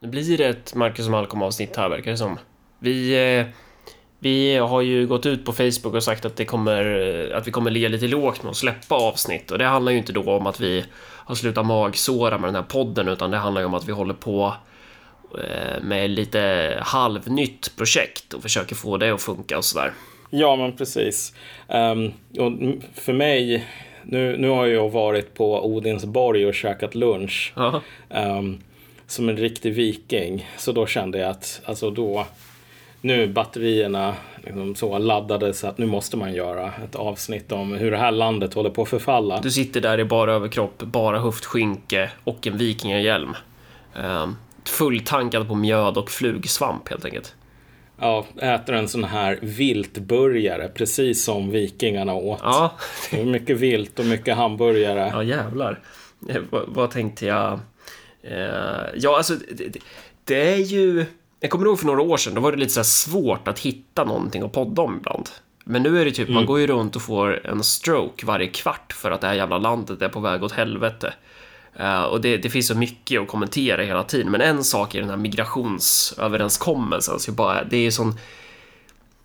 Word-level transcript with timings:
Nu 0.00 0.08
blir 0.08 0.38
det 0.38 0.46
ett 0.46 0.74
Marcus 0.74 1.06
och 1.06 1.12
Malcolm 1.12 1.42
avsnitt 1.42 1.76
här 1.76 1.88
verkar 1.88 2.10
det 2.10 2.16
som. 2.16 2.38
Vi, 2.78 3.14
eh, 3.38 3.46
vi 4.18 4.56
har 4.56 4.80
ju 4.80 5.06
gått 5.06 5.26
ut 5.26 5.44
på 5.44 5.52
Facebook 5.52 5.94
och 5.94 6.02
sagt 6.02 6.24
att, 6.24 6.36
det 6.36 6.44
kommer, 6.44 7.32
att 7.34 7.46
vi 7.46 7.50
kommer 7.50 7.70
ligga 7.70 7.88
lite 7.88 8.06
lågt 8.06 8.42
med 8.42 8.50
att 8.50 8.56
släppa 8.56 8.94
avsnitt 8.94 9.50
och 9.50 9.58
det 9.58 9.64
handlar 9.64 9.92
ju 9.92 9.98
inte 9.98 10.12
då 10.12 10.32
om 10.32 10.46
att 10.46 10.60
vi 10.60 10.84
har 10.98 11.34
slutat 11.34 11.66
magsåra 11.66 12.38
med 12.38 12.48
den 12.48 12.54
här 12.54 12.62
podden 12.62 13.08
utan 13.08 13.30
det 13.30 13.36
handlar 13.36 13.60
ju 13.60 13.66
om 13.66 13.74
att 13.74 13.88
vi 13.88 13.92
håller 13.92 14.14
på 14.14 14.54
eh, 15.38 15.82
med 15.82 16.10
lite 16.10 16.74
halvnytt 16.82 17.76
projekt 17.76 18.32
och 18.34 18.42
försöker 18.42 18.74
få 18.74 18.96
det 18.96 19.10
att 19.10 19.22
funka 19.22 19.58
och 19.58 19.64
sådär. 19.64 19.92
Ja, 20.30 20.56
men 20.56 20.76
precis. 20.76 21.34
Um, 21.68 22.12
och 22.38 22.52
för 22.94 23.12
mig, 23.12 23.66
nu, 24.02 24.36
nu 24.36 24.48
har 24.48 24.66
jag 24.66 24.88
varit 24.88 25.34
på 25.34 25.66
Odinsborg 25.66 26.46
och 26.46 26.54
käkat 26.54 26.94
lunch. 26.94 27.52
Um, 28.08 28.60
som 29.10 29.28
en 29.28 29.36
riktig 29.36 29.74
viking. 29.74 30.50
Så 30.56 30.72
då 30.72 30.86
kände 30.86 31.18
jag 31.18 31.30
att 31.30 31.60
alltså 31.64 31.90
då, 31.90 32.26
nu 33.00 33.26
batterierna 33.26 34.14
liksom 34.44 34.74
så 34.74 34.98
laddade 34.98 35.54
så 35.54 35.66
att 35.66 35.78
nu 35.78 35.86
måste 35.86 36.16
man 36.16 36.34
göra 36.34 36.72
ett 36.84 36.96
avsnitt 36.96 37.52
om 37.52 37.72
hur 37.72 37.90
det 37.90 37.96
här 37.96 38.10
landet 38.10 38.54
håller 38.54 38.70
på 38.70 38.82
att 38.82 38.88
förfalla. 38.88 39.40
Du 39.40 39.50
sitter 39.50 39.80
där 39.80 40.00
i 40.00 40.04
bara 40.04 40.32
överkropp, 40.32 40.78
bara 40.78 41.18
höftskynke 41.18 42.10
och 42.24 42.46
en 42.46 42.56
vikingahjälm. 42.56 43.36
Um, 43.96 44.36
fulltankad 44.64 45.48
på 45.48 45.54
mjöd 45.54 45.96
och 45.96 46.10
flugsvamp 46.10 46.88
helt 46.88 47.04
enkelt. 47.04 47.34
Ja, 48.00 48.24
äter 48.40 48.74
en 48.74 48.88
sån 48.88 49.04
här 49.04 49.38
viltburgare, 49.42 50.68
precis 50.68 51.24
som 51.24 51.50
vikingarna 51.50 52.14
åt. 52.14 52.40
Ja. 52.42 52.72
mycket 53.24 53.56
vilt 53.56 53.98
och 53.98 54.06
mycket 54.06 54.36
hamburgare. 54.36 55.10
Ja, 55.12 55.22
jävlar. 55.22 55.80
Eh, 56.28 56.42
vad, 56.50 56.64
vad 56.66 56.90
tänkte 56.90 57.26
jag? 57.26 57.60
Eh, 58.22 58.86
ja, 58.94 59.16
alltså, 59.16 59.34
det, 59.34 59.76
det, 60.24 60.54
är 60.54 60.56
ju... 60.56 61.06
Jag 61.40 61.50
kommer 61.50 61.66
ihåg 61.66 61.78
för 61.78 61.86
några 61.86 62.02
år 62.02 62.16
sedan, 62.16 62.34
då 62.34 62.40
var 62.40 62.52
det 62.52 62.58
lite 62.58 62.72
så 62.72 62.84
svårt 62.84 63.48
att 63.48 63.58
hitta 63.58 64.04
någonting 64.04 64.42
att 64.42 64.52
podda 64.52 64.82
om 64.82 64.96
ibland. 64.96 65.28
Men 65.64 65.82
nu 65.82 66.00
är 66.00 66.04
det 66.04 66.10
typ, 66.10 66.28
mm. 66.28 66.34
man 66.34 66.46
går 66.46 66.60
ju 66.60 66.66
runt 66.66 66.96
och 66.96 67.02
får 67.02 67.46
en 67.46 67.62
stroke 67.62 68.26
varje 68.26 68.46
kvart 68.46 68.92
för 68.92 69.10
att 69.10 69.20
det 69.20 69.26
här 69.26 69.34
jävla 69.34 69.58
landet 69.58 70.02
är 70.02 70.08
på 70.08 70.20
väg 70.20 70.42
åt 70.42 70.52
helvete. 70.52 71.14
Uh, 71.80 72.02
och 72.02 72.20
det, 72.20 72.36
det, 72.36 72.50
finns 72.50 72.66
så 72.66 72.74
mycket 72.74 73.20
att 73.20 73.28
kommentera 73.28 73.82
hela 73.82 74.02
tiden, 74.02 74.30
men 74.30 74.40
en 74.40 74.64
sak 74.64 74.94
är 74.94 75.00
den 75.00 75.10
här 75.10 75.16
migrationsöverenskommelsen, 75.16 77.20
så 77.20 77.32
bara, 77.32 77.64
det 77.64 77.86
är 77.86 77.90
sån... 77.90 78.18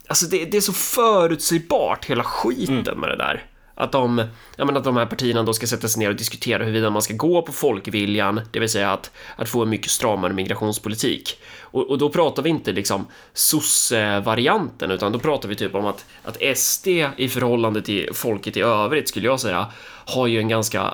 Alltså 0.07 0.25
det, 0.25 0.45
det 0.45 0.57
är 0.57 0.61
så 0.61 0.73
förutsägbart, 0.73 2.05
hela 2.05 2.23
skiten 2.23 2.87
mm. 2.87 2.99
med 2.99 3.09
det 3.09 3.15
där. 3.15 3.45
Att 3.75 3.91
de, 3.91 4.23
ja, 4.55 4.65
men 4.65 4.77
att 4.77 4.83
de 4.83 4.97
här 4.97 5.05
partierna 5.05 5.43
då 5.43 5.53
ska 5.53 5.67
sätta 5.67 5.87
sig 5.87 5.99
ner 5.99 6.09
och 6.09 6.15
diskutera 6.15 6.63
huruvida 6.63 6.89
man 6.89 7.01
ska 7.01 7.13
gå 7.13 7.41
på 7.41 7.51
folkviljan, 7.51 8.41
det 8.51 8.59
vill 8.59 8.69
säga 8.69 8.91
att, 8.91 9.11
att 9.35 9.49
få 9.49 9.63
en 9.63 9.69
mycket 9.69 9.91
stramare 9.91 10.33
migrationspolitik. 10.33 11.39
Och, 11.59 11.89
och 11.89 11.97
då 11.97 12.09
pratar 12.09 12.43
vi 12.43 12.49
inte 12.49 12.71
liksom 12.71 13.07
sosse-varianten, 13.33 14.91
utan 14.91 15.11
då 15.11 15.19
pratar 15.19 15.49
vi 15.49 15.55
typ 15.55 15.75
om 15.75 15.85
att, 15.85 16.05
att 16.23 16.57
SD 16.57 16.87
i 17.17 17.29
förhållande 17.29 17.81
till 17.81 18.09
folket 18.13 18.57
i 18.57 18.61
övrigt, 18.61 19.09
skulle 19.09 19.27
jag 19.27 19.39
säga, 19.39 19.65
har 20.05 20.27
ju 20.27 20.39
en 20.39 20.47
ganska 20.47 20.93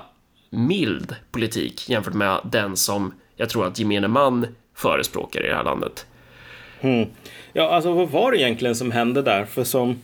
mild 0.50 1.14
politik 1.30 1.88
jämfört 1.88 2.14
med 2.14 2.40
den 2.44 2.76
som 2.76 3.14
jag 3.36 3.48
tror 3.48 3.66
att 3.66 3.78
gemene 3.78 4.08
man 4.08 4.46
förespråkar 4.76 5.44
i 5.44 5.48
det 5.48 5.54
här 5.54 5.64
landet. 5.64 6.06
Mm. 6.80 7.08
Ja, 7.52 7.70
alltså 7.70 7.92
vad 7.92 8.08
var 8.08 8.32
det 8.32 8.38
egentligen 8.38 8.74
som 8.74 8.90
hände 8.90 9.22
där? 9.22 9.44
För 9.44 9.64
som 9.64 10.00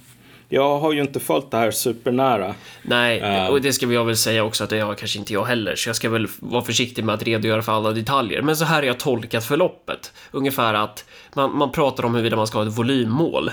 jag 0.49 0.79
har 0.79 0.93
ju 0.93 1.01
inte 1.01 1.21
följt 1.21 1.51
det 1.51 1.57
här 1.57 1.71
supernära. 1.71 2.55
Nej, 2.83 3.21
uh. 3.21 3.51
och 3.51 3.61
det 3.61 3.73
ska 3.73 3.87
jag 3.87 4.05
väl 4.05 4.17
säga 4.17 4.45
också 4.45 4.65
att 4.65 4.71
det 4.71 4.81
har 4.81 4.95
kanske 4.95 5.19
inte 5.19 5.33
jag 5.33 5.45
heller, 5.45 5.77
så 5.77 5.89
jag 5.89 5.97
ska 5.97 6.11
väl 6.11 6.29
vara 6.39 6.65
försiktig 6.65 7.05
med 7.05 7.15
att 7.15 7.23
redogöra 7.23 7.63
för 7.63 7.73
alla 7.73 7.91
detaljer. 7.91 8.43
Men 8.43 8.57
så 8.57 8.65
här 8.65 8.77
har 8.77 8.83
jag 8.83 8.99
tolkat 8.99 9.45
förloppet. 9.45 10.13
Ungefär 10.31 10.75
att 10.75 11.05
man, 11.35 11.57
man 11.57 11.73
pratar 11.73 12.05
om 12.05 12.15
huruvida 12.15 12.37
man 12.37 12.47
ska 12.47 12.59
ha 12.59 12.67
ett 12.67 12.79
volymmål 12.79 13.51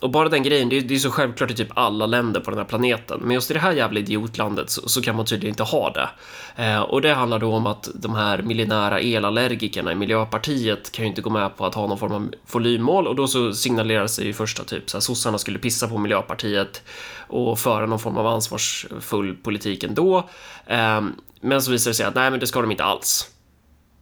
och 0.00 0.10
bara 0.10 0.28
den 0.28 0.42
grejen, 0.42 0.68
det 0.68 0.76
är, 0.76 0.80
det 0.80 0.94
är 0.94 0.98
så 0.98 1.10
självklart 1.10 1.50
i 1.50 1.54
typ 1.54 1.68
alla 1.74 2.06
länder 2.06 2.40
på 2.40 2.50
den 2.50 2.58
här 2.58 2.66
planeten. 2.66 3.20
Men 3.22 3.30
just 3.30 3.50
i 3.50 3.54
det 3.54 3.60
här 3.60 3.72
jävla 3.72 4.00
idiotlandet 4.00 4.70
så, 4.70 4.88
så 4.88 5.02
kan 5.02 5.16
man 5.16 5.26
tydligen 5.26 5.52
inte 5.52 5.62
ha 5.62 5.90
det. 5.90 6.08
Eh, 6.56 6.80
och 6.80 7.00
det 7.00 7.14
handlar 7.14 7.38
då 7.38 7.52
om 7.54 7.66
att 7.66 7.88
de 7.94 8.14
här 8.14 8.42
miljonära 8.42 9.00
elallergikerna 9.00 9.92
i 9.92 9.94
Miljöpartiet 9.94 10.92
kan 10.92 11.04
ju 11.04 11.08
inte 11.08 11.22
gå 11.22 11.30
med 11.30 11.56
på 11.56 11.66
att 11.66 11.74
ha 11.74 11.86
någon 11.86 11.98
form 11.98 12.12
av 12.12 12.34
volymmål 12.52 13.06
och 13.06 13.16
då 13.16 13.28
så 13.28 13.52
signalerar 13.52 14.06
sig 14.06 14.26
ju 14.26 14.32
första 14.32 14.64
typ 14.64 14.90
så 14.90 14.96
här 14.96 15.00
sossarna 15.02 15.38
skulle 15.38 15.58
pissa 15.58 15.88
på 15.88 15.98
Miljöpartiet 15.98 16.82
och 17.26 17.58
föra 17.58 17.86
någon 17.86 17.98
form 17.98 18.18
av 18.18 18.26
ansvarsfull 18.26 19.36
politik 19.36 19.84
ändå. 19.84 20.28
Eh, 20.66 21.00
men 21.40 21.62
så 21.62 21.70
visar 21.70 21.90
det 21.90 21.94
sig 21.94 22.06
att 22.06 22.14
nej, 22.14 22.30
men 22.30 22.40
det 22.40 22.46
ska 22.46 22.60
de 22.60 22.70
inte 22.70 22.84
alls. 22.84 23.30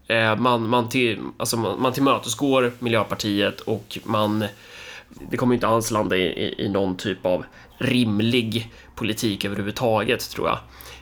Eh, 0.07 0.37
man, 0.37 0.69
man, 0.69 0.89
till, 0.89 1.19
alltså 1.37 1.57
man, 1.57 1.83
man 1.83 1.93
tillmötesgår 1.93 2.73
Miljöpartiet 2.79 3.61
och 3.61 3.99
man 4.05 4.45
det 5.31 5.37
kommer 5.37 5.55
inte 5.55 5.67
alls 5.67 5.91
landa 5.91 6.17
i, 6.17 6.23
i, 6.23 6.65
i 6.65 6.69
någon 6.69 6.97
typ 6.97 7.27
av 7.27 7.45
rimlig 7.79 8.73
politik 8.95 9.45
överhuvudtaget 9.45 10.31
tror 10.31 10.49
jag. 10.49 10.59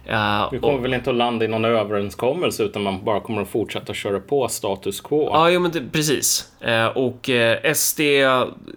Uh, 0.06 0.48
det 0.50 0.58
kommer 0.58 0.78
och, 0.78 0.84
väl 0.84 0.94
inte 0.94 1.10
att 1.10 1.16
landa 1.16 1.44
i 1.44 1.48
någon 1.48 1.64
överenskommelse 1.64 2.62
utan 2.62 2.82
man 2.82 3.04
bara 3.04 3.20
kommer 3.20 3.42
att 3.42 3.48
fortsätta 3.48 3.94
köra 3.94 4.20
på 4.20 4.48
status 4.48 5.00
quo. 5.00 5.28
Ja, 5.32 5.50
jo, 5.50 5.60
men 5.60 5.70
det, 5.70 5.82
precis. 5.92 6.52
Uh, 6.66 6.86
och 6.86 7.30
eh, 7.30 7.72
SD, 7.74 8.00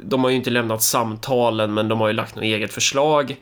de 0.04 0.24
har 0.24 0.30
ju 0.30 0.36
inte 0.36 0.50
lämnat 0.50 0.82
samtalen, 0.82 1.74
men 1.74 1.88
de 1.88 2.00
har 2.00 2.08
ju 2.08 2.14
lagt 2.14 2.36
något 2.36 2.44
eget 2.44 2.74
förslag. 2.74 3.36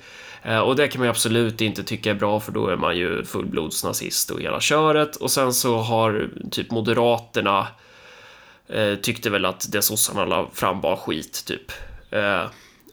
Och 0.66 0.76
det 0.76 0.88
kan 0.88 1.00
man 1.00 1.06
ju 1.06 1.10
absolut 1.10 1.62
inte 1.62 1.84
tycka 1.84 2.12
är 2.12 2.16
bra 2.16 2.40
för 2.40 2.52
då 2.52 2.68
är 2.68 2.76
man 2.76 2.98
ju 2.98 3.24
fullblodsnazist 3.24 4.30
och 4.30 4.42
hela 4.42 4.60
köret. 4.60 5.16
Och 5.16 5.32
sen 5.32 5.54
så 5.54 5.78
har 5.78 6.30
typ 6.52 6.72
Moderaterna 6.72 7.68
eh, 8.68 8.96
tyckte 8.96 9.30
väl 9.30 9.46
att 9.46 9.72
det 9.72 9.82
sossarna 9.82 10.26
la 10.26 10.50
fram 10.54 10.82
var 10.82 10.96
skit, 10.96 11.44
typ. 11.46 11.72
Eh, 12.12 12.44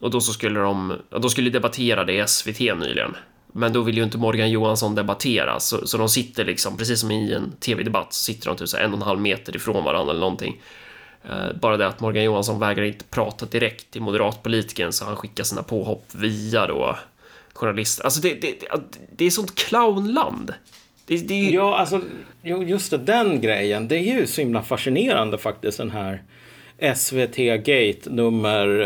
och 0.01 0.11
då 0.11 0.21
så 0.21 0.33
skulle 0.33 0.61
de, 0.61 0.99
då 1.11 1.29
skulle 1.29 1.51
debattera 1.51 2.05
det 2.05 2.13
i 2.13 2.27
SVT 2.27 2.61
nyligen. 2.61 3.17
Men 3.53 3.73
då 3.73 3.81
vill 3.81 3.97
ju 3.97 4.03
inte 4.03 4.19
Morgan 4.19 4.51
Johansson 4.51 4.95
debattera, 4.95 5.61
så, 5.61 5.87
så 5.87 5.99
de 5.99 6.09
sitter 6.09 6.45
liksom, 6.45 6.77
precis 6.77 7.01
som 7.01 7.11
i 7.11 7.33
en 7.33 7.53
tv-debatt, 7.61 8.13
så 8.13 8.23
sitter 8.23 8.47
de 8.47 8.57
typ 8.57 8.69
så 8.69 8.77
en 8.77 8.91
och 8.91 8.97
en 8.97 9.03
halv 9.03 9.21
meter 9.21 9.57
ifrån 9.57 9.85
varandra 9.85 10.11
eller 10.11 10.21
någonting. 10.21 10.61
Eh, 11.25 11.57
bara 11.61 11.77
det 11.77 11.87
att 11.87 12.01
Morgan 12.01 12.25
Johansson 12.25 12.61
vägrar 12.61 12.85
inte 12.85 13.05
prata 13.05 13.47
direkt 13.47 13.91
till 13.91 14.03
moderatpolitiken 14.03 14.93
så 14.93 15.05
han 15.05 15.17
skickar 15.17 15.45
sina 15.45 15.63
påhopp 15.63 16.05
via 16.13 16.67
då 16.67 16.99
journalister. 17.53 18.05
Alltså 18.05 18.21
det, 18.21 18.35
det, 18.35 18.61
det, 18.61 18.67
det 19.17 19.25
är 19.25 19.31
sånt 19.31 19.55
clownland. 19.55 20.55
Det, 21.09 21.17
det. 21.17 21.51
Ja, 21.51 21.77
alltså 21.77 22.01
just 22.43 22.91
det, 22.91 22.99
den 22.99 23.41
grejen. 23.41 23.89
Det 23.89 23.97
är 23.97 24.19
ju 24.19 24.27
så 24.27 24.41
himla 24.41 24.63
fascinerande 24.63 25.39
faktiskt 25.39 25.79
den 25.79 25.91
här 25.91 26.23
SVT 26.95 27.37
Gate 27.37 28.11
nummer 28.11 28.81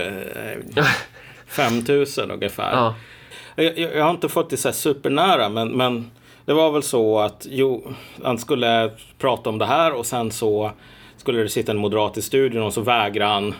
eh, 0.76 0.84
5000 1.46 2.30
ungefär. 2.30 2.72
Ja. 2.72 2.94
Jag, 3.56 3.78
jag, 3.78 4.04
har 4.04 4.10
inte 4.10 4.28
fått 4.28 4.50
det 4.50 4.56
så 4.56 4.72
supernära 4.72 5.48
men, 5.48 5.68
men 5.68 6.10
det 6.44 6.52
var 6.52 6.70
väl 6.70 6.82
så 6.82 7.18
att 7.18 7.46
jo, 7.50 7.92
han 8.22 8.38
skulle 8.38 8.90
prata 9.18 9.50
om 9.50 9.58
det 9.58 9.66
här 9.66 9.92
och 9.92 10.06
sen 10.06 10.30
så 10.30 10.72
skulle 11.16 11.42
det 11.42 11.48
sitta 11.48 11.72
en 11.72 11.78
moderat 11.78 12.16
i 12.16 12.22
studion 12.22 12.62
och 12.62 12.74
så 12.74 12.80
vägrade 12.80 13.32
han 13.32 13.54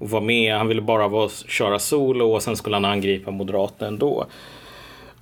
att 0.00 0.10
vara 0.10 0.22
med. 0.22 0.56
Han 0.56 0.68
ville 0.68 0.82
bara 0.82 1.08
vara, 1.08 1.28
köra 1.28 1.78
solo 1.78 2.32
och 2.32 2.42
sen 2.42 2.56
skulle 2.56 2.76
han 2.76 2.84
angripa 2.84 3.30
moderaten 3.30 3.88
ändå. 3.88 4.26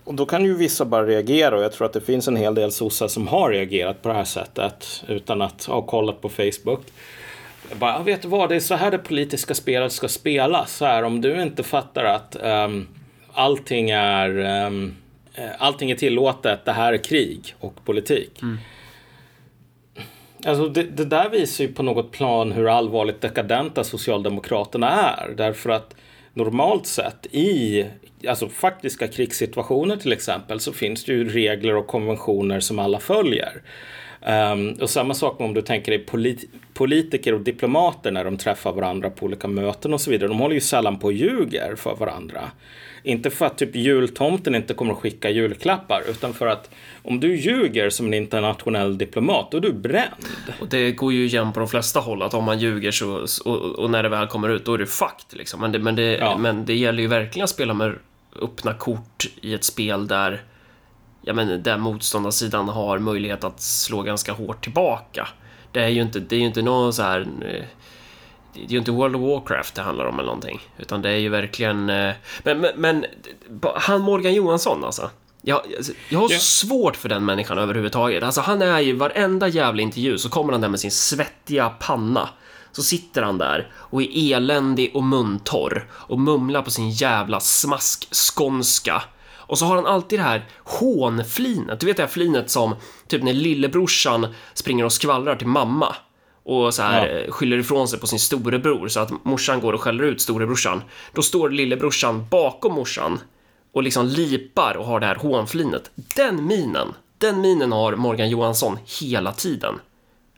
Och 0.07 0.15
då 0.15 0.27
kan 0.27 0.45
ju 0.45 0.55
vissa 0.55 0.85
bara 0.85 1.07
reagera 1.07 1.57
och 1.57 1.63
jag 1.63 1.73
tror 1.73 1.87
att 1.87 1.93
det 1.93 2.01
finns 2.01 2.29
en 2.29 2.37
hel 2.37 2.55
del 2.55 2.73
sossar 2.73 3.09
som 3.09 3.29
har 3.29 3.51
reagerat 3.51 4.03
på 4.03 4.09
det 4.09 4.15
här 4.15 4.25
sättet 4.25 5.05
utan 5.09 5.43
att 5.43 5.65
ha 5.65 5.83
kollat 5.83 6.21
på 6.21 6.29
Facebook. 6.29 6.81
Jag 7.69 7.79
bara, 7.79 8.03
vet 8.03 8.23
du 8.23 8.29
vad, 8.29 8.49
det 8.49 8.57
är 8.57 8.61
så 8.61 8.75
här 8.75 8.91
det 8.91 8.99
politiska 8.99 9.55
spelet 9.55 9.93
ska 9.93 10.09
spelas. 10.09 10.77
Så 10.77 10.85
här, 10.85 11.03
om 11.03 11.21
du 11.21 11.43
inte 11.43 11.63
fattar 11.63 12.05
att 12.05 12.37
um, 12.43 12.89
allting 13.33 13.91
är 13.91 14.39
um, 14.67 14.97
allting 15.59 15.91
är 15.91 15.97
tillåtet, 15.97 16.65
det 16.65 16.73
här 16.73 16.93
är 16.93 16.99
krig 16.99 17.55
och 17.61 17.85
politik. 17.85 18.43
Mm. 18.43 18.59
Alltså 20.47 20.69
det, 20.69 20.83
det, 20.83 21.05
där 21.05 21.29
visar 21.29 21.65
ju 21.65 21.73
på 21.73 21.83
något 21.83 22.13
plan 22.13 22.53
hur 22.53 22.69
allvarligt 22.69 23.21
dekadenta 23.21 23.85
Socialdemokraterna 23.85 24.91
är. 24.91 25.35
Därför 25.37 25.71
att 25.71 25.95
normalt 26.37 26.87
sett 26.87 27.27
i 27.31 27.87
alltså 28.29 28.49
faktiska 28.49 29.09
krigssituationer 29.09 29.97
till 29.97 30.13
exempel 30.13 30.61
så 30.61 30.73
finns 30.73 31.05
det 31.05 31.13
ju 31.13 31.29
regler 31.29 31.77
och 31.77 31.87
konventioner 31.87 32.61
som 32.61 32.79
alla 32.79 32.99
följer. 32.99 33.63
Um, 34.21 34.73
och 34.81 34.91
samma 34.91 35.15
sak 35.15 35.41
om 35.41 35.55
du 35.55 35.63
tänker 35.63 35.93
dig 35.93 35.99
polit 35.99 36.45
politiker 36.75 37.35
och 37.35 37.41
diplomater 37.41 38.11
när 38.11 38.25
de 38.25 38.37
träffar 38.37 38.73
varandra 38.73 39.11
på 39.11 39.27
olika 39.27 39.49
möten 39.49 39.95
och 39.95 40.01
så 40.01 40.11
vidare. 40.11 40.29
De 40.29 40.39
håller 40.39 40.55
ju 40.55 40.61
sällan 40.61 40.99
på 40.99 41.07
och 41.07 41.13
ljuger 41.13 41.75
för 41.77 41.95
varandra. 41.97 42.51
Inte 43.03 43.31
för 43.31 43.47
att 43.47 43.59
typ 43.59 43.77
jultomten 43.77 44.55
inte 44.55 44.75
kommer 44.75 44.93
att 44.93 44.99
skicka 44.99 45.31
julklappar 45.31 46.03
utan 46.11 46.35
för 46.35 46.47
att 46.47 46.71
om 47.03 47.21
du 47.21 47.37
ljuger 47.37 47.91
som 47.91 48.07
en 48.07 48.15
internationell 48.15 48.99
diplomat 48.99 49.51
då 49.51 49.57
är 49.57 49.61
du 49.61 49.73
bränd. 49.73 50.27
Och 50.61 50.69
det 50.69 50.93
går 50.93 51.13
ju 51.13 51.25
igen 51.25 51.53
på 51.53 51.61
de 51.61 51.69
flesta 51.69 52.01
håll 52.01 52.23
att 52.23 52.35
om 52.35 52.45
man 52.45 52.59
ljuger 52.59 52.91
så, 52.91 53.27
och, 53.45 53.79
och 53.79 53.91
när 53.91 54.03
det 54.03 54.09
väl 54.09 54.27
kommer 54.27 54.49
ut 54.49 54.65
då 54.65 54.75
är 54.75 54.79
det 54.79 54.87
fucked 54.87 55.39
liksom. 55.39 55.61
Men 55.61 55.73
det, 55.73 55.79
men, 55.79 55.97
det, 55.97 56.17
ja. 56.17 56.39
men 56.39 56.65
det 56.65 56.75
gäller 56.75 57.03
ju 57.03 57.09
verkligen 57.09 57.45
att 57.45 57.51
spela 57.51 57.75
med 57.75 57.95
öppna 58.43 58.75
kort 58.75 59.27
i 59.41 59.55
ett 59.55 59.65
spel 59.65 60.07
där 60.07 60.43
ja, 61.27 61.33
men, 61.33 61.63
där 61.63 61.79
motståndarsidan 61.79 62.69
har 62.69 62.99
möjlighet 62.99 63.45
att 63.45 63.61
slå 63.61 64.03
ganska 64.03 64.33
hårt 64.33 64.63
tillbaka. 64.63 65.29
Det 65.73 65.81
är 65.81 65.89
ju 65.89 66.03
inte, 66.03 66.21
det 66.21 66.37
är 66.37 66.41
ju 66.41 66.47
inte 66.47 66.63
någon 66.63 66.93
så 66.93 67.03
här... 67.03 67.21
eh, 67.21 67.65
Det 68.55 68.65
är 68.65 68.69
ju 68.73 68.79
inte 68.79 68.91
World 68.91 69.17
of 69.17 69.23
Warcraft 69.23 69.75
det 69.75 69.83
handlar 69.83 70.05
om 70.05 70.15
eller 70.15 70.27
någonting. 70.27 70.61
Utan 70.79 71.03
det 71.03 71.11
är 71.11 71.17
ju 71.17 71.29
verkligen... 71.29 71.91
eh, 71.91 72.13
Men, 72.43 72.59
men, 72.59 72.71
men 72.77 73.05
han 73.77 74.01
Morgan 74.01 74.35
Johansson 74.35 74.85
alltså. 74.85 75.11
Jag, 75.43 75.61
alltså, 75.77 75.93
jag 76.09 76.19
har 76.19 76.31
Ja. 76.31 76.39
så 76.39 76.67
svårt 76.67 76.97
för 76.97 77.09
den 77.09 77.25
människan 77.25 77.59
överhuvudtaget. 77.59 78.23
Alltså 78.23 78.41
han 78.41 78.63
är 78.63 78.81
ju 78.81 78.93
varenda 78.97 79.49
jävla 79.49 79.83
intervju 79.83 80.19
så 80.19 80.29
kommer 80.29 80.53
han 80.53 80.61
där 80.61 80.69
med 80.69 80.81
sin 80.81 80.91
svettiga 80.91 81.69
panna. 81.69 82.29
Så 82.73 82.83
sitter 82.83 83.23
han 83.23 83.39
där 83.39 83.71
och 83.75 84.03
är 84.03 84.35
eländig 84.37 84.91
och 84.97 85.03
muntorr 85.03 85.87
och 85.93 86.21
mumlar 86.21 86.63
på 86.63 86.71
sin 86.71 86.91
jävla 86.91 87.41
smask-skånska. 87.41 89.03
Och 89.47 89.59
så 89.59 89.65
har 89.65 89.77
han 89.77 89.87
alltid 89.87 90.19
det 90.19 90.23
här 90.23 90.45
hånflinet. 90.65 91.81
Du 91.81 91.87
vet 91.87 91.97
det 91.97 92.03
här 92.03 92.11
flinet 92.11 92.51
som 92.51 92.75
typ 93.09 93.23
när 93.23 93.33
lillebrorsan 93.33 94.27
springer 94.55 94.85
och 94.85 94.93
skvallrar 94.93 95.37
till 95.37 95.47
mamma 95.47 95.97
och 96.45 96.75
så 96.75 96.83
här 96.83 97.07
Ja. 97.09 97.19
eh, 97.19 97.31
skyller 97.31 97.59
ifrån 97.59 97.89
sig 97.89 97.99
på 98.01 98.07
sin 98.07 98.19
storebror 98.19 98.89
så 98.89 99.01
att 99.01 99.25
morsan 99.25 99.61
går 99.61 99.73
och 99.73 99.81
skäller 99.81 100.05
ut 100.05 100.21
storebrorsan. 100.21 100.83
Då 101.13 101.23
står 101.23 101.51
lillebrorsan 101.51 102.27
bakom 102.31 102.75
morsan 102.75 103.21
och 103.73 103.83
liksom 103.83 104.07
lipar 104.07 104.77
och 104.77 104.87
har 104.87 105.01
det 105.01 105.07
här 105.07 105.15
hånflinet. 105.15 105.91
Den 106.17 106.47
minen, 106.47 106.89
den 107.19 107.41
minen 107.41 107.73
har 107.73 107.97
Morgan 107.97 108.31
Johansson 108.31 108.79
hela 109.01 109.33
tiden. 109.33 109.75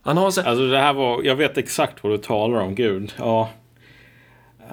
Han 0.02 0.16
har 0.16 0.31
så 0.31 0.40
Alltså 0.43 0.66
det 0.66 0.78
här 0.78 0.93
var, 0.93 1.22
jag 1.22 1.37
vet 1.37 1.58
exakt 1.58 2.02
vad 2.05 2.12
du 2.12 2.19
talar 2.19 2.58
om, 2.60 2.75
gud. 2.75 3.12
Ja. 3.19 3.50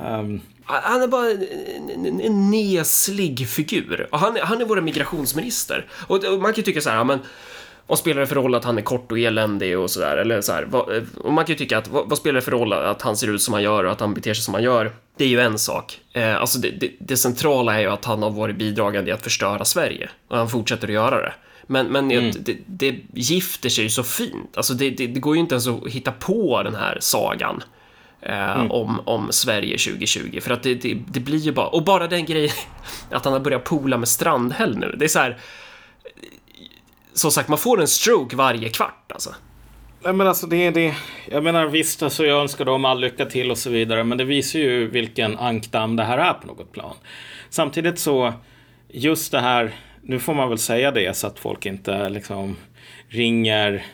Ehm, 0.04 0.42
Han 0.66 1.02
är 1.02 1.08
bara 1.08 1.32
en, 1.32 2.22
en, 2.22 2.52
neslig 2.52 3.48
figur. 3.50 4.08
Och 4.12 4.20
han, 4.20 4.38
han 4.42 4.62
är 4.62 4.66
vår 4.66 4.82
migrationsminister. 4.82 5.86
Och, 6.08 6.24
och 6.24 6.42
man 6.42 6.54
kan 6.54 6.56
ju 6.56 6.64
tycka 6.64 6.82
så 6.82 6.90
här, 6.90 6.98
ja, 6.98 7.04
men 7.04 7.20
vad 7.88 8.00
spelar 8.00 8.22
det 8.22 8.28
för 8.28 8.36
roll 8.36 8.56
att 8.56 8.64
han 8.64 8.78
är 8.78 8.82
kort 8.82 9.12
och 9.12 9.20
eländig 9.20 9.80
och 9.80 9.92
sådär? 9.92 10.18
Eller 10.18 10.42
så 10.42 10.52
här, 10.52 10.64
vad, 10.64 11.08
och 11.18 11.34
man 11.34 11.46
kan 11.46 11.54
ju 11.54 11.58
tycka 11.58 11.78
att 11.78 11.88
vad, 11.88 12.10
vad 12.10 12.18
spelar 12.18 12.36
det 12.36 12.42
för 12.42 12.52
roll 12.52 12.74
att 12.74 13.02
han 13.02 13.18
ser 13.18 13.28
ut 13.28 13.42
som 13.42 13.54
han 13.54 13.64
gör 13.64 13.84
och 13.84 13.92
att 13.92 14.00
han 14.00 14.14
beter 14.14 14.34
sig 14.34 14.44
som 14.44 14.54
han 14.54 14.64
gör? 14.64 14.92
Det 15.18 15.24
är 15.24 15.28
ju 15.28 15.40
en 15.40 15.60
sak. 15.60 16.00
Eh, 16.14 16.36
alltså 16.36 16.60
det, 16.60 16.72
det, 16.72 16.92
det 17.00 17.18
centrala 17.18 17.76
är 17.76 17.80
ju 17.80 17.90
att 17.90 18.06
han 18.06 18.24
har 18.24 18.30
varit 18.30 18.58
bidragande 18.58 19.10
i 19.10 19.14
att 19.14 19.24
förstöra 19.24 19.66
Sverige. 19.66 20.10
Och 20.28 20.38
han 20.38 20.50
fortsätter 20.50 20.88
att 20.88 20.94
göra 20.94 21.22
det. 21.22 21.34
Men, 21.68 21.88
men 21.88 22.08
det, 22.40 22.58
det 22.66 22.96
gifter 23.14 23.70
sig 23.70 23.84
ju 23.84 23.90
så 23.90 24.04
fint. 24.04 24.58
Alltså 24.58 24.74
det 24.74 25.06
går 25.06 25.36
ju 25.36 25.42
inte 25.42 25.56
ens 25.56 25.68
att 25.68 25.88
hitta 25.88 26.12
på 26.12 26.64
den 26.64 26.76
här 26.76 26.98
sagan 27.02 27.64
eh, 28.26 28.72
om, 28.72 29.02
om 29.06 29.32
Sverige 29.32 29.78
2020. 29.78 30.40
För 30.42 30.52
att 30.52 30.64
det, 30.64 30.76
det, 30.76 30.98
det 31.08 31.20
blir 31.20 31.38
ju 31.38 31.52
bara, 31.52 31.68
och 31.68 31.84
bara 31.84 32.08
den 32.08 32.26
grejen 32.26 32.56
att 33.12 33.26
han 33.26 33.34
har 33.34 33.40
börjat 33.40 33.64
pola 33.64 33.98
med 33.98 34.08
Strandhäll 34.08 34.78
nu. 34.78 34.96
Det 35.00 35.06
är 35.06 35.10
så 35.10 35.20
här, 35.20 35.38
som 37.14 37.32
sagt, 37.32 37.50
man 37.50 37.58
får 37.58 37.82
en 37.82 37.88
stroke 37.88 38.36
varje 38.36 38.70
kvart 38.70 39.12
alltså. 39.12 39.36
Nej 40.04 40.14
men 40.14 40.28
alltså 40.28 40.48
det 40.48 40.58
är 40.58 40.72
det. 40.72 40.96
Jag 41.32 41.44
menar 41.44 41.66
visst, 41.66 42.04
alltså 42.04 42.26
jag 42.26 42.42
önskar 42.42 42.66
dem 42.66 42.86
all 42.86 43.00
lycka 43.00 43.26
till 43.26 43.52
och 43.52 43.58
så 43.58 43.70
vidare. 43.70 44.04
Men 44.04 44.18
det 44.18 44.24
visar 44.24 44.60
ju 44.60 44.88
vilken 44.88 45.38
ankdamm 45.38 45.96
det 45.96 46.04
här 46.04 46.18
är 46.18 46.34
på 46.34 46.48
något 46.48 46.72
plan. 46.72 46.96
Samtidigt 47.50 48.00
så, 48.00 48.34
just 48.90 49.32
det 49.32 49.40
här, 49.40 49.72
nu 50.02 50.20
får 50.20 50.34
man 50.34 50.50
väl 50.50 50.58
säga 50.58 50.92
det 50.92 51.18
så 51.18 51.28
att 51.28 51.40
folk 51.40 51.66
inte 51.66 52.10
liksom 52.10 52.56
ringer 53.08 53.86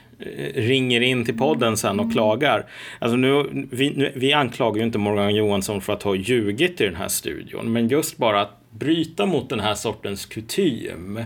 ringer 0.55 1.01
in 1.01 1.25
till 1.25 1.37
podden 1.37 1.77
sen 1.77 1.99
och 1.99 2.11
klagar. 2.11 2.65
Alltså 2.99 3.15
nu, 3.15 3.67
vi, 3.71 3.89
nu, 3.89 4.11
vi 4.15 4.33
anklagar 4.33 4.77
ju 4.77 4.83
inte 4.83 4.97
Morgan 4.97 5.35
Johansson 5.35 5.81
för 5.81 5.93
att 5.93 6.03
ha 6.03 6.15
ljugit 6.15 6.81
i 6.81 6.85
den 6.85 6.95
här 6.95 7.07
studion, 7.07 7.73
men 7.73 7.87
just 7.87 8.17
bara 8.17 8.41
att 8.41 8.71
bryta 8.71 9.25
mot 9.25 9.49
den 9.49 9.59
här 9.59 9.75
sortens 9.75 10.25
kutym. 10.25 11.19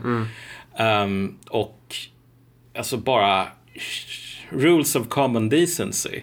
Ehm, 0.77 1.37
och 1.49 1.95
alltså 2.77 2.97
bara 2.97 3.47
rules 4.49 4.95
of 4.95 5.07
common 5.07 5.49
decency. 5.49 6.21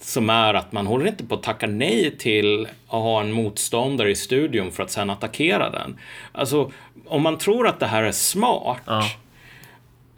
Som 0.00 0.30
är 0.30 0.54
att 0.54 0.72
man 0.72 0.86
håller 0.86 1.06
inte 1.06 1.24
på 1.24 1.34
att 1.34 1.42
tacka 1.42 1.66
nej 1.66 2.16
till 2.18 2.66
att 2.66 3.02
ha 3.02 3.20
en 3.20 3.32
motståndare 3.32 4.10
i 4.10 4.14
studion 4.14 4.72
för 4.72 4.82
att 4.82 4.90
sen 4.90 5.10
attackera 5.10 5.70
den. 5.70 5.98
Alltså, 6.32 6.72
om 7.06 7.22
man 7.22 7.38
tror 7.38 7.68
att 7.68 7.80
det 7.80 7.86
här 7.86 8.02
är 8.02 8.12
smart. 8.12 8.82
Ja. 8.86 9.02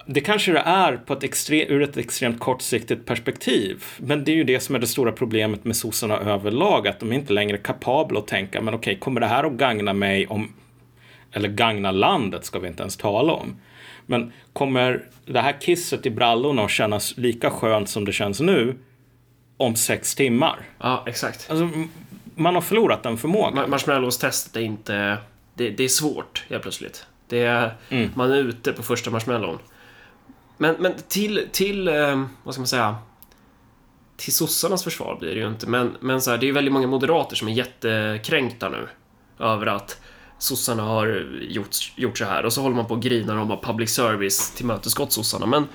Det 0.09 0.21
kanske 0.21 0.53
det 0.53 0.59
är 0.59 0.97
på 0.97 1.13
ett 1.13 1.23
extre- 1.23 1.67
ur 1.69 1.83
ett 1.83 1.97
extremt 1.97 2.41
kortsiktigt 2.41 3.07
perspektiv. 3.07 3.85
Men 3.99 4.25
det 4.25 4.33
är 4.33 4.37
ju 4.37 4.45
det 4.45 4.61
som 4.61 4.75
är 4.75 4.79
det 4.79 4.87
stora 4.87 5.13
problemet 5.13 5.65
med 5.65 5.77
sossarna 5.77 6.17
överlag. 6.19 6.89
Att 6.89 7.01
de 7.01 7.13
är 7.13 7.17
inte 7.17 7.33
längre 7.33 7.57
är 7.57 7.63
kapabla 7.63 8.19
att 8.19 8.27
tänka, 8.27 8.61
men 8.61 8.75
okej, 8.75 8.99
kommer 8.99 9.21
det 9.21 9.27
här 9.27 9.45
att 9.45 9.53
gagna 9.53 9.93
mig 9.93 10.27
om 10.27 10.53
eller 11.33 11.49
gagna 11.49 11.91
landet 11.91 12.45
ska 12.45 12.59
vi 12.59 12.69
inte 12.69 12.83
ens 12.83 12.97
tala 12.97 13.33
om. 13.33 13.57
Men 14.07 14.33
kommer 14.53 15.05
det 15.25 15.41
här 15.41 15.57
kisset 15.61 16.07
i 16.07 16.11
brallorna 16.11 16.65
att 16.65 16.71
kännas 16.71 17.17
lika 17.17 17.51
skönt 17.51 17.89
som 17.89 18.05
det 18.05 18.13
känns 18.13 18.41
nu 18.41 18.77
om 19.57 19.77
sex 19.77 20.15
timmar? 20.15 20.57
Ja, 20.79 21.05
exakt. 21.07 21.51
Alltså, 21.51 21.71
man 22.35 22.55
har 22.55 22.63
förlorat 22.63 23.03
den 23.03 23.17
förmågan. 23.19 23.65
Ma- 23.65 23.69
Marshmallows-testet 23.69 24.57
är 24.57 24.61
inte... 24.61 25.17
Det, 25.55 25.71
det 25.71 25.85
är 25.85 25.89
svårt, 25.89 26.45
helt 26.49 26.63
plötsligt. 26.63 27.07
Det 27.29 27.43
är, 27.43 27.75
Man 28.15 28.33
är 28.33 28.37
ute 28.37 28.73
på 28.73 28.83
första 28.83 29.11
marshmallon. 29.11 29.59
Men, 30.57 30.77
men 30.79 30.95
till, 31.09 31.49
till, 31.53 31.89
eh, 31.89 32.25
vad 32.43 32.55
ska 32.55 32.61
man 32.61 32.67
säga? 32.69 32.97
Till 34.17 34.35
sossarnas 34.35 34.85
försvar 34.85 35.17
blir 35.21 35.35
det 35.35 35.41
ju 35.41 35.49
inte, 35.49 35.67
men, 35.67 35.97
men 36.01 36.21
så 36.23 36.31
här, 36.31 36.39
det 36.39 36.45
är 36.45 36.49
ju 36.49 36.53
väldigt 36.53 36.73
många 36.75 36.87
moderater 36.87 37.37
som 37.37 37.49
är 37.49 37.53
jättekränkta 37.53 38.69
nu 38.69 38.89
över 39.39 39.67
att 39.67 40.01
sossarna 40.39 40.83
har 40.83 41.27
gjort, 41.41 41.69
gjort 41.97 42.19
så 42.19 42.25
här 42.25 42.45
och 42.45 42.53
så 42.53 42.63
håller 42.63 42.77
man 42.77 42.87
på 42.87 42.95
och 42.95 43.03
grinar 43.03 43.37
om 43.37 43.51
att 43.51 43.63
public 43.63 43.91
service 43.95 44.51
tillmötesgått 44.51 45.13
sossarna. 45.13 45.47
Men 45.47 45.69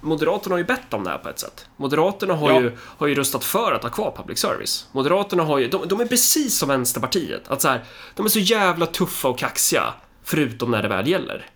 Moderaterna 0.00 0.52
har 0.52 0.58
ju 0.58 0.64
bett 0.64 0.94
om 0.94 1.04
det 1.04 1.10
här 1.10 1.18
på 1.18 1.28
ett 1.28 1.38
sätt. 1.38 1.66
Moderaterna 1.76 2.34
har, 2.34 2.50
Ja. 2.50 2.60
ju, 2.60 2.76
har 2.78 3.06
ju 3.06 3.14
röstat 3.14 3.44
för 3.44 3.72
att 3.72 3.82
ha 3.82 3.90
kvar 3.90 4.14
public 4.16 4.38
service. 4.38 4.88
Moderaterna 4.92 5.42
har 5.42 5.58
ju, 5.58 5.68
de, 5.68 5.88
de 5.88 6.00
är 6.00 6.06
precis 6.06 6.58
som 6.58 6.68
Vänsterpartiet. 6.68 7.48
Att 7.48 7.62
så 7.62 7.68
här, 7.68 7.84
de 8.14 8.26
är 8.26 8.30
så 8.30 8.38
jävla 8.38 8.86
tuffa 8.86 9.28
och 9.28 9.38
kaxiga, 9.38 9.94
förutom 10.22 10.70
när 10.70 10.82
det 10.82 10.88
väl 10.88 11.08
gäller. 11.08 11.46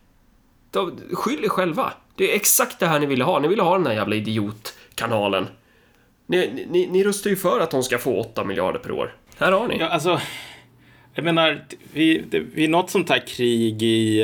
De, 0.71 0.99
skyll 1.13 1.45
er 1.45 1.49
själva. 1.49 1.93
Det 2.19 2.33
är 2.33 2.37
exakt 2.37 2.79
det 2.79 2.87
här 2.87 3.01
ni 3.01 3.07
ville 3.07 3.25
ha. 3.25 3.39
Ni 3.39 3.49
ville 3.49 3.63
ha 3.63 3.79
den 3.79 3.87
här 3.87 3.95
jävla 3.95 4.17
idiotkanalen. 4.17 5.47
Ni, 6.27 6.67
ni, 6.71 6.87
ni 6.87 7.05
röstar 7.05 7.31
ju 7.31 7.37
för 7.37 7.61
att 7.61 7.71
de 7.71 7.83
ska 7.83 7.99
få 7.99 8.21
8 8.21 8.45
miljarder 8.45 8.79
per 8.79 8.93
år. 8.93 9.15
Här 9.39 9.53
har 9.53 9.69
ni. 9.69 9.79
Ja, 9.79 9.89
alltså, 9.89 10.21
jag 11.15 11.25
menar, 11.25 11.65
vi, 11.93 12.25
det, 12.31 12.41
vid 12.41 12.71
något 12.71 12.91
sånt 12.91 13.09
här 13.09 13.27
krig 13.27 13.83
i... 13.83 14.23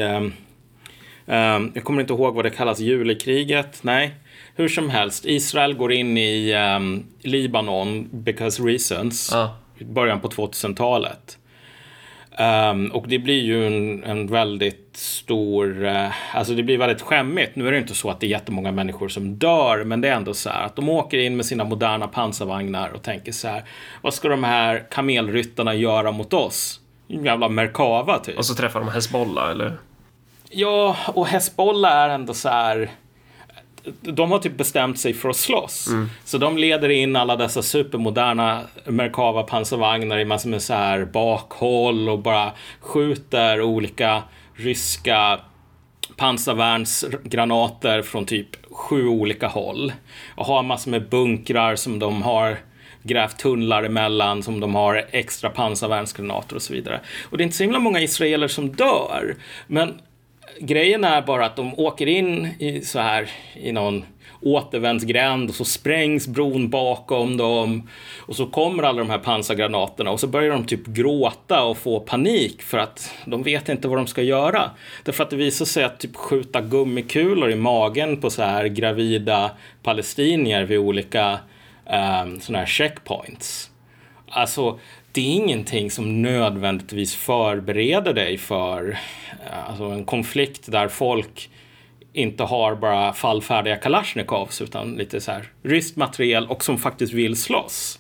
ehm, 1.26 1.72
jag 1.74 1.84
kommer 1.84 2.00
inte 2.00 2.12
ihåg 2.12 2.34
vad 2.34 2.44
det 2.44 2.50
kallas, 2.50 2.80
julekriget? 2.80 3.82
Nej. 3.82 4.14
Hur 4.54 4.68
som 4.68 4.90
helst, 4.90 5.24
Israel 5.26 5.74
går 5.74 5.92
in 5.92 6.18
i 6.18 6.50
ehm, 6.50 7.04
Libanon 7.22 8.08
because 8.12 8.62
reasons. 8.62 9.30
Ja. 9.32 9.56
I 9.78 9.84
början 9.84 10.20
på 10.20 10.28
2000-talet. 10.28 11.38
Ehm, 12.38 12.86
och 12.86 13.08
det 13.08 13.18
blir 13.18 13.42
ju 13.42 13.66
en, 13.66 14.04
en 14.04 14.26
väldigt 14.26 14.96
stor, 14.96 15.84
eh, 15.84 16.36
alltså 16.36 16.54
det 16.54 16.62
blir 16.62 16.78
väldigt 16.78 17.02
skämmigt. 17.02 17.56
Nu 17.56 17.68
är 17.68 17.72
det 17.72 17.78
inte 17.78 17.94
så 17.94 18.10
att 18.10 18.20
det 18.20 18.26
är 18.26 18.28
jättemånga 18.28 18.72
människor 18.72 19.08
som 19.08 19.34
dör, 19.34 19.84
men 19.84 20.00
det 20.00 20.08
är 20.08 20.12
ändå 20.12 20.34
så 20.34 20.50
här 20.50 20.66
att 20.66 20.76
de 20.76 20.88
åker 20.88 21.18
in 21.18 21.36
med 21.36 21.46
sina 21.46 21.64
moderna 21.64 22.08
pansarvagnar 22.08 22.88
och 22.88 23.02
tänker 23.02 23.32
så 23.32 23.48
här, 23.48 23.64
vad 24.02 24.14
ska 24.14 24.28
de 24.28 24.44
här 24.44 24.86
kamelryttarna 24.90 25.74
göra 25.74 26.12
mot 26.12 26.32
oss? 26.32 26.80
En 27.08 27.24
jävla 27.24 27.48
Merkava 27.48 28.18
typ. 28.18 28.38
Och 28.38 28.46
så 28.46 28.54
träffar 28.54 28.80
de 28.80 28.88
Hezbollah, 28.88 29.50
eller? 29.50 29.76
Ja, 30.50 30.96
och 31.06 31.26
Hezbollah 31.26 31.92
är 31.92 32.08
ändå 32.08 32.34
så 32.34 32.48
här. 32.48 32.90
De 34.00 34.30
har 34.30 34.38
typ 34.38 34.56
bestämt 34.56 34.98
sig 34.98 35.14
för 35.14 35.28
att 35.28 35.36
slåss. 35.36 35.88
Så 36.24 36.38
de 36.38 36.58
leder 36.58 36.88
in 36.88 37.16
alla 37.16 37.36
dessa 37.36 37.62
supermoderna 37.62 38.60
Merkava 38.86 39.42
pansarvagnar 39.42 40.18
i 40.18 40.24
massor 40.24 40.50
med 40.50 40.62
så 40.62 40.74
här 40.74 41.04
bakhåll 41.04 42.08
och 42.08 42.18
bara 42.18 42.52
skjuter 42.80 43.60
olika 43.60 44.22
ryska 44.54 45.40
pansarvärnsgranater 46.16 48.02
från 48.02 48.26
typ 48.26 48.48
sju 48.70 49.06
olika 49.06 49.48
håll. 49.48 49.92
Och 50.36 50.46
har 50.46 50.62
massor 50.62 50.90
med 50.90 51.08
bunkrar 51.08 51.76
som 51.76 51.98
de 51.98 52.22
har 52.22 52.58
grävt 53.02 53.38
tunnlar 53.38 53.82
emellan 53.82 54.42
som 54.42 54.60
de 54.60 54.74
har 54.74 55.04
extra 55.10 55.50
pansarvärnsgranater 55.50 56.56
och 56.56 56.62
så 56.62 56.72
vidare. 56.72 57.00
Och 57.30 57.36
det 57.38 57.42
är 57.42 57.44
inte 57.44 57.56
så 57.56 57.62
himla 57.62 57.78
många 57.78 58.00
israeler 58.00 58.48
som 58.48 58.72
dör. 58.72 59.36
Men 59.66 60.00
grejen 60.60 61.04
är 61.04 61.22
bara 61.22 61.46
att 61.46 61.56
de 61.56 61.78
åker 61.78 62.06
in 62.06 62.48
i 62.58 62.80
så 62.80 62.98
här 62.98 63.30
i 63.54 63.72
någon 63.72 64.04
återvändsgränd 64.44 65.48
och 65.48 65.54
så 65.54 65.64
sprängs 65.64 66.28
bron 66.28 66.70
bakom 66.70 67.36
dem 67.36 67.88
och 68.18 68.36
så 68.36 68.46
kommer 68.46 68.82
alla 68.82 68.98
de 68.98 69.10
här 69.10 69.18
pansargranaterna 69.18 70.10
och 70.10 70.20
så 70.20 70.26
börjar 70.26 70.50
de 70.50 70.64
typ 70.64 70.86
gråta 70.86 71.62
och 71.62 71.78
få 71.78 72.00
panik 72.00 72.62
för 72.62 72.78
att 72.78 73.14
de 73.24 73.42
vet 73.42 73.68
inte 73.68 73.88
vad 73.88 73.98
de 73.98 74.06
ska 74.06 74.22
göra. 74.22 74.70
Därför 75.04 75.24
att 75.24 75.30
det 75.30 75.36
visar 75.36 75.64
sig 75.64 75.84
att 75.84 76.00
typ 76.00 76.16
skjuta 76.16 76.60
gummikulor 76.60 77.50
i 77.50 77.54
magen 77.54 78.20
på 78.20 78.30
så 78.30 78.42
här 78.42 78.66
gravida 78.66 79.50
palestinier 79.82 80.64
vid 80.64 80.78
olika 80.78 81.38
ehm, 81.86 82.28
um, 82.28 82.40
sådana 82.40 82.58
här 82.58 82.66
checkpoints. 82.66 83.70
Alltså, 84.28 84.78
det 85.14 85.20
är 85.20 85.34
ingenting 85.34 85.90
som 85.90 86.22
nödvändigtvis 86.22 87.14
förbereder 87.14 88.12
dig 88.12 88.38
för 88.38 88.98
eh, 89.46 89.68
alltså, 89.68 89.84
en 89.84 90.04
konflikt 90.04 90.72
där 90.72 90.88
folk 90.88 91.50
inte 92.12 92.42
har 92.42 92.74
bara 92.74 93.12
fallfärdiga 93.12 93.76
Kalashnikovs 93.76 94.60
utan 94.60 94.94
lite 94.94 95.20
så 95.20 95.32
här 95.32 95.48
ryskt 95.62 95.96
materiel 95.96 96.46
och 96.46 96.64
som 96.64 96.78
faktiskt 96.78 97.12
vill 97.12 97.36
slåss. 97.36 97.98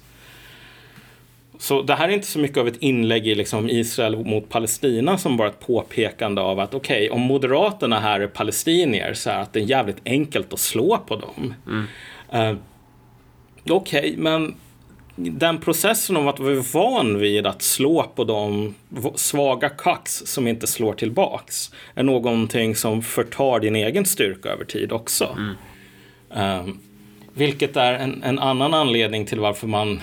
Så 1.58 1.82
det 1.82 1.94
här 1.94 2.08
är 2.08 2.12
inte 2.12 2.26
så 2.26 2.38
mycket 2.38 2.58
av 2.58 2.68
ett 2.68 2.76
inlägg 2.76 3.26
i 3.26 3.34
liksom 3.34 3.70
Israel 3.70 4.24
mot 4.24 4.48
Palestina 4.48 5.18
som 5.18 5.36
bara 5.36 5.48
ett 5.48 5.66
påpekande 5.66 6.40
av 6.40 6.60
att 6.60 6.74
okej, 6.74 6.96
okay, 6.96 7.08
om 7.10 7.20
Moderaterna 7.20 8.00
här 8.00 8.20
är 8.20 8.26
palestinier 8.26 9.14
så 9.14 9.30
är 9.30 9.38
att 9.38 9.52
det 9.52 9.60
är 9.60 9.64
jävligt 9.64 10.00
enkelt 10.04 10.52
att 10.52 10.58
slå 10.58 10.98
på 10.98 11.16
dem. 11.16 11.54
Mm. 11.66 11.86
Uh, 12.50 12.58
okej, 13.68 14.00
okay, 14.00 14.16
men 14.16 14.54
den 15.16 15.60
processen 15.60 16.16
om 16.16 16.28
att 16.28 16.40
vara 16.40 16.62
van 16.72 17.18
vid 17.18 17.46
att 17.46 17.62
slå 17.62 18.02
på 18.02 18.24
de 18.24 18.74
svaga 19.14 19.68
kax 19.68 20.22
som 20.26 20.48
inte 20.48 20.66
slår 20.66 20.92
tillbaks 20.92 21.70
är 21.94 22.02
någonting 22.02 22.76
som 22.76 23.02
förtar 23.02 23.60
din 23.60 23.76
egen 23.76 24.06
styrka 24.06 24.48
över 24.48 24.64
tid 24.64 24.92
också. 24.92 25.36
Mm. 25.36 26.60
Um, 26.60 26.80
vilket 27.34 27.76
är 27.76 27.92
en, 27.92 28.22
en, 28.22 28.38
annan 28.38 28.74
anledning 28.74 29.26
till 29.26 29.40
varför 29.40 29.66
man 29.66 30.00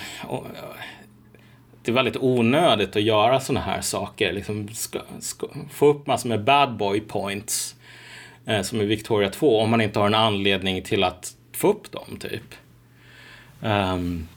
det 1.84 1.92
är 1.92 1.96
väldigt 1.96 2.18
onödigt 2.18 2.96
att 2.96 3.02
göra 3.02 3.40
sådana 3.40 3.66
här 3.66 3.82
saker. 3.82 4.34
Liksom 4.34 4.68
ska, 4.68 5.00
ska, 5.20 5.48
få 5.72 5.88
upp 5.88 6.08
massor 6.08 6.30
med 6.30 6.44
bad 6.44 6.78
boy 6.78 7.00
points 7.02 7.76
eh, 8.46 8.62
som 8.62 8.82
i 8.82 8.86
Victoria 8.86 9.30
2 9.30 9.60
om 9.60 9.70
man 9.70 9.82
inte 9.82 10.00
har 10.00 10.08
en 10.08 10.14
anledning 10.14 10.82
till 10.82 11.04
att 11.04 11.36
få 11.52 11.68
upp 11.68 11.92
dem 11.92 12.18
typ. 12.20 12.56
Um, 13.62 14.28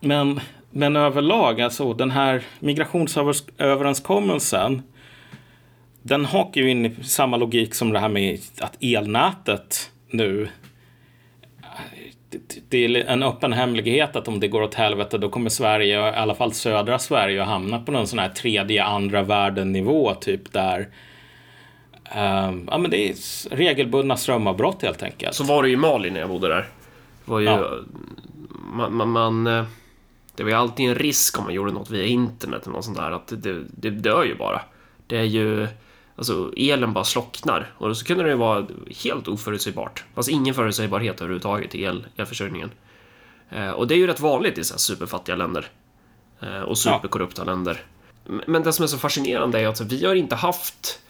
men, 0.00 0.40
men 0.70 0.96
överlag, 0.96 1.60
alltså 1.60 1.94
den 1.94 2.10
här 2.10 2.42
migrationsöverenskommelsen 2.58 4.82
den 6.02 6.24
hakar 6.24 6.60
ju 6.60 6.70
in 6.70 6.86
i 6.86 6.94
samma 7.02 7.36
logik 7.36 7.74
som 7.74 7.92
det 7.92 7.98
här 7.98 8.08
med 8.08 8.40
att 8.60 8.82
elnätet 8.82 9.90
nu 10.10 10.48
det 12.68 12.84
är 12.84 12.96
en 12.96 13.22
öppen 13.22 13.52
hemlighet 13.52 14.16
att 14.16 14.28
om 14.28 14.40
det 14.40 14.48
går 14.48 14.62
åt 14.62 14.74
helvete 14.74 15.18
då 15.18 15.28
kommer 15.28 15.50
Sverige, 15.50 16.08
i 16.08 16.14
alla 16.14 16.34
fall 16.34 16.52
södra 16.52 16.98
Sverige, 16.98 17.42
att 17.42 17.48
hamna 17.48 17.78
på 17.78 17.92
någon 17.92 18.06
sån 18.06 18.18
här 18.18 18.28
tredje 18.28 18.84
andra 18.84 19.22
världen 19.22 19.72
nivå 19.72 20.14
typ 20.14 20.52
där 20.52 20.88
um, 22.16 22.68
ja 22.70 22.78
men 22.78 22.90
det 22.90 23.08
är 23.08 23.14
regelbundna 23.56 24.16
strömavbrott 24.16 24.82
helt 24.82 25.02
enkelt. 25.02 25.34
Så 25.34 25.44
var 25.44 25.62
det 25.62 25.68
ju 25.68 25.74
i 25.74 25.76
Mali 25.76 26.10
när 26.10 26.20
jag 26.20 26.28
bodde 26.28 26.48
där. 26.48 26.68
Det 27.24 27.30
var 27.30 27.40
ju, 27.40 27.46
ja. 27.46 27.70
man, 28.72 28.94
man, 28.94 29.08
man, 29.08 29.46
eh, 29.46 29.64
det 30.40 30.44
var 30.44 30.50
ju 30.50 30.56
alltid 30.56 30.88
en 30.88 30.94
risk 30.94 31.38
om 31.38 31.44
man 31.44 31.54
gjorde 31.54 31.72
något 31.72 31.90
via 31.90 32.04
internet 32.04 32.62
eller 32.62 32.72
något 32.72 32.84
sånt 32.84 32.96
där 32.96 33.10
att 33.10 33.26
det, 33.28 33.64
det 33.70 33.90
dör 33.90 34.24
ju 34.24 34.34
bara. 34.34 34.62
Det 35.06 35.16
är 35.16 35.24
ju 35.24 35.68
Alltså 36.16 36.52
elen 36.56 36.92
bara 36.92 37.04
slocknar 37.04 37.72
och 37.78 37.96
så 37.96 38.04
kunde 38.04 38.24
det 38.24 38.36
vara 38.36 38.66
helt 39.04 39.28
oförutsägbart. 39.28 40.04
Alltså 40.14 40.32
ingen 40.32 40.54
förutsägbarhet 40.54 41.20
överhuvudtaget 41.20 41.74
i 41.74 41.82
el, 41.82 42.06
elförsörjningen. 42.16 42.70
Eh, 43.50 43.70
och 43.70 43.86
det 43.86 43.94
är 43.94 43.96
ju 43.96 44.06
rätt 44.06 44.20
vanligt 44.20 44.58
i 44.58 44.64
så 44.64 44.78
superfattiga 44.78 45.36
länder. 45.36 45.68
Eh, 46.40 46.60
och 46.60 46.78
superkorrupta 46.78 47.42
ja. 47.42 47.46
länder. 47.46 47.82
Men 48.46 48.62
det 48.62 48.72
som 48.72 48.82
är 48.82 48.86
så 48.86 48.98
fascinerande 48.98 49.60
är 49.60 49.68
att 49.68 49.80
vi 49.80 50.06
har 50.06 50.14
inte 50.14 50.36
haft 50.36 51.00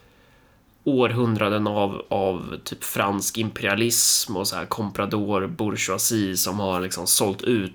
århundraden 0.85 1.67
av, 1.67 2.07
av 2.09 2.57
typ 2.65 2.85
fransk 2.85 3.39
imperialism 3.39 4.37
och 4.37 4.49
så 4.49 4.57
här 4.57 4.67
comprador 4.67 5.47
bourgeoisie 5.47 6.37
som 6.37 6.61
har 6.61 6.81
liksom 6.81 7.07
sålt 7.07 7.43
ut 7.43 7.73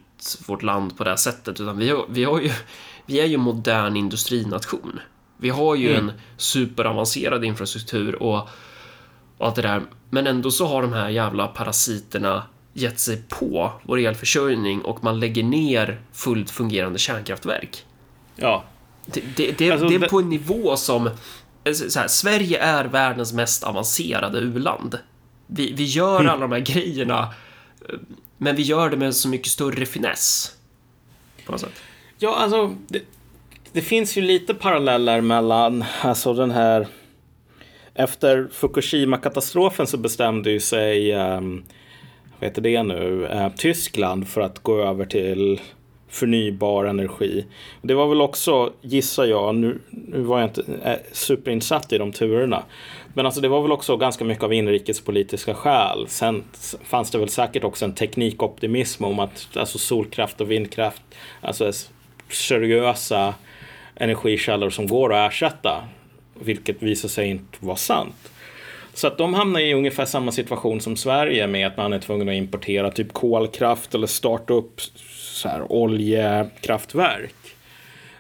vårt 0.47 0.63
land 0.63 0.97
på 0.97 1.03
det 1.03 1.09
här 1.09 1.17
sättet, 1.17 1.61
utan 1.61 1.77
vi, 1.77 1.89
har, 1.89 2.05
vi, 2.09 2.23
har 2.23 2.41
ju, 2.41 2.51
vi 3.05 3.19
är 3.19 3.25
ju 3.25 3.37
modern 3.37 3.95
industrination. 3.95 4.99
Vi 5.37 5.49
har 5.49 5.75
ju 5.75 5.91
mm. 5.95 6.09
en 6.09 6.15
superavancerad 6.37 7.45
infrastruktur 7.45 8.23
och, 8.23 8.49
och 9.37 9.47
allt 9.47 9.55
det 9.55 9.61
där. 9.61 9.81
Men 10.09 10.27
ändå 10.27 10.51
så 10.51 10.67
har 10.67 10.81
de 10.81 10.93
här 10.93 11.09
jävla 11.09 11.47
parasiterna 11.47 12.43
gett 12.73 12.99
sig 12.99 13.23
på 13.29 13.71
vår 13.83 13.99
elförsörjning 13.99 14.81
och 14.81 15.03
man 15.03 15.19
lägger 15.19 15.43
ner 15.43 16.01
fullt 16.13 16.49
fungerande 16.49 16.99
kärnkraftverk. 16.99 17.85
Ja. 18.35 18.63
Det, 19.05 19.23
det, 19.35 19.57
det, 19.57 19.71
alltså, 19.71 19.87
det 19.87 19.95
är 19.95 20.09
på 20.09 20.19
en 20.19 20.29
nivå 20.29 20.75
som... 20.77 21.09
Här, 21.65 22.07
Sverige 22.07 22.59
är 22.59 22.85
världens 22.85 23.33
mest 23.33 23.63
avancerade 23.63 24.39
u-land. 24.39 24.99
Vi, 25.47 25.73
vi 25.73 25.83
gör 25.83 26.19
mm. 26.19 26.31
alla 26.31 26.41
de 26.41 26.51
här 26.51 26.59
grejerna, 26.59 27.33
men 28.37 28.55
vi 28.55 28.61
gör 28.61 28.89
det 28.89 28.97
med 28.97 29.15
så 29.15 29.27
mycket 29.27 29.47
större 29.47 29.85
finess. 29.85 30.55
På 31.45 31.51
något 31.51 31.61
sätt. 31.61 31.81
Ja, 32.17 32.35
alltså, 32.35 32.75
det, 32.87 33.01
det 33.71 33.81
finns 33.81 34.17
ju 34.17 34.21
lite 34.21 34.53
paralleller 34.53 35.21
mellan 35.21 35.85
alltså 36.01 36.33
den 36.33 36.51
här 36.51 36.87
efter 37.93 38.47
Fukushima-katastrofen 38.51 39.87
så 39.87 39.97
bestämde 39.97 40.51
ju 40.51 40.59
sig 40.59 41.13
um, 41.13 41.63
vad 42.39 42.49
heter 42.49 42.61
det 42.61 42.83
nu, 42.83 43.27
uh, 43.33 43.49
Tyskland 43.57 44.27
för 44.27 44.41
att 44.41 44.59
gå 44.59 44.81
över 44.81 45.05
till 45.05 45.61
förnybar 46.09 46.85
energi. 46.85 47.45
Det 47.81 47.93
var 47.93 48.07
väl 48.07 48.21
också, 48.21 48.73
gissar 48.81 49.25
jag, 49.25 49.55
nu, 49.55 49.79
nu 49.89 50.21
var 50.21 50.39
jag 50.39 50.49
inte 50.49 50.63
äh, 50.83 50.97
superinsatt 51.11 51.93
i 51.93 51.97
de 51.97 52.11
turerna, 52.11 52.63
men 53.15 53.25
alltså 53.25 53.41
det 53.41 53.47
var 53.47 53.61
väl 53.61 53.71
också 53.71 53.97
ganska 53.97 54.23
mycket 54.23 54.43
av 54.43 54.53
inrikespolitiska 54.53 55.53
skäl. 55.53 56.05
Sen 56.07 56.43
fanns 56.83 57.11
det 57.11 57.17
väl 57.17 57.29
säkert 57.29 57.63
också 57.63 57.85
en 57.85 57.95
teknikoptimism 57.95 59.03
om 59.03 59.19
att 59.19 59.47
alltså 59.57 59.77
solkraft 59.77 60.41
och 60.41 60.51
vindkraft, 60.51 61.01
alltså 61.41 61.71
seriösa 62.29 63.33
energikällor 63.95 64.69
som 64.69 64.87
går 64.87 65.13
att 65.13 65.31
ersätta, 65.31 65.83
vilket 66.39 66.83
visar 66.83 67.09
sig 67.09 67.29
inte 67.29 67.57
vara 67.59 67.77
sant. 67.77 68.31
Så 68.93 69.07
att 69.07 69.17
de 69.17 69.33
hamnar 69.33 69.59
i 69.59 69.73
ungefär 69.73 70.05
samma 70.05 70.31
situation 70.31 70.81
som 70.81 70.95
Sverige 70.95 71.47
med 71.47 71.67
att 71.67 71.77
man 71.77 71.93
är 71.93 71.99
tvungen 71.99 72.29
att 72.29 72.35
importera 72.35 72.91
typ 72.91 73.13
kolkraft 73.13 73.95
eller 73.95 74.07
starta 74.07 74.53
upp 74.53 74.81
så 75.11 75.49
här 75.49 75.71
oljekraftverk. 75.71 77.35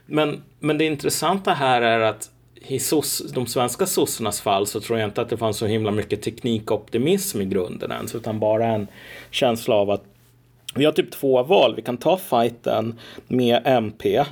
Men, 0.05 0.43
men 0.59 0.77
det 0.77 0.85
intressanta 0.85 1.53
här 1.53 1.81
är 1.81 1.99
att 1.99 2.29
i 2.67 2.79
SOS, 2.79 3.19
de 3.33 3.47
svenska 3.47 3.85
sossarnas 3.85 4.41
fall 4.41 4.67
så 4.67 4.79
tror 4.79 4.99
jag 4.99 5.09
inte 5.09 5.21
att 5.21 5.29
det 5.29 5.37
fanns 5.37 5.57
så 5.57 5.65
himla 5.65 5.91
mycket 5.91 6.21
teknikoptimism 6.21 7.41
i 7.41 7.45
grunden 7.45 7.91
ens, 7.91 8.15
utan 8.15 8.39
bara 8.39 8.65
en 8.65 8.87
känsla 9.31 9.75
av 9.75 9.89
att 9.89 10.03
vi 10.75 10.85
har 10.85 10.91
typ 10.91 11.11
två 11.11 11.43
val. 11.43 11.75
Vi 11.75 11.81
kan 11.81 11.97
ta 11.97 12.17
fighten 12.17 12.99
med 13.27 13.61
MP 13.65 14.25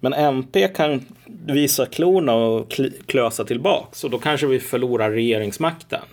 men 0.00 0.12
MP 0.12 0.68
kan 0.68 1.04
visa 1.46 1.86
klorna 1.86 2.34
och 2.34 2.80
klösa 3.06 3.44
tillbaks 3.44 4.04
och 4.04 4.10
då 4.10 4.18
kanske 4.18 4.46
vi 4.46 4.60
förlorar 4.60 5.10
regeringsmakten. 5.10 6.04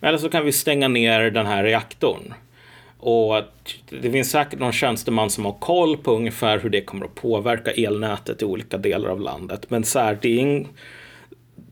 Eller 0.00 0.18
så 0.18 0.28
kan 0.28 0.44
vi 0.44 0.52
stänga 0.52 0.88
ner 0.88 1.30
den 1.30 1.46
här 1.46 1.64
reaktorn. 1.64 2.34
Och 3.08 3.42
det 3.88 4.10
finns 4.10 4.30
säkert 4.30 4.58
någon 4.58 4.72
tjänsteman 4.72 5.30
som 5.30 5.44
har 5.44 5.52
koll 5.52 5.96
på 5.96 6.12
ungefär 6.12 6.58
hur 6.58 6.70
det 6.70 6.80
kommer 6.80 7.04
att 7.04 7.14
påverka 7.14 7.70
elnätet 7.70 8.42
i 8.42 8.44
olika 8.44 8.78
delar 8.78 9.08
av 9.08 9.20
landet. 9.20 9.70
Men 9.70 9.84
så 9.84 9.98
här, 9.98 10.18
det 10.22 10.40
är 10.40 10.66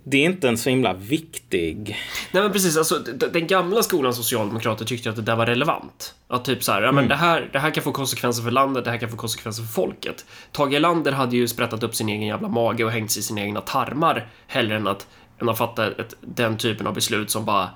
det 0.05 0.17
är 0.17 0.25
inte 0.25 0.49
en 0.49 0.59
så 0.59 0.71
himla 0.71 0.93
viktig... 0.93 1.97
Nej 2.33 2.43
men 2.43 2.53
precis, 2.53 2.77
alltså 2.77 2.99
den 3.33 3.47
gamla 3.47 3.83
skolans 3.83 4.17
socialdemokrater 4.17 4.85
tyckte 4.85 5.11
att 5.11 5.17
det 5.17 5.23
där 5.23 5.37
var 5.37 5.47
relevant. 5.47 6.15
Att 6.29 6.45
typ 6.45 6.63
så 6.63 6.73
här, 6.73 6.83
ja 6.83 6.93
men 6.93 7.05
mm. 7.05 7.09
det 7.09 7.17
här, 7.17 7.51
det 7.53 7.59
här 7.59 7.71
kan 7.71 7.85
få 7.85 7.93
konsekvenser 7.93 8.43
för 8.43 8.51
landet, 8.51 8.85
det 8.85 8.91
här 8.91 8.99
kan 8.99 9.11
få 9.11 9.17
konsekvenser 9.17 9.63
för 9.63 9.73
folket. 9.73 10.25
Tage 10.53 10.73
Erlander 10.73 11.13
hade 11.13 11.37
ju 11.37 11.49
sprättat 11.49 11.83
upp 11.83 11.95
sin 11.95 12.09
egen 12.09 12.27
jävla 12.27 12.49
mage 12.49 12.85
och 12.85 12.91
hängt 12.91 13.11
sig 13.11 13.21
i 13.21 13.23
sina 13.23 13.41
egna 13.41 13.61
tarmar 13.61 14.27
hellre 14.47 14.77
än 14.77 14.87
att, 14.87 15.07
än 15.41 15.49
att 15.49 15.59
fatta 15.59 15.87
ett, 15.87 16.15
den 16.21 16.57
typen 16.57 16.87
av 16.87 16.95
beslut 16.95 17.31
som 17.31 17.45
bara 17.45 17.71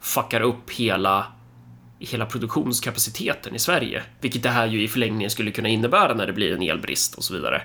fuckar 0.00 0.40
upp 0.40 0.70
hela 0.70 1.26
hela 2.06 2.26
produktionskapaciteten 2.26 3.54
i 3.54 3.58
Sverige, 3.58 4.02
vilket 4.20 4.42
det 4.42 4.48
här 4.48 4.66
ju 4.66 4.82
i 4.82 4.88
förlängningen 4.88 5.30
skulle 5.30 5.50
kunna 5.50 5.68
innebära 5.68 6.14
när 6.14 6.26
det 6.26 6.32
blir 6.32 6.52
en 6.52 6.62
elbrist 6.62 7.14
och 7.14 7.24
så 7.24 7.34
vidare. 7.34 7.62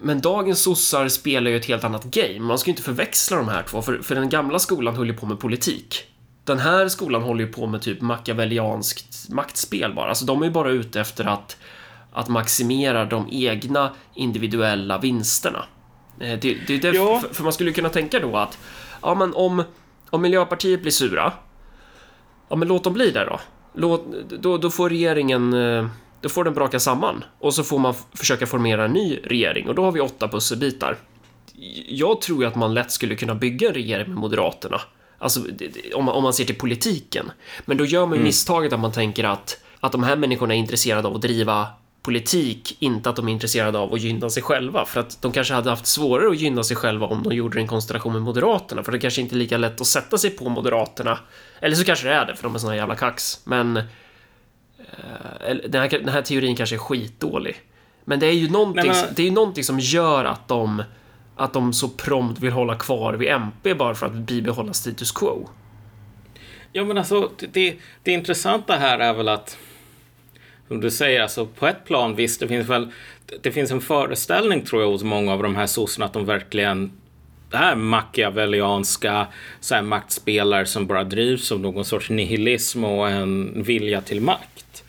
Men 0.00 0.20
dagens 0.20 0.62
sossar 0.62 1.08
spelar 1.08 1.50
ju 1.50 1.56
ett 1.56 1.64
helt 1.64 1.84
annat 1.84 2.04
game. 2.04 2.40
Man 2.40 2.58
ska 2.58 2.68
ju 2.68 2.72
inte 2.72 2.82
förväxla 2.82 3.36
de 3.36 3.48
här 3.48 3.62
två, 3.62 3.82
för, 3.82 3.98
för 3.98 4.14
den 4.14 4.28
gamla 4.28 4.58
skolan 4.58 4.96
höll 4.96 5.06
ju 5.06 5.14
på 5.14 5.26
med 5.26 5.40
politik. 5.40 6.04
Den 6.44 6.58
här 6.58 6.88
skolan 6.88 7.22
håller 7.22 7.44
ju 7.44 7.52
på 7.52 7.66
med 7.66 7.82
typ 7.82 8.00
machiavellianskt 8.00 9.28
maktspel 9.28 9.94
bara. 9.94 10.08
Alltså 10.08 10.24
de 10.24 10.42
är 10.42 10.46
ju 10.46 10.52
bara 10.52 10.70
ute 10.70 11.00
efter 11.00 11.24
att, 11.24 11.56
att 12.12 12.28
maximera 12.28 13.04
de 13.04 13.28
egna 13.30 13.90
individuella 14.14 14.98
vinsterna. 14.98 15.64
Eh, 16.20 16.38
det, 16.40 16.54
det, 16.66 16.78
det 16.78 16.88
ja. 16.88 17.20
för, 17.20 17.34
för 17.34 17.44
man 17.44 17.52
skulle 17.52 17.72
kunna 17.72 17.88
tänka 17.88 18.20
då 18.20 18.36
att, 18.36 18.58
ja 19.02 19.14
men 19.14 19.34
om, 19.34 19.64
om 20.10 20.22
Miljöpartiet 20.22 20.82
blir 20.82 20.92
sura, 20.92 21.32
ja 22.48 22.56
men 22.56 22.68
låt 22.68 22.84
dem 22.84 22.92
bli 22.92 23.10
det 23.10 23.24
då. 23.24 23.40
Låt, 23.74 24.04
då, 24.28 24.58
då 24.58 24.70
får 24.70 24.88
regeringen 24.88 25.52
eh, 25.52 25.86
då 26.22 26.28
får 26.28 26.44
den 26.44 26.54
braka 26.54 26.80
samman 26.80 27.24
och 27.38 27.54
så 27.54 27.64
får 27.64 27.78
man 27.78 27.94
försöka 28.14 28.46
formera 28.46 28.84
en 28.84 28.92
ny 28.92 29.18
regering 29.24 29.68
och 29.68 29.74
då 29.74 29.84
har 29.84 29.92
vi 29.92 30.00
åtta 30.00 30.28
pusselbitar. 30.28 30.96
Jag 31.88 32.20
tror 32.20 32.42
ju 32.42 32.48
att 32.48 32.54
man 32.54 32.74
lätt 32.74 32.90
skulle 32.90 33.16
kunna 33.16 33.34
bygga 33.34 33.68
en 33.68 33.74
regering 33.74 34.08
med 34.08 34.16
Moderaterna. 34.16 34.80
Alltså 35.18 35.40
om 35.94 36.04
man, 36.04 36.14
om 36.14 36.22
man 36.22 36.32
ser 36.32 36.44
till 36.44 36.58
politiken. 36.58 37.30
Men 37.64 37.76
då 37.76 37.84
gör 37.84 38.06
man 38.06 38.12
mm. 38.12 38.24
misstaget 38.24 38.72
att 38.72 38.80
man 38.80 38.92
tänker 38.92 39.24
att, 39.24 39.60
att 39.80 39.92
de 39.92 40.02
här 40.02 40.16
människorna 40.16 40.54
är 40.54 40.58
intresserade 40.58 41.08
av 41.08 41.14
att 41.14 41.22
driva 41.22 41.66
politik, 42.02 42.76
inte 42.78 43.10
att 43.10 43.16
de 43.16 43.28
är 43.28 43.32
intresserade 43.32 43.78
av 43.78 43.94
att 43.94 44.00
gynna 44.00 44.30
sig 44.30 44.42
själva. 44.42 44.84
För 44.84 45.00
att 45.00 45.22
de 45.22 45.32
kanske 45.32 45.54
hade 45.54 45.70
haft 45.70 45.86
svårare 45.86 46.30
att 46.30 46.38
gynna 46.38 46.62
sig 46.62 46.76
själva 46.76 47.06
om 47.06 47.22
de 47.22 47.34
gjorde 47.34 47.60
en 47.60 47.66
konstellation 47.66 48.12
med 48.12 48.22
Moderaterna, 48.22 48.82
för 48.82 48.92
det 48.92 48.98
kanske 48.98 49.20
inte 49.20 49.34
är 49.34 49.38
lika 49.38 49.56
lätt 49.58 49.80
att 49.80 49.86
sätta 49.86 50.18
sig 50.18 50.30
på 50.30 50.48
Moderaterna. 50.48 51.18
Eller 51.60 51.76
så 51.76 51.84
kanske 51.84 52.08
det 52.08 52.14
är 52.14 52.26
det, 52.26 52.36
för 52.36 52.42
de 52.42 52.54
är 52.54 52.58
såna 52.58 52.76
jävla 52.76 52.94
kax. 52.96 53.40
Men 53.44 53.76
eh, 53.76 53.84
den, 55.68 55.82
här, 55.82 55.88
den 55.88 56.08
här 56.08 56.22
teorin 56.22 56.56
kanske 56.56 56.76
är 56.76 56.78
skitdålig. 56.78 57.60
Men 58.04 58.20
det 58.20 58.26
är 58.26 58.32
ju 58.32 58.50
någonting, 58.50 58.86
men- 58.92 59.14
det 59.14 59.22
är 59.22 59.26
ju 59.26 59.32
någonting 59.32 59.64
som 59.64 59.80
gör 59.80 60.24
att 60.24 60.48
de 60.48 60.82
att 61.36 61.52
de 61.52 61.72
så 61.72 61.88
prompt 61.88 62.40
vill 62.40 62.52
hålla 62.52 62.74
kvar 62.76 63.14
vid 63.14 63.28
MP 63.28 63.74
bara 63.74 63.94
för 63.94 64.06
att 64.06 64.12
bibehålla 64.12 64.72
status 64.72 65.12
quo. 65.12 65.48
Ja, 66.72 66.84
men 66.84 66.98
alltså 66.98 67.30
det, 67.52 67.76
det 68.02 68.12
intressanta 68.12 68.76
här 68.76 68.98
är 68.98 69.12
väl 69.14 69.28
att 69.28 69.56
som 70.68 70.80
du 70.80 70.90
säger, 70.90 71.22
alltså 71.22 71.46
på 71.46 71.66
ett 71.66 71.84
plan 71.84 72.16
visst, 72.16 72.40
det 72.40 72.48
finns 72.48 72.68
väl 72.68 72.90
det 73.42 73.52
finns 73.52 73.70
en 73.70 73.80
föreställning 73.80 74.62
tror 74.62 74.82
jag 74.82 74.90
hos 74.90 75.02
många 75.02 75.32
av 75.32 75.42
de 75.42 75.56
här 75.56 75.66
sossarna 75.66 76.06
att 76.06 76.12
de 76.12 76.24
verkligen 76.24 76.92
är 77.50 77.74
machiavellianska 77.74 79.26
så 79.60 79.74
här, 79.74 79.82
maktspelare 79.82 80.66
som 80.66 80.86
bara 80.86 81.04
drivs 81.04 81.52
av 81.52 81.60
någon 81.60 81.84
sorts 81.84 82.10
nihilism 82.10 82.84
och 82.84 83.10
en 83.10 83.62
vilja 83.62 84.00
till 84.00 84.20
makt. 84.20 84.84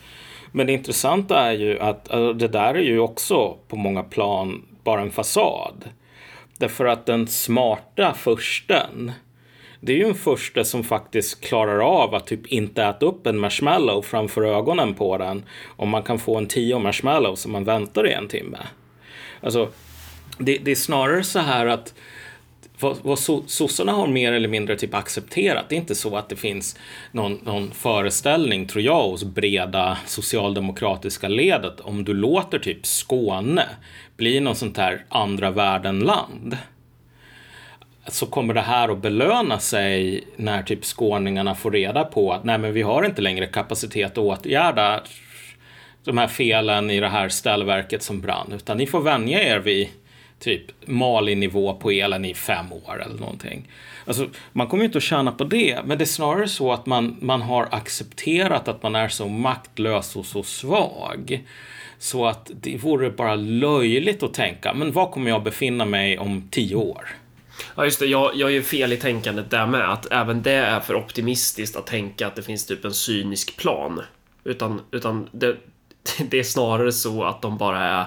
Men 0.52 0.66
det 0.66 0.72
intressanta 0.72 1.40
är 1.40 1.52
ju 1.52 1.78
att 1.78 2.10
alltså, 2.10 2.32
det 2.32 2.48
där 2.48 2.74
är 2.74 2.82
ju 2.82 2.98
också 2.98 3.56
på 3.68 3.76
många 3.76 4.02
plan 4.02 4.62
bara 4.84 5.00
en 5.00 5.10
fasad. 5.10 5.84
Därför 6.58 6.84
att 6.84 7.06
den 7.06 7.26
smarta 7.26 8.14
försten 8.14 9.12
det 9.84 9.92
är 9.92 9.96
ju 9.96 10.08
en 10.08 10.14
första 10.14 10.64
som 10.64 10.84
faktiskt 10.84 11.40
klarar 11.40 11.78
av 11.78 12.14
att 12.14 12.26
typ 12.26 12.46
inte 12.46 12.84
äta 12.84 13.06
upp 13.06 13.26
en 13.26 13.38
marshmallow 13.38 14.02
framför 14.02 14.42
ögonen 14.42 14.94
på 14.94 15.18
den. 15.18 15.44
Om 15.76 15.88
man 15.88 16.02
kan 16.02 16.18
få 16.18 16.36
en 16.36 16.46
tio 16.46 16.78
marshmallow 16.78 17.34
som 17.34 17.52
man 17.52 17.64
väntar 17.64 18.08
i 18.08 18.12
en 18.12 18.28
timme. 18.28 18.58
Alltså, 19.40 19.68
det, 20.38 20.58
det 20.58 20.70
är 20.70 20.74
snarare 20.74 21.24
så 21.24 21.38
här 21.38 21.66
att 21.66 21.94
vad, 22.80 22.96
vad 23.02 23.18
so- 23.18 23.46
sossarna 23.46 23.92
har 23.92 24.06
mer 24.06 24.32
eller 24.32 24.48
mindre 24.48 24.76
typ 24.76 24.94
accepterat. 24.94 25.68
Det 25.68 25.74
är 25.74 25.80
inte 25.80 25.94
så 25.94 26.16
att 26.16 26.28
det 26.28 26.36
finns 26.36 26.78
någon, 27.12 27.40
någon 27.42 27.70
föreställning, 27.70 28.66
tror 28.66 28.84
jag, 28.84 29.08
hos 29.08 29.24
breda 29.24 29.98
socialdemokratiska 30.06 31.28
ledet 31.28 31.80
om 31.80 32.04
du 32.04 32.14
låter 32.14 32.58
typ 32.58 32.86
Skåne 32.86 33.68
bli 34.16 34.40
någon 34.40 34.56
sånt 34.56 34.76
här 34.76 35.04
andra 35.08 35.50
världen-land 35.50 36.56
så 38.06 38.26
kommer 38.26 38.54
det 38.54 38.60
här 38.60 38.88
att 38.88 39.02
belöna 39.02 39.58
sig 39.58 40.24
när 40.36 40.62
typ 40.62 40.84
skåningarna 40.84 41.54
får 41.54 41.70
reda 41.70 42.04
på 42.04 42.32
att 42.32 42.44
nej 42.44 42.58
men 42.58 42.72
vi 42.72 42.82
har 42.82 43.04
inte 43.04 43.22
längre 43.22 43.46
kapacitet 43.46 44.12
att 44.12 44.18
åtgärda 44.18 45.02
de 46.04 46.18
här 46.18 46.26
felen 46.26 46.90
i 46.90 47.00
det 47.00 47.08
här 47.08 47.28
ställverket 47.28 48.02
som 48.02 48.20
brann 48.20 48.52
utan 48.52 48.76
ni 48.76 48.86
får 48.86 49.00
vänja 49.00 49.42
er 49.42 49.58
vid 49.58 49.88
typ 50.38 50.62
Mali-nivå 50.86 51.74
på 51.74 51.90
elen 51.90 52.24
i 52.24 52.34
fem 52.34 52.72
år 52.72 53.02
eller 53.02 53.20
någonting. 53.20 53.68
Alltså, 54.06 54.28
man 54.52 54.66
kommer 54.66 54.82
ju 54.82 54.86
inte 54.86 54.98
att 54.98 55.04
tjäna 55.04 55.32
på 55.32 55.44
det, 55.44 55.78
men 55.84 55.98
det 55.98 56.04
är 56.04 56.06
snarare 56.06 56.48
så 56.48 56.72
att 56.72 56.86
man, 56.86 57.16
man 57.20 57.42
har 57.42 57.68
accepterat 57.70 58.68
att 58.68 58.82
man 58.82 58.94
är 58.94 59.08
så 59.08 59.28
maktlös 59.28 60.16
och 60.16 60.26
så 60.26 60.42
svag. 60.42 61.44
Så 61.98 62.26
att 62.26 62.50
det 62.54 62.76
vore 62.76 63.10
bara 63.10 63.34
löjligt 63.34 64.22
att 64.22 64.34
tänka, 64.34 64.74
men 64.74 64.92
var 64.92 65.10
kommer 65.10 65.30
jag 65.30 65.42
befinna 65.42 65.84
mig 65.84 66.18
om 66.18 66.48
tio 66.50 66.76
år? 66.76 67.08
Ja, 67.76 67.84
just 67.84 67.98
det. 67.98 68.06
Jag, 68.06 68.30
jag 68.34 68.50
är 68.50 68.54
ju 68.54 68.62
fel 68.62 68.92
i 68.92 68.96
tänkandet 68.96 69.50
där 69.50 69.66
med. 69.66 69.92
Att 69.92 70.12
även 70.12 70.42
det 70.42 70.52
är 70.52 70.80
för 70.80 70.94
optimistiskt 70.94 71.76
att 71.76 71.86
tänka 71.86 72.26
att 72.26 72.36
det 72.36 72.42
finns 72.42 72.66
typ 72.66 72.84
en 72.84 72.94
cynisk 72.94 73.56
plan. 73.56 74.00
Utan, 74.44 74.80
utan 74.90 75.28
det, 75.32 75.56
det 76.30 76.38
är 76.38 76.42
snarare 76.42 76.92
så 76.92 77.24
att 77.24 77.42
de 77.42 77.58
bara 77.58 77.78
är... 77.78 78.04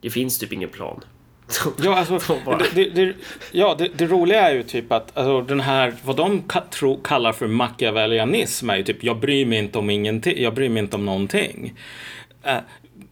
Det 0.00 0.10
finns 0.10 0.38
typ 0.38 0.52
ingen 0.52 0.68
plan. 0.68 1.04
Ja, 1.82 1.98
alltså, 1.98 2.38
det, 2.58 2.70
det, 2.74 2.90
det, 2.90 3.14
ja 3.52 3.74
det, 3.78 3.88
det 3.96 4.06
roliga 4.06 4.50
är 4.50 4.54
ju 4.54 4.62
typ 4.62 4.92
att 4.92 5.16
alltså, 5.16 5.42
den 5.42 5.60
här, 5.60 5.94
vad 6.04 6.16
de 6.16 6.42
ka- 6.42 6.68
tro, 6.70 7.00
kallar 7.00 7.32
för 7.32 7.46
machiavellianism 7.46 8.70
är 8.70 8.76
ju 8.76 8.82
typ, 8.82 9.04
jag 9.04 9.20
bryr 9.20 9.46
mig 9.46 9.58
inte 9.58 9.78
om 9.78 9.90
ingenting, 9.90 10.42
jag 10.42 10.54
bryr 10.54 10.68
mig 10.68 10.82
inte 10.82 10.96
om 10.96 11.04
någonting. 11.04 11.74
Eh, 12.42 12.58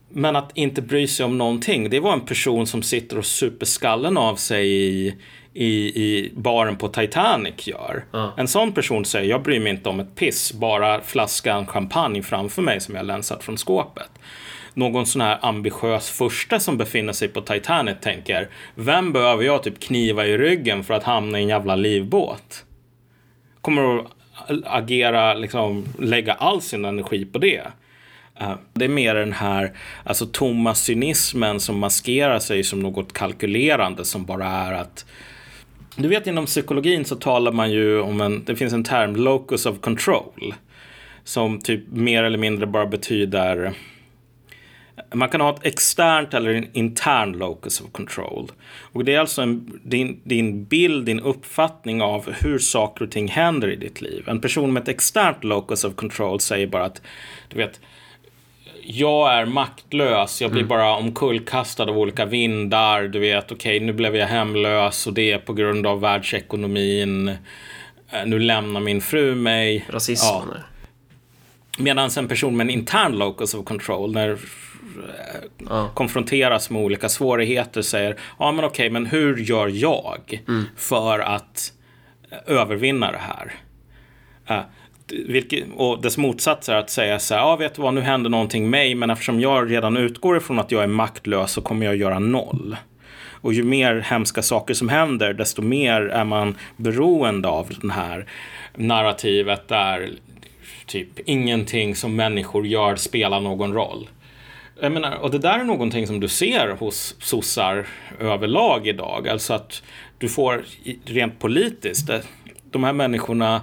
men 0.08 0.36
att 0.36 0.50
inte 0.54 0.82
bry 0.82 1.06
sig 1.06 1.26
om 1.26 1.38
någonting, 1.38 1.90
det 1.90 2.00
var 2.00 2.12
en 2.12 2.20
person 2.20 2.66
som 2.66 2.82
sitter 2.82 3.18
och 3.18 3.26
super 3.26 3.66
skallen 3.66 4.16
av 4.16 4.36
sig 4.36 4.66
i, 4.68 5.14
i, 5.54 6.02
i 6.04 6.32
baren 6.36 6.76
på 6.76 6.88
Titanic 6.88 7.66
gör. 7.66 8.04
Ja. 8.10 8.34
En 8.36 8.48
sån 8.48 8.72
person 8.72 9.04
säger, 9.04 9.30
jag 9.30 9.42
bryr 9.42 9.60
mig 9.60 9.72
inte 9.72 9.88
om 9.88 10.00
ett 10.00 10.14
piss, 10.14 10.52
bara 10.52 11.00
flaskan 11.00 11.66
champagne 11.66 12.22
framför 12.22 12.62
mig 12.62 12.80
som 12.80 12.94
jag 12.94 13.06
länsat 13.06 13.44
från 13.44 13.58
skåpet 13.58 14.10
någon 14.74 15.06
sån 15.06 15.20
här 15.20 15.38
ambitiös 15.42 16.10
första 16.10 16.60
som 16.60 16.78
befinner 16.78 17.12
sig 17.12 17.28
på 17.28 17.40
Titanic 17.40 17.96
tänker 18.00 18.48
Vem 18.74 19.12
behöver 19.12 19.44
jag 19.44 19.62
typ 19.62 19.80
kniva 19.80 20.26
i 20.26 20.38
ryggen 20.38 20.84
för 20.84 20.94
att 20.94 21.04
hamna 21.04 21.38
i 21.38 21.42
en 21.42 21.48
jävla 21.48 21.76
livbåt? 21.76 22.64
Kommer 23.60 23.98
att 23.98 24.06
agera, 24.64 25.34
liksom 25.34 25.84
lägga 25.98 26.32
all 26.32 26.62
sin 26.62 26.84
energi 26.84 27.24
på 27.24 27.38
det. 27.38 27.62
Eh, 28.40 28.54
Det 28.72 28.84
är 28.84 28.88
mer 28.88 29.14
den 29.14 29.32
här 29.32 29.72
alltså, 30.04 30.26
tomma 30.26 30.74
cynismen 30.74 31.60
som 31.60 31.78
maskerar 31.78 32.38
sig 32.38 32.64
som 32.64 32.80
något 32.80 33.12
kalkylerande 33.12 34.04
som 34.04 34.24
bara 34.24 34.46
är 34.46 34.72
att 34.72 35.06
du 35.96 36.08
vet 36.08 36.26
inom 36.26 36.46
psykologin 36.46 37.04
så 37.04 37.16
talar 37.16 37.52
man 37.52 37.70
ju 37.70 38.00
om 38.00 38.20
en, 38.20 38.44
det 38.44 38.56
finns 38.56 38.72
en 38.72 38.84
term, 38.84 39.16
locus 39.16 39.66
of 39.66 39.80
control. 39.80 40.54
Som 41.24 41.60
typ 41.60 41.80
mer 41.88 42.24
eller 42.24 42.38
mindre 42.38 42.66
bara 42.66 42.86
betyder 42.86 43.74
man 45.14 45.28
kan 45.28 45.40
ha 45.40 45.54
ett 45.54 45.66
externt 45.66 46.34
eller 46.34 46.50
en 46.50 46.68
intern 46.72 47.32
locus 47.32 47.80
of 47.80 47.92
control. 47.92 48.52
Och 48.92 49.04
det 49.04 49.14
är 49.14 49.20
alltså 49.20 49.42
en, 49.42 49.80
din, 49.84 50.20
din 50.24 50.64
bild, 50.64 51.06
din 51.06 51.20
uppfattning 51.20 52.02
av 52.02 52.32
hur 52.32 52.58
saker 52.58 53.04
och 53.04 53.10
ting 53.10 53.28
händer 53.28 53.68
i 53.68 53.76
ditt 53.76 54.00
liv. 54.00 54.24
En 54.26 54.40
person 54.40 54.72
med 54.72 54.82
ett 54.82 54.88
externt 54.88 55.44
locus 55.44 55.84
of 55.84 55.94
control 55.94 56.40
säger 56.40 56.66
bara 56.66 56.84
att, 56.84 57.02
du 57.48 57.58
vet, 57.58 57.80
jag 58.86 59.34
är 59.34 59.44
maktlös, 59.46 60.42
jag 60.42 60.50
blir 60.50 60.64
bara 60.64 60.96
omkullkastad 60.96 61.82
av 61.84 61.98
olika 61.98 62.24
vindar. 62.24 63.02
Du 63.02 63.18
vet, 63.18 63.52
okej, 63.52 63.80
nu 63.80 63.92
blev 63.92 64.16
jag 64.16 64.26
hemlös 64.26 65.06
och 65.06 65.14
det 65.14 65.32
är 65.32 65.38
på 65.38 65.52
grund 65.52 65.86
av 65.86 66.00
världsekonomin. 66.00 67.28
Eh, 67.28 67.36
Nu 68.26 68.38
lämnar 68.38 68.80
min 68.80 69.00
fru 69.00 69.34
mig. 69.34 69.84
Rasismen. 69.88 70.48
Ja. 70.52 70.56
Medan 71.78 72.10
en 72.18 72.28
person 72.28 72.56
med 72.56 72.64
en 72.64 72.70
intern 72.70 73.12
locus 73.12 73.54
of 73.54 73.64
control, 73.64 74.12
när 74.12 74.30
eh, 74.30 74.36
Ja. 75.68 75.90
konfronteras 75.94 76.70
med 76.70 76.82
olika 76.82 77.08
svårigheter, 77.08 77.82
säger 77.82 78.16
ja 78.38 78.52
men 78.52 78.64
okej, 78.64 78.90
men 78.90 79.06
hur 79.06 79.36
gör 79.36 79.68
jag 79.68 80.42
för 80.76 81.18
att 81.18 81.72
eh, 82.30 82.38
övervinna 82.56 83.12
det 83.12 83.18
här? 83.18 83.52
Vilket, 85.06 85.64
och 85.76 86.02
dess 86.02 86.16
motsats 86.16 86.68
är 86.68 86.74
att 86.74 86.90
säga 86.90 87.18
så 87.18 87.34
här, 87.34 87.40
ja 87.40 87.56
vet 87.56 87.74
du 87.74 87.82
vad, 87.82 87.94
nu 87.94 88.00
händer 88.00 88.30
någonting 88.30 88.70
mig, 88.70 88.94
men 88.94 89.10
eftersom 89.10 89.40
jag 89.40 89.70
redan 89.70 89.96
utgår 89.96 90.36
ifrån 90.36 90.58
att 90.58 90.70
jag 90.70 90.82
är 90.82 90.86
maktlös 90.86 91.52
så 91.52 91.62
kommer 91.62 91.86
jag 91.86 91.96
göra 91.96 92.18
noll. 92.18 92.76
Och 93.44 93.52
ju 93.52 93.62
mer 93.62 94.00
hemska 94.00 94.42
saker 94.42 94.74
som 94.74 94.88
händer, 94.88 95.32
desto 95.32 95.62
mer 95.62 96.00
är 96.00 96.24
man 96.24 96.56
beroende 96.76 97.48
av 97.48 97.68
den 97.80 97.90
här 97.90 98.26
narrativet 98.74 99.68
där 99.68 100.10
typ 100.86 101.20
ingenting 101.26 101.96
som 101.96 102.16
människor 102.16 102.66
gör 102.66 102.96
spelar 102.96 103.40
någon 103.40 103.72
roll. 103.72 104.08
Jag 104.80 104.92
menar, 104.92 105.16
och 105.16 105.30
det 105.30 105.38
där 105.38 105.58
är 105.58 105.64
någonting 105.64 106.06
som 106.06 106.20
du 106.20 106.28
ser 106.28 106.68
hos 106.68 107.16
sossar 107.18 107.86
överlag 108.20 108.86
idag. 108.86 109.28
Alltså 109.28 109.54
att 109.54 109.82
du 110.18 110.28
får 110.28 110.64
rent 111.04 111.38
politiskt, 111.38 112.10
eh, 112.10 112.20
de 112.70 112.84
här 112.84 112.92
människorna 112.92 113.62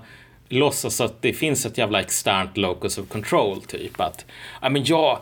låtsas 0.51 1.01
att 1.01 1.21
det 1.21 1.33
finns 1.33 1.65
ett 1.65 1.77
jävla 1.77 1.99
externt 1.99 2.57
locus 2.57 2.97
of 2.97 3.09
control. 3.09 3.61
Typ 3.61 4.01
att, 4.01 4.25
ja 4.61 4.69
men 4.69 4.83
jag, 4.85 5.19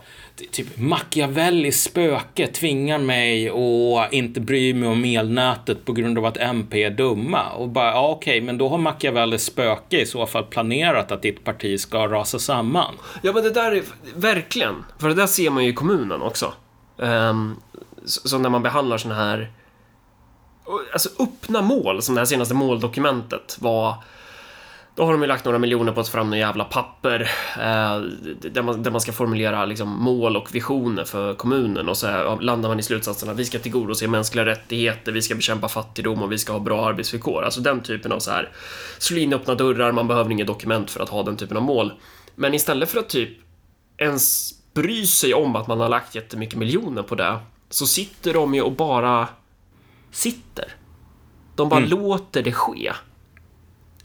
typ 0.51 0.77
Machiavellis 0.77 1.83
spöke 1.83 2.47
tvingar 2.47 2.97
mig 2.97 3.49
att 3.49 4.13
inte 4.13 4.41
bry 4.41 4.73
mig 4.73 4.89
om 4.89 5.05
elnätet 5.05 5.85
på 5.85 5.93
grund 5.93 6.17
av 6.17 6.25
att 6.25 6.37
MP 6.37 6.83
är 6.83 6.89
dumma. 6.89 7.49
Och 7.49 7.69
bara, 7.69 7.91
ja 7.91 8.07
okej, 8.09 8.41
men 8.41 8.57
då 8.57 8.69
har 8.69 8.77
Machiavellis 8.77 9.43
spöke 9.43 10.01
i 10.01 10.05
så 10.05 10.25
fall 10.25 10.43
planerat 10.43 11.11
att 11.11 11.21
ditt 11.21 11.43
parti 11.43 11.79
ska 11.79 12.07
rasa 12.07 12.39
samman. 12.39 12.95
Ja, 13.21 13.33
men 13.33 13.43
det 13.43 13.49
där 13.49 13.71
är 13.71 13.83
verkligen. 14.15 14.85
För 14.97 15.07
det 15.07 15.15
där 15.15 15.27
ser 15.27 15.49
man 15.49 15.63
ju 15.63 15.69
i 15.69 15.73
kommunen 15.73 16.21
också. 16.21 16.53
Ehm, 17.01 17.29
um, 17.29 17.61
som 18.05 18.41
när 18.41 18.49
man 18.49 18.63
behandlar 18.63 18.97
såna 18.97 19.15
här... 19.15 19.51
Alltså 20.93 21.09
öppna 21.19 21.61
mål, 21.61 22.01
som 22.01 22.15
det 22.15 22.21
här 22.21 22.25
senaste 22.25 22.53
måldokumentet 22.53 23.57
var. 23.59 23.95
Då 24.99 25.05
har 25.05 25.11
de 25.11 25.21
ju 25.21 25.27
lagt 25.27 25.45
några 25.45 25.59
miljoner 25.59 25.91
på 25.91 25.99
att 25.99 26.07
få 26.07 26.11
fram 26.11 26.27
några 26.29 26.39
jävla 26.39 26.63
papper 26.63 27.21
eh, 27.57 28.01
där, 28.51 28.61
man, 28.61 28.83
där 28.83 28.91
man 28.91 29.01
ska 29.01 29.11
formulera 29.11 29.65
liksom, 29.65 29.89
mål 29.89 30.37
och 30.37 30.55
visioner 30.55 31.03
för 31.03 31.33
kommunen 31.33 31.89
och 31.89 31.97
så 31.97 32.39
landar 32.41 32.69
man 32.69 32.79
i 32.79 32.83
slutsatsen 32.83 33.29
att 33.29 33.37
vi 33.37 33.45
ska 33.45 33.59
tillgodose 33.59 34.07
mänskliga 34.07 34.45
rättigheter, 34.45 35.11
vi 35.11 35.21
ska 35.21 35.35
bekämpa 35.35 35.67
fattigdom 35.67 36.23
och 36.23 36.31
vi 36.31 36.37
ska 36.37 36.53
ha 36.53 36.59
bra 36.59 36.85
arbetsvillkor. 36.87 37.43
Alltså 37.43 37.61
den 37.61 37.81
typen 37.81 38.11
av 38.11 38.19
så 38.19 38.31
här 38.31 38.49
slå 38.97 39.17
in 39.17 39.33
öppna 39.33 39.55
dörrar, 39.55 39.91
man 39.91 40.07
behöver 40.07 40.31
inget 40.31 40.47
dokument 40.47 40.91
för 40.91 41.03
att 41.03 41.09
ha 41.09 41.23
den 41.23 41.37
typen 41.37 41.57
av 41.57 41.63
mål. 41.63 41.93
Men 42.35 42.53
istället 42.53 42.89
för 42.89 42.99
att 42.99 43.09
typ 43.09 43.29
ens 43.97 44.51
bryr 44.73 45.05
sig 45.05 45.33
om 45.33 45.55
att 45.55 45.67
man 45.67 45.79
har 45.79 45.89
lagt 45.89 46.15
jättemycket 46.15 46.59
miljoner 46.59 47.03
på 47.03 47.15
det, 47.15 47.37
så 47.69 47.85
sitter 47.85 48.33
de 48.33 48.53
ju 48.55 48.61
och 48.61 48.71
bara 48.71 49.27
sitter. 50.11 50.65
De 51.55 51.69
bara 51.69 51.77
Mm. 51.79 51.89
låter 51.89 52.43
det 52.43 52.51
ske. 52.51 52.91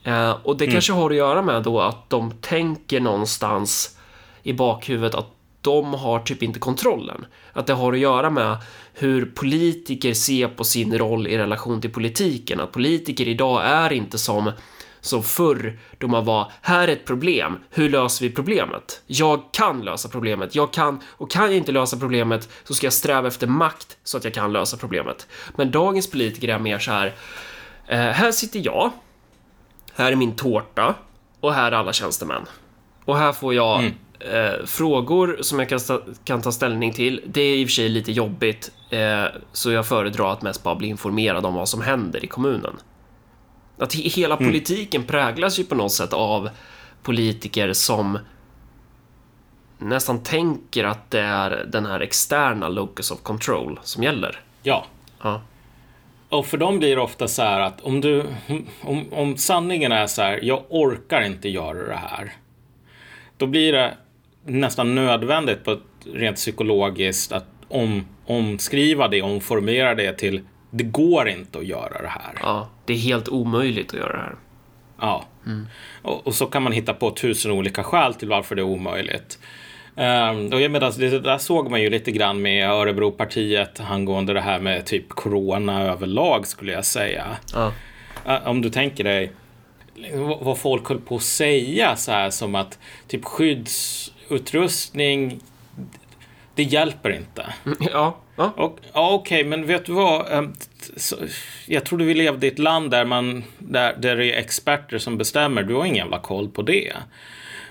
Eh, 0.05 0.31
och 0.43 0.57
det 0.57 0.67
kanske 0.67 0.93
har 0.93 1.11
att 1.11 1.17
göra 1.17 1.43
med 1.43 1.63
då 1.63 1.81
att 1.81 2.11
de 2.11 2.31
tänker 2.31 3.01
någonstans 3.01 3.99
i 4.43 4.53
bakhuvudet 4.53 5.15
att 5.15 5.31
de 5.61 5.95
har 5.95 6.19
typ 6.19 6.43
inte 6.43 6.59
kontrollen. 6.59 7.27
Att 7.53 7.67
det 7.67 7.73
har 7.73 7.93
att 7.93 7.99
göra 7.99 8.31
med 8.31 8.57
hur 8.95 9.27
politiker 9.27 10.15
ser 10.15 10.49
på 10.49 10.65
sin 10.65 10.99
roll 10.99 11.27
i 11.27 11.39
relation 11.39 11.81
till 11.81 11.93
politiken. 11.93 12.61
Att 12.61 12.73
politiker 12.73 13.29
idag 13.29 13.63
är 13.65 13.93
inte 13.93 14.19
som, 14.19 14.53
som 15.01 15.23
förr 15.23 15.79
då 15.99 16.09
man 16.09 16.25
var, 16.25 16.53
här 16.63 16.89
är 16.89 16.93
ett 16.93 17.05
problem, 17.05 17.59
hur 17.71 17.91
löser 17.91 18.29
vi 18.29 18.35
problemet? 18.35 19.03
Jag 19.07 19.43
kan 19.53 19.81
lösa 19.81 20.09
problemet, 20.09 20.55
jag 20.55 20.73
kan, 20.73 21.01
och 21.07 21.31
kan 21.31 21.45
jag 21.45 21.57
inte 21.57 21.73
lösa 21.73 21.97
problemet 21.97 22.49
så 22.65 22.75
ska 22.75 22.87
jag 22.87 22.93
sträva 22.93 23.29
efter 23.29 23.47
makt 23.47 23.97
så 24.05 24.17
att 24.17 24.25
jag 24.25 24.35
kan 24.35 24.53
lösa 24.53 24.77
problemet. 24.77 25.27
Men 25.57 25.71
dagens 25.71 26.11
politiker 26.11 26.49
är 26.49 26.59
mer 26.59 26.79
så 26.79 26.91
här, 26.91 27.15
eh, 27.87 27.99
här 27.99 28.33
sitter 28.33 28.61
jag, 28.65 28.91
här 29.97 30.13
är 30.13 30.17
min 30.17 30.37
tårta 30.37 30.95
och 31.41 31.55
här 31.55 31.73
är 31.73 31.77
alla 31.77 31.93
tjänstemän. 31.93 32.43
Och 33.05 33.17
här 33.17 33.33
får 33.33 33.55
jag 33.55 33.85
eh, 34.21 34.65
frågor 34.67 35.39
som 35.41 35.59
jag 35.59 35.69
kan, 35.69 35.81
kan 36.25 36.43
ta 36.43 36.53
ställning 36.53 36.93
till. 36.93 37.23
Det 37.27 37.41
är 37.41 37.57
i 37.57 37.65
och 37.65 37.69
för 37.69 37.73
sig 37.75 37.89
lite 37.89 38.13
jobbigt, 38.13 38.71
eh, 38.91 39.25
så 39.53 39.71
jag 39.71 39.87
föredrar 39.87 40.33
att 40.33 40.43
mest 40.43 40.63
bara 40.63 40.75
bli 40.75 40.89
informerad 40.89 41.47
om 41.47 41.55
vad 41.55 41.69
som 41.69 41.81
händer 41.83 42.25
i 42.25 42.27
kommunen. 42.27 42.77
Att 43.79 43.95
he- 43.95 44.09
hela 44.17 44.37
politiken 44.37 45.05
präglas 45.05 45.59
ju 45.59 45.65
på 45.65 45.75
något 45.75 45.93
sätt 45.93 46.13
av 46.13 46.49
politiker 47.03 47.73
som 47.73 48.19
nästan 49.79 50.23
tänker 50.23 50.85
att 50.85 51.11
det 51.11 51.21
är 51.21 51.65
den 51.73 51.87
här 51.87 52.01
externa 52.01 52.69
locus 52.69 53.11
of 53.11 53.23
control 53.23 53.81
som 53.83 54.03
gäller. 54.03 54.41
Ja. 54.63 54.85
Ja. 55.23 55.41
Och 56.35 56.47
för 56.47 56.59
dem 56.59 56.79
blir 56.79 56.97
det 56.97 57.03
ofta 57.03 57.29
så 57.29 57.43
här 57.43 57.61
att 57.61 57.81
om 57.81 58.01
du, 58.01 58.25
om, 58.81 59.13
om 59.13 59.37
sanningen 59.37 59.93
är 59.93 60.07
så 60.07 60.23
här, 60.23 60.41
jag 60.43 60.63
orkar 60.69 61.23
inte 61.23 61.49
göra 61.49 61.89
det 61.89 62.01
här. 62.11 62.33
Då 63.37 63.47
blir 63.47 63.73
det 63.73 63.95
nästan 64.45 64.95
nödvändigt 64.95 65.65
på 65.65 65.71
ett 65.71 65.81
rent 66.13 66.37
psykologiskt 66.37 67.33
att 67.33 67.47
om, 67.69 68.07
omskriva 68.27 69.09
det, 69.09 69.23
omformera 69.23 69.95
det 69.95 70.13
till 70.13 70.41
det 70.71 70.85
går 70.85 71.29
inte 71.29 71.59
att 71.59 71.67
göra 71.67 72.03
det 72.03 72.09
här. 72.09 72.39
Ja, 72.43 72.69
det 72.85 72.93
är 72.93 72.99
helt 72.99 73.29
omöjligt 73.29 73.95
att 73.95 74.01
göra 74.01 74.13
det 74.13 74.23
här. 74.23 74.37
Ja. 75.01 75.25
Och, 76.03 76.27
och 76.27 76.35
så 76.35 76.47
kan 76.47 76.63
man 76.63 76.73
hitta 76.73 76.95
på 76.95 77.11
tusen 77.11 77.51
olika 77.51 77.83
skäl 77.83 78.15
till 78.15 78.29
varför 78.29 78.55
det 78.55 78.63
är 78.63 78.67
omöjligt. 78.67 79.39
Um, 79.97 80.53
och 80.53 80.61
jag 80.61 80.71
menar, 80.71 80.93
det 80.99 81.21
där 81.21 81.39
såg 81.39 81.71
man 81.71 81.83
ju 81.83 81.91
lite 81.91 82.11
grann 82.11 82.43
med 82.43 82.71
Örebropartiet 82.71 83.81
angående 83.81 84.33
det 84.33 84.41
här 84.41 84.61
med 84.61 84.87
typ 84.87 85.09
corona 85.09 85.83
överlag 85.83 86.47
skulle 86.47 86.73
jag 86.73 86.85
säga. 86.85 87.27
Ja. 87.55 87.73
Uh, 88.27 88.49
om 88.49 88.63
du 88.63 88.71
tänker 88.71 89.05
dig 89.05 89.33
vad 90.41 90.59
folk 90.59 90.89
höll 90.89 91.01
på 91.01 91.17
att 91.17 91.23
säga 91.23 91.97
så 91.97 92.13
här 92.13 92.31
som 92.31 92.55
att 92.55 92.79
typ 93.09 93.25
skyddsutrustning 93.25 95.41
det 96.55 96.63
hjälper 96.63 97.11
inte. 97.11 97.47
Ja, 97.93 98.17
ja. 98.37 98.53
Och, 98.57 98.79
ja, 98.93 99.13
Okej, 99.13 99.45
men 99.45 99.67
vet 99.67 99.85
du 99.85 99.93
vad? 99.93 100.33
Ehm, 100.33 100.53
jag 101.67 101.85
trodde 101.85 102.05
vi 102.05 102.15
levde 102.15 102.47
i 102.47 102.51
ett 102.51 102.59
land 102.59 102.91
där, 102.91 103.05
man, 103.05 103.45
där, 103.59 103.97
där 103.99 104.17
det 104.17 104.33
är 104.33 104.39
experter 104.39 104.99
som 104.99 105.19
bestämmer. 105.19 105.63
Du 105.63 105.75
har 105.75 105.85
ingen 105.85 105.97
jävla 105.97 106.19
koll 106.19 106.49
på 106.49 106.63
det. 106.63 106.93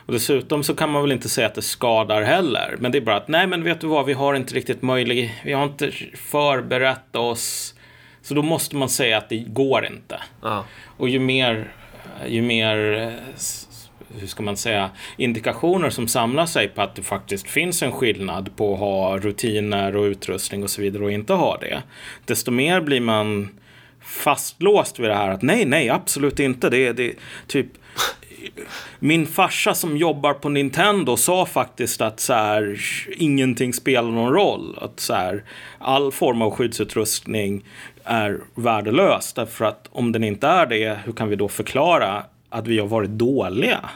Och 0.06 0.14
dessutom 0.14 0.64
så 0.64 0.76
kan 0.76 0.90
man 0.90 1.02
väl 1.02 1.12
inte 1.12 1.30
säga 1.30 1.48
att 1.48 1.56
det 1.56 1.62
skadar 1.62 2.22
heller. 2.22 2.76
Men 2.80 2.92
det 2.92 2.98
är 2.98 3.02
bara 3.02 3.16
att, 3.16 3.28
nej 3.28 3.48
men 3.48 3.64
vet 3.64 3.82
du 3.82 3.88
vad, 3.88 4.06
vi 4.06 4.14
har 4.14 4.36
inte 4.36 4.56
riktigt 4.56 4.82
möjlig, 4.82 5.42
vi 5.46 5.54
har 5.54 5.64
inte 5.64 5.92
förberett 6.16 7.16
oss. 7.16 7.76
Så 8.22 8.34
då 8.34 8.42
måste 8.42 8.76
man 8.76 8.90
säga 8.90 9.18
att 9.18 9.30
det 9.30 9.38
går 9.38 9.86
inte. 9.86 10.20
ja. 10.42 10.66
Och 10.98 11.10
ju 11.10 11.20
mer, 11.20 11.74
ju 12.28 12.42
mer, 12.42 12.76
hur 14.20 14.28
ska 14.28 14.44
man 14.44 14.58
säga, 14.58 14.90
indikationer 15.18 15.90
som 15.90 16.08
samlar 16.08 16.46
sig 16.46 16.68
på 16.68 16.82
att 16.82 16.96
det 16.96 17.04
faktiskt 17.04 17.50
finns 17.50 17.84
en 17.84 17.92
skillnad 17.92 18.56
på 18.56 18.74
att 18.74 18.80
ha 18.80 19.18
rutiner 19.18 19.96
och 19.96 20.04
utrustning 20.04 20.64
och 20.64 20.70
så 20.70 20.82
vidare 20.82 21.04
och 21.04 21.12
inte 21.12 21.34
ha 21.34 21.58
det. 21.58 21.84
Desto 22.26 22.52
mer 22.52 22.82
blir 22.82 23.02
man 23.02 23.50
fastlåst 24.02 25.00
vid 25.00 25.10
det 25.10 25.16
här 25.16 25.30
att 25.30 25.42
nej, 25.42 25.66
nej, 25.66 25.90
absolut 25.90 26.40
inte. 26.40 26.70
Det 26.70 26.94
det, 26.94 27.14
typ 27.48 27.68
min 29.00 29.28
farsa 29.28 29.74
som 29.74 29.98
jobbar 29.98 30.34
på 30.34 30.50
Nintendo 30.50 31.18
sa 31.18 31.46
faktiskt 31.46 32.02
att 32.02 32.20
så 32.20 32.34
här, 32.34 32.80
ingenting 33.18 33.74
spelar 33.74 34.12
någon 34.12 34.34
roll. 34.34 34.78
Att 34.82 35.00
så 35.00 35.14
här, 35.14 35.44
all 35.80 36.12
form 36.12 36.42
av 36.42 36.52
skyddsutrustning 36.52 37.66
är 38.04 38.40
värdelös. 38.56 39.34
Därför 39.34 39.66
att 39.66 39.88
om 39.92 40.12
den 40.12 40.24
inte 40.24 40.48
är 40.48 40.66
det, 40.66 41.00
hur 41.06 41.14
kan 41.14 41.30
vi 41.30 41.36
då 41.36 41.48
förklara 41.48 42.24
att 42.50 42.68
vi 42.68 42.80
har 42.80 42.88
varit 42.88 43.10
dåliga? 43.10 43.90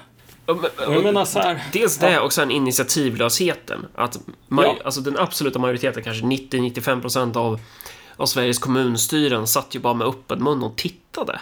Jag 0.80 1.04
menar 1.04 1.26
så 1.26 1.40
här, 1.40 1.64
Dels 1.74 1.98
det 1.98 2.20
och 2.20 2.34
sen 2.34 2.52
initiativlösheten. 2.52 3.86
Att 3.96 4.20
Ja. 4.50 4.76
alltså 4.86 5.02
den 5.02 5.18
absoluta 5.18 5.60
majoriteten, 5.60 6.04
kanske 6.04 6.26
90-95% 6.26 7.38
av, 7.38 7.60
av 8.18 8.26
Sveriges 8.26 8.60
kommunstyren 8.60 9.48
satt 9.48 9.76
ju 9.76 9.80
bara 9.80 9.94
med 9.94 10.08
öppen 10.08 10.44
mun 10.44 10.64
och 10.64 10.76
tittade. 10.78 11.40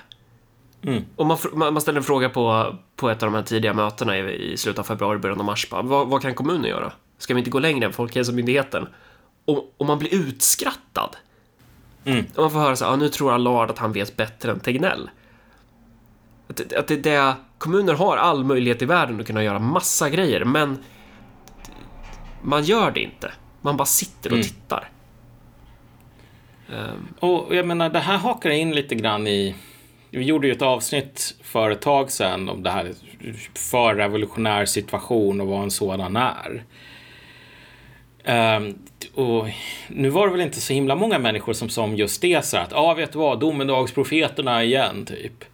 Mm. 0.88 1.04
Och 1.16 1.26
man, 1.26 1.38
man 1.54 1.82
ställde 1.82 2.00
en 2.00 2.04
fråga 2.04 2.30
på, 2.30 2.76
på 2.96 3.10
ett 3.10 3.24
av 3.24 3.32
de 3.32 3.36
här 3.36 3.44
tidiga 3.44 3.74
mötena 3.74 4.18
i, 4.18 4.52
i 4.54 4.58
slutet 4.58 4.80
av 4.80 4.84
februari, 4.84 5.18
början 5.20 5.40
av 5.40 5.46
mars. 5.46 5.70
Bara, 5.70 5.82
vad, 5.82 6.08
vad 6.08 6.22
kan 6.22 6.34
kommunen 6.34 6.70
göra? 6.70 6.92
Ska 7.18 7.34
vi 7.34 7.40
inte 7.40 7.50
gå 7.52 7.60
längre 7.60 7.86
än 7.86 7.94
Folkhälsomyndigheten? 7.94 8.88
Och, 9.46 9.74
och 9.78 9.86
man 9.86 10.00
blir 10.00 10.14
utskrattad. 10.14 11.16
Mm. 12.06 12.26
Och 12.36 12.42
man 12.42 12.52
får 12.52 12.60
höra 12.60 12.76
så 12.76 12.86
här, 12.86 12.92
ah, 12.92 12.96
nu 12.96 13.10
tror 13.10 13.34
Allard 13.34 13.70
att 13.70 13.78
han 13.78 13.92
vet 13.92 14.18
bättre 14.18 14.52
än 14.52 14.60
Tegnell. 14.60 15.10
Att, 16.48 16.56
det- 16.58 16.78
att 16.80 16.88
det, 16.88 16.96
det, 16.98 17.34
kommuner 17.58 17.94
har 17.94 18.18
all 18.18 18.44
möjlighet 18.44 18.82
i 18.82 18.86
världen 18.86 19.20
att 19.20 19.28
kunna 19.28 19.44
göra 19.44 19.60
massa 19.60 20.10
grejer, 20.10 20.46
men 20.46 20.84
man 22.42 22.64
gör 22.64 22.92
det 22.92 23.00
inte. 23.00 23.32
Man 23.62 23.78
bara 23.78 23.86
sitter 23.86 24.30
och 24.30 24.34
Mm. 24.38 24.44
tittar. 24.44 24.90
Ehm, 26.70 27.08
Och 27.20 27.56
jag 27.56 27.68
menar, 27.68 27.90
det 27.90 28.00
här 28.00 28.18
hakar 28.18 28.50
in 28.50 28.72
lite 28.72 28.96
grann 28.96 29.28
i... 29.28 29.56
Vi 30.16 30.24
gjorde 30.24 30.48
ju 30.48 30.54
ett 30.54 30.62
avsnitt 30.62 31.36
för 31.44 31.72
ett 31.72 31.82
tag 31.82 32.12
sedan 32.12 32.50
om 32.50 32.64
det 32.64 32.70
här 32.70 32.94
för 33.54 33.96
revolutionär 33.96 34.66
situation 34.66 35.42
och 35.42 35.48
vad 35.48 35.64
en 35.64 35.72
sådan 35.72 36.18
är. 36.18 36.64
Um, 38.58 38.80
och 39.14 39.48
nu 39.88 40.10
var 40.10 40.28
det 40.28 40.32
väl 40.32 40.42
inte 40.42 40.62
så 40.62 40.74
himla 40.74 40.96
många 40.96 41.20
människor 41.20 41.54
som 41.54 41.70
sa 41.70 41.84
om 41.84 41.96
just 41.96 42.22
det 42.22 42.46
så 42.46 42.58
här 42.58 42.64
att 42.64 42.72
ja, 42.72 42.78
ah, 42.78 42.94
vet 42.94 43.12
du 43.12 43.20
vad, 43.20 43.40
domedagsprofeterna 43.40 44.64
igen, 44.64 45.06
typ. 45.06 45.46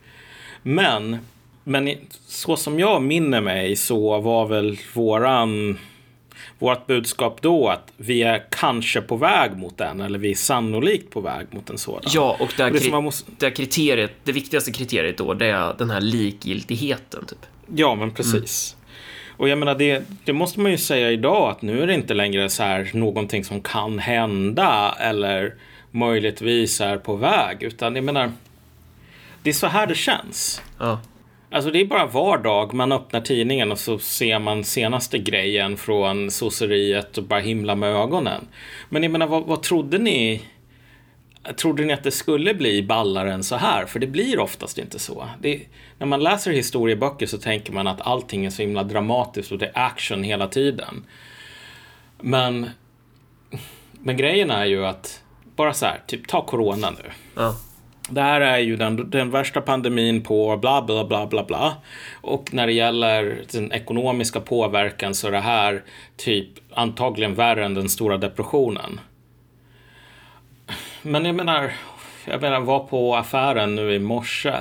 Men, 0.62 1.18
men 1.64 1.96
så 2.28 2.56
som 2.56 2.80
jag 2.80 3.02
minner 3.02 3.42
mig 3.42 3.76
så 3.76 4.20
var 4.20 4.48
väl 4.48 4.78
våran 4.94 5.78
vårt 6.62 6.88
budskap 6.88 7.42
då 7.42 7.68
att 7.70 7.92
vi 7.98 8.24
är 8.24 8.44
kanske 8.50 9.02
på 9.02 9.16
väg 9.16 9.58
mot 9.58 9.78
den 9.78 10.02
eller 10.02 10.20
vi 10.20 10.32
är 10.32 10.36
sannolikt 10.36 11.10
på 11.14 11.22
väg 11.22 11.48
mot 11.52 11.70
en 11.70 11.78
sådan. 11.78 12.02
ja, 12.14 12.38
och 12.40 12.54
det, 12.58 12.64
här 12.64 12.70
Och 12.72 12.78
det 12.78 12.84
kri- 12.90 13.02
måste- 13.02 13.32
det 13.38 13.46
här 13.46 13.54
kriteriet, 13.56 14.12
det 14.24 14.32
viktigaste 14.32 14.72
kriteriet 14.72 15.18
då, 15.18 15.34
det 15.34 15.46
är 15.46 15.76
den 15.78 15.90
här 15.90 16.02
likgiltigheten, 16.02 17.26
typ. 17.26 17.46
Ja, 17.76 17.96
men 17.96 18.12
precis. 18.12 18.76
Och 19.38 19.50
jag 19.50 19.58
menar, 19.58 19.76
det, 19.76 20.04
det 20.24 20.34
måste 20.34 20.60
man 20.60 20.72
ju 20.72 20.78
säga 20.78 21.12
idag 21.12 21.52
att 21.52 21.62
nu 21.62 21.82
är 21.84 21.88
det 21.88 21.94
inte 21.94 22.14
längre 22.14 22.50
så 22.50 22.64
här 22.64 22.90
någonting 22.94 23.44
som 23.44 23.62
kan 23.62 24.00
hända 24.00 24.96
eller 25.00 25.54
möjligtvis 25.92 26.82
är 26.82 26.98
på 26.98 27.16
väg, 27.16 27.64
utan 27.64 27.96
jag 27.96 28.04
menar, 28.04 28.32
det 29.44 29.50
är 29.50 29.54
så 29.54 29.68
här 29.68 29.88
det 29.88 29.96
känns. 29.96 30.62
Ja. 30.80 31.00
Alltså 31.52 31.72
det 31.72 31.82
är 31.82 31.86
bara 31.86 32.06
vardag, 32.06 32.74
man 32.74 32.92
öppnar 32.92 33.22
tidningen 33.22 33.72
och 33.72 33.80
så 33.80 34.00
ser 34.00 34.40
man 34.40 34.64
senaste 34.64 35.18
grejen 35.18 35.78
från 35.78 36.32
sosseriet 36.32 37.18
och 37.18 37.24
bara 37.24 37.40
himla 37.40 37.76
med 37.76 37.90
ögonen. 37.90 38.48
Men 38.90 39.04
jag 39.04 39.12
menar, 39.12 39.28
vad, 39.28 39.44
vad 39.44 39.64
trodde 39.64 39.98
ni? 39.98 40.42
Trodde 41.58 41.86
ni 41.86 41.94
att 41.94 42.04
det 42.04 42.12
skulle 42.12 42.54
bli 42.54 42.84
ballare 42.84 43.34
än 43.34 43.44
så 43.44 43.56
här? 43.56 43.86
För 43.86 44.00
det 44.00 44.08
blir 44.08 44.40
oftast 44.40 44.78
inte 44.78 45.00
så. 45.00 45.30
Det, 45.42 45.62
när 45.98 46.08
man 46.08 46.24
läser 46.24 46.52
historieböcker 46.52 47.26
så 47.26 47.38
tänker 47.38 47.74
man 47.74 47.88
att 47.88 48.02
allting 48.02 48.46
är 48.46 48.50
så 48.50 48.62
himla 48.62 48.84
dramatiskt 48.84 49.52
och 49.52 49.58
det 49.58 49.72
är 49.74 49.86
action 49.86 50.24
hela 50.24 50.48
tiden. 50.48 51.06
Men, 52.20 52.70
men 53.92 54.18
grejen 54.18 54.52
är 54.52 54.66
ju 54.66 54.86
att, 54.86 55.24
bara 55.56 55.74
så 55.74 55.86
här, 55.86 56.02
typ 56.08 56.28
ta 56.28 56.46
corona 56.46 56.90
nu. 56.90 57.12
Ja. 57.36 57.56
Det 58.12 58.22
här 58.22 58.42
är 58.42 58.58
ju 58.58 58.76
den, 58.76 59.10
den 59.10 59.32
värsta 59.32 59.62
pandemin 59.62 60.22
på 60.22 60.58
bla 60.58 60.82
bla 60.82 61.06
bla 61.06 61.28
bla 61.28 61.44
bla. 61.44 61.76
Och 62.22 62.54
när 62.54 62.68
det 62.68 62.74
gäller 62.74 63.44
den 63.52 63.72
ekonomiska 63.72 64.40
påverkan 64.40 65.16
så 65.16 65.28
är 65.28 65.32
det 65.32 65.40
här 65.40 65.84
typ 66.18 66.48
antagligen 66.74 67.36
värre 67.36 67.66
än 67.66 67.74
den 67.74 67.90
stora 67.90 68.18
depressionen. 68.18 69.00
Men 71.02 71.26
jag 71.26 71.36
menar, 71.36 71.72
jag 72.26 72.42
menar 72.42 72.60
var 72.60 72.80
på 72.80 73.16
affären 73.16 73.76
nu 73.76 73.94
i 73.94 74.00
morse. 74.00 74.54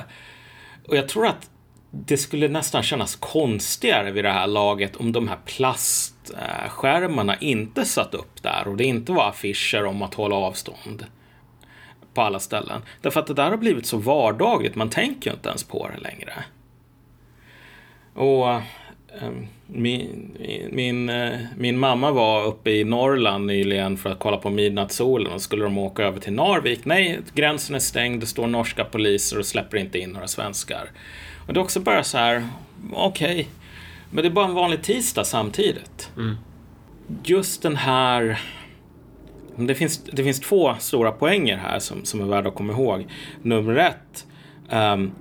Och 0.87 0.97
jag 0.97 1.09
tror 1.09 1.27
att 1.27 1.49
det 1.91 2.17
skulle 2.17 2.47
nästan 2.47 2.83
kännas 2.83 3.15
konstigare 3.15 4.11
vid 4.11 4.25
det 4.25 4.31
här 4.31 4.47
laget 4.47 4.95
om 4.95 5.11
de 5.11 5.27
här 5.27 5.37
plastskärmarna 5.45 7.35
inte 7.35 7.85
satt 7.85 8.13
upp 8.13 8.43
där 8.43 8.67
och 8.67 8.77
det 8.77 8.83
inte 8.83 9.11
var 9.11 9.29
affischer 9.29 9.85
om 9.85 10.01
att 10.01 10.13
hålla 10.13 10.35
avstånd 10.35 11.05
på 12.13 12.21
alla 12.21 12.39
ställen. 12.39 12.81
Därför 13.01 13.19
att 13.19 13.27
det 13.27 13.33
där 13.33 13.49
har 13.49 13.57
blivit 13.57 13.85
så 13.85 13.97
vardagligt, 13.97 14.75
man 14.75 14.89
tänker 14.89 15.29
ju 15.29 15.33
inte 15.33 15.49
ens 15.49 15.63
på 15.63 15.89
det 15.95 16.01
längre. 16.01 16.33
Och 18.13 18.47
um, 19.21 19.47
min, 19.67 20.37
min, 20.71 21.09
eh, 21.09 21.39
min 21.57 21.79
mamma 21.79 22.11
var 22.11 22.45
uppe 22.45 22.71
i 22.71 22.83
Norrland 22.83 23.45
nyligen 23.45 23.97
för 23.97 24.09
att 24.09 24.19
kolla 24.19 24.37
på 24.37 24.49
midnattssolen 24.49 25.33
och 25.33 25.41
skulle 25.41 25.63
de 25.63 25.77
åka 25.77 26.03
över 26.03 26.19
till 26.19 26.33
Narvik. 26.33 26.85
Nej, 26.85 27.19
gränsen 27.33 27.75
är 27.75 27.79
stängd, 27.79 28.21
det 28.21 28.27
står 28.27 28.47
norska 28.47 28.83
poliser 28.83 29.39
och 29.39 29.45
släpper 29.45 29.77
inte 29.77 29.99
in 29.99 30.09
några 30.09 30.27
svenskar. 30.27 30.91
Och 31.47 31.53
det 31.53 31.59
är 31.59 31.63
också 31.63 31.79
bara 31.79 32.03
så 32.03 32.17
här, 32.17 32.47
okej, 32.93 33.31
okay, 33.31 33.45
men 34.09 34.23
det 34.23 34.27
är 34.27 34.31
bara 34.31 34.45
en 34.45 34.53
vanlig 34.53 34.81
tisdag 34.81 35.23
samtidigt. 35.23 36.11
Mm. 36.17 36.37
Just 37.23 37.61
den 37.61 37.75
här 37.75 38.41
det 39.55 39.75
finns, 39.75 40.03
det 40.03 40.23
finns 40.23 40.39
två 40.39 40.75
stora 40.79 41.11
poänger 41.11 41.57
här 41.57 41.79
som, 41.79 42.05
som 42.05 42.21
är 42.21 42.25
värda 42.25 42.49
att 42.49 42.55
komma 42.55 42.73
ihåg. 42.73 43.05
Nummer 43.41 43.75
ett, 43.75 44.25
um, 44.71 45.11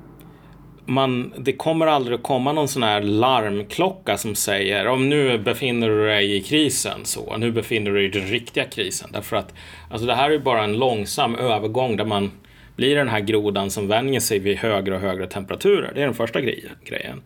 man, 0.87 1.33
det 1.39 1.53
kommer 1.53 1.87
aldrig 1.87 2.15
att 2.15 2.23
komma 2.23 2.53
någon 2.53 2.69
sån 2.69 2.83
här 2.83 3.01
larmklocka 3.01 4.19
som 4.19 4.35
säger 4.35 4.87
om 4.87 5.09
nu 5.09 5.39
befinner 5.39 5.89
du 5.89 6.07
dig 6.07 6.37
i 6.37 6.41
krisen 6.41 7.01
så, 7.05 7.37
nu 7.37 7.53
befinner 7.53 7.91
du 7.91 7.97
dig 7.97 8.05
i 8.05 8.21
den 8.21 8.29
riktiga 8.29 8.65
krisen. 8.65 9.11
Därför 9.13 9.37
att 9.37 9.55
alltså 9.91 10.07
det 10.07 10.15
här 10.15 10.31
är 10.31 10.39
bara 10.39 10.65
en 10.65 10.79
långsam 10.79 11.35
övergång 11.35 11.97
där 11.97 12.05
man 12.05 12.31
blir 12.77 12.97
den 12.97 13.09
här 13.09 13.21
grodan 13.21 13.71
som 13.71 13.89
vänjer 13.89 14.21
sig 14.21 14.39
vid 14.39 14.57
högre 14.57 14.95
och 14.95 15.01
högre 15.01 15.27
temperaturer. 15.27 15.93
Det 15.95 16.01
är 16.01 16.05
den 16.05 16.15
första 16.15 16.41
grejen. 16.41 17.23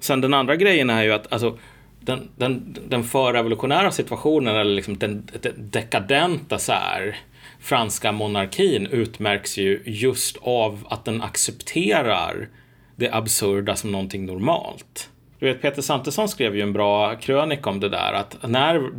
Sen 0.00 0.20
den 0.20 0.34
andra 0.34 0.56
grejen 0.56 0.90
är 0.90 1.02
ju 1.02 1.12
att 1.12 1.32
alltså, 1.32 1.58
den, 2.00 2.28
den, 2.36 2.76
den 2.88 3.04
förrevolutionära 3.04 3.90
situationen, 3.90 4.56
eller 4.56 4.74
liksom 4.74 4.98
den, 4.98 5.28
den 5.40 5.70
dekadenta 5.70 6.58
så 6.58 6.72
här, 6.72 7.16
franska 7.60 8.12
monarkin 8.12 8.86
utmärks 8.86 9.58
ju 9.58 9.82
just 9.84 10.36
av 10.42 10.86
att 10.90 11.04
den 11.04 11.22
accepterar 11.22 12.48
det 12.96 13.10
absurda 13.10 13.76
som 13.76 13.92
någonting 13.92 14.26
normalt. 14.26 15.10
Du 15.38 15.46
vet, 15.46 15.62
Peter 15.62 15.82
Santesson 15.82 16.28
skrev 16.28 16.56
ju 16.56 16.62
en 16.62 16.72
bra 16.72 17.16
krönika 17.16 17.70
om 17.70 17.80
det 17.80 17.88
där, 17.88 18.12
att 18.12 18.36
när 18.48 18.90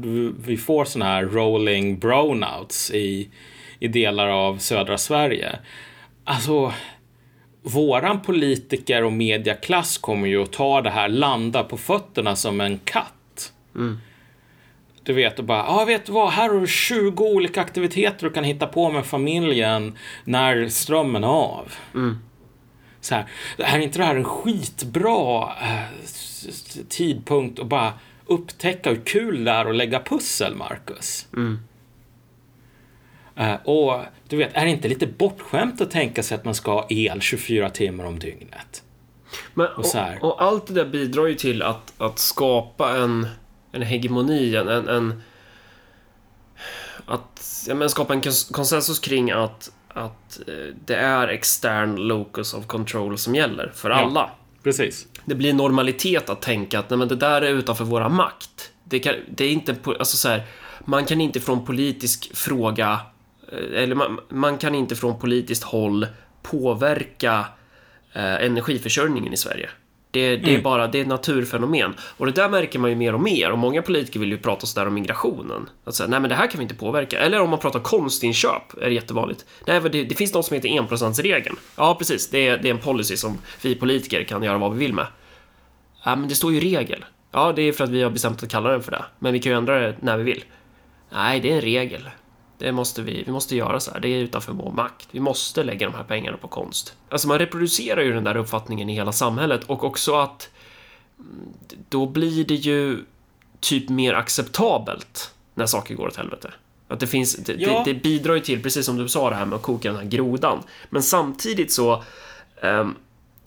vi 0.45 0.57
får 0.57 0.85
sådana 0.85 1.11
här 1.11 1.23
rolling 1.23 1.99
brownouts 1.99 2.91
i, 2.91 3.29
i 3.79 3.87
delar 3.87 4.27
av 4.27 4.57
södra 4.57 4.97
Sverige, 4.97 5.59
alltså 6.23 6.73
våran 7.61 8.21
politiker 8.21 9.03
och 9.03 9.13
mediaklass 9.13 9.97
kommer 9.97 10.27
ju 10.27 10.43
att 10.43 10.51
ta 10.51 10.81
det 10.81 10.89
här, 10.89 11.09
landa 11.09 11.63
på 11.63 11.77
fötterna 11.77 12.35
som 12.35 12.61
en 12.61 12.79
katt. 12.79 13.53
Mm. 13.75 13.97
Du 15.03 15.13
vet, 15.13 15.39
och 15.39 15.45
bara, 15.45 15.57
ja 15.57 15.81
ah, 15.81 15.85
vet 15.85 16.05
du 16.05 16.11
vad, 16.11 16.31
här 16.31 16.49
har 16.49 16.59
du 16.59 16.67
20 16.67 17.23
olika 17.23 17.61
aktiviteter 17.61 18.27
du 18.27 18.33
kan 18.33 18.43
hitta 18.43 18.67
på 18.67 18.91
med 18.91 19.05
familjen 19.05 19.97
när 20.23 20.67
strömmen 20.67 21.23
är 21.23 21.27
av. 21.27 21.73
Mm 21.93 22.17
så 23.01 23.15
här, 23.15 23.25
är 23.57 23.79
inte 23.79 23.97
det 23.97 24.05
här 24.05 24.15
en 24.15 24.23
skitbra 24.23 25.55
eh, 25.61 25.83
tidpunkt 26.89 27.59
att 27.59 27.67
bara 27.67 27.93
upptäcka 28.25 28.89
hur 28.89 29.01
kul 29.05 29.43
det 29.43 29.51
är 29.51 29.65
att 29.65 29.75
lägga 29.75 29.99
pussel, 29.99 30.55
Marcus? 30.55 31.27
Mm. 31.33 31.59
Eh, 33.35 33.55
och 33.63 34.01
du 34.31 34.37
vet, 34.37 34.53
är 34.53 34.65
det 34.65 34.71
inte 34.71 34.87
lite 34.87 35.07
bortskämt 35.07 35.81
att 35.81 35.91
tänka 35.91 36.23
sig 36.23 36.35
att 36.35 36.45
man 36.45 36.55
ska 36.55 36.71
ha 36.71 36.87
el 36.89 37.21
24 37.21 37.69
timmar 37.69 38.05
om 38.05 38.19
dygnet? 38.19 38.83
Men, 39.53 39.67
och, 39.67 39.85
och, 40.21 40.31
och, 40.31 40.43
allt 40.43 40.67
det 40.67 40.73
där 40.73 40.85
bidrar 40.85 41.27
ju 41.27 41.35
till 41.35 41.61
att, 41.61 41.93
att 41.97 42.19
skapa 42.19 42.97
en, 42.97 43.27
en 43.71 43.81
hegemoni, 43.81 44.55
en, 44.55 44.67
en 44.67 45.21
att 47.05 47.65
ja, 47.67 47.75
men 47.75 47.89
skapa 47.89 48.13
en 48.13 48.21
konsensus 48.51 48.99
kring 48.99 49.31
att 49.31 49.71
att 49.93 50.39
eh, 50.47 50.53
det 50.85 50.95
är 50.95 51.27
extern 51.27 51.95
locus 51.95 52.53
of 52.53 52.67
control 52.67 53.17
som 53.17 53.35
gäller 53.35 53.71
för 53.75 53.89
alla. 53.89 54.19
Ja, 54.19 54.35
precis. 54.63 55.07
Det 55.25 55.35
blir 55.35 55.53
normalitet 55.53 56.29
att 56.29 56.41
tänka 56.41 56.79
att 56.79 56.89
nej, 56.89 56.99
men 56.99 57.07
det 57.07 57.15
där 57.15 57.41
är 57.41 57.49
utanför 57.49 57.85
våra 57.85 58.09
makt. 58.09 58.71
Det, 58.83 58.99
kan, 58.99 59.15
det 59.29 59.45
är 59.45 59.51
inte, 59.51 59.75
alltså 59.85 60.17
så 60.17 60.29
här, 60.29 60.43
man 60.85 61.05
kan 61.05 61.21
inte 61.21 61.39
från 61.39 61.65
politisk 61.65 62.35
fråga, 62.35 62.99
eller 63.51 63.95
man, 63.95 64.19
man 64.29 64.57
kan 64.57 64.75
inte 64.75 64.95
från 64.95 65.19
politiskt 65.19 65.63
håll 65.63 66.07
påverka 66.41 67.45
eh, 68.13 68.45
energiförsörjningen 68.45 69.33
i 69.33 69.37
Sverige. 69.37 69.69
Det, 70.11 70.37
det 70.37 70.43
mm. 70.43 70.55
är 70.55 70.61
bara 70.61 70.87
det 70.87 70.97
är 70.97 71.01
ett 71.01 71.07
naturfenomen. 71.07 71.93
Och 72.17 72.25
det 72.25 72.31
där 72.31 72.49
märker 72.49 72.79
man 72.79 72.89
ju 72.89 72.95
mer 72.95 73.13
och 73.13 73.21
mer. 73.21 73.51
Och 73.51 73.57
många 73.57 73.81
politiker 73.81 74.19
vill 74.19 74.31
ju 74.31 74.37
prata 74.37 74.65
sådär 74.65 74.87
om 74.87 74.93
migrationen. 74.93 75.69
Att 75.83 75.95
säga, 75.95 76.07
nej 76.07 76.19
men 76.19 76.29
det 76.29 76.35
här 76.35 76.47
kan 76.47 76.59
vi 76.59 76.63
inte 76.63 76.75
påverka. 76.75 77.19
Eller 77.19 77.41
om 77.41 77.49
man 77.49 77.59
pratar 77.59 77.79
konstinköp, 77.79 78.77
är 78.81 78.85
det 78.85 78.93
jättevanligt. 78.93 79.45
Nej, 79.67 79.81
det, 79.81 80.03
det 80.03 80.15
finns 80.15 80.33
något 80.33 80.45
som 80.45 80.55
heter 80.55 80.69
enprocentsregeln. 80.69 81.55
Ja, 81.75 81.95
precis. 81.95 82.29
Det 82.29 82.47
är, 82.47 82.57
det 82.57 82.69
är 82.69 82.73
en 82.73 82.79
policy 82.79 83.17
som 83.17 83.37
vi 83.61 83.75
politiker 83.75 84.23
kan 84.23 84.43
göra 84.43 84.57
vad 84.57 84.73
vi 84.73 84.79
vill 84.79 84.93
med. 84.93 85.07
Ja, 86.03 86.15
men 86.15 86.29
det 86.29 86.35
står 86.35 86.53
ju 86.53 86.59
regel. 86.59 87.05
Ja, 87.31 87.53
det 87.55 87.61
är 87.61 87.73
för 87.73 87.83
att 87.83 87.89
vi 87.89 88.03
har 88.03 88.09
bestämt 88.09 88.43
att 88.43 88.49
kalla 88.49 88.69
den 88.69 88.83
för 88.83 88.91
det. 88.91 89.05
Men 89.19 89.33
vi 89.33 89.39
kan 89.39 89.51
ju 89.51 89.57
ändra 89.57 89.79
det 89.79 89.95
när 89.99 90.17
vi 90.17 90.23
vill. 90.23 90.43
Nej, 91.13 91.39
det 91.39 91.51
är 91.51 91.55
en 91.55 91.61
regel. 91.61 92.09
Det 92.61 92.71
måste 92.71 93.01
vi, 93.01 93.23
vi 93.25 93.31
måste 93.31 93.55
göra 93.55 93.79
så 93.79 93.91
här. 93.91 93.99
Det 93.99 94.07
är 94.07 94.17
utanför 94.17 94.53
vår 94.53 94.71
makt. 94.71 95.07
Vi 95.11 95.19
måste 95.19 95.63
lägga 95.63 95.89
de 95.89 95.95
här 95.95 96.03
pengarna 96.03 96.37
på 96.37 96.47
konst. 96.47 96.93
Alltså 97.09 97.27
man 97.27 97.39
reproducerar 97.39 98.01
ju 98.01 98.13
den 98.13 98.23
där 98.23 98.37
uppfattningen 98.37 98.89
i 98.89 98.93
hela 98.93 99.11
samhället 99.11 99.63
och 99.63 99.83
också 99.83 100.15
att 100.15 100.49
mm, 101.19 101.53
då 101.89 102.05
blir 102.05 102.45
det 102.45 102.55
ju 102.55 103.05
typ 103.59 103.89
mer 103.89 104.13
acceptabelt 104.13 105.33
när 105.53 105.65
saker 105.65 105.95
går 105.95 106.07
åt 106.07 106.15
helvete. 106.15 106.53
Att 106.87 106.99
det 106.99 107.07
finns, 107.07 107.35
det, 107.35 107.53
ja. 107.53 107.83
det, 107.85 107.93
det 107.93 107.99
bidrar 107.99 108.33
ju 108.33 108.39
till, 108.39 108.63
precis 108.63 108.85
som 108.85 108.97
du 108.97 109.09
sa 109.09 109.29
det 109.29 109.35
här 109.35 109.45
med 109.45 109.55
att 109.55 109.61
koka 109.61 109.91
den 109.91 110.01
här 110.01 110.09
grodan. 110.09 110.63
Men 110.89 111.03
samtidigt 111.03 111.71
så, 111.71 112.03
um, 112.61 112.95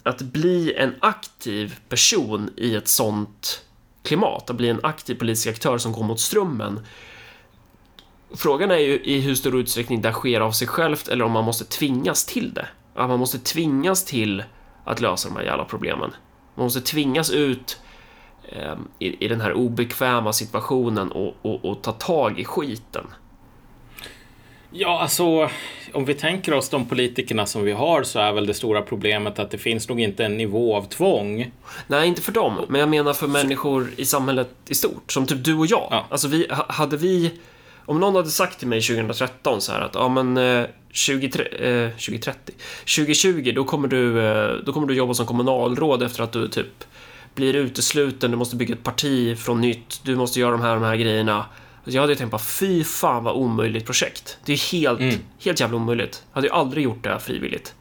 att 0.03 0.23
bli 0.23 0.75
en 0.75 0.95
aktiv 1.01 1.75
person 1.89 2.51
i 2.57 2.75
ett 2.75 2.89
sånt 2.89 3.65
klimat, 4.03 4.51
att 4.51 4.57
bli 4.57 4.69
en 4.69 4.81
aktiv 4.83 5.15
politisk 5.15 5.47
aktör 5.47 5.79
som 5.79 5.93
går 5.93 6.05
mot 6.05 6.21
strömmen, 6.21 6.81
Frågan 8.37 8.71
är 8.71 8.79
ju 8.79 9.01
i 9.05 9.21
hur 9.21 9.35
stor 9.35 9.61
utsträckning 9.61 10.03
det 10.03 10.13
sker 10.13 10.41
av 10.41 10.53
sig 10.53 10.69
självt 10.69 11.09
eller 11.09 11.25
om 11.25 11.33
man 11.33 11.45
måste 11.45 11.65
tvingas 11.65 12.25
till 12.25 12.55
det. 12.55 12.67
Att 12.95 13.09
man 13.09 13.19
måste 13.19 13.39
tvingas 13.39 14.05
till 14.05 14.43
att 14.85 15.01
lösa 15.01 15.29
de 15.29 15.37
här 15.37 15.45
jävla 15.45 15.65
problemen. 15.65 16.11
Man 16.55 16.65
måste 16.65 16.81
tvingas 16.81 17.31
ut 17.31 17.81
eh, 18.49 18.75
i, 18.99 19.25
i, 19.25 19.29
den 19.29 19.41
här 19.41 19.53
obekväma 19.53 20.33
situationen 20.33 21.13
och, 21.13 21.37
och, 21.43 21.65
och 21.65 21.83
ta 21.83 21.93
tag 21.93 22.41
i 22.41 22.45
skiten. 22.45 23.07
Ja, 24.71 25.01
alltså 25.01 25.51
om 25.93 26.05
vi 26.05 26.15
tänker 26.15 26.55
oss 26.55 26.69
de 26.69 26.85
politikerna 26.85 27.47
som 27.47 27.63
vi 27.65 27.73
har 27.73 28.03
så 28.03 28.19
är 28.19 28.33
väl 28.33 28.47
det 28.47 28.55
stora 28.55 28.83
problemet 28.83 29.39
att 29.39 29.51
det 29.51 29.59
finns 29.59 29.89
nog 29.89 30.01
inte 30.01 30.25
en 30.25 30.37
nivå 30.37 30.77
av 30.77 30.83
tvång. 30.83 31.51
Nej, 31.87 32.09
inte 32.09 32.23
för 32.23 32.33
dem, 32.33 32.61
men 32.69 32.81
jag 32.81 32.89
menar 32.89 33.13
för 33.13 33.27
människor 33.27 33.89
i 33.97 34.05
samhället 34.05 34.51
i 34.69 34.75
stort, 34.75 35.13
som 35.13 35.27
typ 35.27 35.45
du 35.45 35.55
och 35.55 35.67
jag. 35.67 35.89
Ja. 35.91 36.07
Alltså, 36.09 36.29
vi, 36.29 36.47
hade 36.51 36.97
vi 36.97 37.33
om 37.87 38.01
någon 38.01 38.15
hade 38.15 38.31
sagt 38.31 38.59
till 38.59 38.69
mig 38.69 38.81
2013 38.81 39.61
så 39.61 39.73
här 39.73 39.81
att 39.81 39.95
ja 39.95 40.09
men 40.09 40.37
eh, 40.37 40.67
20, 40.91 41.27
eh, 41.27 41.91
2030, 41.91 42.55
2020 42.97 43.53
då 43.55 43.65
kommer, 43.65 43.89
du, 43.89 44.27
eh, 44.27 44.53
då 44.67 44.73
kommer 44.73 44.87
du 44.87 44.95
jobba 44.95 45.15
som 45.15 45.27
kommunalråd 45.27 46.03
efter 46.03 46.23
att 46.23 46.33
du 46.33 46.49
typ 46.49 46.85
blir 47.35 47.55
utesluten, 47.55 48.31
du 48.31 48.37
måste 48.37 48.57
bygga 48.57 48.75
ett 48.75 48.83
parti 48.83 49.39
från 49.39 49.61
nytt, 49.61 50.01
du 50.05 50.17
måste 50.17 50.41
göra 50.41 50.51
de 50.51 50.61
här, 50.61 50.75
de 50.75 50.83
här 50.83 50.97
grejerna. 50.97 51.47
Jag 51.85 52.01
hade 52.01 52.17
tänkt 52.17 52.31
bara, 52.31 52.39
fy 52.39 52.85
fan 52.85 53.25
vad 53.25 53.35
omöjligt 53.35 53.87
projekt. 53.87 54.39
Det 54.45 54.53
är 54.53 54.73
helt, 54.73 55.01
mm. 55.01 55.17
helt 55.41 55.61
jävla 55.61 55.77
omöjligt. 55.77 56.23
Jag 56.31 56.35
hade 56.35 56.47
ju 56.47 56.53
aldrig 56.53 56.85
gjort 56.85 57.05
det 57.05 57.19
frivilligt. 57.19 57.75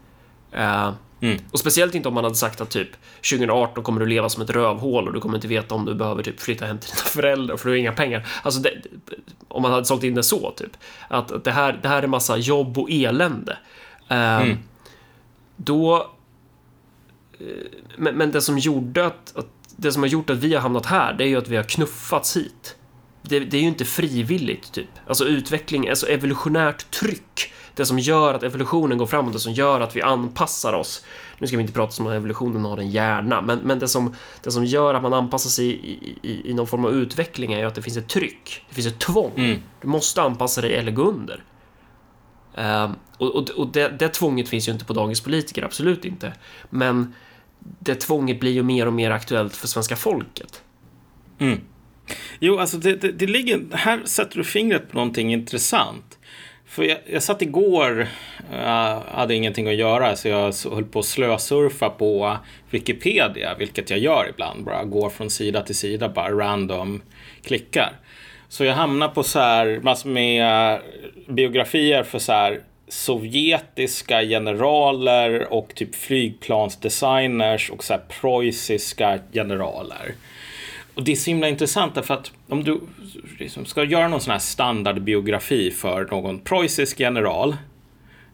Uh, 0.56 0.92
Mm. 1.24 1.38
Och 1.52 1.60
speciellt 1.60 1.96
inte 1.96 2.08
om 2.08 2.14
man 2.14 2.24
hade 2.24 2.36
sagt 2.36 2.62
att 2.62 2.70
typ 2.70 2.90
2018 3.30 3.84
kommer 3.84 4.00
du 4.00 4.06
leva 4.06 4.30
som 4.30 4.44
ett 4.44 4.50
rövhål 4.50 5.08
och 5.08 5.14
du 5.14 5.20
kommer 5.20 5.36
inte 5.36 5.48
veta 5.48 5.76
om 5.76 5.86
du 5.86 5.96
behöver 5.96 6.24
typ 6.24 6.40
flytta 6.40 6.66
hem 6.66 6.80
till 6.80 6.90
dina 6.90 7.04
föräldrar 7.06 7.58
för 7.58 7.66
du 7.66 7.72
har 7.72 7.78
inga 7.78 7.92
pengar. 7.92 8.28
Alltså 8.44 8.60
det, 8.60 8.82
om 9.54 9.62
man 9.62 9.72
hade 9.72 9.86
sålt 9.86 10.04
in 10.04 10.16
det 10.16 10.24
så 10.24 10.52
typ. 10.52 10.78
Att 11.08 11.44
det 11.44 11.52
här, 11.52 11.80
det 11.82 11.88
här 11.88 12.04
är 12.04 12.08
massa 12.08 12.38
jobb 12.38 12.78
och 12.78 12.92
elände. 12.92 13.58
Uh, 14.12 14.18
mm. 14.18 14.58
Då... 15.56 16.12
Eh, 17.40 17.46
men, 17.98 18.16
men, 18.16 18.32
det 18.32 18.42
som 18.42 18.58
gjorde 18.58 19.06
att, 19.06 19.38
att, 19.38 19.48
Det 19.76 19.92
som 19.92 20.04
har 20.04 20.10
gjort 20.10 20.30
att 20.30 20.38
vi 20.38 20.54
har 20.54 20.62
hamnat 20.62 20.86
här, 20.86 21.14
det 21.14 21.24
är 21.24 21.28
ju 21.28 21.38
att 21.38 21.48
vi 21.48 21.56
har 21.56 21.64
knuffats 21.64 22.38
hit. 22.38 22.76
Det, 23.22 23.40
det 23.40 23.58
är 23.58 23.62
ju 23.62 23.68
inte 23.68 23.86
frivilligt, 23.86 24.72
typ. 24.72 24.90
Alltså 25.08 25.26
utveckling, 25.26 25.90
alltså 25.90 26.08
evolutionärt 26.08 26.92
tryck 26.92 27.54
det 27.76 27.86
som 27.86 28.00
gör 28.00 28.34
att 28.34 28.44
evolutionen 28.44 28.98
går 28.98 29.06
framåt, 29.06 29.34
det 29.34 29.40
som 29.40 29.54
gör 29.54 29.82
att 29.82 29.96
vi 29.96 30.02
anpassar 30.02 30.74
oss. 30.74 31.06
Nu 31.40 31.48
ska 31.48 31.58
vi 31.58 31.62
inte 31.62 31.74
prata 31.74 31.92
som 31.92 32.08
att 32.08 32.14
evolutionen 32.14 32.66
har 32.66 32.78
en 32.78 32.90
hjärna, 32.90 33.42
men, 33.42 33.60
men 33.60 33.80
det, 33.80 33.88
som, 33.88 34.16
det 34.44 34.52
som 34.52 34.66
gör 34.66 34.94
att 34.94 35.02
man 35.02 35.14
anpassar 35.14 35.50
sig 35.50 35.66
i, 35.66 36.18
i, 36.22 36.50
i 36.50 36.54
någon 36.54 36.68
form 36.68 36.86
av 36.86 36.94
utveckling 36.94 37.54
är 37.54 37.60
ju 37.60 37.66
att 37.66 37.76
det 37.76 37.82
finns 37.82 37.98
ett 37.98 38.10
tryck, 38.10 38.66
det 38.70 38.76
finns 38.76 38.88
ett 38.88 39.00
tvång. 39.00 39.32
Mm. 39.36 39.60
Du 39.82 39.88
måste 39.88 40.22
anpassa 40.22 40.62
dig 40.62 40.76
eller 40.76 40.92
gå 40.92 41.04
under. 41.04 41.44
Uh, 42.58 42.92
och 43.18 43.36
och, 43.36 43.50
och 43.50 43.68
det, 43.72 43.90
det 44.00 44.10
tvånget 44.10 44.50
finns 44.50 44.68
ju 44.68 44.72
inte 44.72 44.86
på 44.86 44.94
dagens 44.94 45.22
politiker, 45.22 45.64
absolut 45.64 46.06
inte. 46.06 46.34
Men 46.70 47.14
det 47.60 47.96
tvånget 47.96 48.40
blir 48.40 48.52
ju 48.52 48.64
mer 48.64 48.86
och 48.86 48.94
mer 48.94 49.12
aktuellt 49.12 49.56
för 49.56 49.68
svenska 49.68 49.96
folket. 49.96 50.64
Mm. 51.40 51.62
Jo, 52.40 52.60
alltså 52.60 52.78
det, 52.78 52.96
det, 52.96 53.12
det, 53.12 53.28
ligger, 53.28 53.62
här 53.72 54.02
sätter 54.06 54.38
du 54.38 54.44
fingret 54.44 54.92
på 54.92 54.98
någonting 54.98 55.34
intressant. 55.34 56.13
För 56.74 56.84
jag, 56.84 56.98
jag 57.06 57.24
satt 57.24 57.42
igår, 57.42 58.08
jag 58.52 59.02
hade 59.12 59.36
ingenting 59.36 59.68
att 59.68 59.76
göra, 59.76 60.16
så 60.16 60.28
jag 60.28 60.54
höll 60.72 60.84
på 60.84 61.00
att 61.00 61.06
slösurfa 61.06 61.90
på 61.90 62.38
Wikipedia, 62.70 63.56
vilket 63.60 63.90
jag 63.90 64.00
gör 64.00 64.30
ibland, 64.30 64.64
bara 64.64 64.84
går 64.84 65.10
från 65.10 65.30
sida 65.30 65.62
till 65.62 65.76
sida, 65.76 66.10
bara 66.10 66.32
random 66.32 67.02
klickar. 67.44 67.92
Så 68.50 68.64
jag 68.64 68.74
hamnar 68.74 69.08
på 69.08 69.24
så 69.24 69.40
här 69.40 69.80
massor 69.84 70.10
med 70.10 70.80
biografier 71.28 72.04
för 72.04 72.20
så 72.20 72.32
här 72.32 72.60
sovjetiska 72.88 74.22
generaler 74.22 75.54
och 75.54 75.76
typ 75.76 75.96
flygplansdesigners 75.96 77.70
och 77.70 77.84
så 77.84 77.94
här 77.94 78.02
preussiska 78.22 79.20
generaler. 79.34 80.14
Och 80.96 81.04
det 81.04 81.12
är 81.12 81.16
så 81.16 81.30
himla 81.30 81.50
intressant 81.50 81.96
därför 81.96 82.14
att 82.14 82.32
om 82.48 82.64
du 82.64 82.82
liksom 83.40 83.66
ska 83.66 83.84
göra 83.84 84.08
någon 84.08 84.22
sån 84.22 84.32
här 84.32 84.40
standardbiografi 84.40 85.72
för 85.72 86.08
någon 86.12 86.40
preussisk 86.40 87.00
general 87.00 87.56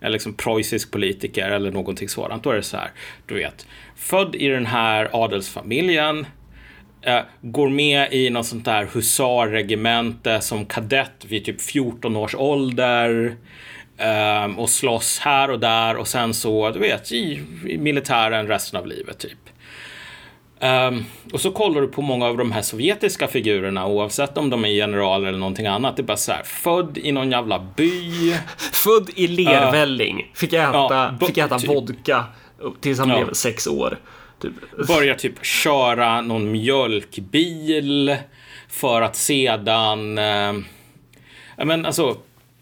eller 0.02 0.14
liksom 0.14 0.34
preussisk 0.34 0.92
politiker 0.92 1.50
eller 1.50 1.72
någonting 1.72 2.10
sådant. 2.10 2.44
Då 2.44 2.50
är 2.50 2.56
det 2.56 2.64
så 2.64 2.78
här, 2.78 2.92
du 3.26 3.36
vet, 3.36 3.68
född 3.96 4.36
i 4.36 4.48
den 4.48 4.66
här 4.66 5.10
adelsfamiljen, 5.12 6.26
eh, 7.02 7.22
går 7.42 7.70
med 7.70 8.14
i 8.14 8.30
något 8.30 8.46
sånt 8.46 8.66
där 8.66 8.90
husarregemente 8.94 10.42
som 10.42 10.66
kadett 10.66 11.26
vid 11.28 11.46
typ 11.46 11.62
14 11.62 12.16
års 12.16 12.36
ålder 12.36 13.36
eh, 13.98 14.60
och 14.60 14.70
slåss 14.70 15.20
här 15.20 15.52
och 15.52 15.60
där 15.60 15.96
och 15.96 16.08
sen 16.08 16.34
så, 16.34 16.72
du 16.72 16.80
vet, 16.80 17.12
i, 17.12 17.42
i 17.68 17.78
militären 17.78 18.48
resten 18.48 18.80
av 18.80 18.88
livet 18.88 19.20
typ. 19.20 19.49
Um, 20.62 21.06
och 21.34 21.42
så 21.42 21.52
kollar 21.52 21.82
du 21.82 21.88
på 21.88 22.02
många 22.02 22.26
av 22.26 22.38
de 22.38 22.52
här 22.52 22.62
sovjetiska 22.62 23.28
figurerna 23.28 23.88
oavsett 23.88 24.38
om 24.38 24.50
de 24.50 24.66
är 24.66 24.70
generaler 24.70 25.28
eller 25.28 25.38
någonting 25.38 25.68
annat. 25.68 25.96
Det 25.96 26.02
är 26.02 26.04
bara 26.04 26.18
så 26.18 26.32
här, 26.32 26.44
född 26.44 26.98
i 26.98 27.12
någon 27.12 27.32
jävla 27.32 27.68
by. 27.76 28.36
född 28.58 29.10
i 29.16 29.28
lervälling. 29.28 30.18
Uh, 30.18 30.26
fick 30.34 30.54
äta, 30.54 30.74
ja, 30.74 31.16
fick 31.28 31.38
äta 31.38 31.60
typ, 31.60 31.70
vodka 31.70 32.26
tills 32.82 33.00
han 33.00 33.10
ja. 33.10 33.24
blev 33.24 33.34
sex 33.34 33.68
år. 33.68 33.98
Typ. 34.42 34.54
Börjar 34.88 35.16
typ 35.16 35.46
köra 35.46 36.22
någon 36.22 36.52
mjölkbil 36.52 38.16
för 38.70 39.02
att 39.02 39.16
sedan... 39.16 40.18
Uh, 40.18 40.64
men 41.58 41.86
alltså, 41.86 42.18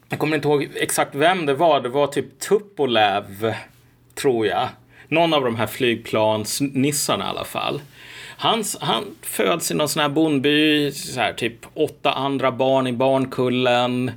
jag 0.10 0.20
kommer 0.20 0.36
inte 0.36 0.48
ihåg 0.48 0.70
exakt 0.76 1.16
vem 1.16 1.46
det 1.46 1.54
var. 1.54 1.82
Det 1.82 1.90
var 1.90 2.08
typ 2.08 2.40
Tupolev, 2.40 3.54
tror 4.16 4.48
jag 4.48 4.70
någon 5.08 5.34
av 5.34 5.43
de 5.43 5.56
här 5.56 5.67
flygplansnissarna 5.67 7.26
i 7.26 7.28
alla 7.28 7.46
fall. 7.46 7.82
Hans, 8.38 8.78
han 8.82 9.04
föds 9.22 9.72
i 9.72 9.74
någon 9.74 9.89
sån 9.89 10.02
här 10.02 10.10
bondby, 10.10 10.91
så 10.91 11.20
här, 11.20 11.34
typ 11.34 11.65
åtta 11.74 12.13
andra 12.13 12.52
barn 12.52 12.88
i 12.88 12.93
barnkullen. 12.93 14.12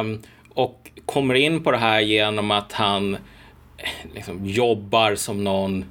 Um, 0.00 0.22
och 0.48 0.90
kommer 1.06 1.34
in 1.34 1.62
på 1.62 1.70
det 1.70 1.78
här 1.78 2.00
genom 2.00 2.50
att 2.50 2.72
han 2.72 3.14
eh, 3.14 3.88
liksom, 4.14 4.46
jobbar 4.46 5.14
som 5.14 5.44
någon 5.44 5.84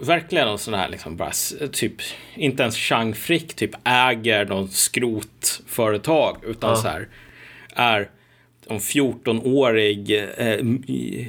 verkligen 0.00 0.46
någon 0.46 0.58
sån 0.58 0.74
här 0.74 0.88
liksom 0.88 1.16
bara 1.16 1.32
typ 1.72 1.94
inte 2.34 2.62
ens 2.62 2.76
Chang 2.76 3.14
Frick 3.14 3.54
typ 3.54 3.70
äger 3.84 4.44
någon 4.44 4.68
skrotföretag 4.68 6.36
utan 6.42 6.70
ja. 6.70 6.76
så 6.76 6.88
här 6.88 7.08
är 7.74 8.10
en 8.66 8.78
14-årig 8.78 10.24
eh, 10.36 10.58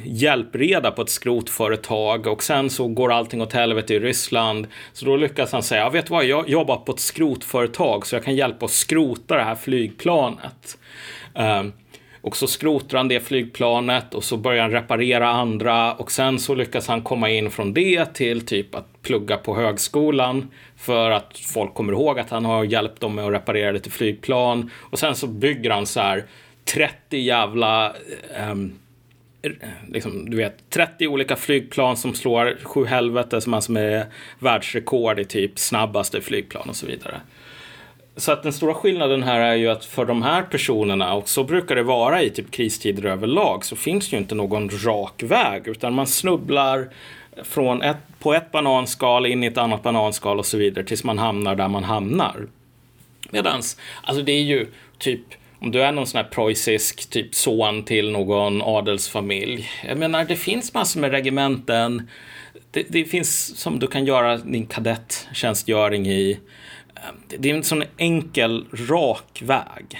hjälpreda 0.05 0.91
på 0.91 1.01
ett 1.01 1.09
skrotföretag 1.09 2.27
och 2.27 2.43
sen 2.43 2.69
så 2.69 2.87
går 2.87 3.11
allting 3.11 3.41
åt 3.41 3.53
helvete 3.53 3.93
i 3.93 3.99
Ryssland. 3.99 4.67
Så 4.93 5.05
då 5.05 5.15
lyckas 5.15 5.51
han 5.51 5.63
säga, 5.63 5.89
vet 5.89 6.05
du 6.05 6.11
vad, 6.11 6.25
jag 6.25 6.49
jobbar 6.49 6.77
på 6.77 6.91
ett 6.91 6.99
skrotföretag 6.99 8.07
så 8.07 8.15
jag 8.15 8.23
kan 8.23 8.35
hjälpa 8.35 8.65
att 8.65 8.71
skrota 8.71 9.35
det 9.35 9.43
här 9.43 9.55
flygplanet. 9.55 10.77
Eh, 11.35 11.63
och 12.25 12.37
så 12.37 12.47
skrotar 12.47 12.97
han 12.97 13.07
det 13.07 13.19
flygplanet 13.19 14.13
och 14.13 14.23
så 14.23 14.37
börjar 14.37 14.61
han 14.61 14.71
reparera 14.71 15.29
andra 15.29 15.93
och 15.93 16.11
sen 16.11 16.39
så 16.39 16.55
lyckas 16.55 16.87
han 16.87 17.01
komma 17.01 17.29
in 17.29 17.51
från 17.51 17.73
det 17.73 18.05
till 18.13 18.45
typ 18.45 18.75
att 18.75 19.01
plugga 19.01 19.37
på 19.37 19.55
högskolan 19.55 20.51
för 20.77 21.11
att 21.11 21.37
folk 21.37 21.73
kommer 21.73 21.93
ihåg 21.93 22.19
att 22.19 22.29
han 22.29 22.45
har 22.45 22.63
hjälpt 22.63 23.01
dem 23.01 23.15
med 23.15 23.25
att 23.25 23.33
reparera 23.33 23.71
lite 23.71 23.89
flygplan 23.89 24.71
och 24.79 24.99
sen 24.99 25.15
så 25.15 25.27
bygger 25.27 25.69
han 25.69 25.85
så 25.85 25.99
här 25.99 26.25
30 26.65 27.17
jävla... 27.17 27.93
Um, 28.51 28.79
liksom, 29.87 30.29
du 30.29 30.37
vet, 30.37 30.69
30 30.69 31.07
olika 31.07 31.35
flygplan 31.35 31.97
som 31.97 32.13
slår 32.13 32.57
sju 32.63 32.85
helvete 32.85 33.41
som 33.41 33.53
alltså 33.53 33.73
är 33.73 34.05
världsrekord 34.39 35.19
i 35.19 35.25
typ 35.25 35.59
snabbaste 35.59 36.21
flygplan 36.21 36.69
och 36.69 36.75
så 36.75 36.85
vidare. 36.85 37.21
Så 38.17 38.31
att 38.31 38.43
den 38.43 38.53
stora 38.53 38.73
skillnaden 38.73 39.23
här 39.23 39.39
är 39.39 39.55
ju 39.55 39.67
att 39.67 39.85
för 39.85 40.05
de 40.05 40.23
här 40.23 40.43
personerna, 40.43 41.13
och 41.13 41.29
så 41.29 41.43
brukar 41.43 41.75
det 41.75 41.83
vara 41.83 42.21
i 42.21 42.29
typ 42.29 42.51
kristider 42.51 43.05
överlag, 43.05 43.65
så 43.65 43.75
finns 43.75 44.09
det 44.09 44.15
ju 44.15 44.21
inte 44.21 44.35
någon 44.35 44.69
rak 44.69 45.23
väg, 45.23 45.67
utan 45.67 45.93
man 45.93 46.07
snubblar 46.07 46.89
från 47.43 47.81
ett, 47.81 47.97
på 48.19 48.33
ett 48.33 48.51
bananskal 48.51 49.25
in 49.25 49.43
i 49.43 49.47
ett 49.47 49.57
annat 49.57 49.83
bananskal 49.83 50.39
och 50.39 50.45
så 50.45 50.57
vidare 50.57 50.85
tills 50.85 51.03
man 51.03 51.17
hamnar 51.17 51.55
där 51.55 51.67
man 51.67 51.83
hamnar. 51.83 52.47
Medans, 53.29 53.77
alltså 54.03 54.23
det 54.23 54.31
är 54.31 54.43
ju 54.43 54.67
typ 54.97 55.21
om 55.59 55.71
du 55.71 55.83
är 55.83 55.91
någon 55.91 56.07
sån 56.07 56.17
här 56.17 56.29
preussisk 56.29 57.09
typ 57.09 57.35
son 57.35 57.83
till 57.83 58.11
någon 58.11 58.61
adelsfamilj. 58.61 59.69
Jag 59.87 59.97
menar, 59.97 60.25
det 60.25 60.35
finns 60.35 60.73
massor 60.73 60.99
med 60.99 61.11
regementen. 61.11 62.09
Det, 62.71 62.85
det 62.89 63.05
finns 63.05 63.57
som 63.57 63.79
du 63.79 63.87
kan 63.87 64.05
göra 64.05 64.37
din 64.37 64.65
kadetttjänstgöring 64.65 66.07
i. 66.07 66.39
Ehm, 66.95 67.15
det 67.39 67.49
är 67.49 67.55
en 67.55 67.63
sån 67.63 67.83
enkel, 67.97 68.65
rak 68.89 69.41
väg. 69.41 69.99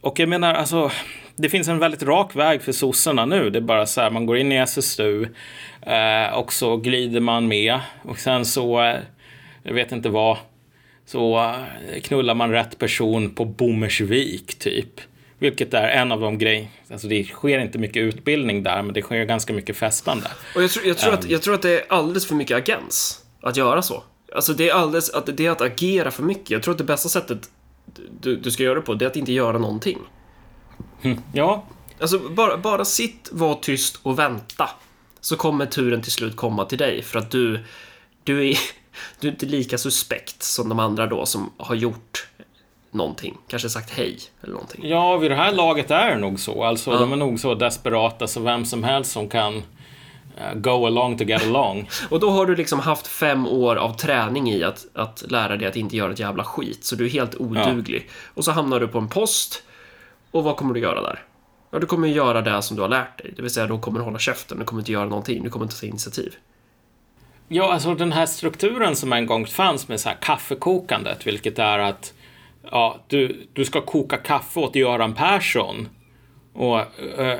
Och 0.00 0.18
jag 0.18 0.28
menar, 0.28 0.54
alltså, 0.54 0.90
det 1.36 1.48
finns 1.48 1.68
en 1.68 1.78
väldigt 1.78 2.02
rak 2.02 2.36
väg 2.36 2.62
för 2.62 2.72
sossarna 2.72 3.26
nu. 3.26 3.50
Det 3.50 3.58
är 3.58 3.60
bara 3.60 3.86
så 3.86 4.00
här, 4.00 4.10
man 4.10 4.26
går 4.26 4.38
in 4.38 4.52
i 4.52 4.56
SSU 4.56 5.26
eh, 5.82 6.34
och 6.34 6.52
så 6.52 6.76
glider 6.76 7.20
man 7.20 7.48
med. 7.48 7.78
Och 8.02 8.18
sen 8.18 8.44
så, 8.44 8.82
eh, 8.82 8.98
jag 9.62 9.74
vet 9.74 9.92
inte 9.92 10.08
vad, 10.08 10.36
så 11.10 11.38
eh, 11.38 12.00
knullar 12.02 12.34
man 12.34 12.50
rätt 12.50 12.78
person 12.78 13.34
på 13.34 13.44
Bommersvik 13.44 14.58
typ. 14.58 15.00
Vilket 15.38 15.74
är 15.74 15.88
en 15.88 16.12
av 16.12 16.20
de 16.20 16.38
grejer, 16.38 16.68
alltså 16.90 17.08
det 17.08 17.24
sker 17.24 17.58
inte 17.58 17.78
mycket 17.78 18.00
utbildning 18.00 18.62
där, 18.62 18.82
men 18.82 18.94
det 18.94 19.02
sker 19.02 19.24
ganska 19.24 19.52
mycket 19.52 19.76
festande. 19.76 20.30
Och 20.54 20.62
jag 20.62 20.70
tror, 20.70 20.86
jag 20.86 20.98
tror, 20.98 21.14
att, 21.14 21.24
ehm. 21.24 21.30
jag 21.30 21.42
tror 21.42 21.54
att 21.54 21.62
det 21.62 21.80
är 21.80 21.84
alldeles 21.88 22.26
för 22.26 22.34
mycket 22.34 22.56
agens 22.56 23.24
att 23.42 23.56
göra 23.56 23.82
så. 23.82 24.02
Alltså 24.34 24.52
det 24.52 24.68
är 24.68 24.74
alldeles, 24.74 25.10
att 25.10 25.36
det 25.36 25.46
är 25.46 25.50
att 25.50 25.60
agera 25.60 26.10
för 26.10 26.22
mycket. 26.22 26.50
Jag 26.50 26.62
tror 26.62 26.72
att 26.72 26.78
det 26.78 26.84
bästa 26.84 27.08
sättet 27.08 27.50
du, 28.20 28.36
du 28.36 28.50
ska 28.50 28.62
göra 28.62 28.74
det 28.74 28.80
på, 28.80 28.94
det 28.94 29.04
är 29.04 29.06
att 29.06 29.16
inte 29.16 29.32
göra 29.32 29.58
någonting. 29.58 29.98
Hm, 31.02 31.18
ja. 31.32 31.66
Alltså 32.00 32.18
bara, 32.18 32.56
bara 32.56 32.84
sitt, 32.84 33.28
var 33.32 33.54
tyst 33.54 34.00
och 34.02 34.18
vänta. 34.18 34.70
Så 35.20 35.36
kommer 35.36 35.66
turen 35.66 36.02
till 36.02 36.12
slut 36.12 36.36
komma 36.36 36.64
till 36.64 36.78
dig 36.78 37.02
för 37.02 37.18
att 37.18 37.30
du, 37.30 37.60
du 38.24 38.50
är, 38.50 38.58
du 39.20 39.28
är 39.28 39.32
inte 39.32 39.46
lika 39.46 39.78
suspekt 39.78 40.42
som 40.42 40.68
de 40.68 40.78
andra 40.78 41.06
då 41.06 41.26
som 41.26 41.52
har 41.56 41.74
gjort 41.74 42.26
någonting. 42.90 43.38
Kanske 43.48 43.68
sagt 43.68 43.90
hej 43.90 44.18
eller 44.42 44.52
någonting. 44.52 44.88
Ja, 44.88 45.16
vid 45.16 45.30
det 45.30 45.34
här 45.34 45.52
laget 45.52 45.90
är 45.90 46.10
det 46.10 46.18
nog 46.18 46.40
så. 46.40 46.64
Alltså, 46.64 46.90
ja. 46.90 46.98
de 46.98 47.12
är 47.12 47.16
nog 47.16 47.40
så 47.40 47.54
desperata 47.54 48.26
så 48.26 48.40
vem 48.40 48.64
som 48.64 48.84
helst 48.84 49.12
som 49.12 49.28
kan 49.28 49.54
uh, 49.54 50.54
go 50.54 50.86
along 50.86 51.18
to 51.18 51.24
get 51.24 51.42
along. 51.42 51.88
och 52.10 52.20
då 52.20 52.30
har 52.30 52.46
du 52.46 52.56
liksom 52.56 52.80
haft 52.80 53.06
fem 53.06 53.46
år 53.46 53.76
av 53.76 53.96
träning 53.96 54.50
i 54.50 54.62
att, 54.62 54.86
att 54.94 55.24
lära 55.30 55.56
dig 55.56 55.68
att 55.68 55.76
inte 55.76 55.96
göra 55.96 56.12
ett 56.12 56.18
jävla 56.18 56.44
skit. 56.44 56.84
Så 56.84 56.96
du 56.96 57.06
är 57.06 57.10
helt 57.10 57.34
oduglig. 57.34 58.06
Ja. 58.06 58.12
Och 58.34 58.44
så 58.44 58.52
hamnar 58.52 58.80
du 58.80 58.88
på 58.88 58.98
en 58.98 59.08
post. 59.08 59.62
Och 60.30 60.44
vad 60.44 60.56
kommer 60.56 60.74
du 60.74 60.80
göra 60.80 61.02
där? 61.02 61.24
Ja, 61.70 61.78
du 61.78 61.86
kommer 61.86 62.08
göra 62.08 62.40
det 62.40 62.62
som 62.62 62.76
du 62.76 62.82
har 62.82 62.88
lärt 62.88 63.18
dig. 63.18 63.32
Det 63.36 63.42
vill 63.42 63.50
säga, 63.50 63.66
du 63.66 63.78
kommer 63.78 64.00
hålla 64.00 64.18
käften, 64.18 64.58
du 64.58 64.64
kommer 64.64 64.82
inte 64.82 64.92
göra 64.92 65.04
någonting, 65.04 65.42
du 65.42 65.50
kommer 65.50 65.64
inte 65.64 65.80
ta 65.80 65.86
initiativ. 65.86 66.34
Ja, 67.52 67.72
alltså 67.72 67.94
den 67.94 68.12
här 68.12 68.26
strukturen 68.26 68.96
som 68.96 69.12
en 69.12 69.26
gång 69.26 69.46
fanns 69.46 69.88
med 69.88 70.00
så 70.00 70.08
här 70.08 70.16
kaffekokandet, 70.20 71.26
vilket 71.26 71.58
är 71.58 71.78
att 71.78 72.12
ja, 72.70 72.98
du, 73.08 73.46
du 73.52 73.64
ska 73.64 73.80
koka 73.80 74.16
kaffe 74.16 74.60
åt 74.60 74.76
Göran 74.76 75.14
Persson. 75.14 75.88
Och 76.52 76.78
äh, 77.18 77.38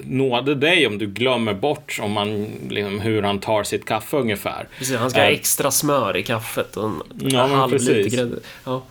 nåde 0.00 0.54
dig 0.54 0.86
om 0.86 0.98
du 0.98 1.06
glömmer 1.06 1.54
bort 1.54 1.98
om 2.02 2.12
man, 2.12 2.46
liksom, 2.68 3.00
hur 3.00 3.22
han 3.22 3.38
tar 3.38 3.62
sitt 3.62 3.84
kaffe 3.84 4.16
ungefär. 4.16 4.68
Precis, 4.78 4.96
han 4.96 5.10
ska 5.10 5.20
ha 5.20 5.26
extra 5.26 5.70
smör 5.70 6.16
i 6.16 6.22
kaffet 6.22 6.76
och 6.76 6.84
en 6.84 7.02
ja, 7.18 7.46
halv 7.46 7.72
liter 7.72 8.16
grädde. 8.16 8.36
Ja. 8.64 8.82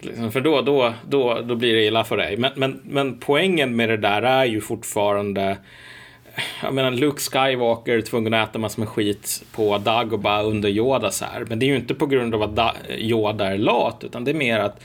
Liksom, 0.00 0.32
för 0.32 0.40
då, 0.40 0.60
då, 0.60 0.94
då, 1.08 1.40
då 1.44 1.54
blir 1.54 1.74
det 1.74 1.84
illa 1.84 2.04
för 2.04 2.16
dig. 2.16 2.36
Men, 2.36 2.52
men, 2.56 2.80
men 2.84 3.18
poängen 3.18 3.76
med 3.76 3.88
det 3.88 3.96
där 3.96 4.22
är 4.22 4.44
ju 4.44 4.60
fortfarande 4.60 5.56
jag 6.62 6.74
menar, 6.74 6.90
Luke 6.90 7.20
Skywalker 7.20 7.98
är 7.98 8.02
tvungen 8.02 8.34
att 8.34 8.48
äta 8.48 8.58
massor 8.58 8.80
med 8.80 8.88
skit 8.88 9.44
på 9.52 9.78
Dagobah 9.78 10.46
under 10.46 10.68
Yoda 10.68 11.10
så 11.10 11.24
här. 11.24 11.44
Men 11.48 11.58
det 11.58 11.66
är 11.66 11.68
ju 11.68 11.76
inte 11.76 11.94
på 11.94 12.06
grund 12.06 12.34
av 12.34 12.42
att 12.42 12.76
Yoda 12.98 13.46
är 13.46 13.58
lat, 13.58 14.04
utan 14.04 14.24
det 14.24 14.30
är 14.30 14.34
mer 14.34 14.58
att 14.58 14.80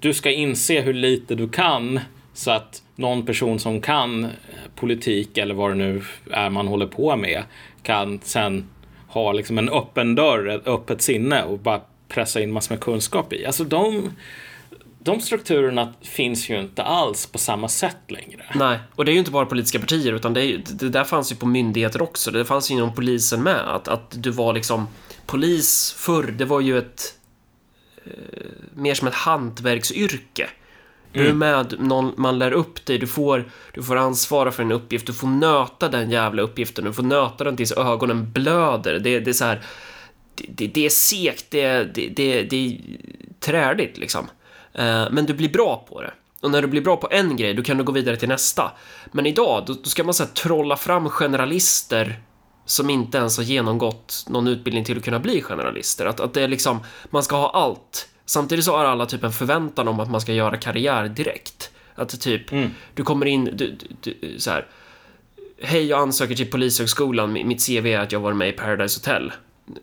du 0.00 0.14
ska 0.14 0.30
inse 0.30 0.80
hur 0.80 0.94
lite 0.94 1.34
du 1.34 1.48
kan 1.48 2.00
så 2.34 2.50
att 2.50 2.82
någon 2.96 3.26
person 3.26 3.58
som 3.58 3.80
kan 3.80 4.26
politik 4.74 5.38
eller 5.38 5.54
vad 5.54 5.70
det 5.70 5.74
nu 5.74 6.02
är 6.30 6.50
man 6.50 6.68
håller 6.68 6.86
på 6.86 7.16
med 7.16 7.42
kan 7.82 8.20
sen 8.22 8.68
ha 9.08 9.32
liksom 9.32 9.58
en 9.58 9.68
öppen 9.68 10.14
dörr, 10.14 10.48
ett 10.48 10.66
öppet 10.66 11.02
sinne 11.02 11.42
och 11.42 11.58
bara 11.58 11.80
pressa 12.08 12.40
in 12.40 12.52
massor 12.52 12.74
med 12.74 12.82
kunskap 12.82 13.32
i. 13.32 13.46
Alltså 13.46 13.64
de, 13.64 14.10
de 15.08 15.20
strukturerna 15.20 15.94
finns 16.02 16.50
ju 16.50 16.60
inte 16.60 16.82
alls 16.82 17.26
på 17.26 17.38
samma 17.38 17.68
sätt 17.68 17.96
längre. 18.08 18.44
Nej, 18.54 18.78
och 18.94 19.04
det 19.04 19.10
är 19.10 19.12
ju 19.12 19.18
inte 19.18 19.30
bara 19.30 19.46
politiska 19.46 19.78
partier 19.78 20.12
utan 20.12 20.34
det, 20.34 20.44
är, 20.44 20.62
det 20.72 20.88
där 20.88 21.04
fanns 21.04 21.32
ju 21.32 21.36
på 21.36 21.46
myndigheter 21.46 22.02
också. 22.02 22.30
Det 22.30 22.44
fanns 22.44 22.70
ju 22.70 22.74
inom 22.74 22.94
polisen 22.94 23.42
med. 23.42 23.74
Att, 23.74 23.88
att 23.88 24.14
du 24.22 24.30
var 24.30 24.52
liksom 24.52 24.88
polis 25.26 25.94
förr, 25.98 26.34
det 26.38 26.44
var 26.44 26.60
ju 26.60 26.78
ett 26.78 27.14
eh, 28.04 28.12
mer 28.74 28.94
som 28.94 29.08
ett 29.08 29.14
hantverksyrke. 29.14 30.48
Du 31.12 31.20
är 31.20 31.24
Mm. 31.24 31.38
med, 31.38 31.74
någon, 31.80 32.14
man 32.16 32.38
lär 32.38 32.52
upp 32.52 32.86
dig, 32.86 32.98
du 32.98 33.06
får, 33.06 33.50
du 33.74 33.82
får 33.82 33.96
ansvara 33.96 34.50
för 34.52 34.62
en 34.62 34.72
uppgift, 34.72 35.06
du 35.06 35.12
får 35.12 35.28
nöta 35.28 35.88
den 35.88 36.10
jävla 36.10 36.42
uppgiften, 36.42 36.84
du 36.84 36.92
får 36.92 37.02
nöta 37.02 37.44
den 37.44 37.56
tills 37.56 37.72
ögonen 37.72 38.32
blöder. 38.32 38.98
Det, 38.98 39.20
det 39.20 39.30
är 39.30 39.34
så 39.34 39.44
här, 39.44 39.62
det, 40.34 40.44
det, 40.48 40.66
det 40.66 40.86
är 40.86 40.90
segt, 40.90 41.46
det, 41.50 41.94
det, 41.94 42.08
det, 42.08 42.42
det 42.42 42.56
är 42.66 42.78
träligt 43.40 43.98
liksom. 43.98 44.26
Eh, 44.78 45.10
Men 45.10 45.26
du 45.26 45.34
blir 45.34 45.48
bra 45.48 45.86
på 45.88 46.02
det. 46.02 46.10
Och 46.40 46.50
när 46.50 46.62
du 46.62 46.68
blir 46.68 46.80
bra 46.80 46.96
på 46.96 47.08
en 47.10 47.36
grej, 47.36 47.54
då 47.54 47.62
kan 47.62 47.78
du 47.78 47.84
gå 47.84 47.92
vidare 47.92 48.16
till 48.16 48.28
nästa. 48.28 48.72
Men 49.12 49.26
idag, 49.26 49.64
då, 49.66 49.72
då 49.72 49.90
ska 49.90 50.04
man 50.04 50.14
så 50.14 50.24
här, 50.24 50.30
trolla 50.30 50.76
fram 50.76 51.08
generalister 51.08 52.20
som 52.64 52.90
inte 52.90 53.18
ens 53.18 53.36
har 53.36 53.44
genomgått 53.44 54.24
någon 54.28 54.46
utbildning 54.46 54.84
till 54.84 54.98
att 54.98 55.04
kunna 55.04 55.18
bli 55.18 55.42
generalister. 55.42 56.06
Att, 56.06 56.20
att 56.20 56.34
det 56.34 56.42
är 56.42 56.48
liksom, 56.48 56.80
man 57.10 57.22
ska 57.22 57.36
ha 57.36 57.50
allt. 57.50 58.08
Samtidigt 58.26 58.64
så 58.64 58.76
har 58.76 58.84
alla 58.84 59.06
typ 59.06 59.24
en 59.24 59.32
förväntan 59.32 59.88
om 59.88 60.00
att 60.00 60.10
man 60.10 60.20
ska 60.20 60.32
göra 60.32 60.56
karriär 60.56 61.08
direkt. 61.08 61.70
Att 61.94 62.20
typ, 62.20 62.42
du 62.94 63.04
kommer 63.04 63.26
in, 63.26 63.44
du, 63.44 63.78
du, 64.00 64.14
du, 64.20 64.38
så 64.38 64.50
här. 64.50 64.66
Hej, 65.62 65.86
jag 65.86 66.00
ansöker 66.00 66.34
till 66.34 66.50
Polishögskolan. 66.50 67.32
Mitt 67.32 67.66
CV 67.66 67.86
är 67.86 67.98
att 67.98 68.12
jag 68.12 68.20
var 68.20 68.32
med 68.32 68.48
i 68.48 68.52
Paradise 68.52 69.00
Hotel. 69.00 69.32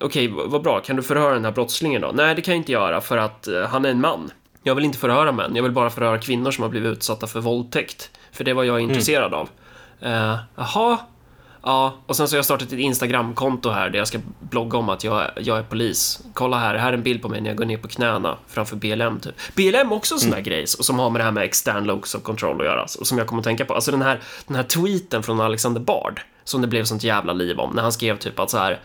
Okej, 0.00 0.28
vad 0.28 0.62
bra. 0.62 0.80
Kan 0.80 0.96
du 0.96 1.02
förhöra 1.02 1.34
den 1.34 1.44
här 1.44 1.52
brottslingen 1.52 2.02
då? 2.02 2.12
Nej, 2.14 2.34
det 2.34 2.42
kan 2.42 2.54
jag 2.54 2.60
inte 2.60 2.72
göra 2.72 3.00
för 3.00 3.16
att 3.16 3.48
eh, 3.48 3.62
han 3.62 3.84
är 3.84 3.90
en 3.90 4.00
man. 4.00 4.30
Jag 4.66 4.74
vill 4.74 4.84
inte 4.84 4.98
förhöra 4.98 5.32
män. 5.32 5.56
Jag 5.56 5.62
vill 5.62 5.72
bara 5.72 5.90
förhöra 5.90 6.18
kvinnor 6.18 6.50
som 6.50 6.62
har 6.62 6.68
blivit 6.68 6.92
utsatta 6.92 7.26
för 7.26 7.40
våldtäkt. 7.40 8.10
För 8.32 8.44
det 8.44 8.52
var 8.52 8.64
jag 8.64 8.80
intresserad 8.80 9.34
av. 9.34 9.48
Uh, 10.06 10.36
jaha? 10.56 10.98
Ja, 11.62 11.94
och 12.06 12.16
sen 12.16 12.28
så 12.28 12.34
har 12.34 12.38
jag 12.38 12.44
startat 12.44 12.72
ett 12.72 12.78
Instagramkonto 12.78 13.70
här 13.70 13.90
där 13.90 13.98
jag 13.98 14.08
ska 14.08 14.18
blogga 14.40 14.78
om 14.78 14.88
att 14.88 15.04
jag, 15.04 15.30
jag 15.36 15.58
är 15.58 15.62
polis. 15.62 16.20
Kolla 16.34 16.58
här, 16.58 16.74
här 16.74 16.88
är 16.88 16.92
en 16.92 17.02
bild 17.02 17.22
på 17.22 17.28
mig 17.28 17.40
när 17.40 17.50
jag 17.50 17.56
går 17.56 17.64
ner 17.64 17.76
på 17.76 17.88
knäna 17.88 18.36
framför 18.48 18.76
BLM 18.76 19.20
typ. 19.20 19.34
BLM 19.54 19.92
också 19.92 20.14
en 20.14 20.20
sån 20.20 20.30
där 20.30 20.40
grej 20.40 20.66
som 20.66 20.98
har 20.98 21.10
med 21.10 21.20
det 21.20 21.24
här 21.24 21.32
med 21.32 21.44
extern 21.44 21.84
locus 21.84 22.14
of 22.14 22.22
control 22.22 22.60
att 22.60 22.66
göra 22.66 22.82
och 22.82 23.06
som 23.06 23.18
jag 23.18 23.26
kommer 23.26 23.40
att 23.40 23.44
tänka 23.44 23.64
på. 23.64 23.74
Alltså 23.74 23.90
den 23.90 24.02
här, 24.02 24.20
den 24.46 24.56
här 24.56 24.64
tweeten 24.64 25.22
från 25.22 25.40
Alexander 25.40 25.80
Bard 25.80 26.20
som 26.44 26.60
det 26.60 26.66
blev 26.66 26.84
sånt 26.84 27.04
jävla 27.04 27.32
liv 27.32 27.58
om 27.58 27.70
när 27.74 27.82
han 27.82 27.92
skrev 27.92 28.18
typ 28.18 28.38
att 28.38 28.50
så 28.50 28.58
här 28.58 28.80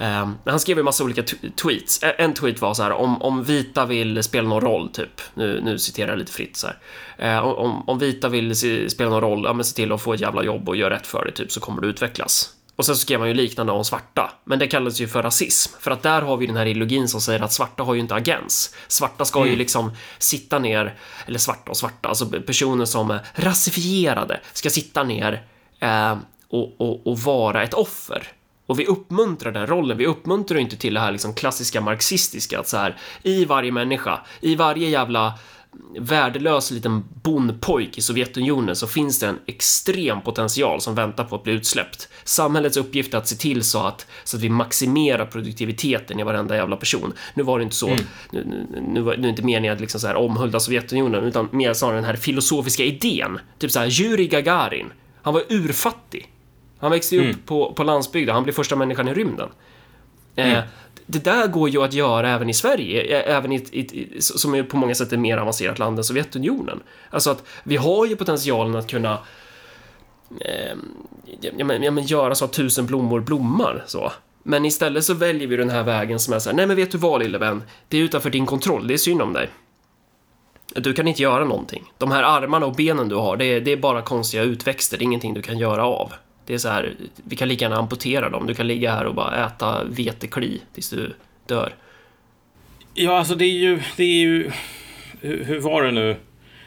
Ehm, 0.00 0.34
han 0.44 0.60
skrev 0.60 0.78
en 0.78 0.84
massa 0.84 1.04
olika 1.04 1.22
tweets. 1.62 2.00
En 2.02 2.34
tweet 2.34 2.60
var 2.60 2.74
så 2.74 2.82
här, 2.82 2.92
om, 2.92 3.22
om 3.22 3.44
vita 3.44 3.86
vill 3.86 4.22
spela 4.22 4.48
någon 4.48 4.60
roll, 4.60 4.88
typ. 4.88 5.20
Nu, 5.34 5.60
nu 5.64 5.78
citerar 5.78 6.08
jag 6.08 6.18
lite 6.18 6.32
fritt 6.32 6.56
så 6.56 6.66
här. 6.66 6.78
Eh, 7.18 7.44
om, 7.44 7.88
om 7.88 7.98
vita 7.98 8.28
vill 8.28 8.56
spela 8.90 9.10
någon 9.10 9.20
roll, 9.20 9.44
ja 9.44 9.52
men 9.52 9.64
se 9.64 9.76
till 9.76 9.92
att 9.92 10.02
få 10.02 10.12
ett 10.12 10.20
jävla 10.20 10.44
jobb 10.44 10.68
och 10.68 10.76
göra 10.76 10.94
rätt 10.94 11.06
för 11.06 11.24
det, 11.24 11.32
typ, 11.32 11.52
så 11.52 11.60
kommer 11.60 11.82
du 11.82 11.88
utvecklas. 11.88 12.54
Och 12.76 12.86
sen 12.86 12.96
så 12.96 13.00
skrev 13.00 13.20
han 13.20 13.28
ju 13.28 13.34
liknande 13.34 13.72
om 13.72 13.84
svarta, 13.84 14.30
men 14.44 14.58
det 14.58 14.66
kallas 14.66 15.00
ju 15.00 15.08
för 15.08 15.22
rasism. 15.22 15.74
För 15.80 15.90
att 15.90 16.02
där 16.02 16.22
har 16.22 16.36
vi 16.36 16.46
den 16.46 16.56
här 16.56 16.66
ideologin 16.66 17.08
som 17.08 17.20
säger 17.20 17.40
att 17.40 17.52
svarta 17.52 17.82
har 17.82 17.94
ju 17.94 18.00
inte 18.00 18.14
agens. 18.14 18.74
Svarta 18.88 19.24
ska 19.24 19.46
ju 19.46 19.56
liksom 19.56 19.92
sitta 20.18 20.58
ner, 20.58 20.94
eller 21.26 21.38
svarta 21.38 21.70
och 21.70 21.76
svarta, 21.76 22.08
alltså 22.08 22.26
personer 22.26 22.84
som 22.84 23.10
är 23.10 23.20
rasifierade 23.34 24.40
ska 24.52 24.70
sitta 24.70 25.02
ner 25.02 25.42
eh, 25.80 26.16
och, 26.48 26.80
och, 26.80 27.06
och 27.06 27.18
vara 27.18 27.62
ett 27.62 27.74
offer. 27.74 28.28
Och 28.70 28.80
vi 28.80 28.86
uppmuntrar 28.86 29.52
den 29.52 29.66
rollen, 29.66 29.98
vi 29.98 30.06
uppmuntrar 30.06 30.58
inte 30.58 30.76
till 30.76 30.94
det 30.94 31.00
här 31.00 31.12
liksom 31.12 31.34
klassiska 31.34 31.80
marxistiska 31.80 32.60
att 32.60 32.68
så 32.68 32.76
här 32.76 32.96
i 33.22 33.44
varje 33.44 33.72
människa, 33.72 34.20
i 34.40 34.54
varje 34.54 34.88
jävla 34.88 35.34
värdelös 35.98 36.70
liten 36.70 37.04
bondpojk 37.22 37.98
i 37.98 38.00
Sovjetunionen 38.00 38.76
så 38.76 38.86
finns 38.86 39.18
det 39.18 39.26
en 39.26 39.38
extrem 39.46 40.20
potential 40.20 40.80
som 40.80 40.94
väntar 40.94 41.24
på 41.24 41.36
att 41.36 41.42
bli 41.42 41.52
utsläppt. 41.52 42.08
Samhällets 42.24 42.76
uppgift 42.76 43.14
är 43.14 43.18
att 43.18 43.28
se 43.28 43.36
till 43.36 43.62
så 43.62 43.82
att, 43.82 44.06
så 44.24 44.36
att 44.36 44.42
vi 44.42 44.48
maximerar 44.48 45.26
produktiviteten 45.26 46.20
i 46.20 46.22
varenda 46.22 46.56
jävla 46.56 46.76
person. 46.76 47.12
Nu 47.34 47.42
var 47.42 47.58
det 47.58 47.62
inte 47.62 47.76
så, 47.76 47.88
nu, 47.88 48.04
nu, 48.32 48.66
nu, 48.88 49.00
var, 49.00 49.16
nu 49.16 49.18
är 49.18 49.22
det 49.22 49.28
inte 49.28 49.42
meningen 49.42 49.74
att 49.74 49.80
liksom 49.80 50.00
så 50.00 50.06
här 50.06 50.16
omhulda 50.16 50.60
Sovjetunionen, 50.60 51.24
utan 51.24 51.48
mer 51.52 51.74
snarare 51.74 51.96
den 51.96 52.04
här 52.04 52.16
filosofiska 52.16 52.84
idén. 52.84 53.38
Typ 53.58 53.70
så 53.70 53.78
här, 53.78 54.00
Yuri 54.00 54.26
Gagarin, 54.26 54.92
han 55.22 55.34
var 55.34 55.42
urfattig. 55.48 56.28
Han 56.80 56.90
växte 56.90 57.16
ju 57.16 57.30
upp 57.30 57.46
på, 57.46 57.72
på 57.72 57.82
landsbygden, 57.82 58.34
han 58.34 58.44
blev 58.44 58.52
första 58.52 58.76
människan 58.76 59.08
i 59.08 59.14
rymden. 59.14 59.48
Eh, 60.36 60.58
det 61.06 61.24
där 61.24 61.46
går 61.46 61.68
ju 61.68 61.82
att 61.84 61.92
göra 61.92 62.30
även 62.30 62.50
i 62.50 62.54
Sverige, 62.54 63.02
eh, 63.02 63.36
även 63.36 63.52
i, 63.52 63.56
i, 63.56 64.20
som 64.20 64.54
är 64.54 64.62
på 64.62 64.76
många 64.76 64.94
sätt 64.94 65.12
ett 65.12 65.18
mer 65.18 65.36
avancerat 65.36 65.78
land 65.78 65.98
än 65.98 66.04
Sovjetunionen. 66.04 66.80
Alltså 67.10 67.30
att 67.30 67.44
vi 67.62 67.76
har 67.76 68.06
ju 68.06 68.16
potentialen 68.16 68.76
att 68.76 68.90
kunna 68.90 69.18
eh, 70.40 70.76
ja, 71.40 71.64
men, 71.64 71.82
ja, 71.82 71.90
men 71.90 72.04
göra 72.04 72.34
så 72.34 72.44
att 72.44 72.52
tusen 72.52 72.86
blommor 72.86 73.20
blommar 73.20 73.84
så. 73.86 74.12
Men 74.42 74.64
istället 74.64 75.04
så 75.04 75.14
väljer 75.14 75.48
vi 75.48 75.56
den 75.56 75.70
här 75.70 75.82
vägen 75.82 76.20
som 76.20 76.34
är 76.34 76.38
så 76.38 76.50
här, 76.50 76.56
nej 76.56 76.66
men 76.66 76.76
vet 76.76 76.92
du 76.92 76.98
vad 76.98 77.22
lille 77.22 77.38
vän, 77.38 77.62
det 77.88 77.98
är 77.98 78.02
utanför 78.02 78.30
din 78.30 78.46
kontroll, 78.46 78.86
det 78.86 78.94
är 78.94 78.98
synd 78.98 79.22
om 79.22 79.32
dig. 79.32 79.48
Du 80.74 80.92
kan 80.92 81.08
inte 81.08 81.22
göra 81.22 81.44
någonting. 81.44 81.92
De 81.98 82.10
här 82.10 82.22
armarna 82.22 82.66
och 82.66 82.74
benen 82.74 83.08
du 83.08 83.14
har, 83.14 83.36
det 83.36 83.44
är, 83.44 83.60
det 83.60 83.72
är 83.72 83.76
bara 83.76 84.02
konstiga 84.02 84.42
utväxter, 84.42 84.98
det 84.98 85.02
är 85.02 85.04
ingenting 85.04 85.34
du 85.34 85.42
kan 85.42 85.58
göra 85.58 85.86
av. 85.86 86.12
Det 86.46 86.54
är 86.54 86.58
så 86.58 86.68
här, 86.68 86.94
vi 87.24 87.36
kan 87.36 87.48
lika 87.48 87.64
gärna 87.64 87.76
amputera 87.76 88.28
dem, 88.28 88.46
du 88.46 88.54
kan 88.54 88.66
ligga 88.66 88.94
här 88.94 89.04
och 89.04 89.14
bara 89.14 89.46
äta 89.46 89.84
vetekli 89.84 90.60
tills 90.74 90.90
du 90.90 91.14
dör. 91.46 91.74
Ja, 92.94 93.18
alltså 93.18 93.34
det 93.34 93.44
är 93.44 93.58
ju... 93.58 93.80
Det 93.96 94.04
är 94.04 94.20
ju 94.20 94.50
hur, 95.20 95.44
hur 95.44 95.60
var 95.60 95.82
det 95.82 95.90
nu? 95.90 96.16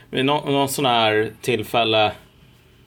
Vid 0.09 0.25
nå, 0.25 0.45
någon 0.45 0.69
sån 0.69 0.85
här 0.85 1.31
tillfälle 1.41 2.11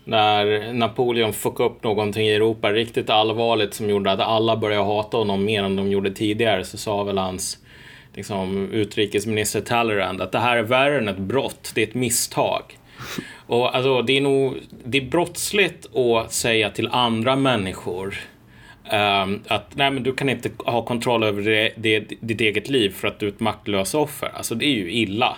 när 0.05 0.73
Napoleon 0.73 1.33
fuckade 1.33 1.69
upp 1.69 1.85
någonting 1.85 2.27
i 2.27 2.35
Europa 2.35 2.73
riktigt 2.73 3.11
allvarligt 3.11 3.75
som 3.75 3.91
gjorde 3.91 4.13
att 4.13 4.21
alla 4.21 4.57
började 4.57 4.85
hata 4.85 5.17
honom 5.17 5.45
mer 5.45 5.63
än 5.63 5.77
de 5.77 5.91
gjorde 5.91 6.11
tidigare 6.11 6.65
så 6.65 6.79
sa 6.79 7.03
väl 7.03 7.19
hans 7.19 7.59
liksom, 8.15 8.71
utrikesminister 8.73 9.61
Talleyrand 9.61 10.21
att 10.21 10.33
det 10.33 10.39
här 10.39 10.57
är 10.57 10.63
värre 10.63 10.99
än 10.99 11.09
ett 11.09 11.19
brott, 11.19 11.73
det 11.75 11.83
är 11.83 11.87
ett 11.87 11.95
misstag. 11.95 12.63
Och 13.47 13.77
alltså, 13.77 14.03
det 14.03 14.17
är 14.17 14.21
nog 14.21 14.57
det 14.85 14.99
är 14.99 15.03
brottsligt 15.11 15.97
att 15.97 16.33
säga 16.33 16.71
till 16.71 16.89
andra 16.89 17.37
människor 17.37 18.15
um, 18.93 19.43
att 19.49 19.77
nej, 19.77 19.91
men 19.91 20.03
du 20.03 20.15
kan 20.15 20.29
inte 20.29 20.51
ha 20.59 20.83
kontroll 20.83 21.23
över 21.23 21.43
det, 21.43 21.73
det, 21.77 22.01
ditt 22.21 22.41
eget 22.41 22.69
liv 22.69 22.91
för 22.91 23.09
att 23.09 23.19
du 23.19 23.27
är 23.27 23.31
ett 23.31 23.41
maktlöst 23.41 23.95
offer. 23.95 24.31
Alltså 24.35 24.55
det 24.55 24.67
är 24.67 24.75
ju 24.75 24.93
illa. 24.93 25.37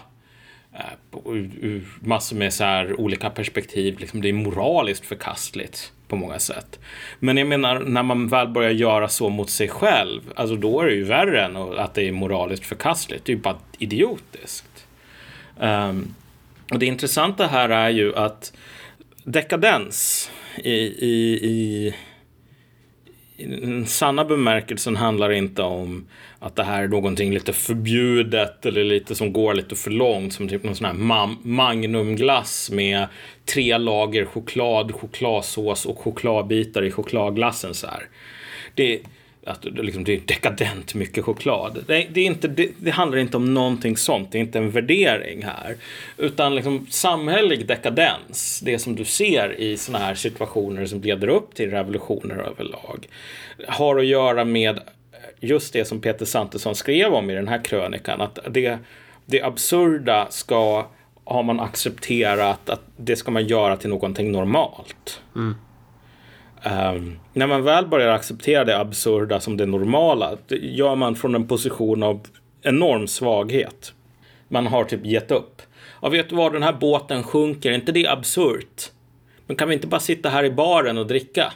Uh, 0.75 1.33
ur, 1.33 1.51
ur 1.61 1.85
massor 2.01 2.37
med 2.37 2.53
så 2.53 2.65
här 2.65 3.01
olika 3.01 3.31
perspektiv. 3.31 3.99
Liksom 3.99 4.21
det 4.23 4.29
är 4.29 4.33
moraliskt 4.33 5.07
förkastligt 5.07 5.93
på 6.09 6.17
många 6.17 6.39
sätt. 6.39 6.79
Men 7.19 7.37
jag 7.37 7.47
menar, 7.47 7.79
när 7.81 8.03
man 8.03 8.29
väl 8.29 8.49
börjar 8.49 8.71
göra 8.71 9.09
så 9.09 9.29
mot 9.29 9.51
sig 9.51 9.69
själv, 9.69 10.21
alltså 10.37 10.57
då 10.57 10.81
är 10.81 10.87
det 10.87 10.95
ju 10.95 11.05
värre 11.05 11.45
än 11.45 11.57
att 11.57 11.95
det 11.95 12.09
är 12.09 12.13
moraliskt 12.13 12.67
förkastligt. 12.67 13.25
Det 13.25 13.33
är 13.33 13.37
ju 13.37 13.43
bara 13.43 13.59
idiotiskt. 13.79 14.87
Um, 15.61 16.15
och 16.73 16.79
det 16.79 16.87
intressanta 16.87 17.47
här 17.47 17.69
är 17.69 17.91
ju 17.91 18.16
att 18.16 18.53
dekadens 19.25 20.31
i, 20.57 20.73
i, 20.73 21.41
i, 21.43 21.95
i 23.37 23.47
den 23.47 23.87
sanna 23.87 24.25
bemärkelsen 24.25 24.97
handlar 24.97 25.33
inte 25.33 25.62
om 25.62 26.07
att 26.39 26.57
det 26.57 26.62
här 26.62 26.83
är 26.83 26.89
någonting 26.89 27.35
lite 27.35 27.53
förbjudet 27.53 28.66
eller 28.66 28.85
lite 28.85 29.14
som 29.14 29.33
går 29.33 29.55
lite 29.55 29.77
för 29.77 29.91
långt 29.91 30.33
som 30.33 30.49
typ 30.49 30.62
någon 30.64 30.75
sån 30.75 30.87
här 30.87 31.37
magnumglass 31.43 32.71
med 32.71 33.07
tre 33.45 33.79
lager 33.79 34.25
choklad, 34.25 34.95
chokladsås 34.95 35.87
och 35.87 35.99
chokladbitar 35.99 36.83
i 36.83 36.91
chokladglassen 36.91 37.75
så 37.75 37.87
här. 37.87 38.09
Det, 38.75 39.01
att 39.49 39.62
det, 39.62 39.82
liksom, 39.82 40.05
det 40.05 40.14
är 40.14 40.20
dekadent 40.20 40.94
mycket 40.94 41.24
choklad. 41.24 41.84
Det, 41.86 42.07
det, 42.12 42.20
är 42.20 42.24
inte, 42.24 42.49
det, 42.49 42.70
det 42.78 42.90
handlar 42.90 43.18
inte 43.18 43.36
om 43.36 43.55
någonting 43.55 43.96
sånt, 43.96 44.32
det 44.32 44.38
är 44.38 44.40
inte 44.40 44.59
en 44.59 44.70
värdering 44.70 45.42
här. 45.42 45.76
Utan 46.16 46.55
liksom 46.55 46.86
samhällelig 46.90 47.66
dekadens, 47.66 48.61
det 48.64 48.78
som 48.78 48.96
du 48.96 49.05
ser 49.05 49.61
i 49.61 49.76
såna 49.76 49.99
här 49.99 50.14
situationer 50.14 50.86
som 50.86 51.01
leder 51.01 51.28
upp 51.28 51.55
till 51.55 51.70
revolutioner 51.70 52.36
överlag, 52.36 53.09
har 53.68 53.99
att 53.99 54.07
göra 54.07 54.44
med 54.44 54.80
just 55.40 55.72
det 55.72 55.84
som 55.84 56.01
Peter 56.01 56.24
Santesson 56.24 56.74
skrev 56.74 57.12
om 57.12 57.30
i 57.30 57.34
den 57.34 57.49
här 57.49 57.64
krönikan, 57.64 58.20
att 58.20 58.38
det, 58.51 58.78
det 59.26 59.42
absurda 59.42 60.26
ska, 60.30 60.86
har 61.24 61.42
man 61.42 61.61
accepterat 61.61 62.70
att 62.70 62.82
det 62.96 63.16
ska 63.16 63.30
man 63.30 63.46
göra 63.46 63.76
till 63.76 63.90
någonting 63.90 64.32
normalt. 64.32 65.22
Mm. 65.36 65.55
Um, 66.65 67.19
när 67.33 67.47
man 67.47 67.65
väl 67.65 67.87
börjar 67.87 68.09
acceptera 68.09 68.65
det 68.65 68.79
absurda 68.79 69.41
som 69.41 69.57
det 69.57 69.67
normala, 69.67 70.37
det 70.49 70.57
gör 70.57 70.95
man 70.95 71.17
från 71.17 71.35
en 71.35 71.47
position 71.47 72.03
av 72.03 72.21
enorm 72.63 73.07
svaghet. 73.07 73.93
Man 74.49 74.67
har 74.67 74.85
typ 74.85 75.07
gett 75.07 75.31
upp. 75.31 75.63
Ja, 76.03 76.09
vet 76.09 76.29
du 76.29 76.37
vad, 76.37 76.53
den 76.53 76.63
här 76.63 76.73
båten 76.73 77.23
sjunker, 77.23 77.71
är 77.71 77.75
inte 77.75 77.93
det 77.93 78.07
absurt? 78.07 78.91
Men 79.47 79.57
kan 79.57 79.69
vi 79.69 79.75
inte 79.75 79.87
bara 79.87 80.01
sitta 80.01 80.29
här 80.29 80.45
i 80.45 80.51
baren 80.51 80.99
och 80.99 81.07
dricka? 81.07 81.53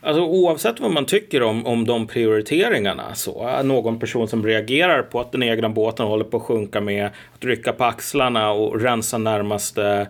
Alltså 0.00 0.22
oavsett 0.22 0.80
vad 0.80 0.90
man 0.90 1.04
tycker 1.04 1.42
om, 1.42 1.66
om 1.66 1.86
de 1.86 2.06
prioriteringarna 2.06 3.14
så. 3.14 3.62
Någon 3.62 3.98
person 3.98 4.28
som 4.28 4.46
reagerar 4.46 5.02
på 5.02 5.20
att 5.20 5.32
den 5.32 5.42
egna 5.42 5.68
båten 5.68 6.06
håller 6.06 6.24
på 6.24 6.36
att 6.36 6.42
sjunka 6.42 6.80
med 6.80 7.06
att 7.06 7.44
rycka 7.44 7.72
på 7.72 7.84
axlarna 7.84 8.50
och 8.50 8.80
rensa 8.80 9.18
närmaste 9.18 10.08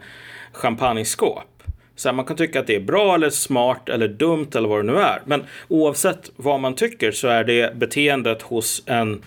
champagneskåp. 0.53 1.53
Så 1.97 2.09
här, 2.09 2.14
man 2.14 2.24
kan 2.24 2.36
tycka 2.36 2.61
att 2.61 2.66
det 2.66 2.76
är 2.76 2.80
bra 2.80 3.14
eller 3.14 3.30
smart 3.30 3.88
eller 3.88 4.09
dumt 4.09 4.49
eller 4.55 4.68
vad 4.68 4.78
det 4.78 4.92
nu 4.92 4.99
är. 4.99 5.22
Men 5.24 5.45
oavsett 5.68 6.30
vad 6.36 6.61
man 6.61 6.74
tycker 6.74 7.12
så 7.12 7.28
är 7.28 7.45
det 7.45 7.76
beteendet 7.76 8.42
hos 8.42 8.82
en, 8.86 9.22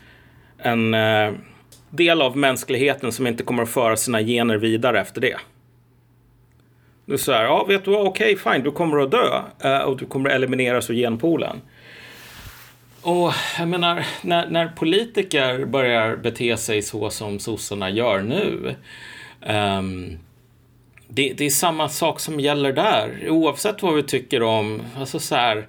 en 0.58 0.94
eh, 0.94 1.34
del 1.90 2.22
av 2.22 2.38
mänskligheten 2.38 3.12
som 3.12 3.28
inte 3.28 3.44
kommer 3.44 3.64
att 3.64 3.70
föra 3.70 3.98
sina 3.98 4.22
gener 4.22 4.58
vidare 4.58 5.02
efter 5.02 5.22
det. 5.22 5.38
Du 7.06 7.18
säger, 7.18 7.44
ja 7.44 7.66
vet 7.66 7.86
du 7.86 7.92
vad, 7.92 8.08
okej 8.08 8.36
okay, 8.36 8.54
fine, 8.54 8.64
du 8.64 8.72
kommer 8.72 9.00
att 9.00 9.12
dö 9.12 9.42
eh, 9.64 9.82
och 9.82 9.98
du 9.98 10.06
kommer 10.06 10.30
att 10.30 10.36
elimineras 10.36 10.90
ur 10.90 10.96
genpoolen. 10.96 11.62
Och 13.02 13.34
jag 13.60 13.68
menar, 13.68 14.06
när, 14.22 14.50
när 14.50 14.68
politiker 14.68 15.66
börjar 15.66 16.16
bete 16.16 16.58
sig 16.58 16.82
så 16.82 17.10
som 17.10 17.40
sossarna 17.40 17.90
gör 17.90 18.22
nu. 18.22 18.76
Um, 19.48 20.18
det, 21.08 21.34
det, 21.34 21.46
är 21.46 21.50
samma 21.50 21.90
sak 21.90 22.20
som 22.20 22.40
gäller 22.40 22.74
där. 22.74 23.30
Oavsett 23.30 23.82
vad 23.82 23.96
vi 23.96 24.04
tycker 24.04 24.44
om, 24.44 24.82
alltså 24.98 25.20
så 25.20 25.36
här. 25.36 25.68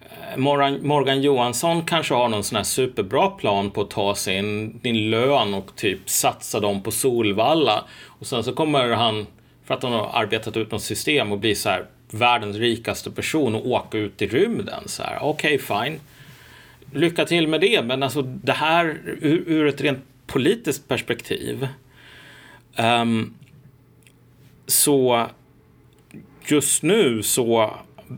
Eh, 0.00 0.36
Morgan, 0.36 0.86
Morgan 0.86 1.22
Johansson 1.22 1.84
kanske 1.84 2.14
har 2.14 2.28
någon 2.28 2.44
sån 2.44 2.56
här 2.56 2.64
superbra 2.64 3.30
plan 3.30 3.70
på 3.70 3.80
att 3.80 3.90
ta 3.90 4.14
sin, 4.14 4.78
din 4.78 5.10
lön 5.10 5.54
och 5.54 5.76
typ 5.76 6.10
satsa 6.10 6.60
dem 6.60 6.82
på 6.82 6.90
Solvalla. 6.90 7.84
Och 8.04 8.26
sen 8.26 8.44
så 8.44 8.52
kommer 8.52 8.90
han 8.90 9.26
för 9.64 9.74
att 9.74 9.82
han 9.82 9.92
har 9.92 10.10
arbetat 10.12 10.56
ut 10.56 10.70
något 10.70 10.82
system 10.82 11.32
och 11.32 11.38
blir 11.38 11.54
så 11.54 11.68
här 11.68 11.86
världens 12.10 12.56
rikaste 12.56 13.10
person 13.10 13.54
och 13.54 13.66
åka 13.66 13.98
ut 13.98 14.22
i 14.22 14.26
rymden. 14.26 14.82
Så 14.86 15.02
här, 15.02 15.18
okej, 15.22 15.54
okay, 15.54 15.84
fine. 15.88 16.00
Lycka 16.92 17.24
till 17.24 17.48
med 17.48 17.60
det, 17.60 17.82
men 17.82 18.02
alltså 18.02 18.22
det 18.22 18.52
här 18.52 18.98
ur, 19.04 19.44
ur 19.46 19.66
ett 19.66 19.80
rent 19.80 20.04
politiskt 20.26 20.88
perspektiv. 20.88 21.68
Um, 22.76 23.34
så 24.66 25.26
just 26.46 26.82
nu 26.82 27.22
så 27.22 27.74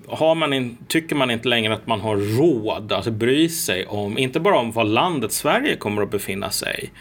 har 0.08 0.34
man 0.34 0.52
in, 0.52 0.78
tycker 0.88 1.16
man 1.16 1.30
inte 1.30 1.48
längre 1.48 1.74
att 1.74 1.86
man 1.86 2.00
har 2.00 2.16
råd 2.16 2.92
att 2.92 3.06
bry 3.06 3.48
sig 3.48 3.86
om, 3.86 4.18
inte 4.18 4.40
bara 4.40 4.58
om 4.58 4.72
var 4.72 4.84
landet 4.84 5.32
Sverige 5.32 5.76
kommer 5.76 6.02
att 6.02 6.10
befinna 6.10 6.50
sig 6.50 6.92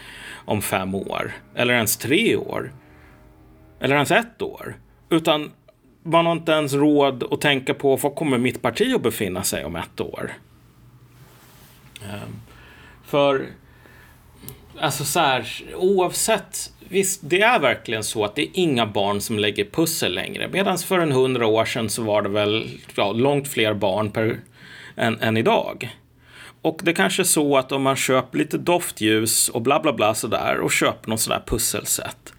om 0.44 0.62
fem 0.62 0.94
år, 0.94 1.32
eller 1.54 1.74
ens 1.74 1.96
tre 1.96 2.36
år, 2.36 2.72
eller 3.80 3.94
ens 3.94 4.10
ett 4.10 4.42
år. 4.42 4.76
Utan 5.10 5.50
man 6.02 6.26
har 6.26 6.32
inte 6.32 6.52
ens 6.52 6.72
råd 6.72 7.24
att 7.30 7.40
tänka 7.40 7.74
på 7.74 7.96
var 7.96 8.10
kommer 8.10 8.38
mitt 8.38 8.62
parti 8.62 8.94
att 8.94 9.02
befinna 9.02 9.42
sig 9.42 9.64
om 9.64 9.76
ett 9.76 10.00
år. 10.00 10.32
Ehm, 12.02 12.40
för, 13.04 13.46
alltså 14.80 15.04
så 15.04 15.20
här, 15.20 15.46
oavsett, 15.74 16.72
visst 16.88 17.20
det 17.22 17.42
är 17.42 17.58
verkligen 17.58 18.04
så 18.04 18.24
att 18.24 18.34
det 18.34 18.42
är 18.42 18.50
inga 18.52 18.86
barn 18.86 19.20
som 19.20 19.38
lägger 19.38 19.64
pussel 19.64 20.14
längre. 20.14 20.48
Medan 20.48 20.78
för 20.78 20.98
en 20.98 21.12
hundra 21.12 21.46
år 21.46 21.64
sedan 21.64 21.90
så 21.90 22.02
var 22.02 22.22
det 22.22 22.28
väl 22.28 22.70
ja, 22.94 23.12
långt 23.12 23.48
fler 23.48 23.74
barn 23.74 24.10
per, 24.10 24.40
än, 24.96 25.20
än 25.20 25.36
idag. 25.36 25.90
Och 26.62 26.80
det 26.82 26.92
kanske 26.92 27.22
är 27.22 27.24
så 27.24 27.56
att 27.56 27.72
om 27.72 27.82
man 27.82 27.96
köper 27.96 28.38
lite 28.38 28.58
doftljus 28.58 29.48
och 29.48 29.62
bla 29.62 29.80
bla 29.80 29.92
bla 29.92 30.14
sådär 30.14 30.58
och 30.60 30.72
köper 30.72 31.10
något 31.10 31.20
sådär 31.20 31.42
pusselsätt 31.46 32.32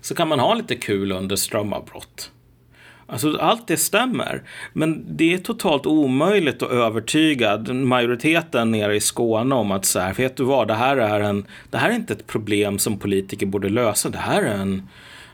så 0.00 0.14
kan 0.14 0.28
man 0.28 0.40
ha 0.40 0.54
lite 0.54 0.76
kul 0.76 1.12
under 1.12 1.36
strömavbrott. 1.36 2.30
Alltså 3.06 3.36
allt 3.36 3.66
det 3.66 3.76
stämmer. 3.76 4.42
Men 4.72 5.16
det 5.16 5.34
är 5.34 5.38
totalt 5.38 5.86
omöjligt 5.86 6.62
att 6.62 6.70
övertyga 6.70 7.58
majoriteten 7.72 8.70
nere 8.70 8.96
i 8.96 9.00
Skåne 9.00 9.54
om 9.54 9.70
att 9.70 9.84
så 9.84 10.00
här, 10.00 10.14
vet 10.14 10.36
du 10.36 10.44
vad, 10.44 10.68
det 10.68 10.74
här 10.74 10.96
är, 10.96 11.20
en, 11.20 11.46
det 11.70 11.78
här 11.78 11.90
är 11.90 11.94
inte 11.94 12.12
ett 12.12 12.26
problem 12.26 12.78
som 12.78 12.98
politiker 12.98 13.46
borde 13.46 13.68
lösa. 13.68 14.08
Det 14.08 14.18
här 14.18 14.42
är 14.42 14.54
en, 14.54 14.88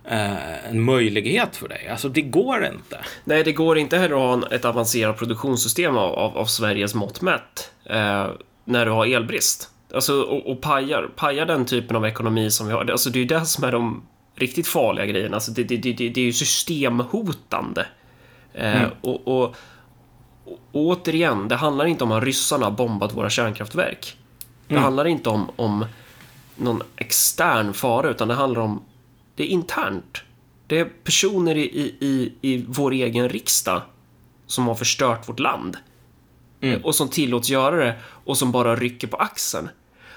eh, 0.05 0.71
en 0.71 0.81
möjlighet 0.81 1.57
för 1.57 1.69
dig. 1.69 1.89
Alltså 1.89 2.09
det 2.09 2.23
går 2.23 2.65
inte. 2.65 2.99
Nej, 3.25 3.45
det 3.45 3.53
går 3.53 3.79
inte 3.79 3.99
heller 3.99 4.35
att 4.35 4.43
ha 4.43 4.57
ett 4.57 4.65
avancerat 4.65 5.19
produktionssystem 5.19 5.97
av, 5.97 6.15
av, 6.15 6.39
av 6.39 6.45
Sveriges 6.45 6.95
mått 6.95 7.21
mätt 7.21 7.73
eh, 7.85 8.27
när 8.65 8.87
du 8.87 8.91
har 8.91 9.07
elbrist. 9.07 9.71
Alltså, 9.95 10.23
och, 10.23 10.51
och 10.51 10.61
pajar, 10.61 11.11
pajar 11.17 11.47
den 11.47 11.67
typen 11.67 11.97
av 11.97 12.07
ekonomi 12.07 12.51
som 12.51 12.67
vi 12.67 12.73
har. 12.73 12.91
Alltså, 12.91 13.11
det 13.11 13.19
är 13.19 13.21
ju 13.21 13.27
det 13.27 13.47
som 13.47 13.65
är 13.65 13.73
de 13.73 14.03
riktigt 14.41 14.67
farliga 14.67 15.07
grejerna. 15.07 15.37
Alltså 15.37 15.51
det, 15.51 15.65
det, 15.65 15.77
det, 15.77 15.93
det 15.93 16.21
är 16.21 16.25
ju 16.25 16.33
systemhotande. 16.33 17.87
Eh, 18.55 18.77
mm. 18.77 18.85
Eh, 18.85 18.91
och, 19.01 19.29
och, 19.29 19.57
och, 20.45 20.59
återigen, 20.73 21.49
det 21.49 21.57
handlar 21.57 21.87
inte 21.87 22.05
om 22.05 22.13
att 22.13 22.23
ryssarna 22.23 22.67
har 22.67 22.71
bombat 22.71 23.17
våra 23.17 23.31
kärnkraftverk. 23.31 24.17
Det 24.67 24.75
mm. 24.75 24.85
handlar 24.85 25.05
inte 25.07 25.29
om, 25.29 25.51
om 25.57 25.85
någon 26.57 26.83
extern 26.97 27.73
fara, 27.73 28.11
utan 28.11 28.29
det 28.29 28.35
handlar 28.35 28.61
om 28.61 28.83
det 29.35 29.43
är 29.43 29.49
internt. 29.49 30.23
Det 30.67 30.79
är 30.79 30.85
personer 30.85 31.57
i, 31.57 31.97
i, 32.01 32.33
i 32.41 32.65
vår 32.69 32.93
egen 32.93 33.29
riksdag 33.29 33.83
som 34.47 34.67
har 34.67 34.75
förstört 34.75 35.29
vårt 35.29 35.39
land. 35.39 35.77
Mm. 36.61 36.85
Och 36.85 36.95
som 36.95 37.09
tillåts 37.09 37.49
göra 37.49 37.77
det 37.77 37.95
och 38.05 38.37
som 38.39 38.53
bara 38.53 38.77
rycker 38.77 39.07
på 39.07 39.17
axeln. 39.17 39.69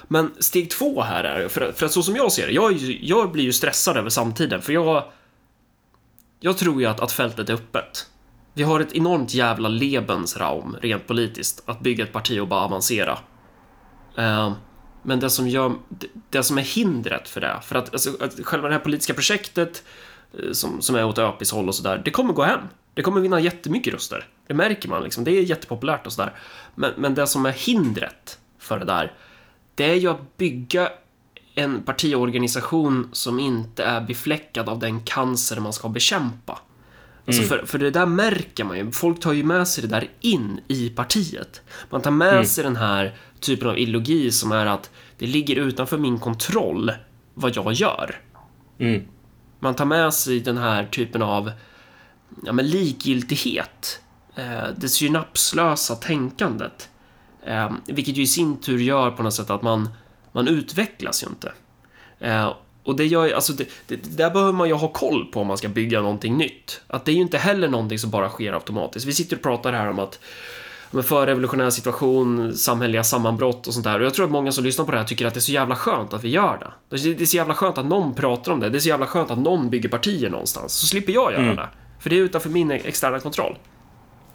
Men 0.08 0.30
steg 0.38 0.70
två 0.70 1.02
här 1.02 1.24
är, 1.24 1.48
för, 1.48 1.72
för 1.72 1.86
att 1.86 1.92
så 1.92 2.02
som 2.02 2.16
jag 2.16 2.32
ser 2.32 2.46
det, 2.46 2.52
jag, 2.52 2.72
jag 3.00 3.32
blir 3.32 3.44
ju 3.44 3.52
stressad 3.52 3.96
över 3.96 4.10
samtiden, 4.10 4.62
för 4.62 4.72
jag... 4.72 5.04
Jag 6.40 6.58
tror 6.58 6.80
ju 6.80 6.86
att, 6.86 7.00
att 7.00 7.12
fältet 7.12 7.48
är 7.48 7.54
öppet. 7.54 8.06
Vi 8.54 8.62
har 8.62 8.80
ett 8.80 8.92
enormt 8.92 9.34
jävla 9.34 9.68
Lebensraum, 9.68 10.76
rent 10.82 11.06
politiskt, 11.06 11.62
att 11.66 11.80
bygga 11.80 12.04
ett 12.04 12.12
parti 12.12 12.40
och 12.40 12.48
bara 12.48 12.64
avancera. 12.64 13.18
Uh, 14.18 14.52
men 15.02 15.20
det 15.20 15.30
som, 15.30 15.48
gör, 15.48 15.72
det, 15.88 16.06
det, 16.30 16.42
som 16.42 16.58
är 16.58 16.62
hindret 16.62 17.28
för 17.28 17.40
det, 17.40 17.60
för 17.62 17.76
att, 17.76 17.92
alltså, 17.92 18.10
att 18.20 18.44
själva 18.44 18.68
det 18.68 18.74
här 18.74 18.80
politiska 18.80 19.14
projektet 19.14 19.84
eh, 20.38 20.52
som, 20.52 20.82
som 20.82 20.96
är 20.96 21.04
åt 21.04 21.18
ÖPIs 21.18 21.52
håll 21.52 21.68
och 21.68 21.74
sådär, 21.74 22.02
det 22.04 22.10
kommer 22.10 22.32
gå 22.32 22.42
hem. 22.42 22.60
Det 22.94 23.02
kommer 23.02 23.20
vinna 23.20 23.40
jättemycket 23.40 23.94
röster. 23.94 24.26
Det 24.46 24.54
märker 24.54 24.88
man 24.88 25.02
liksom. 25.02 25.24
Det 25.24 25.30
är 25.30 25.42
jättepopulärt 25.42 26.06
och 26.06 26.12
sådär. 26.12 26.32
Men, 26.74 26.92
men 26.96 27.14
det 27.14 27.26
som 27.26 27.46
är 27.46 27.52
hindret 27.52 28.38
för 28.58 28.78
det 28.78 28.84
där, 28.84 29.12
det 29.74 29.84
är 29.84 29.94
ju 29.94 30.08
att 30.08 30.36
bygga 30.36 30.88
en 31.54 31.82
partiorganisation 31.82 33.08
som 33.12 33.40
inte 33.40 33.84
är 33.84 34.00
befläckad 34.00 34.68
av 34.68 34.78
den 34.78 35.00
cancer 35.00 35.60
man 35.60 35.72
ska 35.72 35.88
bekämpa. 35.88 36.58
Alltså 37.26 37.42
mm. 37.42 37.48
för, 37.48 37.66
för 37.66 37.78
det 37.78 37.90
där 37.90 38.06
märker 38.06 38.64
man 38.64 38.76
ju. 38.76 38.92
Folk 38.92 39.20
tar 39.20 39.32
ju 39.32 39.44
med 39.44 39.68
sig 39.68 39.82
det 39.82 39.88
där 39.88 40.08
in 40.20 40.60
i 40.68 40.90
partiet. 40.90 41.62
Man 41.90 42.02
tar 42.02 42.10
med 42.10 42.32
mm. 42.32 42.44
sig 42.44 42.64
den 42.64 42.76
här 42.76 43.16
typen 43.40 43.68
av 43.68 43.78
ideologi 43.78 44.30
som 44.30 44.52
är 44.52 44.66
att 44.66 44.90
det 45.18 45.26
ligger 45.26 45.56
utanför 45.56 45.98
min 45.98 46.18
kontroll 46.18 46.92
vad 47.34 47.56
jag 47.56 47.72
gör. 47.72 48.20
Mm. 48.78 49.02
Man 49.60 49.74
tar 49.74 49.84
med 49.84 50.14
sig 50.14 50.40
den 50.40 50.56
här 50.56 50.86
typen 50.86 51.22
av 51.22 51.52
ja, 52.44 52.52
men 52.52 52.68
likgiltighet. 52.68 54.00
Eh, 54.34 54.68
det 54.76 54.88
synapslösa 54.88 55.94
tänkandet. 55.94 56.88
Eh, 57.46 57.72
vilket 57.86 58.16
ju 58.16 58.22
i 58.22 58.26
sin 58.26 58.56
tur 58.56 58.78
gör 58.78 59.10
på 59.10 59.22
något 59.22 59.34
sätt 59.34 59.50
att 59.50 59.62
man, 59.62 59.88
man 60.32 60.48
utvecklas 60.48 61.22
ju 61.22 61.26
inte. 61.26 61.52
Eh, 62.18 62.52
och 62.84 62.96
det 62.96 63.06
gör 63.06 63.32
alltså 63.32 63.52
det, 63.52 63.68
det, 63.86 64.16
där 64.16 64.30
behöver 64.30 64.52
man 64.52 64.68
ju 64.68 64.74
ha 64.74 64.88
koll 64.88 65.24
på 65.24 65.40
om 65.40 65.46
man 65.46 65.58
ska 65.58 65.68
bygga 65.68 66.00
någonting 66.00 66.36
nytt. 66.36 66.80
Att 66.86 67.04
det 67.04 67.12
är 67.12 67.14
ju 67.14 67.20
inte 67.20 67.38
heller 67.38 67.68
någonting 67.68 67.98
som 67.98 68.10
bara 68.10 68.28
sker 68.28 68.52
automatiskt. 68.52 69.06
Vi 69.06 69.12
sitter 69.12 69.36
och 69.36 69.42
pratar 69.42 69.72
här 69.72 69.90
om 69.90 69.98
att 69.98 70.18
om 70.90 71.02
förrevolutionär 71.02 71.70
situation, 71.70 72.56
samhälleliga 72.56 73.04
sammanbrott 73.04 73.66
och 73.66 73.74
sånt 73.74 73.84
där. 73.84 74.00
Och 74.00 74.06
jag 74.06 74.14
tror 74.14 74.24
att 74.24 74.32
många 74.32 74.52
som 74.52 74.64
lyssnar 74.64 74.84
på 74.84 74.92
det 74.92 74.98
här 74.98 75.04
tycker 75.04 75.26
att 75.26 75.34
det 75.34 75.38
är 75.38 75.42
så 75.42 75.52
jävla 75.52 75.76
skönt 75.76 76.12
att 76.12 76.24
vi 76.24 76.28
gör 76.28 76.58
det. 76.58 76.96
Det 77.14 77.22
är 77.22 77.26
så 77.26 77.36
jävla 77.36 77.54
skönt 77.54 77.78
att 77.78 77.86
någon 77.86 78.14
pratar 78.14 78.52
om 78.52 78.60
det. 78.60 78.70
Det 78.70 78.78
är 78.78 78.80
så 78.80 78.88
jävla 78.88 79.06
skönt 79.06 79.30
att 79.30 79.38
någon 79.38 79.70
bygger 79.70 79.88
partier 79.88 80.30
någonstans. 80.30 80.72
Så 80.72 80.86
slipper 80.86 81.12
jag 81.12 81.32
göra 81.32 81.42
mm. 81.42 81.56
det. 81.56 81.68
För 82.00 82.10
det 82.10 82.16
är 82.16 82.20
utanför 82.20 82.50
min 82.50 82.70
externa 82.70 83.20
kontroll. 83.20 83.56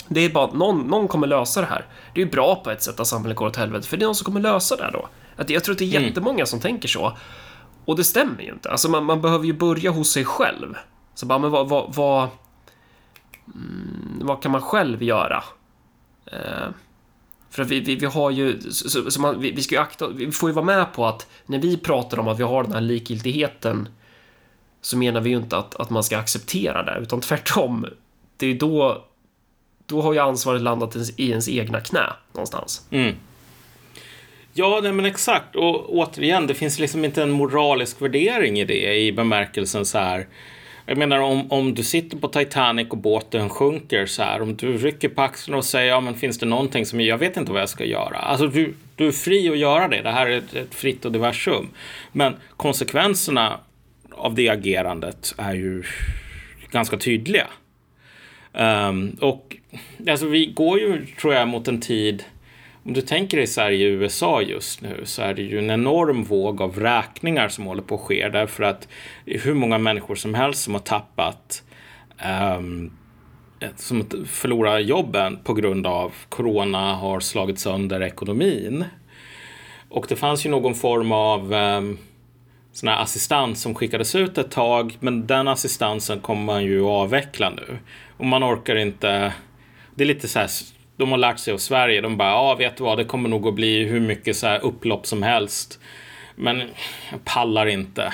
Det 0.09 0.19
är 0.19 0.29
bara 0.29 0.45
att 0.45 0.53
någon, 0.53 0.87
någon 0.87 1.07
kommer 1.07 1.27
lösa 1.27 1.61
det 1.61 1.67
här. 1.67 1.85
Det 2.13 2.21
är 2.21 2.25
ju 2.25 2.31
bra 2.31 2.55
på 2.55 2.71
ett 2.71 2.83
sätt 2.83 2.99
att 2.99 3.07
samhället 3.07 3.37
går 3.37 3.47
åt 3.47 3.55
helvete, 3.55 3.87
för 3.87 3.97
det 3.97 4.03
är 4.03 4.05
någon 4.05 4.15
som 4.15 4.25
kommer 4.25 4.39
lösa 4.39 4.75
det 4.75 4.83
här 4.83 4.91
då. 4.91 5.07
Att 5.35 5.49
jag 5.49 5.63
tror 5.63 5.73
att 5.73 5.79
det 5.79 5.85
är 5.85 5.95
mm. 5.95 6.07
jättemånga 6.07 6.45
som 6.45 6.59
tänker 6.59 6.87
så. 6.87 7.17
Och 7.85 7.95
det 7.95 8.03
stämmer 8.03 8.41
ju 8.41 8.51
inte. 8.51 8.71
Alltså 8.71 8.89
man, 8.89 9.05
man 9.05 9.21
behöver 9.21 9.45
ju 9.45 9.53
börja 9.53 9.91
hos 9.91 10.11
sig 10.11 10.25
själv. 10.25 10.75
Så 11.13 11.25
bara, 11.25 11.39
men 11.39 11.51
vad, 11.51 11.69
vad, 11.69 11.95
vad, 11.95 12.27
mm, 13.47 14.19
vad 14.21 14.41
kan 14.41 14.51
man 14.51 14.61
själv 14.61 15.03
göra? 15.03 15.43
Eh, 16.25 16.69
för 17.49 17.63
vi, 17.63 17.79
vi, 17.79 17.95
vi, 17.95 18.05
har 18.05 18.31
ju, 18.31 18.61
så, 18.71 19.11
så 19.11 19.21
man, 19.21 19.39
vi, 19.39 19.51
vi, 19.51 19.61
ska 19.61 19.75
ju 19.75 19.81
akta, 19.81 20.07
vi 20.07 20.31
får 20.31 20.49
ju 20.49 20.53
vara 20.53 20.65
med 20.65 20.93
på 20.93 21.05
att 21.05 21.27
när 21.45 21.59
vi 21.59 21.77
pratar 21.77 22.19
om 22.19 22.27
att 22.27 22.39
vi 22.39 22.43
har 22.43 22.63
den 22.63 22.73
här 22.73 22.81
likgiltigheten 22.81 23.89
så 24.81 24.97
menar 24.97 25.21
vi 25.21 25.29
ju 25.29 25.37
inte 25.37 25.57
att, 25.57 25.75
att 25.75 25.89
man 25.89 26.03
ska 26.03 26.17
acceptera 26.17 26.83
det, 26.83 26.99
utan 27.01 27.21
tvärtom. 27.21 27.85
Det 28.37 28.47
är 28.47 28.53
då 28.53 29.05
då 29.89 30.01
har 30.01 30.13
ju 30.13 30.19
ansvaret 30.19 30.61
landat 30.61 30.95
i 31.17 31.29
ens 31.29 31.49
egna 31.49 31.81
knä 31.81 32.13
någonstans. 32.33 32.87
Mm. 32.91 33.15
Ja, 34.53 34.79
nej, 34.83 34.91
men 34.91 35.05
exakt. 35.05 35.55
Och 35.55 35.93
återigen, 35.93 36.47
det 36.47 36.53
finns 36.53 36.79
liksom 36.79 37.05
inte 37.05 37.23
en 37.23 37.31
moralisk 37.31 38.01
värdering 38.01 38.59
i 38.59 38.65
det 38.65 38.95
i 38.95 39.11
bemärkelsen 39.11 39.85
så 39.85 39.97
här. 39.97 40.27
Jag 40.85 40.97
menar 40.97 41.19
om, 41.19 41.51
om 41.51 41.75
du 41.75 41.83
sitter 41.83 42.17
på 42.17 42.27
Titanic 42.27 42.87
och 42.89 42.97
båten 42.97 43.49
sjunker 43.49 44.05
så 44.05 44.23
här. 44.23 44.41
Om 44.41 44.55
du 44.55 44.77
rycker 44.77 45.09
på 45.09 45.21
axlarna 45.21 45.57
och 45.57 45.65
säger 45.65 45.87
ja 45.87 46.01
men 46.01 46.15
finns 46.15 46.39
det 46.39 46.45
någonting 46.45 46.85
som 46.85 47.01
jag 47.01 47.17
vet 47.17 47.37
inte 47.37 47.51
vad 47.51 47.61
jag 47.61 47.69
ska 47.69 47.85
göra. 47.85 48.17
Alltså 48.17 48.47
du, 48.47 48.73
du 48.95 49.07
är 49.07 49.11
fri 49.11 49.49
att 49.49 49.57
göra 49.57 49.87
det. 49.87 50.01
Det 50.01 50.11
här 50.11 50.27
är 50.27 50.37
ett, 50.37 50.55
ett 50.55 50.75
fritt 50.75 51.05
och 51.05 51.11
diversum. 51.11 51.69
Men 52.11 52.35
konsekvenserna 52.57 53.59
av 54.11 54.35
det 54.35 54.49
agerandet 54.49 55.35
är 55.37 55.53
ju 55.53 55.83
ganska 56.71 56.97
tydliga. 56.97 57.47
Um, 58.53 59.17
och 59.21 59.57
alltså 60.09 60.27
vi 60.27 60.45
går 60.45 60.79
ju, 60.79 61.05
tror 61.05 61.33
jag, 61.33 61.47
mot 61.47 61.67
en 61.67 61.81
tid 61.81 62.23
om 62.83 62.93
du 62.93 63.01
tänker 63.01 63.37
dig 63.37 63.47
Sverige 63.47 63.87
och 63.87 64.01
USA 64.01 64.41
just 64.41 64.81
nu 64.81 65.01
så 65.03 65.21
är 65.21 65.33
det 65.33 65.41
ju 65.41 65.59
en 65.59 65.69
enorm 65.69 66.23
våg 66.23 66.61
av 66.61 66.79
räkningar 66.79 67.49
som 67.49 67.65
håller 67.65 67.81
på 67.81 67.95
att 67.95 68.01
ske 68.01 68.29
därför 68.29 68.63
att 68.63 68.87
hur 69.25 69.53
många 69.53 69.77
människor 69.77 70.15
som 70.15 70.33
helst 70.33 70.63
som 70.63 70.73
har 70.73 70.81
tappat 70.81 71.63
um, 72.57 72.91
som 73.75 74.05
förlorar 74.27 74.79
jobben 74.79 75.39
på 75.43 75.53
grund 75.53 75.87
av 75.87 76.13
corona 76.29 76.95
har 76.95 77.19
slagit 77.19 77.59
sönder 77.59 78.01
ekonomin. 78.01 78.85
Och 79.89 80.05
det 80.09 80.15
fanns 80.15 80.45
ju 80.45 80.49
någon 80.49 80.75
form 80.75 81.11
av 81.11 81.53
um, 81.53 81.97
sån 82.71 82.89
här 82.89 83.01
assistans 83.01 83.61
som 83.61 83.75
skickades 83.75 84.15
ut 84.15 84.37
ett 84.37 84.51
tag, 84.51 84.97
men 84.99 85.27
den 85.27 85.47
assistansen 85.47 86.19
kommer 86.19 86.43
man 86.43 86.63
ju 86.63 86.81
att 86.81 86.87
avveckla 86.89 87.49
nu. 87.49 87.77
Och 88.19 88.25
man 88.25 88.43
orkar 88.43 88.75
inte. 88.75 89.33
Det 89.95 90.03
är 90.03 90.07
lite 90.07 90.27
så 90.27 90.39
här 90.39 90.49
de 90.97 91.11
har 91.11 91.17
lärt 91.17 91.39
sig 91.39 91.53
av 91.53 91.57
Sverige. 91.57 92.01
De 92.01 92.17
bara, 92.17 92.29
ja 92.29 92.55
vet 92.55 92.77
du 92.77 92.83
vad, 92.83 92.97
det 92.97 93.05
kommer 93.05 93.29
nog 93.29 93.47
att 93.47 93.53
bli 93.53 93.83
hur 93.83 93.99
mycket 93.99 94.35
så 94.35 94.47
här 94.47 94.59
upplopp 94.59 95.05
som 95.05 95.23
helst. 95.23 95.79
Men 96.35 96.59
jag 97.11 97.25
pallar 97.25 97.65
inte 97.65 98.13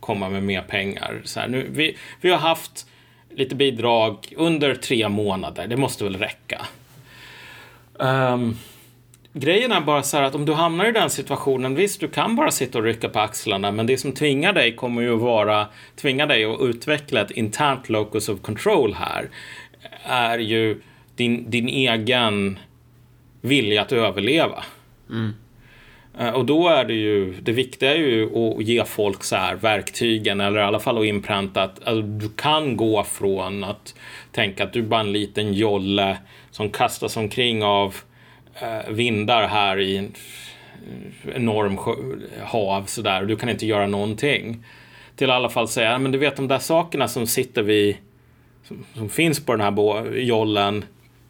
komma 0.00 0.28
med 0.28 0.42
mer 0.42 0.62
pengar. 0.62 1.20
Så 1.24 1.40
här, 1.40 1.48
nu, 1.48 1.66
vi, 1.70 1.96
vi 2.20 2.30
har 2.30 2.38
haft 2.38 2.86
lite 3.30 3.54
bidrag 3.54 4.32
under 4.36 4.74
tre 4.74 5.08
månader. 5.08 5.66
Det 5.66 5.76
måste 5.76 6.04
väl 6.04 6.16
räcka. 6.16 6.66
Um, 7.94 8.58
grejen 9.32 9.72
är 9.72 9.80
bara 9.80 10.02
så 10.02 10.16
här 10.16 10.24
att 10.24 10.34
om 10.34 10.44
du 10.44 10.52
hamnar 10.52 10.88
i 10.88 10.92
den 10.92 11.10
situationen, 11.10 11.74
visst, 11.74 12.00
du 12.00 12.08
kan 12.08 12.36
bara 12.36 12.50
sitta 12.50 12.78
och 12.78 12.84
rycka 12.84 13.08
på 13.08 13.18
axlarna, 13.18 13.72
men 13.72 13.86
det 13.86 13.96
som 13.96 14.12
tvingar 14.12 14.52
dig 14.52 14.76
kommer 14.76 15.02
ju 15.02 15.16
vara, 15.16 15.66
tvinga 15.96 16.26
dig 16.26 16.44
att 16.44 16.60
utveckla 16.60 17.20
ett 17.20 17.30
internt 17.30 17.88
locus 17.88 18.28
of 18.28 18.40
control 18.40 18.94
här, 18.94 19.30
är 20.04 20.38
ju 20.38 20.80
din, 21.16 21.50
din 21.50 21.68
egen 21.68 22.58
vilja 23.40 23.82
att 23.82 23.92
överleva. 23.92 24.64
Mm. 25.10 25.32
Och 26.34 26.46
då 26.46 26.68
är 26.68 26.84
det 26.84 26.94
ju, 26.94 27.34
det 27.40 27.52
viktiga 27.52 27.94
är 27.94 27.98
ju 27.98 28.24
att 28.36 28.62
ge 28.62 28.84
folk 28.84 29.24
så 29.24 29.36
här 29.36 29.56
verktygen 29.56 30.40
eller 30.40 30.60
i 30.60 30.62
alla 30.62 30.80
fall 30.80 30.98
att 30.98 31.04
inpränta 31.04 31.62
att 31.62 31.88
alltså, 31.88 32.02
du 32.02 32.28
kan 32.28 32.76
gå 32.76 33.04
från 33.04 33.64
att 33.64 33.94
tänka 34.32 34.64
att 34.64 34.72
du 34.72 34.78
är 34.78 34.84
bara 34.84 35.00
en 35.00 35.12
liten 35.12 35.54
jolle 35.54 36.18
som 36.50 36.70
kastas 36.70 37.16
omkring 37.16 37.64
av 37.64 37.86
eh, 37.88 38.11
vindar 38.88 39.46
här 39.46 39.78
i 39.78 39.96
en 39.96 40.12
enorm 41.34 41.78
hav 42.42 42.84
sådär 42.86 43.20
och 43.20 43.26
du 43.26 43.36
kan 43.36 43.48
inte 43.48 43.66
göra 43.66 43.86
någonting. 43.86 44.64
Till 45.16 45.28
i 45.28 45.32
alla 45.32 45.48
fall 45.48 45.68
säga, 45.68 45.98
men 45.98 46.12
du 46.12 46.18
vet 46.18 46.36
de 46.36 46.48
där 46.48 46.58
sakerna 46.58 47.08
som 47.08 47.26
sitter 47.26 47.62
vid 47.62 47.96
som, 48.64 48.84
som 48.94 49.08
finns 49.08 49.44
på 49.44 49.56
den 49.56 49.60
här 49.60 50.14
jollen 50.16 50.84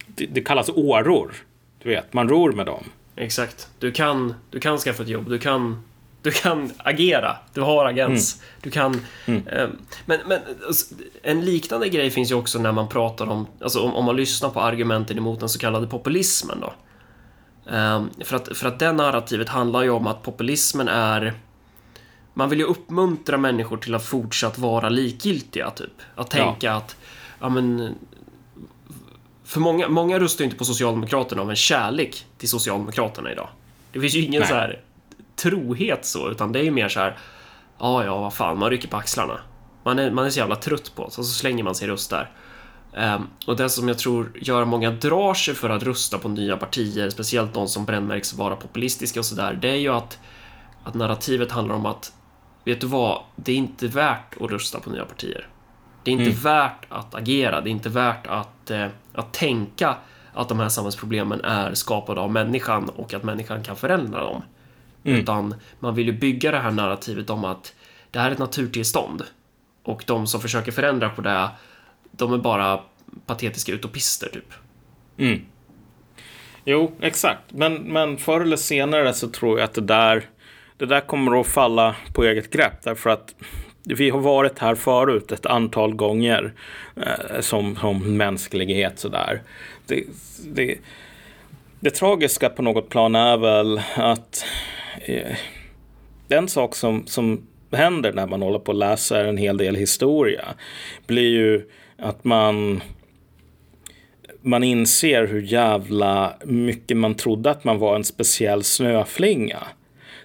det, 0.06 0.26
det 0.26 0.40
kallas 0.40 0.68
åror. 0.68 1.34
Du 1.82 1.88
vet, 1.88 2.12
man 2.12 2.28
ror 2.28 2.52
med 2.52 2.66
dem. 2.66 2.84
Exakt. 3.16 3.68
Du 3.78 3.92
kan, 3.92 4.34
du 4.50 4.60
kan 4.60 4.78
skaffa 4.78 5.02
ett 5.02 5.08
jobb, 5.08 5.30
du 5.30 5.38
kan, 5.38 5.82
du 6.22 6.30
kan 6.30 6.72
agera, 6.76 7.36
du 7.54 7.60
har 7.60 7.86
agens. 7.86 8.34
Mm. 8.34 8.46
Du 8.62 8.70
kan... 8.70 9.00
Mm. 9.26 9.46
Eh, 9.46 9.68
men, 10.06 10.18
men 10.26 10.40
alltså, 10.66 10.94
en 11.22 11.44
liknande 11.44 11.88
grej 11.88 12.10
finns 12.10 12.30
ju 12.30 12.34
också 12.34 12.58
när 12.58 12.72
man 12.72 12.88
pratar 12.88 13.26
om, 13.26 13.46
alltså 13.60 13.80
om, 13.80 13.94
om 13.94 14.04
man 14.04 14.16
lyssnar 14.16 14.50
på 14.50 14.60
argumenten 14.60 15.18
emot 15.18 15.40
den 15.40 15.48
så 15.48 15.58
kallade 15.58 15.86
populismen 15.86 16.60
då. 16.60 16.72
Eh, 17.72 18.04
för, 18.24 18.36
att, 18.36 18.56
för 18.56 18.68
att 18.68 18.78
det 18.78 18.92
narrativet 18.92 19.48
handlar 19.48 19.82
ju 19.82 19.90
om 19.90 20.06
att 20.06 20.22
populismen 20.22 20.88
är 20.88 21.34
man 22.34 22.48
vill 22.48 22.58
ju 22.58 22.64
uppmuntra 22.64 23.38
människor 23.38 23.76
till 23.76 23.94
att 23.94 24.04
fortsatt 24.04 24.58
vara 24.58 24.88
likgiltiga, 24.88 25.70
typ. 25.70 26.02
Att 26.14 26.30
tänka 26.30 26.66
ja. 26.66 26.74
att 26.74 26.96
ja, 27.40 27.48
men, 27.48 27.94
för 29.44 29.60
många, 29.60 29.88
många 29.88 30.20
röstar 30.20 30.44
inte 30.44 30.56
på 30.56 30.64
Socialdemokraterna 30.64 31.42
av 31.42 31.50
en 31.50 31.56
kärlek 31.56 32.26
till 32.38 32.48
Socialdemokraterna 32.48 33.32
idag. 33.32 33.48
Det 33.92 34.00
finns 34.00 34.14
ju 34.14 34.20
ingen 34.20 34.40
Nej. 34.40 34.48
så 34.48 34.54
här 34.54 34.80
trohet 35.36 36.04
så, 36.04 36.30
utan 36.30 36.52
det 36.52 36.58
är 36.58 36.62
ju 36.62 36.70
mer 36.70 36.88
så 36.88 37.00
här, 37.00 37.18
ja, 37.78 38.04
ja, 38.04 38.20
vad 38.20 38.34
fan, 38.34 38.58
man 38.58 38.70
rycker 38.70 38.88
på 38.88 38.96
axlarna. 38.96 39.40
Man 39.84 39.98
är, 39.98 40.10
man 40.10 40.26
är 40.26 40.30
så 40.30 40.38
jävla 40.38 40.56
trött 40.56 40.92
på 40.94 41.10
så, 41.10 41.24
så 41.24 41.32
slänger 41.32 41.64
man 41.64 41.74
sin 41.74 41.88
röst 41.88 42.10
där. 42.10 42.30
Um, 42.96 43.28
och 43.46 43.56
det 43.56 43.68
som 43.68 43.88
jag 43.88 43.98
tror 43.98 44.32
gör 44.34 44.64
många 44.64 44.90
drar 44.90 45.34
sig 45.34 45.54
för 45.54 45.70
att 45.70 45.82
rösta 45.82 46.18
på 46.18 46.28
nya 46.28 46.56
partier, 46.56 47.10
speciellt 47.10 47.54
de 47.54 47.68
som 47.68 47.84
brännmärks 47.84 48.34
vara 48.34 48.56
populistiska 48.56 49.20
och 49.20 49.26
sådär, 49.26 49.58
det 49.62 49.68
är 49.68 49.76
ju 49.76 49.88
att, 49.88 50.18
att 50.84 50.94
narrativet 50.94 51.52
handlar 51.52 51.74
om 51.74 51.86
att, 51.86 52.12
vet 52.64 52.80
du 52.80 52.86
vad, 52.86 53.22
det 53.36 53.52
är 53.52 53.56
inte 53.56 53.86
värt 53.86 54.36
att 54.40 54.50
rösta 54.50 54.80
på 54.80 54.90
nya 54.90 55.04
partier. 55.04 55.48
Det 56.04 56.10
är 56.10 56.12
inte 56.12 56.24
mm. 56.24 56.42
värt 56.42 56.86
att 56.88 57.14
agera, 57.14 57.60
det 57.60 57.70
är 57.70 57.72
inte 57.72 57.88
värt 57.88 58.26
att, 58.26 58.70
eh, 58.70 58.86
att 59.14 59.32
tänka 59.32 59.96
att 60.34 60.48
de 60.48 60.60
här 60.60 60.68
samhällsproblemen 60.68 61.40
är 61.40 61.74
skapade 61.74 62.20
av 62.20 62.32
människan 62.32 62.88
och 62.88 63.14
att 63.14 63.22
människan 63.22 63.62
kan 63.62 63.76
förändra 63.76 64.24
dem. 64.24 64.42
Mm. 65.04 65.20
Utan 65.20 65.54
man 65.78 65.94
vill 65.94 66.06
ju 66.06 66.12
bygga 66.12 66.50
det 66.50 66.58
här 66.58 66.70
narrativet 66.70 67.30
om 67.30 67.44
att 67.44 67.74
det 68.10 68.18
här 68.18 68.28
är 68.28 68.32
ett 68.32 68.38
naturtillstånd 68.38 69.22
och 69.82 70.04
de 70.06 70.26
som 70.26 70.40
försöker 70.40 70.72
förändra 70.72 71.08
på 71.08 71.22
det, 71.22 71.48
de 72.12 72.32
är 72.32 72.38
bara 72.38 72.80
patetiska 73.26 73.72
utopister 73.72 74.28
typ. 74.28 74.52
Mm. 75.18 75.40
Jo, 76.64 76.92
exakt. 77.00 77.42
Men, 77.48 77.74
men 77.74 78.16
förr 78.16 78.40
eller 78.40 78.56
senare 78.56 79.12
så 79.12 79.28
tror 79.28 79.58
jag 79.58 79.64
att 79.64 79.74
det 79.74 79.80
där, 79.80 80.24
det 80.76 80.86
där 80.86 81.00
kommer 81.00 81.40
att 81.40 81.46
falla 81.46 81.96
på 82.14 82.24
eget 82.24 82.50
grepp. 82.50 82.82
Därför 82.82 83.10
att 83.10 83.34
vi 83.84 84.10
har 84.10 84.20
varit 84.20 84.58
här 84.58 84.74
förut 84.74 85.32
ett 85.32 85.46
antal 85.46 85.94
gånger 85.94 86.52
eh, 86.96 87.40
som, 87.40 87.76
som 87.76 88.16
mänsklighet 88.16 88.98
sådär. 88.98 89.42
Det, 89.86 90.04
det, 90.44 90.78
det 91.80 91.90
tragiska 91.90 92.48
på 92.48 92.62
något 92.62 92.88
plan 92.88 93.14
är 93.14 93.36
väl 93.36 93.80
att 93.96 94.44
eh, 95.00 95.36
den 96.28 96.48
sak 96.48 96.74
som, 96.74 97.06
som 97.06 97.46
händer 97.72 98.12
när 98.12 98.26
man 98.26 98.42
håller 98.42 98.58
på 98.58 98.72
och 98.72 98.78
läser 98.78 99.24
en 99.24 99.36
hel 99.36 99.56
del 99.56 99.74
historia 99.74 100.44
blir 101.06 101.30
ju 101.30 101.68
att 102.02 102.24
man 102.24 102.82
man 104.42 104.64
inser 104.64 105.26
hur 105.26 105.42
jävla 105.42 106.36
mycket 106.44 106.96
man 106.96 107.14
trodde 107.14 107.50
att 107.50 107.64
man 107.64 107.78
var 107.78 107.96
en 107.96 108.04
speciell 108.04 108.62
snöflinga. 108.62 109.58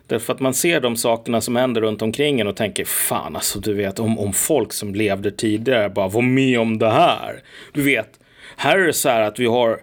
Därför 0.07 0.33
att 0.33 0.39
man 0.39 0.53
ser 0.53 0.81
de 0.81 0.95
sakerna 0.95 1.41
som 1.41 1.55
händer 1.55 1.81
runt 1.81 2.01
omkring 2.01 2.39
en 2.39 2.47
och 2.47 2.55
tänker 2.55 2.85
fan 2.85 3.35
alltså 3.35 3.59
du 3.59 3.73
vet 3.73 3.99
om, 3.99 4.19
om 4.19 4.33
folk 4.33 4.73
som 4.73 4.95
levde 4.95 5.31
tidigare 5.31 5.89
bara 5.89 6.07
var 6.07 6.21
med 6.21 6.59
om 6.59 6.77
det 6.77 6.89
här. 6.89 7.43
Du 7.73 7.83
vet, 7.83 8.19
här 8.57 8.79
är 8.79 8.87
det 8.87 8.93
så 8.93 9.09
här 9.09 9.21
att 9.21 9.39
vi 9.39 9.45
har 9.45 9.81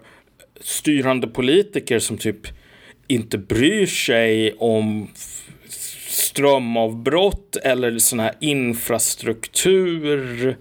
styrande 0.59 1.27
politiker 1.27 1.99
som 1.99 2.17
typ 2.17 2.47
inte 3.07 3.37
bryr 3.37 3.85
sig 3.85 4.53
om 4.53 5.07
strömavbrott 6.07 7.55
eller 7.55 7.99
sån 7.99 8.19
här 8.19 8.33
infrastruktur. 8.39 10.57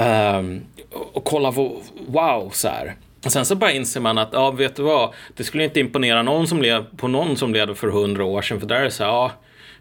Um, 0.00 0.60
och 0.90 1.24
kolla 1.24 1.52
på, 1.52 1.82
wow, 2.06 2.50
så 2.52 2.68
här. 2.68 2.94
Och 3.24 3.32
sen 3.32 3.46
så 3.46 3.54
bara 3.54 3.72
inser 3.72 4.00
man 4.00 4.18
att, 4.18 4.28
ja 4.32 4.50
vet 4.50 4.76
du 4.76 4.82
vad, 4.82 5.14
det 5.36 5.44
skulle 5.44 5.64
inte 5.64 5.80
imponera 5.80 6.22
någon 6.22 6.46
som 6.46 6.62
lev, 6.62 6.84
på 6.96 7.08
någon 7.08 7.36
som 7.36 7.52
levde 7.52 7.74
för 7.74 7.88
hundra 7.88 8.24
år 8.24 8.42
sedan. 8.42 8.60
För 8.60 8.66
där 8.66 8.76
är 8.76 8.84
det 8.84 8.90
så 8.90 9.04
här, 9.04 9.10
ja, 9.10 9.32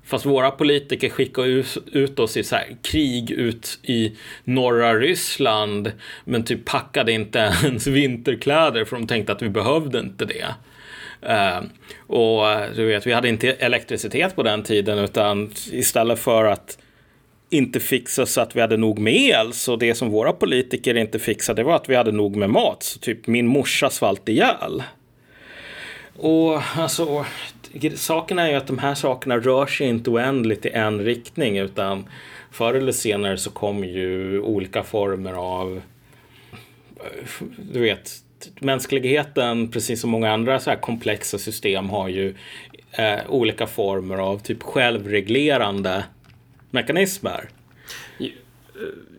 fast 0.03 0.25
våra 0.25 0.51
politiker 0.51 1.09
skickar 1.09 1.45
ut, 1.45 1.77
ut 1.91 2.19
oss 2.19 2.37
i 2.37 2.43
så 2.43 2.55
här, 2.55 2.77
krig 2.81 3.31
ut 3.31 3.79
i 3.83 4.17
norra 4.43 4.95
Ryssland. 4.95 5.91
Men 6.25 6.43
typ 6.43 6.65
packade 6.65 7.11
inte 7.11 7.39
ens 7.63 7.87
vinterkläder 7.87 8.85
för 8.85 8.95
de 8.95 9.07
tänkte 9.07 9.31
att 9.31 9.41
vi 9.41 9.49
behövde 9.49 9.99
inte 9.99 10.25
det. 10.25 10.45
Uh, 11.23 11.67
och 12.07 12.51
eh, 12.51 12.69
du 12.75 12.85
vet, 12.85 13.07
vi 13.07 13.13
hade 13.13 13.29
inte 13.29 13.51
elektricitet 13.51 14.35
på 14.35 14.43
den 14.43 14.63
tiden 14.63 14.99
utan 14.99 15.51
istället 15.71 16.19
för 16.19 16.45
att 16.45 16.77
inte 17.49 17.79
fixa 17.79 18.25
så 18.25 18.41
att 18.41 18.55
vi 18.55 18.61
hade 18.61 18.77
nog 18.77 18.99
med 18.99 19.13
el. 19.13 19.53
Så 19.53 19.75
det 19.75 19.95
som 19.95 20.09
våra 20.09 20.33
politiker 20.33 20.97
inte 20.97 21.19
fixade 21.19 21.63
var 21.63 21.75
att 21.75 21.89
vi 21.89 21.95
hade 21.95 22.11
nog 22.11 22.35
med 22.35 22.49
mat. 22.49 22.83
Så 22.83 22.99
typ 22.99 23.27
min 23.27 23.47
morsa 23.47 23.89
svalt 23.89 24.29
ihjäl. 24.29 24.83
Och 26.17 26.61
alltså, 26.77 27.25
saken 27.95 28.39
är 28.39 28.49
ju 28.49 28.55
att 28.55 28.67
de 28.67 28.77
här 28.77 28.95
sakerna 28.95 29.37
rör 29.37 29.65
sig 29.65 29.87
inte 29.87 30.09
oändligt 30.09 30.65
i 30.65 30.69
en 30.69 31.01
riktning 31.01 31.57
utan 31.57 32.09
förr 32.51 32.73
eller 32.73 32.91
senare 32.91 33.37
så 33.37 33.51
kommer 33.51 33.87
ju 33.87 34.41
olika 34.41 34.83
former 34.83 35.33
av 35.33 35.81
du 37.57 37.79
vet, 37.79 38.11
mänskligheten, 38.59 39.71
precis 39.71 40.01
som 40.01 40.09
många 40.09 40.31
andra 40.31 40.59
så 40.59 40.69
här 40.69 40.77
komplexa 40.77 41.37
system, 41.37 41.89
har 41.89 42.07
ju 42.07 42.35
eh, 42.91 43.19
olika 43.29 43.67
former 43.67 44.17
av 44.17 44.39
typ 44.39 44.63
självreglerande 44.63 46.03
mekanismer. 46.71 47.49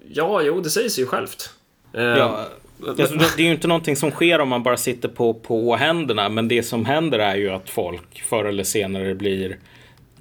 Ja, 0.09 0.42
jo, 0.42 0.61
det 0.61 0.70
säger 0.70 0.88
sig 0.88 1.05
ju 1.05 1.09
självt. 1.09 1.51
Eh, 1.92 2.03
Ja, 2.03 2.46
alltså, 2.88 3.14
det 3.14 3.42
är 3.42 3.46
ju 3.46 3.51
inte 3.53 3.68
någonting 3.68 3.96
som 3.96 4.11
sker 4.11 4.38
om 4.40 4.48
man 4.48 4.62
bara 4.62 4.76
sitter 4.76 5.09
på, 5.09 5.34
på 5.34 5.76
händerna. 5.76 6.28
Men 6.28 6.48
det 6.48 6.62
som 6.62 6.84
händer 6.84 7.18
är 7.18 7.36
ju 7.36 7.51
att 7.51 7.70
folk 7.70 8.22
förr 8.22 8.44
eller 8.44 8.64
senare 8.64 9.14
blir 9.14 9.59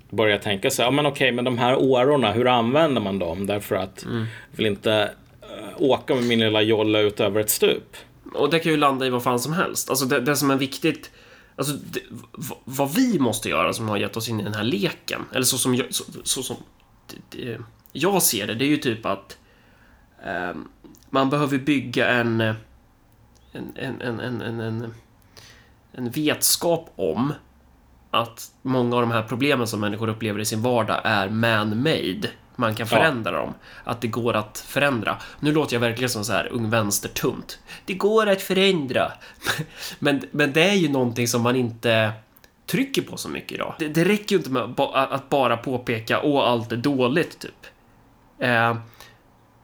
börjar 0.09 0.37
tänka 0.37 0.69
sig, 0.71 0.85
ja 0.85 0.91
men 0.91 1.05
okej, 1.05 1.31
men 1.31 1.45
de 1.45 1.57
här 1.57 1.75
årorna, 1.75 2.31
hur 2.31 2.47
använder 2.47 3.01
man 3.01 3.19
dem? 3.19 3.45
Därför 3.45 3.75
att 3.75 4.05
jag 4.51 4.57
vill 4.57 4.65
inte 4.65 5.11
eh, 5.41 5.81
åka 5.81 6.15
med 6.15 6.23
min 6.23 6.39
lilla 6.39 6.61
jolle 6.61 7.01
ut 7.01 7.19
över 7.19 7.39
ett 7.39 7.49
stup. 7.49 7.97
Och 8.33 8.49
det 8.49 8.59
kan 8.59 8.71
ju 8.71 8.77
landa 8.77 9.05
i 9.05 9.09
vad 9.09 9.23
fan 9.23 9.39
som 9.39 9.53
helst. 9.53 9.89
Alltså 9.89 10.05
det, 10.05 10.19
det 10.19 10.35
som 10.35 10.51
är 10.51 10.55
viktigt, 10.55 11.11
alltså 11.55 11.73
det, 11.73 11.99
vad 12.65 12.93
vi 12.95 13.19
måste 13.19 13.49
göra 13.49 13.73
som 13.73 13.89
har 13.89 13.97
gett 13.97 14.17
oss 14.17 14.29
in 14.29 14.39
i 14.39 14.43
den 14.43 14.53
här 14.53 14.63
leken, 14.63 15.21
eller 15.33 15.45
så 15.45 15.57
som 15.57 15.83
så, 15.89 16.03
så 16.23 16.43
som 16.43 16.55
jag 17.91 18.23
ser 18.23 18.47
det, 18.47 18.55
det 18.55 18.65
är 18.65 18.69
ju 18.69 18.77
typ 18.77 19.05
att 19.05 19.37
eh, 20.25 20.53
man 21.09 21.29
behöver 21.29 21.57
bygga 21.57 22.07
en, 22.07 22.41
en, 22.41 22.55
en, 23.75 24.01
en, 24.01 24.19
en, 24.19 24.59
en, 24.59 24.93
en, 25.91 26.09
vetskap 26.09 26.89
om 26.95 27.33
att 28.11 28.51
många 28.61 28.95
av 28.95 29.01
de 29.01 29.11
här 29.11 29.23
problemen 29.23 29.67
som 29.67 29.79
människor 29.79 30.07
upplever 30.07 30.39
i 30.39 30.45
sin 30.45 30.61
vardag 30.61 31.01
är 31.03 31.29
man-made. 31.29 32.29
Man 32.55 32.75
kan 32.75 32.87
förändra 32.87 33.31
dem. 33.31 33.53
Att 33.83 34.01
det 34.01 34.07
går 34.07 34.33
att 34.33 34.57
förändra. 34.57 35.17
Nu 35.39 35.51
låter 35.51 35.75
jag 35.75 35.81
verkligen 35.81 36.09
som 36.09 36.25
så 36.25 36.33
här 36.33 36.47
ung 36.47 36.69
vänstertunt. 36.69 37.59
Det 37.85 37.93
går 37.93 38.27
att 38.27 38.41
förändra. 38.41 39.11
Men, 39.99 40.21
men 40.31 40.53
det 40.53 40.69
är 40.69 40.73
ju 40.73 40.89
någonting 40.89 41.27
som 41.27 41.41
man 41.41 41.55
inte 41.55 42.13
trycker 42.69 43.01
på 43.01 43.17
så 43.17 43.29
mycket 43.29 43.51
idag. 43.51 43.75
Det, 43.79 43.87
det 43.87 44.03
räcker 44.05 44.31
ju 44.35 44.37
inte 44.37 44.49
med 44.49 44.61
att 44.63 44.75
ba- 44.75 44.91
att 44.93 45.29
bara 45.29 45.57
påpeka 45.57 46.21
åh, 46.23 46.47
allt 46.49 46.71
är 46.71 46.77
dåligt, 46.77 47.39
typ. 47.39 47.65
Eh, 48.39 48.77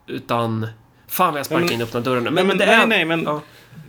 utan... 0.06 0.66
Fan 1.08 1.32
vad 1.32 1.38
jag 1.38 1.46
sparkar 1.46 1.64
men- 1.64 1.72
in 1.74 1.82
öppna 1.82 2.00
dörren 2.00 2.24
nu. 2.24 2.30
Nej, 2.30 2.44
men, 2.44 2.58
det 2.58 2.66
nej, 2.66 2.74
är- 2.74 2.86
nej, 2.86 3.04
men, 3.04 3.22
Ja. 3.22 3.40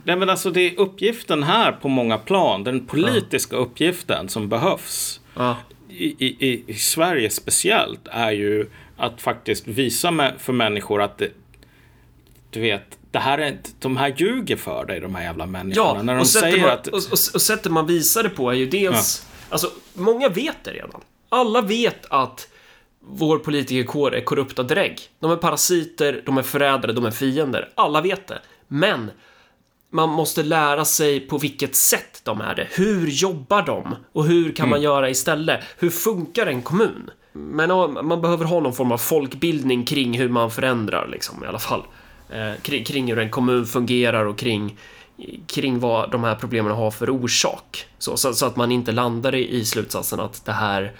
nej, 0.04 0.16
men 0.16 0.30
alltså 0.30 0.50
det 0.50 0.60
är 0.60 0.80
uppgiften 0.80 1.42
här 1.42 1.72
på 1.72 1.88
många 1.88 2.18
plan, 2.18 2.64
den 2.64 2.86
politiska 2.86 3.56
uppgiften 3.56 4.28
som 4.28 4.48
behövs. 4.48 5.20
Ja. 5.36 5.56
i, 5.90 6.26
i, 6.26 6.64
i 6.66 6.74
Sverige 6.74 7.30
speciellt 7.30 8.08
är 8.10 8.30
ju 8.30 8.66
att 8.96 9.20
faktiskt 9.20 9.66
visa 9.68 10.10
med, 10.10 10.34
för 10.38 10.52
människor 10.52 11.02
att 11.02 11.18
det, 11.18 11.28
du 12.50 12.60
vet, 12.60 12.97
det 13.18 13.22
här 13.22 13.38
är, 13.38 13.58
de 13.78 13.96
här 13.96 14.14
ljuger 14.16 14.56
för 14.56 14.84
dig, 14.84 15.00
de 15.00 15.14
här 15.14 15.22
jävla 15.22 15.46
människorna. 15.46 15.98
Ja, 15.98 16.02
när 16.02 16.14
de 16.14 16.20
och, 16.20 16.26
säger 16.26 16.60
man, 16.60 16.70
att... 16.70 16.86
och, 16.86 16.94
och, 16.94 17.18
och 17.34 17.42
sättet 17.42 17.72
man 17.72 17.86
visar 17.86 18.22
det 18.22 18.28
på 18.28 18.50
är 18.50 18.54
ju 18.54 18.66
dels... 18.66 19.26
Alltså, 19.50 19.70
många 19.94 20.28
vet 20.28 20.64
det 20.64 20.70
redan. 20.70 21.00
Alla 21.28 21.60
vet 21.60 22.06
att 22.10 22.48
vår 23.00 23.38
politikerkår 23.38 24.14
är 24.14 24.20
korrupta 24.20 24.62
drägg. 24.62 25.00
De 25.20 25.30
är 25.30 25.36
parasiter, 25.36 26.22
de 26.26 26.38
är 26.38 26.42
förrädare, 26.42 26.92
de 26.92 27.04
är 27.04 27.10
fiender. 27.10 27.68
Alla 27.74 28.00
vet 28.00 28.26
det. 28.26 28.38
Men 28.68 29.10
man 29.90 30.08
måste 30.08 30.42
lära 30.42 30.84
sig 30.84 31.20
på 31.20 31.38
vilket 31.38 31.76
sätt 31.76 32.20
de 32.24 32.40
är 32.40 32.54
det. 32.54 32.66
Hur 32.70 33.06
jobbar 33.06 33.62
de? 33.62 33.96
Och 34.12 34.24
hur 34.24 34.52
kan 34.52 34.68
man 34.68 34.82
göra 34.82 35.10
istället? 35.10 35.60
Hur 35.78 35.90
funkar 35.90 36.46
en 36.46 36.62
kommun? 36.62 37.10
Men 37.32 37.70
ja, 37.70 37.86
man 37.86 38.20
behöver 38.22 38.44
ha 38.44 38.60
någon 38.60 38.74
form 38.74 38.92
av 38.92 38.98
folkbildning 38.98 39.84
kring 39.84 40.18
hur 40.18 40.28
man 40.28 40.50
förändrar, 40.50 41.08
liksom, 41.08 41.44
i 41.44 41.46
alla 41.46 41.58
fall. 41.58 41.82
Eh, 42.32 42.60
kring, 42.62 42.84
kring 42.84 43.08
hur 43.08 43.18
en 43.18 43.30
kommun 43.30 43.66
fungerar 43.66 44.24
och 44.24 44.38
kring, 44.38 44.76
kring 45.46 45.78
vad 45.78 46.10
de 46.10 46.24
här 46.24 46.34
problemen 46.34 46.72
har 46.72 46.90
för 46.90 47.10
orsak. 47.10 47.86
Så, 47.98 48.16
så, 48.16 48.32
så 48.32 48.46
att 48.46 48.56
man 48.56 48.72
inte 48.72 48.92
landar 48.92 49.34
i, 49.34 49.48
i 49.48 49.64
slutsatsen 49.64 50.20
att 50.20 50.44
det 50.44 50.52
här, 50.52 50.92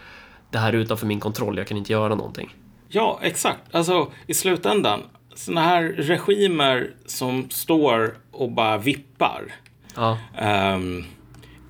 det 0.51 0.59
här 0.59 0.73
är 0.73 0.77
utanför 0.77 1.07
min 1.07 1.21
kontroll, 1.21 1.59
jag 1.59 1.67
kan 1.67 1.77
inte 1.77 1.93
göra 1.93 2.15
någonting. 2.15 2.55
Ja, 2.89 3.19
exakt. 3.23 3.61
Alltså 3.75 4.13
i 4.27 4.35
slutändan, 4.35 5.01
såna 5.35 5.61
här 5.61 5.83
regimer 5.83 6.91
som 7.07 7.51
står 7.51 8.15
och 8.31 8.51
bara 8.51 8.79
vippar. 8.79 9.43
Ja, 9.97 10.19
ehm, 10.39 11.05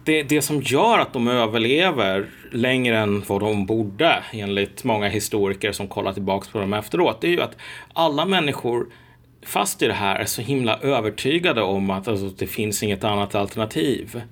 det, 0.04 0.22
det 0.22 0.42
som 0.42 0.62
gör 0.62 0.98
att 0.98 1.12
de 1.12 1.28
överlever 1.28 2.26
längre 2.52 2.98
än 2.98 3.22
vad 3.26 3.40
de 3.40 3.66
borde, 3.66 4.22
enligt 4.32 4.84
många 4.84 5.08
historiker 5.08 5.72
som 5.72 5.88
kollar 5.88 6.12
tillbaka 6.12 6.48
på 6.52 6.58
dem 6.58 6.72
efteråt, 6.72 7.20
det 7.20 7.26
är 7.26 7.30
ju 7.30 7.40
att 7.40 7.56
alla 7.92 8.24
människor 8.24 8.86
fast 9.42 9.82
i 9.82 9.86
det 9.86 9.94
här 9.94 10.16
är 10.16 10.24
så 10.24 10.42
himla 10.42 10.78
övertygade 10.78 11.62
om 11.62 11.90
att 11.90 12.08
alltså, 12.08 12.28
det 12.28 12.46
finns 12.46 12.82
inget 12.82 13.04
annat 13.04 13.34
alternativ. 13.34 14.22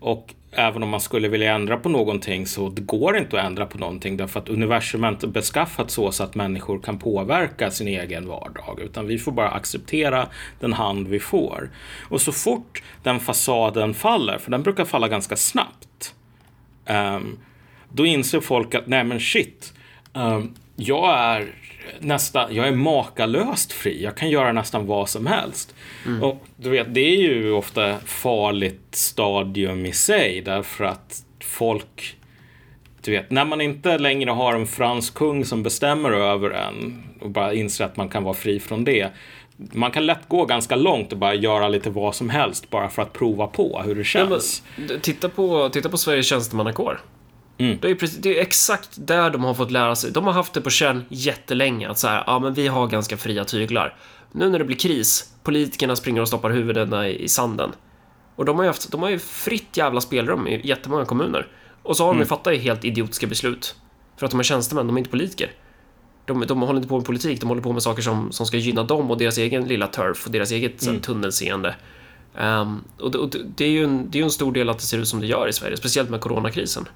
Och 0.00 0.34
även 0.56 0.82
om 0.82 0.88
man 0.88 1.00
skulle 1.00 1.28
vilja 1.28 1.54
ändra 1.54 1.76
på 1.76 1.88
någonting 1.88 2.46
så 2.46 2.68
det 2.68 2.82
går 2.82 3.16
inte 3.18 3.40
att 3.40 3.46
ändra 3.46 3.66
på 3.66 3.78
någonting 3.78 4.16
därför 4.16 4.40
att 4.40 4.48
universum 4.48 5.04
är 5.04 5.08
inte 5.08 5.26
beskaffat 5.26 5.90
så, 5.90 6.12
så 6.12 6.22
att 6.22 6.34
människor 6.34 6.78
kan 6.78 6.98
påverka 6.98 7.70
sin 7.70 7.88
egen 7.88 8.28
vardag 8.28 8.80
utan 8.80 9.06
vi 9.06 9.18
får 9.18 9.32
bara 9.32 9.50
acceptera 9.50 10.28
den 10.60 10.72
hand 10.72 11.08
vi 11.08 11.20
får. 11.20 11.70
Och 12.08 12.20
så 12.20 12.32
fort 12.32 12.82
den 13.02 13.20
fasaden 13.20 13.94
faller, 13.94 14.38
för 14.38 14.50
den 14.50 14.62
brukar 14.62 14.84
falla 14.84 15.08
ganska 15.08 15.36
snabbt, 15.36 16.14
um, 16.88 17.38
då 17.92 18.06
inser 18.06 18.40
folk 18.40 18.74
att 18.74 18.86
nej 18.86 19.04
men 19.04 19.20
shit, 19.20 19.72
um, 20.12 20.54
jag 20.76 21.18
är 21.18 21.54
nästan, 22.00 22.54
jag 22.54 22.68
är 22.68 22.72
makalöst 22.72 23.72
fri. 23.72 24.02
Jag 24.02 24.16
kan 24.16 24.30
göra 24.30 24.52
nästan 24.52 24.86
vad 24.86 25.08
som 25.08 25.26
helst. 25.26 25.74
Och 26.22 26.44
du 26.56 26.70
vet, 26.70 26.94
det 26.94 27.00
är 27.00 27.16
ju 27.22 27.52
ofta 27.52 27.98
farligt 28.04 28.80
stadium 28.90 29.86
i 29.86 29.92
sig 29.92 30.40
därför 30.40 30.84
att 30.84 31.22
folk 31.44 32.16
du 33.02 33.10
vet, 33.10 33.30
när 33.30 33.44
man 33.44 33.60
inte 33.60 33.98
längre 33.98 34.30
har 34.30 34.54
en 34.54 34.66
fransk 34.66 35.14
kung 35.14 35.44
som 35.44 35.62
bestämmer 35.62 36.12
över 36.12 36.50
en 36.50 37.02
och 37.20 37.30
bara 37.30 37.52
inser 37.54 37.84
att 37.84 37.96
man 37.96 38.08
kan 38.08 38.22
vara 38.24 38.34
fri 38.34 38.60
från 38.60 38.84
det. 38.84 39.08
Man 39.56 39.90
kan 39.90 40.06
lätt 40.06 40.28
gå 40.28 40.44
ganska 40.44 40.76
långt 40.76 41.12
och 41.12 41.18
bara 41.18 41.34
göra 41.34 41.68
lite 41.68 41.90
vad 41.90 42.14
som 42.14 42.30
helst 42.30 42.70
bara 42.70 42.88
för 42.88 43.02
att 43.02 43.12
prova 43.12 43.46
på 43.46 43.82
hur 43.84 43.94
det 43.94 44.04
Ja, 44.14 44.24
men, 44.24 44.30
känns. 44.30 44.62
titta, 45.02 45.28
på, 45.28 45.68
titta 45.72 45.88
på 45.88 45.96
Sveriges 45.98 46.26
tjänstemannakår. 46.26 47.00
Mm. 47.58 47.78
Det, 47.82 47.90
är 47.90 47.94
precis, 47.94 48.18
det 48.18 48.38
är 48.38 48.42
exakt 48.42 48.90
där 48.94 49.30
de 49.30 49.44
har 49.44 49.54
fått 49.54 49.70
lära 49.70 49.96
sig. 49.96 50.10
De 50.12 50.24
har 50.24 50.32
haft 50.32 50.52
det 50.52 50.60
på 50.60 50.70
känn 50.70 51.04
jättelänge. 51.08 51.88
Att 51.88 51.98
så 51.98 52.08
här, 52.08 52.24
ja 52.26 52.38
men 52.38 52.54
vi 52.54 52.66
har 52.68 52.86
ganska 52.86 53.16
fria 53.16 53.44
tyglar. 53.44 53.96
Nu 54.32 54.50
när 54.50 54.58
det 54.58 54.64
blir 54.64 54.76
kris, 54.76 55.32
politikerna 55.42 55.96
springer 55.96 56.20
och 56.20 56.28
stoppar 56.28 56.50
huvudena 56.50 57.08
i, 57.08 57.22
i 57.24 57.28
sanden. 57.28 57.72
Och 58.36 58.44
de 58.44 58.56
har, 58.56 58.62
ju 58.64 58.68
haft, 58.68 58.90
de 58.90 59.02
har 59.02 59.10
ju 59.10 59.18
fritt 59.18 59.76
jävla 59.76 60.00
spelrum 60.00 60.48
i 60.48 60.66
jättemånga 60.68 61.04
kommuner. 61.04 61.48
Och 61.82 61.96
så 61.96 62.02
har 62.04 62.08
de 62.08 62.16
Mm. 62.16 62.22
ju 62.22 62.26
fattat 62.28 62.56
helt 62.58 62.84
idiotiska 62.84 63.26
beslut. 63.26 63.74
För 64.16 64.26
att 64.26 64.30
de 64.30 64.40
är 64.40 64.44
tjänstemän, 64.44 64.86
de 64.86 64.96
är 64.96 64.98
inte 64.98 65.10
politiker. 65.10 65.52
De, 66.26 66.46
de 66.46 66.60
håller 66.60 66.76
inte 66.76 66.88
på 66.88 66.96
med 66.96 67.06
politik, 67.06 67.40
de 67.40 67.46
håller 67.48 67.62
på 67.62 67.72
med 67.72 67.82
saker 67.82 68.02
som, 68.02 68.32
som 68.32 68.46
ska 68.46 68.56
gynna 68.56 68.82
dem 68.82 69.10
och 69.10 69.18
deras 69.18 69.38
egen 69.38 69.64
lilla 69.64 69.86
turf 69.86 70.26
och 70.26 70.32
deras 70.32 70.50
eget 70.50 70.82
Mm. 70.82 70.90
mm. 70.94 71.02
tunnelseende. 71.02 71.74
Ehm, 72.38 72.84
och 73.00 73.10
det, 73.10 73.18
och 73.18 73.28
det 73.56 73.64
är 73.64 73.68
ju 73.70 73.84
en, 73.84 74.10
det 74.10 74.18
är 74.18 74.20
ju 74.20 74.24
en 74.24 74.30
stor 74.30 74.52
del 74.52 74.68
att 74.68 74.78
det 74.78 74.84
ser 74.84 74.98
ut 74.98 75.08
som 75.08 75.20
det 75.20 75.26
gör 75.26 75.48
i 75.48 75.52
Sverige, 75.52 75.76
speciellt 75.76 76.10
med 76.10 76.20
coronakrisen. 76.20 76.88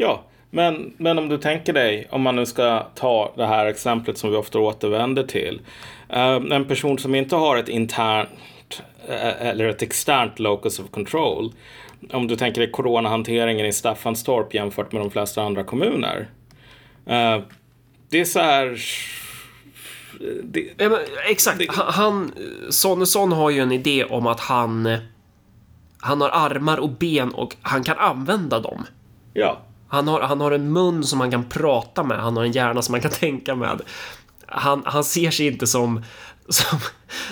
Ja, 0.00 0.22
men, 0.50 0.94
men 0.96 1.18
om 1.18 1.28
du 1.28 1.38
tänker 1.38 1.72
dig, 1.72 2.08
om 2.10 2.22
man 2.22 2.36
nu 2.36 2.46
ska 2.46 2.86
ta 2.94 3.32
det 3.36 3.46
här 3.46 3.66
exemplet 3.66 4.18
som 4.18 4.30
vi 4.30 4.36
ofta 4.36 4.58
återvänder 4.58 5.22
till. 5.22 5.60
eh, 6.08 6.34
en 6.34 6.64
person 6.64 6.98
som 6.98 7.14
inte 7.14 7.36
har 7.36 7.56
ett 7.56 7.68
internt 7.68 8.82
eh, 9.08 9.46
eller 9.46 9.68
ett 9.68 9.82
externt 9.82 10.38
locus 10.38 10.78
of 10.78 10.90
control. 10.90 11.52
Om 12.12 12.26
du 12.28 12.36
tänker 12.36 12.60
dig 12.60 12.70
coronahanteringen 12.70 13.66
i 13.66 13.72
Staffanstorp 13.72 14.54
jämfört 14.54 14.92
med 14.92 15.02
de 15.02 15.10
flesta 15.10 15.42
andra 15.42 15.64
kommuner. 15.64 16.28
Eh, 17.06 17.38
det 18.10 18.20
är 18.20 18.24
så 18.24 18.40
här... 18.40 18.78
Det, 20.44 20.68
Ja, 20.78 20.88
men, 20.88 20.98
exakt, 21.30 21.58
Det- 21.58 21.66
han, 21.70 22.32
Sonesson 22.70 23.32
har 23.32 23.50
ju 23.50 23.60
en 23.60 23.72
idé 23.72 24.04
om 24.04 24.26
att 24.26 24.40
han 24.40 24.96
han 26.00 26.20
har 26.20 26.30
armar 26.32 26.78
och 26.78 26.88
ben 26.90 27.34
och 27.34 27.56
han 27.62 27.84
kan 27.84 27.98
använda 27.98 28.60
dem. 28.60 28.86
ja, 29.32 29.58
han 29.88 30.08
har, 30.08 30.20
han 30.20 30.40
har 30.40 30.50
en 30.50 30.72
mun 30.72 31.04
som 31.04 31.20
han 31.20 31.30
kan 31.30 31.44
prata 31.44 32.02
med, 32.02 32.18
han 32.18 32.36
har 32.36 32.44
en 32.44 32.52
hjärna 32.52 32.82
som 32.82 32.94
han 32.94 33.02
kan 33.02 33.10
tänka 33.20 33.54
med. 33.54 33.80
Han, 34.46 34.82
han 34.84 35.04
ser 35.04 35.30
sig 35.30 35.46
inte 35.46 35.66
som, 35.66 36.02
som, 36.48 36.78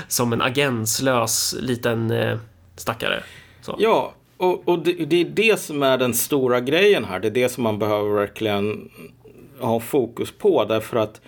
som 0.09 0.33
en 0.33 0.43
agenslös 0.43 1.55
liten 1.61 2.11
eh, 2.11 2.39
stackare. 2.77 3.23
Så. 3.63 3.77
Ja, 3.79 4.13
och, 4.37 4.69
och 4.69 4.79
det, 4.79 4.93
det 4.93 5.21
är 5.21 5.25
det 5.25 5.61
som 5.61 5.83
är 5.83 5.99
den 5.99 6.15
stora 6.15 6.61
grejen 6.61 7.05
här. 7.05 7.21
Det 7.21 7.29
är 7.29 7.33
det 7.33 7.49
som 7.49 7.63
man 7.63 7.79
behöver 7.79 8.11
verkligen 8.11 8.91
ha 9.61 9.81
fokus 9.81 10.33
på. 10.33 10.65
Därför 10.65 10.97
att 10.97 11.21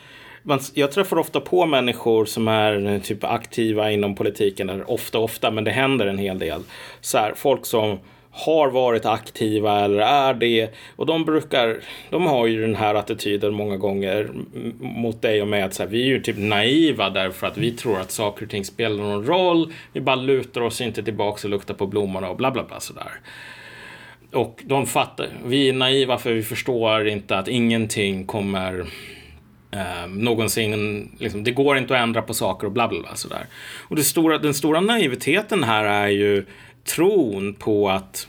man, 0.43 0.61
jag 0.75 0.93
träffar 0.93 1.19
ofta 1.19 1.41
på 1.41 1.67
människor 1.67 2.25
som 2.25 2.49
är 2.49 2.87
eh, 2.87 3.01
typ 3.01 3.25
aktiva 3.25 3.91
inom 3.91 4.15
politiken. 4.15 4.69
Eller 4.69 4.91
ofta, 4.91 5.19
ofta, 5.19 5.51
men 5.51 5.65
det 5.65 5.71
händer 5.71 6.07
en 6.07 6.19
hel 6.19 6.39
del. 6.39 6.63
Så 7.01 7.19
här, 7.19 7.33
folk 7.37 7.67
som 7.67 7.99
har 8.39 8.71
varit 8.71 9.07
aktiva 9.07 9.85
eller 9.85 9.99
är 9.99 10.35
det. 10.35 10.71
Och 10.97 11.07
de 11.07 11.25
brukar, 11.25 11.77
de 12.11 12.27
har 12.27 12.47
ju 12.47 12.61
den 12.61 12.75
här 12.75 12.95
attityden 12.95 13.55
många 13.55 13.77
gånger 13.77 14.31
mot 14.81 15.23
dig 15.23 15.43
och 15.43 15.49
mig 15.49 15.63
att 15.63 15.75
så 15.75 15.83
här, 15.83 15.91
vi 15.91 16.03
är 16.03 16.07
ju 16.07 16.21
typ 16.21 16.37
naiva 16.39 17.11
därför 17.11 17.47
att 17.47 17.59
vi 17.59 17.71
tror 17.71 18.01
att 18.01 18.11
saker 18.11 18.45
och 18.45 18.51
ting 18.51 18.65
spelar 18.65 19.05
någon 19.05 19.27
roll. 19.27 19.73
Vi 19.93 20.01
bara 20.01 20.17
lutar 20.17 20.61
oss 20.61 20.81
inte 20.81 21.03
tillbaka 21.03 21.47
och 21.47 21.51
luktar 21.51 21.75
på 21.75 21.87
blommorna 21.87 22.29
och 22.29 22.37
bla 22.37 22.51
bla 22.51 22.65
bla 22.65 22.81
sådär. 22.81 23.13
Och 24.33 24.63
de 24.65 24.87
fattar, 24.87 25.29
vi 25.45 25.69
är 25.69 25.73
naiva 25.73 26.19
för 26.19 26.33
vi 26.33 26.43
förstår 26.43 27.09
inte 27.09 27.39
att 27.39 27.49
ingenting 27.49 28.27
kommer 28.27 28.85
eh, 29.71 30.09
någonsin, 30.09 31.11
liksom, 31.19 31.45
det 31.45 31.51
går 31.51 31.79
inte 31.79 31.95
att 31.95 32.03
ändra 32.03 32.23
på 32.23 32.35
saker 32.35 32.67
och 32.67 32.73
bla 32.73 32.89
bla 32.89 33.01
bla 33.01 33.15
sådär. 33.15 33.47
Och 33.89 33.97
det 33.97 34.03
stora, 34.03 34.39
den 34.39 34.55
stora 34.55 34.81
naiviteten 34.81 35.65
här 35.65 35.85
är 35.85 36.09
ju 36.09 36.45
tron 36.89 37.55
på 37.55 37.91
att 37.91 38.29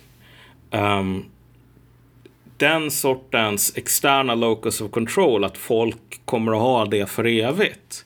um, 0.71 1.25
den 2.57 2.91
sortens 2.91 3.77
externa 3.77 4.35
locus 4.35 4.81
of 4.81 4.91
control, 4.91 5.43
att 5.43 5.57
folk 5.57 6.25
kommer 6.25 6.51
att 6.51 6.61
ha 6.61 6.85
det 6.85 7.09
för 7.09 7.27
evigt. 7.27 8.05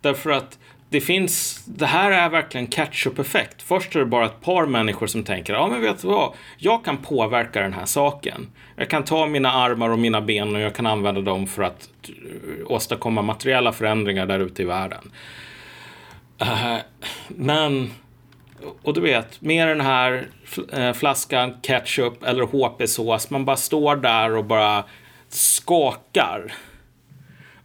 Därför 0.00 0.30
att 0.30 0.58
det 0.92 1.00
finns, 1.00 1.64
det 1.64 1.86
här 1.86 2.10
är 2.10 2.28
verkligen 2.28 2.66
catch-up-effekt. 2.66 3.62
Först 3.62 3.94
är 3.94 4.00
det 4.00 4.06
bara 4.06 4.26
ett 4.26 4.40
par 4.40 4.66
människor 4.66 5.06
som 5.06 5.24
tänker, 5.24 5.52
ja 5.54 5.66
men 5.66 5.80
vet 5.80 6.02
du 6.02 6.08
vad, 6.08 6.32
jag 6.58 6.84
kan 6.84 6.96
påverka 6.96 7.60
den 7.60 7.72
här 7.72 7.84
saken. 7.84 8.46
Jag 8.76 8.90
kan 8.90 9.04
ta 9.04 9.26
mina 9.26 9.52
armar 9.52 9.88
och 9.88 9.98
mina 9.98 10.20
ben 10.20 10.54
och 10.54 10.60
jag 10.60 10.74
kan 10.74 10.86
använda 10.86 11.20
dem 11.20 11.46
för 11.46 11.62
att 11.62 11.88
eh, 12.08 12.72
åstadkomma 12.72 13.22
materiella 13.22 13.72
förändringar 13.72 14.26
där 14.26 14.40
ute 14.40 14.62
i 14.62 14.64
världen. 14.64 15.10
Uh, 16.42 16.76
men, 17.28 17.90
och 18.82 18.94
du 18.94 19.00
vet, 19.00 19.40
med 19.40 19.68
den 19.68 19.80
här 19.80 20.26
uh, 20.78 20.92
flaskan 20.92 21.54
ketchup 21.62 22.22
eller 22.22 22.42
HP-sås, 22.42 23.30
man 23.30 23.44
bara 23.44 23.56
står 23.56 23.96
där 23.96 24.36
och 24.36 24.44
bara 24.44 24.84
skakar 25.28 26.52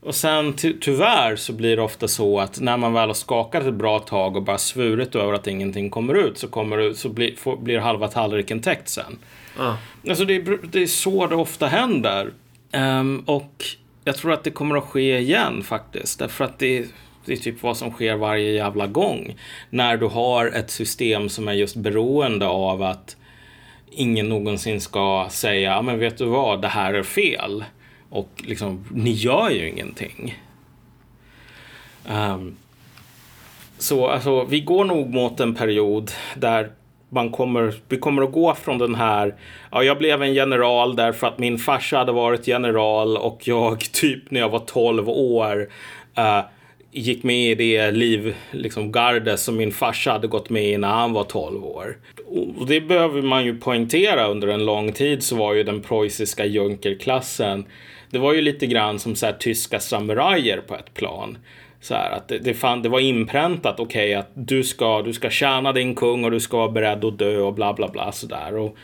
och 0.08 0.16
sen 0.16 0.54
ty 0.54 0.74
tyvärr 0.82 1.36
så 1.36 1.54
blir 1.54 1.76
det 1.76 1.82
ofta 1.82 2.08
så 2.08 2.40
att 2.40 2.60
när 2.60 2.78
man 2.78 2.94
väl 2.94 3.10
har 3.10 3.14
skakat 3.14 3.64
ett 3.64 3.74
bra 3.74 4.00
tag 4.00 4.36
och 4.36 4.44
bara 4.44 4.58
svurit 4.58 5.16
över 5.16 5.34
att 5.34 5.48
ingenting 5.48 5.90
kommer 5.90 6.14
ut 6.14 6.38
så, 6.38 6.48
kommer 6.48 6.78
det, 6.78 6.96
så 6.96 7.10
blir, 7.10 7.36
får, 7.36 7.58
blir 7.58 7.80
halva 7.80 8.08
tallriken 8.08 8.62
täckt 8.62 8.90
sen. 8.90 9.18
Ah. 9.58 9.74
Alltså 10.10 10.26
det, 10.26 10.40
det, 10.72 10.82
är 10.82 10.88
så 10.88 11.28
det 11.28 11.36
ofta 11.36 11.68
händer. 11.68 12.32
Um, 12.74 13.20
och 13.20 13.66
jag 14.04 14.16
tror 14.18 14.34
att 14.34 14.44
det 14.44 14.52
kommer 14.52 14.78
att 14.78 14.84
ske 14.84 15.18
igen 15.18 15.64
faktiskt. 15.64 16.20
Därför 16.20 16.46
att 16.46 16.60
det, 16.60 16.86
det 17.28 17.34
är 17.34 17.38
typ 17.38 17.64
vad 17.64 17.78
som 17.78 17.92
sker 17.92 18.16
varje 18.16 18.52
jävla 18.52 18.88
gång. 18.88 19.36
När 19.70 19.98
du 19.98 20.06
har 20.06 20.46
ett 20.46 20.70
system 20.70 21.30
som 21.30 21.48
är 21.48 21.54
just 21.54 21.76
beroende 21.76 22.48
av 22.48 22.84
att 22.84 23.18
ingen 23.92 24.30
någonsin 24.30 24.82
ska 24.82 25.28
säga, 25.30 25.78
ah, 25.78 25.82
men 25.82 26.00
vet 26.00 26.18
du 26.18 26.26
vad, 26.26 26.62
det 26.62 26.68
här 26.68 26.94
är 26.94 27.04
fel. 27.04 27.64
Och 28.10 28.30
liksom, 28.38 28.86
ni 28.92 29.12
gör 29.12 29.50
ju 29.50 29.70
ingenting. 29.70 30.38
Um, 32.10 32.58
så 33.78 34.08
alltså, 34.08 34.44
vi 34.44 34.60
går 34.60 34.86
nog 34.86 35.14
mot 35.14 35.40
en 35.40 35.56
period 35.56 36.12
där 36.36 36.72
man 37.10 37.32
kommer, 37.32 37.74
vi 37.90 37.98
kommer 37.98 38.22
att 38.22 38.32
gå 38.32 38.56
från 38.56 38.78
den 38.78 38.96
här, 38.96 39.36
ja, 39.72 39.84
jag 39.84 39.98
blev 39.98 40.24
en 40.24 40.34
general 40.34 40.96
därför 40.96 41.28
att 41.28 41.40
min 41.40 41.58
farsa 41.58 41.98
hade 41.98 42.12
varit 42.12 42.48
general 42.48 43.18
och 43.18 43.48
jag 43.48 43.80
typ 43.80 44.32
när 44.32 44.40
jag 44.40 44.50
var 44.50 44.60
12 44.60 45.10
år 45.10 45.70
uh, 46.18 46.42
gick 46.92 47.24
med 47.24 47.52
i 47.52 47.56
det 47.56 47.92
liv, 47.92 48.36
liksom 48.52 48.92
garde 48.92 49.38
som 49.38 49.58
min 49.58 49.72
farsa 49.72 50.12
hade 50.12 50.28
gått 50.28 50.50
med 50.50 50.70
i 50.70 50.78
när 50.78 50.88
han 50.88 51.14
var 51.14 51.24
12 51.24 51.66
år. 51.66 51.98
Och 52.58 52.68
det 52.68 52.82
behöver 52.82 53.22
man 53.22 53.46
ju 53.46 53.58
poängtera 53.58 54.28
under 54.28 54.48
en 54.48 54.66
lång 54.66 54.92
tid 54.92 55.24
så 55.24 55.36
var 55.36 55.54
ju 55.54 55.64
den 55.64 55.82
preussiska 55.82 56.46
junkerklassen 56.46 57.66
det 58.10 58.20
var 58.20 58.34
ju 58.34 58.42
lite 58.42 58.68
grann 58.68 59.00
som 59.00 59.16
så 59.16 59.26
här, 59.26 59.34
tyska 59.34 59.80
samurajer 59.80 60.58
på 60.58 60.76
ett 60.76 60.94
plan. 60.94 61.38
Så 61.82 61.94
här, 61.94 62.12
att 62.12 62.28
det, 62.28 62.38
det, 62.38 62.54
fan, 62.54 62.82
det 62.82 62.90
var 62.90 63.00
inpräntat, 63.00 63.80
okej, 63.80 64.10
okay, 64.10 64.14
att 64.14 64.32
du 64.34 64.64
ska, 64.64 65.02
du 65.02 65.14
ska 65.14 65.30
tjäna 65.30 65.74
din 65.74 65.96
kung 65.96 66.24
och 66.26 66.32
du 66.32 66.40
ska 66.40 66.58
vara 66.58 66.72
beredd 66.72 67.06
att 67.06 67.20
dö 67.20 67.40
och 67.40 67.54
bla 67.54 67.74
bla 67.74 67.88
bla 67.88 68.12
sådär. 68.12 68.58
Och 68.58 68.78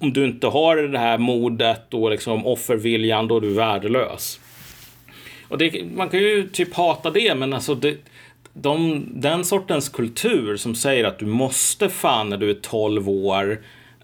om 0.00 0.12
du 0.12 0.24
inte 0.24 0.46
har 0.46 0.76
det 0.76 0.98
här 0.98 1.18
modet 1.18 1.94
och 1.94 2.10
liksom 2.10 2.46
offerviljan, 2.46 3.28
då 3.28 3.36
är 3.36 3.40
du 3.40 3.54
värdelös. 3.54 4.40
Och 5.48 5.58
det, 5.58 5.84
man 5.94 6.08
kan 6.08 6.20
ju 6.20 6.48
typ 6.48 6.74
hata 6.74 7.10
det, 7.10 7.34
men 7.34 7.52
alltså 7.52 7.74
det, 7.74 7.96
de, 8.52 9.04
den 9.14 9.44
sortens 9.44 9.88
kultur 9.88 10.56
som 10.56 10.74
säger 10.74 11.04
att 11.04 11.18
du 11.18 11.26
måste 11.26 11.88
fan 11.88 12.28
när 12.28 12.36
du 12.36 12.50
är 12.50 12.54
12 12.54 13.08
år 13.08 13.62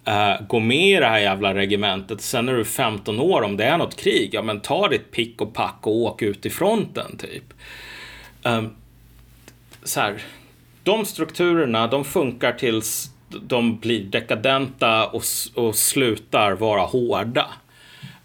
uh, 0.09 0.47
gå 0.47 0.61
med 0.61 0.89
i 0.89 1.01
det 1.01 1.07
här 1.07 1.19
jävla 1.19 1.55
regementet. 1.55 2.21
Sen 2.21 2.47
när 2.47 2.53
du 2.53 2.61
är 2.61 2.65
15 2.65 3.21
år, 3.21 3.43
om 3.43 3.57
det 3.57 3.65
är 3.65 3.79
något 3.79 3.97
krig, 3.97 4.31
ja 4.33 4.43
men 4.43 4.61
ta 4.61 4.89
ditt 4.89 5.11
pick 5.11 5.41
och 5.41 5.55
pack 5.55 5.79
och 5.81 5.97
åk 5.97 6.23
ut 6.23 6.47
i 6.47 6.51
fronten 6.51 7.17
typ. 7.17 7.55
Um, 8.43 8.71
så 9.83 10.01
här, 10.01 10.23
de 10.83 11.05
strukturerna, 11.05 11.87
de 11.87 12.05
funkar 12.05 12.53
tills 12.53 13.11
de 13.29 13.79
blir 13.79 14.05
dekadenta 14.05 15.07
och, 15.07 15.23
och 15.55 15.75
slutar 15.77 16.53
vara 16.53 16.83
hårda. 16.83 17.47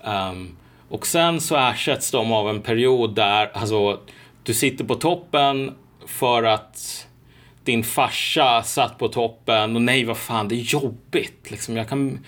Um, 0.03 0.55
och 0.89 1.07
sen 1.07 1.41
så 1.41 1.55
ersätts 1.55 2.11
de 2.11 2.31
av 2.31 2.49
en 2.49 2.61
period 2.61 3.15
där, 3.15 3.51
alltså, 3.53 3.99
du 4.43 4.53
sitter 4.53 4.83
på 4.85 4.95
toppen 4.95 5.71
för 6.07 6.43
att 6.43 7.07
din 7.63 7.83
farsa 7.83 8.63
satt 8.63 8.97
på 8.97 9.07
toppen 9.07 9.75
och 9.75 9.81
nej, 9.81 10.03
vad 10.03 10.17
fan, 10.17 10.47
det 10.47 10.55
är 10.55 10.73
jobbigt. 10.73 11.51
Liksom, 11.51 11.77
jag 11.77 11.89
kan, 11.89 12.19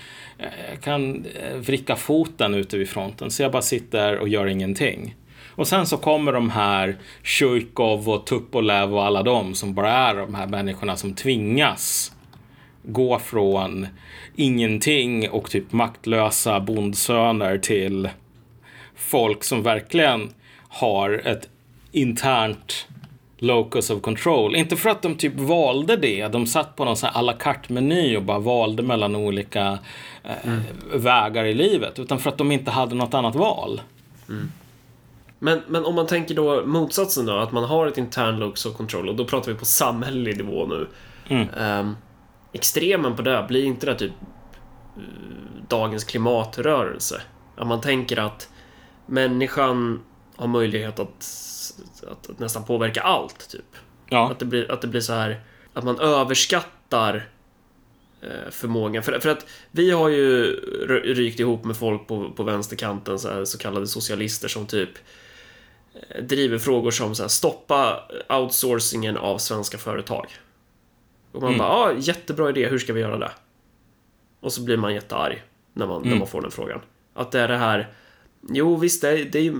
jag 0.70 0.82
kan 0.82 1.26
eh, 1.26 1.56
vricka 1.58 1.96
foten 1.96 2.54
ute 2.54 2.78
vid 2.78 2.90
fronten, 2.90 3.32
så 3.32 3.44
jag 3.44 3.52
bara 3.52 3.62
sitter 3.62 4.18
och 4.18 4.28
gör 4.28 4.48
ingenting. 4.48 5.16
Och 5.56 5.68
sen 5.68 5.88
så 5.88 5.98
kommer 5.98 6.32
de 6.34 6.50
här 6.50 6.98
Tjujkov 7.24 8.10
och 8.10 8.26
Tupolev 8.26 8.96
och 8.96 9.06
alla 9.06 9.24
de 9.24 9.56
som 9.56 9.74
bara 9.74 9.92
är 9.92 10.16
de 10.16 10.36
här 10.36 10.48
människorna 10.48 10.96
som 10.96 11.14
tvingas 11.14 12.12
gå 12.84 13.20
från 13.20 13.88
ingenting 14.36 15.30
och 15.30 15.50
typ 15.50 15.72
maktlösa 15.72 16.60
bondsöner 16.60 17.58
till 17.58 18.10
folk 19.02 19.44
som 19.44 19.64
verkligen 19.64 20.34
har 20.70 21.22
ett 21.26 21.50
internt 21.92 22.88
locus 23.38 23.90
of 23.90 24.02
control. 24.02 24.56
Inte 24.56 24.76
för 24.76 24.90
att 24.90 25.02
de 25.02 25.16
typ 25.16 25.40
valde 25.40 25.98
det. 25.98 26.28
De 26.28 26.48
satt 26.48 26.76
på 26.76 26.86
någon 26.86 26.98
sån 26.98 27.10
här 27.14 27.20
à 27.20 27.22
la 27.22 27.34
carte-meny 27.34 28.18
och 28.18 28.24
bara 28.24 28.40
valde 28.40 28.84
mellan 28.84 29.16
olika 29.16 29.80
eh, 30.24 30.48
mm. 30.48 30.62
vägar 30.94 31.46
i 31.46 31.54
livet. 31.54 32.00
Utan 32.00 32.20
för 32.20 32.30
att 32.30 32.38
de 32.38 32.52
inte 32.52 32.72
hade 32.72 32.96
något 32.96 33.14
annat 33.14 33.36
val. 33.36 33.82
Mm. 34.30 34.52
Men, 35.40 35.62
men 35.68 35.86
om 35.86 35.96
man 35.96 36.08
tänker 36.08 36.36
då 36.36 36.66
motsatsen 36.66 37.26
då, 37.26 37.38
att 37.38 37.52
man 37.52 37.64
har 37.64 37.88
ett 37.88 37.98
intern 37.98 38.40
locus 38.40 38.66
of 38.66 38.78
control 38.78 39.10
och 39.10 39.16
då 39.16 39.26
pratar 39.26 39.52
vi 39.52 39.58
på 39.58 39.66
samhällelig 39.66 40.38
nivå 40.38 40.66
nu. 40.66 40.88
Mm. 41.28 41.48
Um, 41.80 41.98
extremen 42.54 43.16
på 43.16 43.22
det, 43.22 43.46
blir 43.48 43.66
inte 43.66 43.86
det 43.86 43.96
typ 43.96 44.12
uh, 44.98 45.04
dagens 45.68 46.04
klimatrörelse? 46.04 47.22
Att 47.56 47.68
man 47.68 47.82
tänker 47.82 48.20
att 48.20 48.51
människan 49.12 50.02
har 50.36 50.48
möjlighet 50.48 51.00
att 51.00 51.24
att, 52.08 52.30
att 52.30 52.40
nästan 52.40 52.66
påverka 52.66 53.02
allt, 53.02 53.50
typ. 53.50 53.76
Ja. 54.10 54.32
Att, 54.32 54.40
det 54.40 54.46
blir, 54.46 54.72
att 54.72 54.82
det 54.82 54.88
blir 54.88 55.02
så 55.02 55.14
här, 55.14 55.42
att 55.74 55.84
man 55.84 56.00
överskattar 56.00 57.30
eh, 58.22 58.52
förmågan. 58.52 59.04
För, 59.04 59.20
för 59.20 59.30
att 59.30 59.46
vi 59.72 59.92
har 59.92 60.10
ju 60.10 60.46
rykt 61.04 61.40
ihop 61.40 61.64
med 61.64 61.78
folk 61.78 62.08
på, 62.08 62.32
på 62.32 62.44
vänsterkanten, 62.44 63.20
så, 63.20 63.30
här, 63.30 63.46
så 63.46 63.58
kallade 63.58 63.88
socialister 63.88 64.48
som 64.48 64.66
typ 64.66 64.90
eh, 65.94 66.24
driver 66.24 66.58
frågor 66.58 66.92
som 66.92 67.16
så 67.16 67.24
här, 67.24 67.30
stoppa 67.30 68.04
outsourcingen 68.30 69.18
av 69.18 69.38
svenska 69.38 69.78
företag. 69.78 70.28
Och 71.32 71.42
man 71.42 71.54
mm. 71.54 71.60
bara, 71.60 71.70
ja, 71.70 71.92
ah, 71.92 71.94
jättebra 71.98 72.50
idé, 72.50 72.68
hur 72.68 72.80
ska 72.80 72.94
vi 72.94 73.02
göra 73.02 73.18
det? 73.18 73.32
Och 74.40 74.54
så 74.54 74.62
blir 74.62 74.78
man 74.78 74.94
jättearg 74.94 75.44
när 75.74 75.88
man, 75.88 75.98
mm. 75.98 76.10
när 76.10 76.18
man 76.18 76.28
får 76.28 76.42
den 76.42 76.52
frågan. 76.52 76.82
Att 77.14 77.32
det 77.32 77.40
är 77.40 77.48
det 77.48 77.58
här, 77.58 77.94
jo 78.50 78.76
visst, 78.76 79.02
det 79.02 79.10
är, 79.10 79.26
det 79.26 79.48
är 79.48 79.56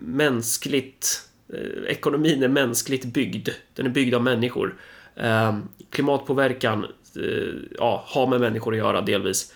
mänskligt 0.00 1.28
Eh, 1.52 1.92
ekonomin 1.92 2.42
är 2.42 2.48
mänskligt 2.48 3.04
byggd. 3.04 3.48
Den 3.74 3.86
är 3.86 3.90
byggd 3.90 4.14
av 4.14 4.22
människor. 4.22 4.74
Eh, 5.16 5.56
klimatpåverkan 5.90 6.84
eh, 7.16 7.54
ja, 7.78 8.04
har 8.06 8.26
med 8.26 8.40
människor 8.40 8.72
att 8.72 8.78
göra 8.78 9.00
delvis. 9.00 9.52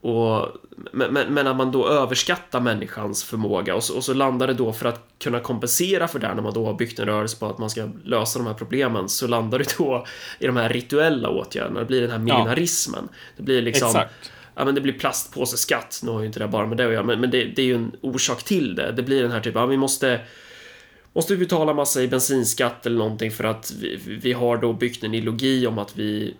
Och, 0.00 0.48
men, 0.92 1.34
men 1.34 1.46
att 1.46 1.56
man 1.56 1.72
då 1.72 1.88
överskattar 1.88 2.60
människans 2.60 3.24
förmåga 3.24 3.74
och 3.74 3.84
så, 3.84 3.96
och 3.96 4.04
så, 4.04 4.14
landar 4.14 4.46
det 4.46 4.54
då 4.54 4.72
för 4.72 4.88
att 4.88 5.08
kunna 5.18 5.40
kompensera 5.40 6.08
för 6.08 6.18
det 6.18 6.34
när 6.34 6.42
man 6.42 6.52
då 6.52 6.66
har 6.66 6.74
byggt 6.74 6.98
en 6.98 7.06
rörelse 7.06 7.38
på 7.38 7.46
att 7.46 7.58
man 7.58 7.70
ska 7.70 7.88
lösa 8.04 8.38
de 8.38 8.46
här 8.46 8.54
problemen 8.54 9.08
så 9.08 9.26
landar 9.26 9.58
det 9.58 9.78
då 9.78 10.06
i 10.38 10.46
de 10.46 10.56
här 10.56 10.68
rituella 10.68 11.28
åtgärderna. 11.28 11.80
Det 11.80 11.86
blir 11.86 12.00
den 12.00 12.10
här 12.10 12.18
millenarismen. 12.18 13.08
Ja. 13.10 13.16
Det 13.36 13.42
blir 13.42 13.62
liksom 13.62 13.88
Exakt 13.88 14.30
ja, 14.54 14.64
men 14.64 14.74
det 14.74 14.80
blir 14.80 14.92
plastpåseskatt. 14.92 16.00
Nu 16.02 16.10
har 16.10 16.20
ju 16.20 16.26
inte 16.26 16.38
det 16.38 16.48
bara 16.48 16.66
med 16.66 16.76
det 16.76 16.86
att 16.86 16.92
göra, 16.92 17.02
men, 17.02 17.20
men 17.20 17.30
det, 17.30 17.44
det, 17.44 17.62
är 17.62 17.66
ju 17.66 17.74
en 17.74 17.92
orsak 18.00 18.42
till 18.42 18.74
det. 18.74 18.92
Det 18.92 19.02
blir 19.02 19.22
den 19.22 19.32
här 19.32 19.40
typen, 19.40 19.60
ja, 19.60 19.66
vi 19.66 19.76
måste 19.76 20.20
Måste 21.16 21.32
vi 21.32 21.38
betala 21.38 21.74
massa 21.74 22.02
i 22.02 22.08
bensinskatt 22.08 22.86
eller 22.86 22.98
någonting 22.98 23.30
för 23.30 23.44
att 23.44 23.72
vi, 23.80 24.18
vi 24.22 24.32
har 24.32 24.56
då 24.56 24.72
byggt 24.72 25.04
en 25.04 25.14
ideologi 25.14 25.66
om 25.66 25.78
att 25.78 25.96
vi 25.96 26.34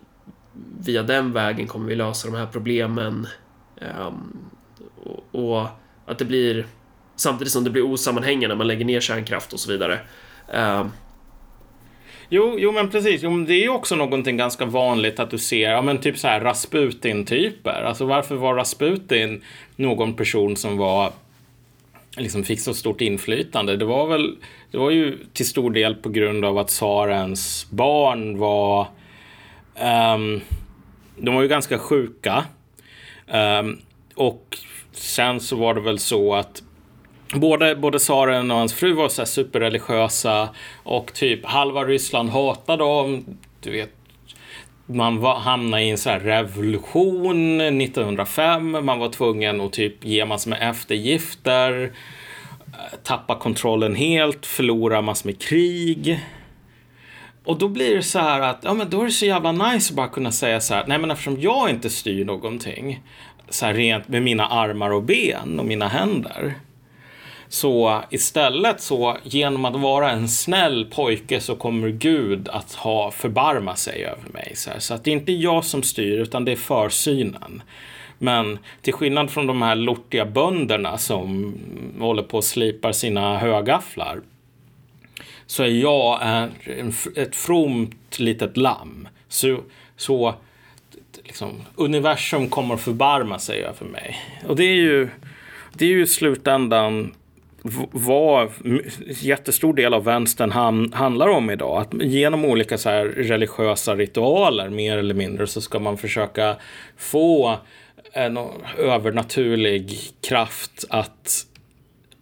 via 0.79 1.03
den 1.03 1.33
vägen 1.33 1.67
kommer 1.67 1.87
vi 1.87 1.95
lösa 1.95 2.27
de 2.27 2.37
här 2.37 2.45
problemen. 2.45 3.27
Um, 3.99 4.49
och, 5.03 5.25
och, 5.31 5.67
att 6.05 6.19
det 6.19 6.25
blir 6.25 6.65
samtidigt 7.15 7.53
som 7.53 7.63
det 7.63 7.69
blir 7.69 7.85
osammanhängande 7.85 8.47
när 8.47 8.55
man 8.55 8.67
lägger 8.67 8.85
ner 8.85 8.99
kärnkraft 8.99 9.53
och 9.53 9.59
så 9.59 9.71
vidare. 9.71 9.99
Um, 10.53 10.91
Jo, 12.29 12.55
jo 12.59 12.71
men 12.71 12.89
precis. 12.89 13.23
Jo, 13.23 13.29
men 13.29 13.45
det 13.45 13.53
är 13.53 13.61
ju 13.61 13.69
också 13.69 13.95
någonting 13.95 14.37
ganska 14.37 14.65
vanligt 14.65 15.19
att 15.19 15.29
du 15.29 15.37
ser, 15.37 15.71
ja 15.71 15.81
men 15.81 15.97
typ 15.97 16.17
så 16.17 16.27
här 16.27 16.41
Rasputin-typer. 16.41 17.83
Alltså 17.83 18.05
varför 18.05 18.35
var 18.35 18.55
Rasputin 18.55 19.41
någon 19.75 20.13
person 20.13 20.55
som 20.55 20.77
var 20.77 21.11
liksom 22.17 22.43
fick 22.43 22.59
så 22.59 22.73
stort 22.73 23.01
inflytande. 23.01 23.77
Det 23.77 23.85
var 23.85 24.07
väl, 24.07 24.37
det 24.71 24.77
var 24.77 24.91
ju 24.91 25.17
till 25.33 25.47
stor 25.47 25.71
del 25.71 25.95
på 25.95 26.09
grund 26.09 26.45
av 26.45 26.57
att 26.57 26.67
tsarens 26.67 27.67
barn 27.69 28.37
var, 28.37 28.87
um, 30.15 30.41
de 31.17 31.35
var 31.35 31.41
ju 31.41 31.47
ganska 31.47 31.77
sjuka. 31.79 32.45
Um, 33.27 33.79
och 34.15 34.57
sen 34.91 35.39
så 35.39 35.55
var 35.55 35.73
det 35.73 35.81
väl 35.81 35.99
så 35.99 36.35
att 36.35 36.63
Både, 37.33 37.75
både 37.75 37.99
tsaren 37.99 38.51
och 38.51 38.57
hans 38.57 38.73
fru 38.73 38.93
var 38.93 39.09
så 39.09 39.25
superreligiösa 39.25 40.49
och 40.83 41.13
typ 41.13 41.45
halva 41.45 41.83
Ryssland 41.83 42.29
hatade 42.29 42.83
dem. 42.83 43.25
Du 43.61 43.71
vet, 43.71 43.91
man 44.85 45.19
var, 45.19 45.35
hamnade 45.35 45.83
i 45.83 45.89
en 45.89 45.97
så 45.97 46.09
här 46.09 46.19
revolution 46.19 47.61
1905. 47.61 48.71
Man 48.71 48.99
var 48.99 49.09
tvungen 49.09 49.61
att 49.61 49.73
typ 49.73 50.05
ge 50.05 50.25
massor 50.25 50.49
med 50.49 50.69
eftergifter. 50.69 51.91
Tappa 53.03 53.35
kontrollen 53.35 53.95
helt, 53.95 54.45
förlora 54.45 55.01
massor 55.01 55.29
med 55.29 55.41
krig. 55.41 56.19
Och 57.45 57.57
då 57.57 57.67
blir 57.67 57.95
det 57.95 58.03
så 58.03 58.19
här 58.19 58.41
att, 58.41 58.59
ja 58.63 58.73
men 58.73 58.89
då 58.89 59.01
är 59.01 59.05
det 59.05 59.11
så 59.11 59.25
jävla 59.25 59.51
nice 59.51 59.91
att 59.91 59.95
bara 59.95 60.07
kunna 60.07 60.31
säga 60.31 60.61
så 60.61 60.73
här, 60.73 60.83
nej 60.87 60.97
men 60.97 61.11
eftersom 61.11 61.41
jag 61.41 61.69
inte 61.69 61.89
styr 61.89 62.25
någonting, 62.25 63.03
så 63.49 63.65
här 63.65 63.73
rent 63.73 64.07
med 64.07 64.23
mina 64.23 64.47
armar 64.47 64.89
och 64.89 65.03
ben 65.03 65.59
och 65.59 65.65
mina 65.65 65.87
händer, 65.87 66.53
så 67.47 68.03
istället 68.09 68.81
så 68.81 69.17
genom 69.23 69.65
att 69.65 69.75
vara 69.75 70.11
en 70.11 70.27
snäll 70.27 70.85
pojke 70.85 71.39
så 71.39 71.55
kommer 71.55 71.89
Gud 71.89 72.49
att 72.49 72.73
ha 72.73 73.11
förbarma 73.11 73.75
sig 73.75 74.05
över 74.05 74.29
mig. 74.33 74.51
Så, 74.55 74.69
här. 74.69 74.79
så 74.79 74.93
att 74.93 75.03
det 75.03 75.11
är 75.11 75.15
inte 75.15 75.31
jag 75.31 75.65
som 75.65 75.83
styr 75.83 76.19
utan 76.19 76.45
det 76.45 76.51
är 76.51 76.55
försynen. 76.55 77.63
Men 78.17 78.59
till 78.81 78.93
skillnad 78.93 79.31
från 79.31 79.47
de 79.47 79.61
här 79.61 79.75
lortiga 79.75 80.25
bönderna 80.25 80.97
som 80.97 81.57
håller 81.99 82.23
på 82.23 82.37
och 82.37 82.43
slipar 82.43 82.91
sina 82.91 83.37
högafflar 83.37 84.21
så 85.45 85.63
är 85.63 85.67
jag 85.67 86.19
ett 87.15 87.35
fromt 87.35 88.19
litet 88.19 88.57
lamm. 88.57 89.07
Så, 89.27 89.59
så 89.97 90.35
liksom, 91.23 91.61
universum 91.75 92.49
kommer 92.49 92.75
att 92.75 92.81
förbarma 92.81 93.39
sig 93.39 93.63
över 93.63 93.85
mig. 93.85 94.17
Och 94.47 94.55
det 94.55 94.63
är 94.63 94.75
ju, 94.75 95.09
det 95.73 95.85
är 95.85 95.89
ju 95.89 96.03
i 96.03 96.07
slutändan 96.07 97.13
vad 97.91 98.49
jättestor 99.07 99.73
del 99.73 99.93
av 99.93 100.03
vänstern 100.03 100.51
ham, 100.51 100.91
handlar 100.91 101.27
om 101.27 101.49
idag. 101.49 101.81
Att 101.81 102.03
genom 102.03 102.45
olika 102.45 102.77
så 102.77 102.89
religiösa 102.89 103.95
ritualer, 103.95 104.69
mer 104.69 104.97
eller 104.97 105.13
mindre, 105.13 105.47
så 105.47 105.61
ska 105.61 105.79
man 105.79 105.97
försöka 105.97 106.55
få 106.97 107.57
en 108.13 108.37
övernaturlig 108.77 109.99
kraft 110.27 110.85
att 110.89 111.45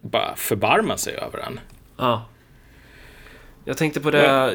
bara 0.00 0.36
förbarma 0.36 0.96
sig 0.96 1.14
över 1.14 1.38
en. 1.38 1.60
Ja. 1.96 2.28
Jag 3.64 3.76
tänkte 3.76 4.00
på 4.00 4.10
det, 4.10 4.54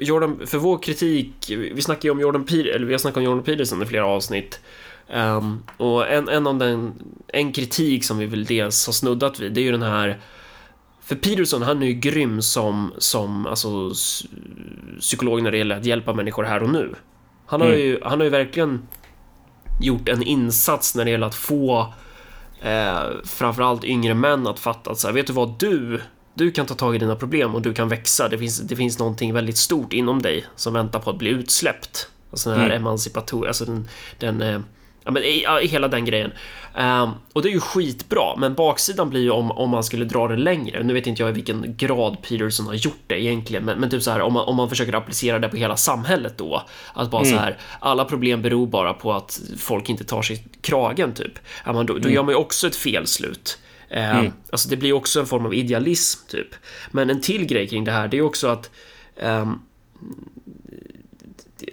Jordan, 0.00 0.40
för 0.46 0.58
vår 0.58 0.78
kritik, 0.78 1.50
vi 1.50 1.82
snackar 1.82 2.04
ju 2.04 2.10
om 2.10 2.20
Jordan 2.20 2.44
Peterson, 2.44 2.74
eller 2.74 2.86
vi 2.86 2.92
har 2.92 2.98
snackat 2.98 3.16
om 3.16 3.22
Jordan 3.22 3.42
Peterson 3.42 3.82
i 3.82 3.86
flera 3.86 4.06
avsnitt. 4.06 4.60
Um, 5.12 5.62
och 5.76 6.08
en, 6.08 6.28
en 6.28 6.46
av 6.46 6.58
den, 6.58 6.92
en 7.28 7.52
kritik 7.52 8.04
som 8.04 8.18
vi 8.18 8.26
väl 8.26 8.44
dels 8.44 8.86
har 8.86 8.92
snuddat 8.92 9.40
vid, 9.40 9.52
det 9.52 9.60
är 9.60 9.62
ju 9.62 9.72
den 9.72 9.82
här 9.82 10.20
för 11.04 11.16
Peterson, 11.16 11.62
han 11.62 11.82
är 11.82 11.86
ju 11.86 11.92
grym 11.92 12.42
som, 12.42 12.92
som 12.98 13.46
alltså, 13.46 13.92
psykolog 15.00 15.42
när 15.42 15.50
det 15.50 15.58
gäller 15.58 15.76
att 15.76 15.84
hjälpa 15.84 16.14
människor 16.14 16.44
här 16.44 16.62
och 16.62 16.70
nu. 16.70 16.94
Han 17.46 17.60
har, 17.60 17.68
mm. 17.68 17.80
ju, 17.80 18.00
han 18.02 18.20
har 18.20 18.24
ju 18.24 18.30
verkligen 18.30 18.88
gjort 19.80 20.08
en 20.08 20.22
insats 20.22 20.94
när 20.94 21.04
det 21.04 21.10
gäller 21.10 21.26
att 21.26 21.34
få 21.34 21.94
eh, 22.62 23.02
framförallt 23.24 23.84
yngre 23.84 24.14
män 24.14 24.46
att 24.46 24.58
fatta 24.58 24.90
att 24.90 24.98
så 24.98 25.08
här, 25.08 25.14
vet 25.14 25.26
du 25.26 25.32
vad, 25.32 25.58
du, 25.58 26.00
du 26.34 26.50
kan 26.50 26.66
ta 26.66 26.74
tag 26.74 26.94
i 26.94 26.98
dina 26.98 27.16
problem 27.16 27.54
och 27.54 27.62
du 27.62 27.74
kan 27.74 27.88
växa. 27.88 28.28
Det 28.28 28.38
finns, 28.38 28.60
det 28.60 28.76
finns 28.76 28.98
någonting 28.98 29.34
väldigt 29.34 29.58
stort 29.58 29.92
inom 29.92 30.22
dig 30.22 30.44
som 30.56 30.72
väntar 30.72 31.00
på 31.00 31.10
att 31.10 31.18
bli 31.18 31.30
utsläppt. 31.30 32.08
Alltså 32.30 32.50
den 32.50 32.58
här 32.58 32.66
mm. 32.66 32.78
emancipator, 32.78 33.46
alltså 33.46 33.64
den, 33.64 33.88
den 34.18 34.42
eh, 34.42 34.60
Ja, 35.04 35.10
men 35.10 35.22
ja, 35.42 35.58
hela 35.58 35.88
den 35.88 36.04
grejen. 36.04 36.32
Um, 36.78 37.10
och 37.32 37.42
det 37.42 37.48
är 37.48 37.52
ju 37.52 37.60
skitbra, 37.60 38.36
men 38.36 38.54
baksidan 38.54 39.10
blir 39.10 39.20
ju 39.20 39.30
om, 39.30 39.50
om 39.50 39.70
man 39.70 39.84
skulle 39.84 40.04
dra 40.04 40.28
det 40.28 40.36
längre. 40.36 40.82
Nu 40.82 40.94
vet 40.94 41.06
inte 41.06 41.22
jag 41.22 41.30
i 41.30 41.32
vilken 41.32 41.74
grad 41.76 42.22
Peterson 42.22 42.66
har 42.66 42.74
gjort 42.74 43.02
det 43.06 43.22
egentligen, 43.22 43.64
men, 43.64 43.78
men 43.78 43.90
typ 43.90 44.02
så 44.02 44.10
här 44.10 44.20
om 44.20 44.32
man, 44.32 44.44
om 44.44 44.56
man 44.56 44.68
försöker 44.68 44.92
applicera 44.92 45.38
det 45.38 45.48
på 45.48 45.56
hela 45.56 45.76
samhället 45.76 46.38
då. 46.38 46.62
Att 46.94 47.10
bara 47.10 47.22
mm. 47.22 47.34
så 47.34 47.40
här, 47.40 47.58
alla 47.80 48.04
problem 48.04 48.42
beror 48.42 48.66
bara 48.66 48.94
på 48.94 49.12
att 49.12 49.40
folk 49.58 49.88
inte 49.88 50.04
tar 50.04 50.22
sig 50.22 50.44
kragen 50.60 51.14
typ. 51.14 51.38
Ja, 51.64 51.72
men 51.72 51.86
då, 51.86 51.92
då 51.92 51.98
mm. 51.98 52.12
gör 52.12 52.22
man 52.22 52.32
ju 52.32 52.38
också 52.38 52.66
ett 52.66 52.76
felslut. 52.76 53.58
Uh, 53.92 54.18
mm. 54.18 54.32
Alltså 54.50 54.68
det 54.68 54.76
blir 54.76 54.92
också 54.92 55.20
en 55.20 55.26
form 55.26 55.46
av 55.46 55.54
idealism 55.54 56.28
typ. 56.28 56.48
Men 56.90 57.10
en 57.10 57.20
till 57.20 57.46
grej 57.46 57.68
kring 57.68 57.84
det 57.84 57.92
här, 57.92 58.08
det 58.08 58.18
är 58.18 58.22
också 58.22 58.48
att 58.48 58.70
um, 59.22 59.60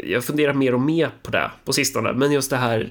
jag 0.03 0.23
funderar 0.23 0.53
mer 0.53 0.73
och 0.73 0.81
mer 0.81 1.11
på 1.23 1.31
det 1.31 1.51
på 1.65 1.73
sistone, 1.73 2.13
men 2.13 2.31
just 2.31 2.49
det 2.49 2.57
här 2.57 2.89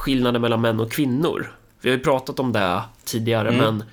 skillnaden 0.00 0.42
mellan 0.42 0.60
män 0.60 0.80
och 0.80 0.92
kvinnor. 0.92 1.52
Vi 1.80 1.90
har 1.90 1.96
ju 1.96 2.02
pratat 2.02 2.40
om 2.40 2.52
det 2.52 2.82
tidigare, 3.04 3.48
mm. 3.48 3.60
men 3.60 3.84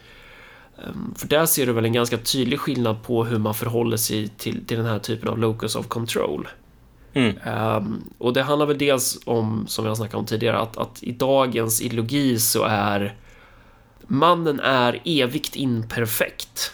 ehm, 0.85 1.13
för 1.15 1.27
där 1.27 1.45
ser 1.45 1.65
du 1.65 1.73
väl 1.73 1.85
en 1.85 1.93
ganska 1.93 2.17
tydlig 2.17 2.59
skillnad 2.59 3.03
på 3.03 3.25
hur 3.25 3.37
man 3.37 3.53
förhåller 3.53 3.97
sig 3.97 4.27
till, 4.27 4.65
till 4.65 4.77
den 4.77 4.85
här 4.85 4.99
typen 4.99 5.29
av 5.29 5.39
locus 5.39 5.75
of 5.75 5.87
control. 5.87 6.47
Mm. 7.13 7.35
Um, 7.45 8.09
och 8.17 8.33
det 8.33 8.43
handlar 8.43 8.65
väl 8.65 8.77
dels 8.77 9.19
om, 9.25 9.67
som 9.67 9.85
vi 9.85 9.89
har 9.89 9.95
snackat 9.95 10.15
om 10.15 10.25
tidigare, 10.25 10.57
att, 10.57 10.77
att 10.77 11.03
i 11.03 11.11
dagens 11.11 11.81
ideologi 11.81 12.39
så 12.39 12.63
är 12.63 13.15
mannen 14.07 14.59
är 14.59 15.01
evigt 15.05 15.55
imperfekt. 15.55 16.73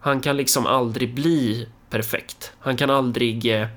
Han 0.00 0.20
kan 0.20 0.36
liksom 0.36 0.66
aldrig 0.66 1.14
bli 1.14 1.68
perfekt. 1.90 2.52
Han 2.58 2.76
kan 2.76 2.90
aldrig 2.90 3.60
eh, 3.60 3.68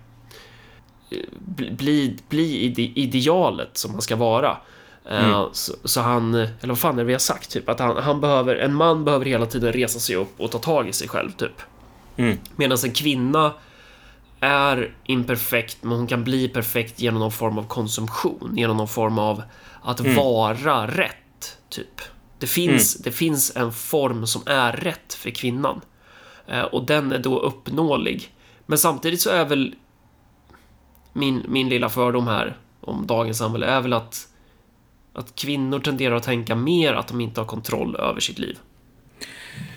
bli, 1.55 2.17
bli 2.29 2.65
ide, 2.65 2.81
idealet 2.81 3.77
som 3.77 3.91
han 3.91 4.01
ska 4.01 4.15
vara. 4.15 4.57
Eh, 5.09 5.25
mm. 5.25 5.49
Så, 5.51 5.73
så, 5.83 6.01
han, 6.01 6.35
eller 6.35 6.67
vad 6.67 6.79
fan 6.79 6.93
är 6.93 6.97
det 6.97 7.03
vi 7.03 7.13
har 7.13 7.19
sagt? 7.19 7.49
Typ 7.49 7.69
att 7.69 7.79
han, 7.79 7.97
han 7.97 8.21
behöver, 8.21 8.55
en 8.55 8.73
man 8.73 9.05
behöver 9.05 9.25
hela 9.25 9.45
tiden 9.45 9.73
resa 9.73 9.99
sig 9.99 10.15
upp 10.15 10.39
och 10.39 10.51
ta 10.51 10.57
tag 10.57 10.87
i 10.87 10.93
sig 10.93 11.07
själv, 11.07 11.31
typ. 11.31 11.61
Mm. 12.17 12.37
Medan 12.55 12.77
en 12.83 12.91
kvinna 12.91 13.53
är 14.39 14.93
imperfekt, 15.03 15.77
men 15.81 15.97
hon 15.97 16.07
kan 16.07 16.23
bli 16.23 16.47
perfekt 16.47 16.99
genom 16.99 17.19
någon 17.19 17.31
form 17.31 17.57
av 17.57 17.67
konsumtion, 17.67 18.53
genom 18.57 18.77
någon 18.77 18.87
form 18.87 19.19
av 19.19 19.43
att 19.81 19.99
mm. 19.99 20.15
vara 20.15 20.87
rätt, 20.87 21.57
typ. 21.69 22.01
Det 22.39 22.47
finns, 22.47 22.95
mm. 22.95 23.03
det 23.03 23.11
finns 23.11 23.55
en 23.55 23.71
form 23.73 24.27
som 24.27 24.41
är 24.45 24.71
rätt 24.71 25.13
för 25.13 25.29
kvinnan. 25.29 25.81
Eh, 26.47 26.61
och 26.61 26.85
den 26.85 27.11
är 27.11 27.19
då 27.19 27.39
uppnåelig. 27.39 28.33
Men 28.65 28.77
samtidigt 28.77 29.21
så 29.21 29.29
är 29.29 29.45
väl 29.45 29.75
min, 31.13 31.45
min 31.47 31.69
lilla 31.69 31.89
fördom 31.89 32.27
här 32.27 32.57
om 32.81 33.07
dagens 33.07 33.37
samhälle 33.37 33.65
är 33.65 33.81
väl 33.81 33.93
att, 33.93 34.27
att 35.13 35.35
kvinnor 35.35 35.79
tenderar 35.79 36.15
att 36.15 36.23
tänka 36.23 36.55
mer 36.55 36.93
att 36.93 37.07
de 37.07 37.21
inte 37.21 37.41
har 37.41 37.45
kontroll 37.45 37.95
över 37.95 38.19
sitt 38.19 38.39
liv. 38.39 38.57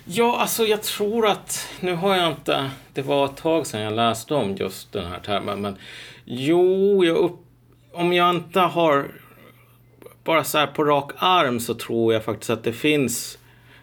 Ja, 0.05 0.37
alltså 0.39 0.63
jag 0.63 0.83
tror 0.83 1.27
att, 1.27 1.69
nu 1.79 1.95
har 1.95 2.15
jag 2.15 2.31
inte, 2.31 2.69
det 2.93 3.01
var 3.01 3.25
ett 3.25 3.37
tag 3.37 3.67
sedan 3.67 3.81
jag 3.81 3.93
läste 3.93 4.33
om 4.33 4.55
just 4.55 4.91
den 4.91 5.05
här 5.05 5.19
termen, 5.19 5.61
men 5.61 5.75
jo, 6.25 7.05
jag 7.05 7.17
upp, 7.17 7.39
om 7.93 8.13
jag 8.13 8.35
inte 8.35 8.59
har, 8.59 9.11
bara 10.23 10.43
så 10.43 10.57
här 10.57 10.67
på 10.67 10.83
rak 10.83 11.11
arm 11.17 11.59
så 11.59 11.73
tror 11.73 12.13
jag 12.13 12.23
faktiskt 12.23 12.49
att 12.49 12.63
det 12.63 12.73
finns 12.73 13.37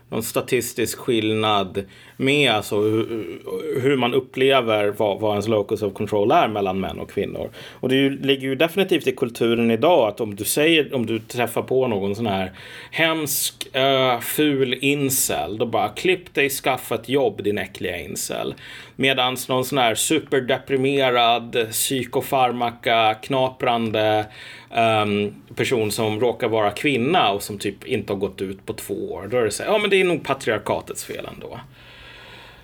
någon 0.09 0.23
statistisk 0.23 0.99
skillnad 0.99 1.85
med 2.21 2.51
alltså 2.51 2.81
hur, 2.81 3.41
hur 3.81 3.97
man 3.97 4.15
upplever 4.15 4.95
vad, 4.97 5.21
vad 5.21 5.31
ens 5.31 5.49
locus 5.49 5.83
of 5.83 5.93
control 5.93 6.31
är 6.31 6.49
mellan 6.49 6.81
män 6.81 6.99
och 6.99 7.11
kvinnor. 7.11 7.51
Och 7.73 7.89
det 7.89 7.95
ju, 7.95 8.19
ligger 8.23 8.49
ju 8.49 8.55
definitivt 8.55 9.07
i 9.07 9.13
kulturen 9.13 9.71
idag 9.71 10.09
att 10.09 10.21
om 10.21 10.35
du 10.35 10.45
säger, 10.45 10.95
om 10.95 11.07
du 11.07 11.19
träffar 11.19 11.63
på 11.63 11.89
någon 11.89 12.15
sån 12.15 12.27
här 12.27 12.53
hemsk, 12.91 13.69
uh, 13.77 14.21
ful 14.21 14.75
incel, 14.81 15.59
då 15.59 15.67
bara 15.67 15.89
klipp 15.89 16.35
dig, 16.35 16.51
skaffa 16.51 16.95
ett 16.95 17.09
jobb 17.09 17.43
din 17.43 17.59
äckliga 17.59 17.99
incel. 17.99 18.55
Medan 18.97 19.37
någon 19.49 19.65
sån 19.65 19.79
här 19.79 19.95
superdeprimerad, 19.95 21.67
psykofarmaka, 21.71 23.15
knaprande 23.23 24.27
um, 24.75 25.35
person 25.55 25.91
som 25.91 26.21
råkar 26.21 26.49
vara 26.49 26.71
kvinna 26.71 27.31
och 27.31 27.43
som 27.43 27.59
typ 27.59 27.87
inte 27.87 28.13
har 28.13 28.19
gått 28.19 28.43
ut 28.43 28.67
på 28.67 28.73
två 28.73 29.13
år. 29.13 29.29
Då 29.31 29.37
är 29.37 29.45
det 29.45 29.51
så 29.51 29.63
här, 29.63 29.71
ja 29.71 29.79
men 29.79 29.91
det 29.91 30.01
är 30.01 30.05
nog 30.05 30.25
patriarkatets 30.25 31.05
fel 31.05 31.29
ändå. 31.35 31.61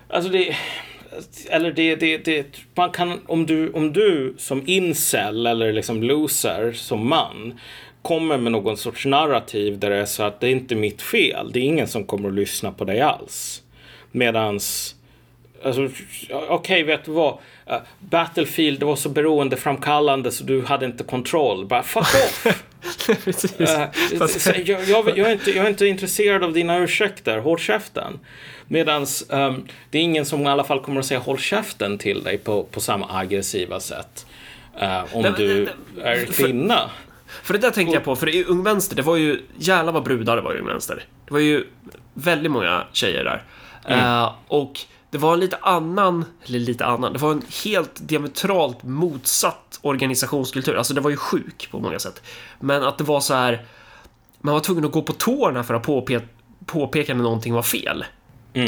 Alltså 0.09 0.31
det... 0.31 0.57
Eller 1.49 1.73
det, 1.73 1.97
det, 1.97 2.19
det, 2.19 2.47
man 2.75 2.91
kan, 2.91 3.21
om 3.27 3.47
du, 3.47 3.71
om 3.71 3.93
du 3.93 4.35
som 4.39 4.63
incel 4.67 5.47
eller 5.47 5.73
liksom 5.73 6.03
loser 6.03 6.73
som 6.73 7.09
man 7.09 7.61
kommer 8.03 8.39
med 8.39 8.53
någon 8.53 8.77
sorts 8.77 9.07
narrativ 9.07 9.79
där 9.79 9.91
det 9.91 9.97
är 9.97 10.05
så 10.05 10.23
att 10.23 10.41
det 10.41 10.47
är 10.47 10.51
inte 10.51 10.75
mitt 10.75 11.03
fel. 11.03 11.53
Det 11.53 11.59
är 11.59 11.63
ingen 11.63 11.89
som 11.89 12.05
kommer 12.05 12.29
att 12.29 12.35
lyssna 12.35 12.73
på 12.73 12.85
dig 12.85 13.01
alls. 13.01 13.63
Medans, 14.13 14.95
alltså, 15.65 15.89
okej, 16.31 16.47
okay, 16.51 16.85
vet 16.85 17.05
du 17.05 17.11
vad? 17.11 17.33
Uh, 17.71 17.77
Battlefield, 17.99 18.81
det 18.81 18.87
var 18.87 18.97
så 18.97 19.09
beroendeframkallande 19.09 20.31
så 20.31 20.45
du 20.45 20.63
hade 20.63 20.87
inte 20.87 21.05
kontroll. 21.05 21.67
Bara 21.67 21.83
fuck 21.83 22.03
off! 22.03 22.47
Precis. 23.25 23.71
Fast- 24.19 24.41
så 24.41 24.51
jag, 24.65 24.85
jag, 24.85 25.19
jag, 25.19 25.29
är 25.29 25.33
inte, 25.33 25.51
jag 25.51 25.65
är 25.65 25.69
inte 25.71 25.87
intresserad 25.87 26.45
av 26.45 26.53
dina 26.53 26.79
ursäkter, 26.79 27.39
håll 27.39 27.59
käften. 27.59 28.19
Medan 28.69 29.07
det 29.91 29.99
är 29.99 30.03
ingen 30.03 30.27
som 30.27 30.43
i 30.43 30.47
alla 30.47 30.65
fall 30.65 30.81
kommer 30.81 31.01
att 31.01 31.07
säga 31.07 31.21
håll 31.21 31.39
käften 31.39 31.99
till 31.99 32.23
dig 32.25 32.39
på, 32.39 32.63
på 32.65 32.81
samma 32.81 33.19
aggressiva 33.19 33.81
sätt. 33.81 34.27
eh, 34.81 35.15
om 35.17 35.23
men 35.23 35.33
du 35.33 35.65
det- 35.65 35.73
det- 35.97 36.03
är 36.09 36.27
för- 36.27 36.33
kvinna. 36.33 36.91
För 37.43 37.53
det 37.55 37.61
där 37.61 37.71
tänkte 37.71 37.95
jag 37.95 38.05
på, 38.05 38.17
för 38.17 38.29
i 38.35 38.45
Ung 38.45 38.63
Vänster, 38.63 38.97
det 38.97 39.03
var 39.03 39.17
ju 39.17 39.41
jävla 39.59 39.93
vad 39.93 40.03
brudar 40.03 40.37
det 40.37 40.43
var 40.43 40.55
i 40.55 40.59
Ung 40.59 40.67
Vänster. 40.67 41.05
Det 41.27 41.33
var 41.33 41.41
ju 41.41 41.65
väldigt 42.15 42.53
många 42.53 42.85
tjejer 42.93 43.25
där. 43.25 43.43
Eh, 43.89 44.33
och 44.49 44.81
det 45.17 45.21
var 45.23 45.35
en 45.35 45.41
lite 45.41 45.57
annan, 45.63 46.25
eller 46.45 46.59
lite 46.59 46.85
annan, 46.87 47.13
det 47.13 47.19
var 47.19 47.33
en 47.33 47.43
helt 47.65 48.09
diametralt 48.09 48.83
motsatt 48.83 49.79
organisationskultur. 49.83 50.75
Alltså 50.77 50.95
det 50.95 51.01
var 51.01 51.11
ju 51.11 51.17
sjuk 51.17 51.69
på 51.71 51.81
många 51.81 51.99
sätt. 51.99 52.23
Men 52.61 52.83
att 52.83 52.99
det 52.99 53.05
var 53.05 53.21
så 53.21 53.35
här, 53.35 53.67
man 54.41 54.55
var 54.55 54.61
tvungen 54.61 54.85
att 54.85 54.93
gå 54.93 55.03
på 55.03 55.13
tårna 55.13 55.65
för 55.65 55.75
att 55.75 55.87
påpe- 55.87 56.29
påpeka 56.67 57.15
när 57.15 57.23
någonting 57.23 57.55
var 57.55 57.63
fel. 57.63 58.05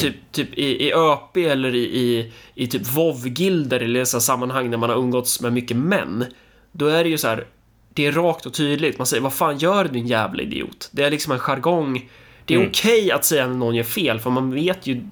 Typ, 0.00 0.14
typ 0.32 0.58
i, 0.58 0.86
i 0.86 0.92
ÖP 0.92 1.36
eller 1.36 1.74
i, 1.74 1.84
i, 1.84 2.32
i 2.54 2.66
typ 2.66 2.82
VOV-gilder 2.86 3.80
eller 3.80 4.04
så 4.04 4.20
sammanhang 4.20 4.70
där 4.70 4.78
man 4.78 4.90
har 4.90 4.96
umgåtts 4.96 5.40
med 5.40 5.52
mycket 5.52 5.76
män. 5.76 6.24
Då 6.72 6.86
är 6.86 7.04
det 7.04 7.10
ju 7.10 7.18
så 7.18 7.28
här, 7.28 7.46
det 7.94 8.06
är 8.06 8.12
rakt 8.12 8.46
och 8.46 8.54
tydligt. 8.54 8.98
Man 8.98 9.06
säger 9.06 9.22
vad 9.22 9.34
fan 9.34 9.58
gör 9.58 9.84
du 9.84 9.90
din 9.90 10.06
jävla 10.06 10.42
idiot? 10.42 10.88
Det 10.92 11.04
är 11.04 11.10
liksom 11.10 11.32
en 11.32 11.38
jargong. 11.38 12.10
Det 12.44 12.54
är 12.54 12.68
okej 12.68 13.12
att 13.12 13.24
säga 13.24 13.46
när 13.46 13.54
någon 13.54 13.74
gör 13.74 13.84
fel 13.84 14.20
för 14.20 14.30
man 14.30 14.50
vet 14.50 14.86
ju 14.86 15.02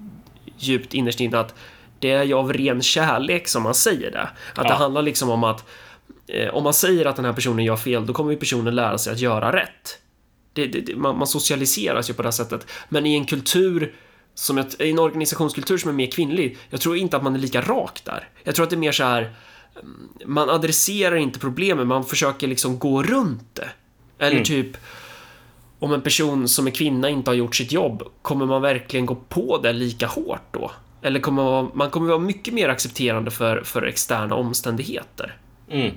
djupt 0.59 0.95
innerst 0.95 1.21
inne 1.21 1.39
att 1.39 1.55
det 1.99 2.11
är 2.11 2.25
ju 2.25 2.35
av 2.35 2.53
ren 2.53 2.83
kärlek 2.83 3.49
som 3.49 3.63
man 3.63 3.75
säger 3.75 4.11
det. 4.11 4.29
Att 4.55 4.65
det 4.65 4.69
Ja. 4.69 4.75
handlar 4.75 5.03
liksom 5.03 5.31
om 5.31 5.45
att 5.45 5.65
eh, 6.27 6.49
om 6.55 6.65
man 6.65 6.75
säger 6.75 7.07
att 7.07 7.17
den 7.17 7.25
här 7.25 7.33
personen 7.33 7.65
gör 7.65 7.77
fel, 7.77 8.07
då 8.07 8.13
kommer 8.13 8.31
ju 8.33 8.37
personen 8.37 8.75
lära 8.75 8.99
sig 8.99 9.13
att 9.13 9.21
göra 9.21 9.53
rätt. 9.57 9.99
Det, 10.53 10.67
det, 10.67 10.81
det, 10.81 10.97
man, 10.97 11.19
man 11.19 11.27
socialiseras 11.27 12.11
ju 12.11 12.15
på 12.15 12.23
det 12.23 12.27
här 12.27 12.33
sättet. 12.33 12.67
Men 12.89 13.07
i 13.07 13.15
en 13.15 13.27
kultur 13.27 13.95
som 14.35 14.59
ett, 14.59 14.81
i 14.81 14.91
en 14.91 14.99
organisationskultur 14.99 15.79
som 15.79 15.89
är 15.91 15.95
mer 15.95 16.11
kvinnlig, 16.11 16.59
jag 16.71 16.81
tror 16.81 16.97
inte 16.97 17.17
att 17.17 17.23
man 17.23 17.35
är 17.35 17.39
lika 17.39 17.61
rak 17.61 18.01
där. 18.05 18.29
Jag 18.45 18.55
tror 18.55 18.65
att 18.65 18.71
det 18.71 18.77
är 18.77 18.79
mer 18.79 18.93
så 18.93 19.05
här, 19.05 19.23
mm, 19.83 20.09
man 20.27 20.51
adresserar 20.51 21.17
inte 21.17 21.39
problemen, 21.39 21.87
man 21.87 22.05
försöker 22.05 22.47
liksom 22.47 22.79
gå 22.79 23.03
runt 23.03 23.55
det. 23.55 23.69
Eller 24.19 24.45
typ, 24.45 24.77
om 25.79 25.93
en 25.93 26.03
person 26.03 26.49
som 26.49 26.67
är 26.67 26.71
kvinna 26.71 27.09
inte 27.09 27.31
har 27.31 27.35
gjort 27.37 27.55
sitt 27.57 27.73
jobb, 27.73 28.03
kommer 28.23 28.47
man 28.47 28.63
verkligen 28.63 29.07
gå 29.07 29.15
på 29.15 29.59
det 29.59 29.73
lika 29.73 30.07
hårt 30.07 30.43
då? 30.53 30.71
Eller 31.03 31.21
kommer 31.21 31.43
man, 31.45 31.71
man 31.75 31.91
kommer 31.91 32.09
vara 32.09 32.19
mycket 32.19 32.55
mer 32.55 32.69
accepterande 32.69 33.31
för, 33.31 33.63
för 33.65 33.83
externa 33.83 34.35
omständigheter? 34.35 35.37
Mm. 35.71 35.93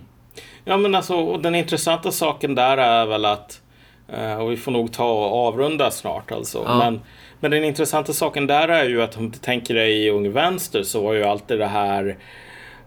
Ja, 0.66 0.78
men 0.78 0.96
alltså, 0.96 1.16
och 1.16 1.42
den 1.42 1.56
intressanta 1.56 2.12
saken 2.12 2.56
där 2.56 2.78
är 2.78 3.06
väl 3.06 3.26
att, 3.26 3.62
eh, 4.08 4.34
och 4.36 4.52
vi 4.52 4.58
får 4.58 4.72
nog 4.72 4.94
ta 4.94 5.12
och 5.12 5.48
avrunda 5.48 5.92
snart 5.92 6.32
alltså, 6.32 6.64
Ja. 6.66 6.78
men, 6.78 7.02
men 7.40 7.52
den 7.52 7.64
intressanta 7.64 8.14
saken 8.14 8.48
där 8.48 8.68
är 8.68 8.86
ju 8.86 9.02
att 9.02 9.18
om 9.18 9.32
du 9.32 9.38
tänker 9.38 9.74
dig 9.74 10.06
i 10.06 10.10
Ung 10.10 10.32
Vänster 10.32 10.84
så 10.84 11.02
var 11.04 11.14
ju 11.14 11.24
alltid 11.24 11.60
det 11.60 11.68
här 11.68 12.18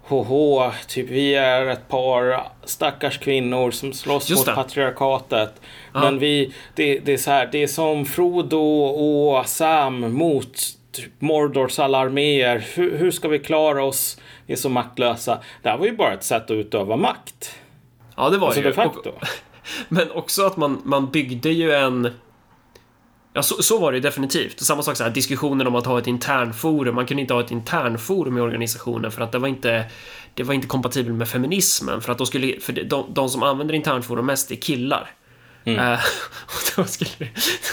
HH, 0.09 0.73
typ 0.89 1.09
vi 1.09 1.35
är 1.35 1.67
ett 1.67 1.89
par 1.89 2.43
stackars 2.65 3.19
kvinnor 3.19 3.71
som 3.71 3.93
slåss 3.93 4.31
Just 4.31 4.41
mot 4.41 4.47
det. 4.47 4.55
patriarkatet. 4.63 5.61
Men 5.93 6.19
vi, 6.19 6.55
det, 6.75 6.99
det 6.99 7.13
är 7.13 7.17
så 7.17 7.31
här, 7.31 7.49
det 7.53 7.63
är 7.63 7.67
som 7.67 8.05
Frodo 8.07 8.59
och 8.59 9.47
Sam 9.47 10.15
mot 10.15 10.53
typ 10.93 11.13
Mordors 11.19 11.79
alla 11.79 11.99
arméer. 11.99 12.67
Hur, 12.75 12.99
hur 12.99 13.11
ska 13.11 13.29
vi 13.29 13.39
klara 13.39 13.85
oss? 13.85 14.21
Vi 14.47 14.53
är 14.53 14.59
så 14.59 14.69
maktlösa. 14.69 15.39
Det 15.63 15.69
här 15.69 15.79
var 15.79 15.87
ju 15.87 15.97
bara 15.97 16.13
ett 16.13 16.25
sätt 16.25 16.45
att 16.45 16.51
utöva 16.51 16.97
makt. 16.97 17.55
Ja, 18.17 18.31
det 18.31 18.39
var 18.39 18.47
Alltså 18.47 18.63
det 18.63 18.69
de 18.71 18.83
ju. 18.83 18.89
facto. 18.89 19.11
Och, 19.11 19.23
men 19.89 20.11
också 20.11 20.47
att 20.47 20.57
man, 20.57 20.83
man 20.85 21.11
byggde 21.11 21.51
ju 21.51 21.73
en... 21.73 22.11
Ja, 23.35 23.43
så, 23.43 23.63
så 23.63 23.79
var 23.79 23.93
det 23.93 23.97
ju 23.97 24.03
definitivt. 24.03 24.61
Samma 24.61 24.83
sak 24.83 24.97
så 24.97 25.05
här, 25.05 25.11
diskussionen 25.11 25.67
om 25.67 25.75
att 25.75 25.87
ha 25.87 25.99
ett 25.99 26.07
internforum. 26.07 26.95
Man 26.95 27.07
kunde 27.07 27.21
inte 27.21 27.35
ha 27.35 27.41
ett 27.41 27.51
internforum 27.51 28.39
i 28.39 28.41
organisationen 28.41 29.11
för 29.11 29.23
att 29.23 29.33
det 29.33 29.39
var 29.39 29.49
inte 29.49 29.85
det 30.35 30.43
var 30.43 30.55
inte 30.55 30.67
kompatibelt 30.67 31.17
med 31.17 31.29
feminismen 31.29 32.01
för 32.01 32.13
att 32.13 32.19
då 32.19 32.27
skulle, 32.27 32.61
för 32.61 32.73
de, 32.73 33.07
de 33.15 33.29
som 33.29 33.43
använder 33.43 33.75
internforum 33.75 34.27
mest 34.27 34.51
är 34.51 34.57
killar. 34.57 35.11
Eh, 35.65 35.93
och 36.47 36.73
då 36.77 36.85
skulle, 36.85 37.29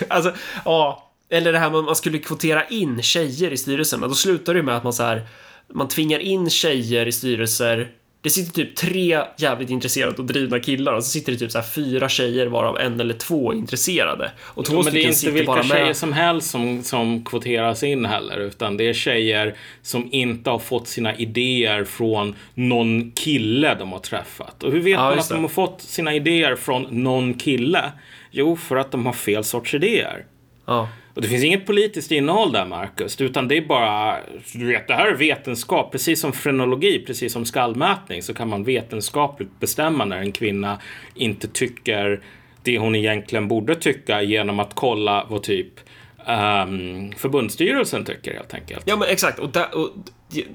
alltså, 0.08 0.34
ja, 0.66 1.12
eller 1.30 1.52
det 1.52 1.60
här 1.60 1.70
med 1.70 1.80
att 1.80 1.86
man 1.86 1.96
skulle 1.96 2.20
kvotera 2.20 2.68
in 2.68 3.02
tjejer 3.02 3.52
i 3.52 3.58
styrelsen, 3.58 4.00
men 4.00 4.10
då 4.10 4.16
slutar 4.16 4.54
det 4.54 4.60
ju 4.60 4.64
med 4.64 4.78
att 4.78 4.84
man 4.84 4.94
så 4.94 5.04
här, 5.04 5.28
man 5.74 5.88
tvingar 5.88 6.20
in 6.20 6.50
tjejer 6.50 7.06
i 7.06 7.12
styrelser. 7.12 7.92
Det 8.22 8.30
sitter 8.30 8.52
typ 8.52 8.76
tre 8.76 9.22
jävligt 9.38 9.70
intresserade 9.70 10.16
och 10.16 10.26
drivna 10.26 10.60
killar 10.60 10.94
och 10.94 11.04
så 11.04 11.10
sitter 11.10 11.32
det 11.32 11.38
typ 11.38 11.52
så 11.52 11.62
fyra 11.76 12.10
tjejer 12.10 12.48
varav 12.48 12.78
en 12.78 13.00
eller 13.00 13.14
två 13.14 13.52
är 13.52 13.56
intresserade. 13.56 14.32
Och 14.42 14.66
två 14.66 14.76
Ja, 14.76 14.82
men 14.84 14.94
det 14.94 15.04
är 15.04 15.08
inte 15.08 15.32
vilka 15.32 15.64
tjejer 15.64 15.86
med. 15.86 15.98
som 15.98 16.14
helst 16.14 16.50
som, 16.50 16.84
som 16.84 17.26
kvoteras 17.26 17.84
in 17.84 18.06
heller. 18.06 18.40
Utan 18.40 18.78
det 18.78 18.90
är 18.90 18.94
tjejer 18.94 19.56
som 19.82 20.10
inte 20.12 20.50
har 20.50 20.60
fått 20.60 20.88
sina 20.88 21.16
idéer 21.16 21.84
från 21.84 22.36
någon 22.54 23.12
kille 23.12 23.76
de 23.76 23.92
har 23.92 24.00
träffat. 24.00 24.64
Och 24.64 24.72
hur 24.72 24.80
vet 24.80 24.94
Ja, 24.94 25.10
man 25.10 25.20
att 25.20 25.30
de 25.30 25.42
har 25.42 25.50
fått 25.50 25.82
sina 25.82 26.14
idéer 26.16 26.56
från 26.56 26.88
någon 27.04 27.34
kille? 27.34 27.92
Jo, 28.32 28.56
för 28.56 28.76
att 28.76 28.92
de 28.92 29.06
har 29.06 29.14
fel 29.14 29.44
sorts 29.44 29.74
idéer. 29.74 30.26
Ja. 30.66 30.90
Och 31.20 31.24
det 31.24 31.30
finns 31.30 31.44
inget 31.44 31.66
politiskt 31.66 32.12
innehåll 32.12 32.52
där, 32.52 32.66
Marcus. 32.66 33.22
Utan 33.22 33.48
det 33.48 33.58
är 33.58 33.62
bara, 33.66 34.18
du 34.54 34.66
vet, 34.66 34.88
det 34.88 34.94
här 34.94 35.08
är 35.08 35.16
vetenskap. 35.16 35.92
Precis 35.92 36.22
som 36.22 36.34
frenologi, 36.34 37.04
precis 37.08 37.34
som 37.34 37.46
skallmätning, 37.46 38.24
så 38.24 38.34
kan 38.34 38.50
man 38.50 38.64
vetenskapligt 38.64 39.60
bestämma 39.60 40.06
när 40.06 40.18
en 40.18 40.32
kvinna 40.32 40.80
inte 41.16 41.48
tycker 41.48 42.22
det 42.64 42.78
hon 42.78 42.96
egentligen 42.96 43.48
borde 43.48 43.76
tycka 43.76 44.22
genom 44.22 44.60
att 44.60 44.76
kolla 44.76 45.26
vad 45.30 45.44
typ 45.44 45.74
um, 46.18 47.12
förbundsstyrelsen 47.18 48.06
tycker 48.06 48.34
helt 48.34 48.54
enkelt. 48.54 48.84
Ja 48.86 48.96
men 48.96 49.08
exakt, 49.08 49.40
och 49.40 49.50
där, 49.50 49.78
och 49.78 49.90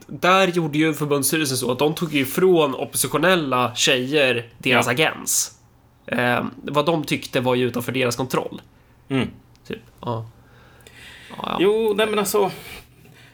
där 0.07 0.49
gjorde 0.49 0.79
ju 0.79 0.95
förbundsstyrelsen 0.95 1.57
så 1.57 1.73
att 1.73 1.79
de 1.79 1.95
tog 1.95 2.15
ifrån 2.15 2.75
oppositionella 2.75 3.75
tjejer 3.75 4.49
deras 4.59 4.87
Ja. 4.87 4.93
agens. 4.93 5.59
Eh, 6.07 6.45
vad 6.63 6.87
de 6.87 7.05
tyckte 7.05 7.41
var 7.41 7.55
ju 7.55 7.67
utanför 7.67 7.93
deras 7.93 8.17
kontroll. 8.17 8.63
Mm. 9.09 9.29
Typ. 9.69 9.81
Ja. 10.01 10.27
Ja. 11.37 11.57
Jo, 11.61 11.95
nej 11.97 12.07
men 12.07 12.19
alltså. 12.19 12.51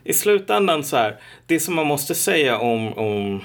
I 0.05 0.12
slutändan 0.12 0.84
så 0.84 0.96
här. 0.96 1.16
Det 1.46 1.61
som 1.61 1.74
man 1.74 1.86
måste 1.86 2.14
säga 2.14 2.59
om, 2.59 2.92
om, 2.92 3.40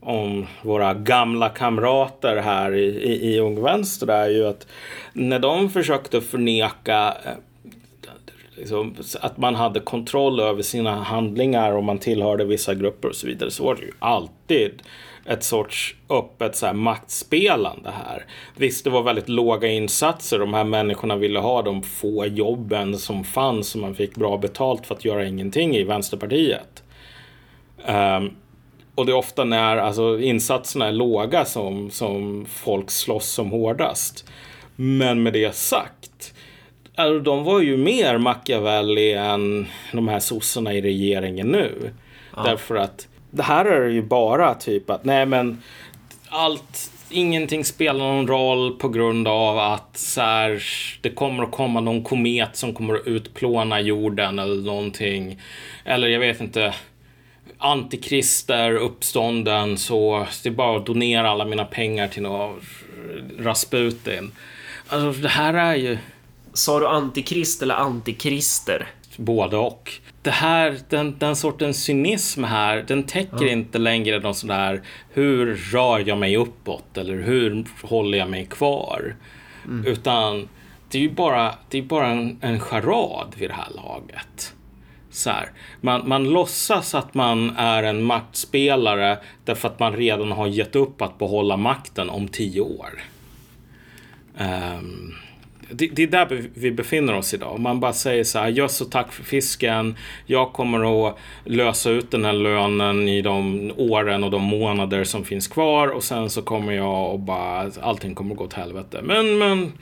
om 0.00 0.46
våra 0.62 0.94
gamla 0.94 1.48
kamrater 1.48 2.36
här 2.36 2.74
i, 2.74 2.84
i, 2.84 3.34
i 3.34 3.38
Ung 3.38 3.62
Vänster 3.62 4.06
är 4.06 4.28
ju 4.28 4.46
att 4.46 4.66
när 5.12 5.38
de 5.38 5.70
försökte 5.70 6.20
förneka 6.20 7.14
eh, 7.24 7.32
liksom, 8.56 8.94
att 9.20 9.36
man 9.36 9.54
hade 9.54 9.80
kontroll 9.80 10.40
över 10.40 10.62
sina 10.62 11.02
handlingar 11.02 11.72
och 11.72 11.84
man 11.84 11.98
tillhörde 11.98 12.44
vissa 12.44 12.74
grupper 12.74 13.08
och 13.08 13.16
så 13.16 13.26
vidare 13.26 13.50
så 13.50 13.64
var 13.64 13.74
det 13.74 13.82
ju 13.82 13.92
alltid 13.98 14.82
ett 15.26 15.44
sorts 15.44 15.96
öppet 16.08 16.56
så 16.56 16.66
här, 16.66 16.72
maktspelande 16.72 17.90
här. 17.90 18.26
Visst, 18.56 18.84
det 18.84 18.90
var 18.90 19.02
väldigt 19.02 19.28
låga 19.28 19.68
insatser. 19.68 20.38
De 20.38 20.54
här 20.54 20.64
människorna 20.64 21.16
ville 21.16 21.38
ha 21.38 21.62
de 21.62 21.82
få 21.82 22.26
jobben 22.26 22.98
som 22.98 23.24
fanns 23.24 23.68
som 23.68 23.80
man 23.80 23.94
fick 23.94 24.14
bra 24.14 24.38
betalt 24.38 24.86
för 24.86 24.94
att 24.94 25.04
göra 25.04 25.26
ingenting 25.26 25.76
i 25.76 25.84
Vänsterpartiet. 25.84 26.82
Ehm, 27.86 28.30
och 28.94 29.06
det 29.06 29.12
är 29.12 29.16
ofta 29.16 29.44
när 29.44 29.76
alltså, 29.76 30.18
insatserna 30.18 30.86
är 30.86 30.92
låga 30.92 31.44
som, 31.44 31.90
som 31.90 32.46
folk 32.48 32.90
slåss 32.90 33.28
som 33.28 33.50
hårdast. 33.50 34.24
Men 34.76 35.22
med 35.22 35.32
det 35.32 35.54
sagt, 35.54 36.34
alltså, 36.94 37.20
de 37.20 37.44
var 37.44 37.60
ju 37.60 37.76
mer 37.76 38.18
Machiavelli 38.18 39.12
än 39.12 39.66
de 39.92 40.08
här 40.08 40.20
sossarna 40.20 40.74
i 40.74 40.80
regeringen 40.80 41.48
nu. 41.48 41.92
Därför 42.44 42.76
att 42.76 43.08
det 43.32 43.42
här 43.42 43.64
är 43.64 43.88
ju 43.88 44.02
bara 44.02 44.54
typ 44.54 44.90
att 44.90 45.04
nej 45.04 45.26
men 45.26 45.62
allt, 46.28 46.90
ingenting 47.10 47.64
spelar 47.64 48.04
någon 48.04 48.26
roll 48.26 48.78
på 48.78 48.88
grund 48.88 49.28
av 49.28 49.58
att 49.58 49.96
så 49.96 50.20
här, 50.20 50.62
det 51.00 51.10
kommer 51.10 51.42
att 51.42 51.52
komma 51.52 51.80
någon 51.80 52.04
komet 52.04 52.56
som 52.56 52.74
kommer 52.74 52.94
att 52.94 53.06
utplåna 53.06 53.80
jorden 53.80 54.38
eller 54.38 54.62
någonting. 54.62 55.40
Eller 55.84 56.08
jag 56.08 56.20
vet 56.20 56.40
inte 56.40 56.74
antikrister, 57.58 58.72
uppstånden, 58.76 59.78
så 59.78 60.26
det 60.42 60.48
är 60.48 60.52
bara 60.52 60.78
att 60.78 60.86
donera 60.86 61.30
alla 61.30 61.44
mina 61.44 61.64
pengar 61.64 62.08
till 62.08 62.22
någon 62.22 62.60
Rasputin. 63.38 64.32
Alltså 64.88 65.22
det 65.22 65.28
här 65.28 65.54
är 65.54 65.74
ju 65.74 65.98
Sa 66.52 66.80
du 66.80 66.86
antikrist 66.86 67.62
eller 67.62 67.74
antikrister? 67.74 68.86
både 69.16 69.56
och. 69.56 69.92
Det 70.22 70.30
här, 70.30 70.78
den, 70.88 71.18
den 71.18 71.36
sortens 71.36 71.84
cynism 71.84 72.44
här, 72.44 72.84
den 72.88 73.02
täcker 73.02 73.46
inte 73.46 73.78
längre 73.78 74.18
någon 74.18 74.34
sån 74.34 74.48
där 74.48 74.82
hur 75.12 75.54
rör 75.72 76.04
jag 76.06 76.18
mig 76.18 76.36
uppåt 76.36 76.98
eller 76.98 77.22
hur 77.22 77.64
håller 77.82 78.18
jag 78.18 78.30
mig 78.30 78.46
kvar? 78.46 79.14
Utan 79.86 80.48
det 80.88 80.98
är 80.98 81.02
ju 81.02 81.10
bara, 81.10 81.54
det 81.68 81.78
är 81.78 81.82
bara 81.82 82.06
en, 82.06 82.38
en 82.40 82.60
charad 82.60 83.34
vid 83.38 83.50
det 83.50 83.54
här 83.54 83.70
laget. 83.74 84.54
Så 85.10 85.30
här. 85.30 85.50
Man, 85.80 86.08
man 86.08 86.24
låtsas 86.24 86.94
att 86.94 87.14
man 87.14 87.56
är 87.56 87.82
en 87.82 88.02
maktspelare 88.02 89.18
därför 89.44 89.68
att 89.68 89.80
man 89.80 89.96
redan 89.96 90.32
har 90.32 90.46
gett 90.46 90.76
upp 90.76 91.02
att 91.02 91.18
behålla 91.18 91.56
makten 91.56 92.10
om 92.10 92.28
tio 92.28 92.60
år. 92.60 93.02
Um, 94.38 95.14
det, 95.72 95.86
det, 95.86 96.02
är 96.02 96.06
där 96.06 96.44
vi 96.54 96.70
befinner 96.70 97.14
oss 97.14 97.34
idag. 97.34 97.60
Man 97.60 97.80
bara 97.80 97.92
säger 97.92 98.24
så 98.24 98.38
här, 98.38 98.68
så 98.68 98.84
tack 98.84 99.12
för 99.12 99.24
fisken. 99.24 99.96
Jag 100.26 100.52
kommer 100.52 101.08
att 101.08 101.18
lösa 101.44 101.90
ut 101.90 102.10
den 102.10 102.24
här 102.24 102.32
lönen 102.32 103.08
i 103.08 103.22
de 103.22 103.70
åren 103.76 104.24
och 104.24 104.30
de 104.30 104.42
månader 104.42 105.04
som 105.04 105.24
finns 105.24 105.48
kvar 105.48 105.88
och 105.88 106.04
sen 106.04 106.30
så 106.30 106.42
kommer 106.42 106.72
jag 106.72 107.12
och 107.12 107.20
bara, 107.20 107.70
allting 107.80 108.14
kommer 108.14 108.30
att 108.30 108.38
gå 108.38 108.44
åt 108.44 108.52
helvete. 108.52 109.00
Men, 109.02 109.38
men 109.38 109.72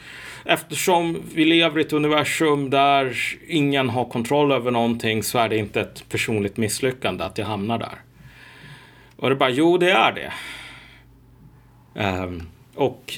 eftersom 0.45 1.23
vi 1.35 1.45
lever 1.45 1.79
i 1.79 1.83
ett 1.83 1.93
universum 1.93 2.71
där 2.71 3.17
ingen 3.49 3.91
har 3.91 4.05
kontroll 4.05 4.53
över 4.53 4.71
någonting 4.71 5.23
så 5.23 5.39
är 5.39 5.49
det 5.49 5.57
inte 5.57 5.81
ett 5.81 6.05
personligt 6.09 6.57
misslyckande 6.57 7.25
att 7.25 7.39
jag 7.39 7.47
hamnar 7.47 7.79
där. 7.79 7.99
Och 9.17 9.29
det 9.29 9.35
är 9.35 9.39
bara, 9.39 9.51
jo 9.51 9.79
det 9.79 9.91
är 9.91 10.13
det. 10.13 10.33
Um, 11.95 12.43
och 12.75 13.15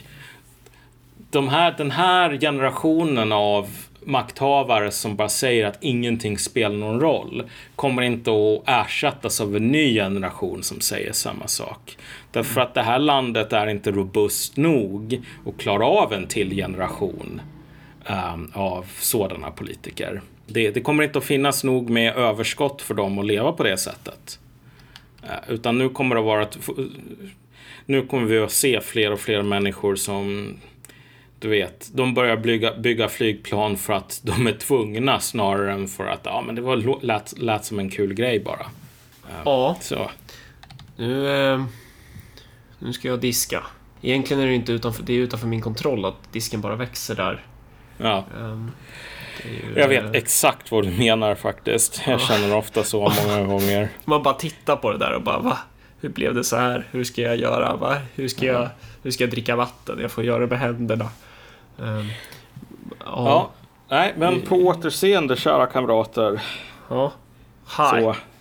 de 1.32 1.48
här, 1.48 1.74
den 1.78 1.90
här 1.90 2.38
generationen 2.40 3.32
av 3.32 3.68
makthavare 4.04 4.90
som 4.90 5.16
bara 5.16 5.28
säger 5.28 5.66
att 5.66 5.78
ingenting 5.80 6.38
spelar 6.38 6.76
någon 6.76 7.00
roll 7.00 7.42
kommer 7.76 8.02
inte 8.02 8.30
att 8.30 8.86
ersättas 8.86 9.40
av 9.40 9.56
en 9.56 9.68
ny 9.68 9.94
generation 9.94 10.62
som 10.62 10.80
säger 10.80 11.12
samma 11.12 11.46
sak. 11.46 11.96
Därför 12.30 12.60
att 12.60 12.74
det 12.74 12.82
här 12.82 12.98
landet 12.98 13.52
är 13.52 13.66
inte 13.66 13.90
robust 13.90 14.56
nog 14.56 15.22
att 15.46 15.58
klara 15.58 15.86
av 15.86 16.12
en 16.12 16.26
till 16.26 16.50
generation 16.50 17.40
um, 18.34 18.50
av 18.54 18.86
sådana 18.98 19.50
politiker. 19.50 20.20
Det, 20.46 20.70
det, 20.70 20.80
kommer 20.80 21.04
inte 21.04 21.18
att 21.18 21.24
finnas 21.24 21.64
nog 21.64 21.90
med 21.90 22.16
överskott 22.16 22.82
för 22.82 22.94
dem 22.94 23.18
att 23.18 23.26
leva 23.26 23.52
på 23.52 23.62
det 23.62 23.76
sättet. 23.76 24.38
Uh, 25.24 25.54
utan 25.54 25.78
nu 25.78 25.88
kommer 25.88 26.14
det 26.14 26.20
att 26.20 26.26
vara 26.26 26.42
att 26.42 26.58
nu 27.86 28.06
kommer 28.06 28.26
vi 28.26 28.38
att 28.38 28.52
se 28.52 28.80
fler 28.80 29.12
och 29.12 29.20
fler 29.20 29.42
människor 29.42 29.96
som 29.96 30.54
du 31.42 31.48
vet, 31.48 31.90
de 31.92 32.14
börjar 32.14 32.36
bygga, 32.36 32.74
bygga 32.74 33.08
flygplan 33.08 33.76
för 33.76 33.92
att 33.92 34.20
de 34.22 34.46
är 34.46 34.52
tvungna 34.52 35.20
snarare 35.20 35.72
än 35.72 35.88
för 35.88 36.06
att 36.06 36.20
ja, 36.24 36.40
men 36.46 36.54
det 36.54 36.62
var, 36.62 37.04
lät, 37.04 37.38
lät 37.38 37.64
som 37.64 37.78
en 37.78 37.90
kul 37.90 38.14
grej 38.14 38.40
bara. 38.40 38.66
Ja. 39.44 39.76
Så. 39.80 40.10
Nu, 40.96 41.42
eh, 41.52 41.64
nu 42.78 42.92
ska 42.92 43.08
jag 43.08 43.20
diska. 43.20 43.62
Egentligen 44.02 44.42
är 44.42 44.46
det 44.46 44.54
inte 44.54 44.72
utanför, 44.72 45.02
det 45.02 45.12
är 45.12 45.18
utanför 45.18 45.46
min 45.46 45.60
kontroll 45.60 46.04
att 46.04 46.32
disken 46.32 46.60
bara 46.60 46.76
växer 46.76 47.14
där. 47.14 47.46
Ja. 47.98 48.24
Um, 48.38 48.70
ju, 49.44 49.80
jag 49.80 49.88
vet 49.88 50.04
eh, 50.04 50.10
exakt 50.10 50.70
vad 50.70 50.84
du 50.84 50.90
menar 50.90 51.34
faktiskt. 51.34 52.02
Jag 52.06 52.20
känner 52.20 52.56
ofta 52.56 52.84
så 52.84 53.12
många 53.26 53.44
gånger. 53.46 53.88
Man 54.04 54.22
bara 54.22 54.34
tittar 54.34 54.76
på 54.76 54.92
det 54.92 54.98
där 54.98 55.12
och 55.14 55.22
bara 55.22 55.38
va? 55.38 55.58
Hur 56.00 56.08
blev 56.08 56.34
det 56.34 56.44
så 56.44 56.56
här? 56.56 56.86
Hur 56.90 57.04
ska 57.04 57.22
jag 57.22 57.36
göra? 57.36 57.76
Va? 57.76 57.96
Hur, 58.14 58.28
ska 58.28 58.46
jag, 58.46 58.68
hur 59.02 59.10
ska 59.10 59.24
jag 59.24 59.30
dricka 59.30 59.56
vatten? 59.56 59.98
Jag 60.00 60.10
får 60.10 60.24
göra 60.24 60.38
det 60.38 60.46
med 60.46 60.58
händerna. 60.58 61.08
Ja. 61.76 62.04
ja. 63.04 63.50
Nej, 63.88 64.14
men 64.16 64.42
på 64.42 64.56
återseende 64.56 65.36
kära 65.36 65.66
kamrater. 65.66 66.42
Ja. 66.88 67.12
Hi. 67.76 68.02
Så, 68.02 68.14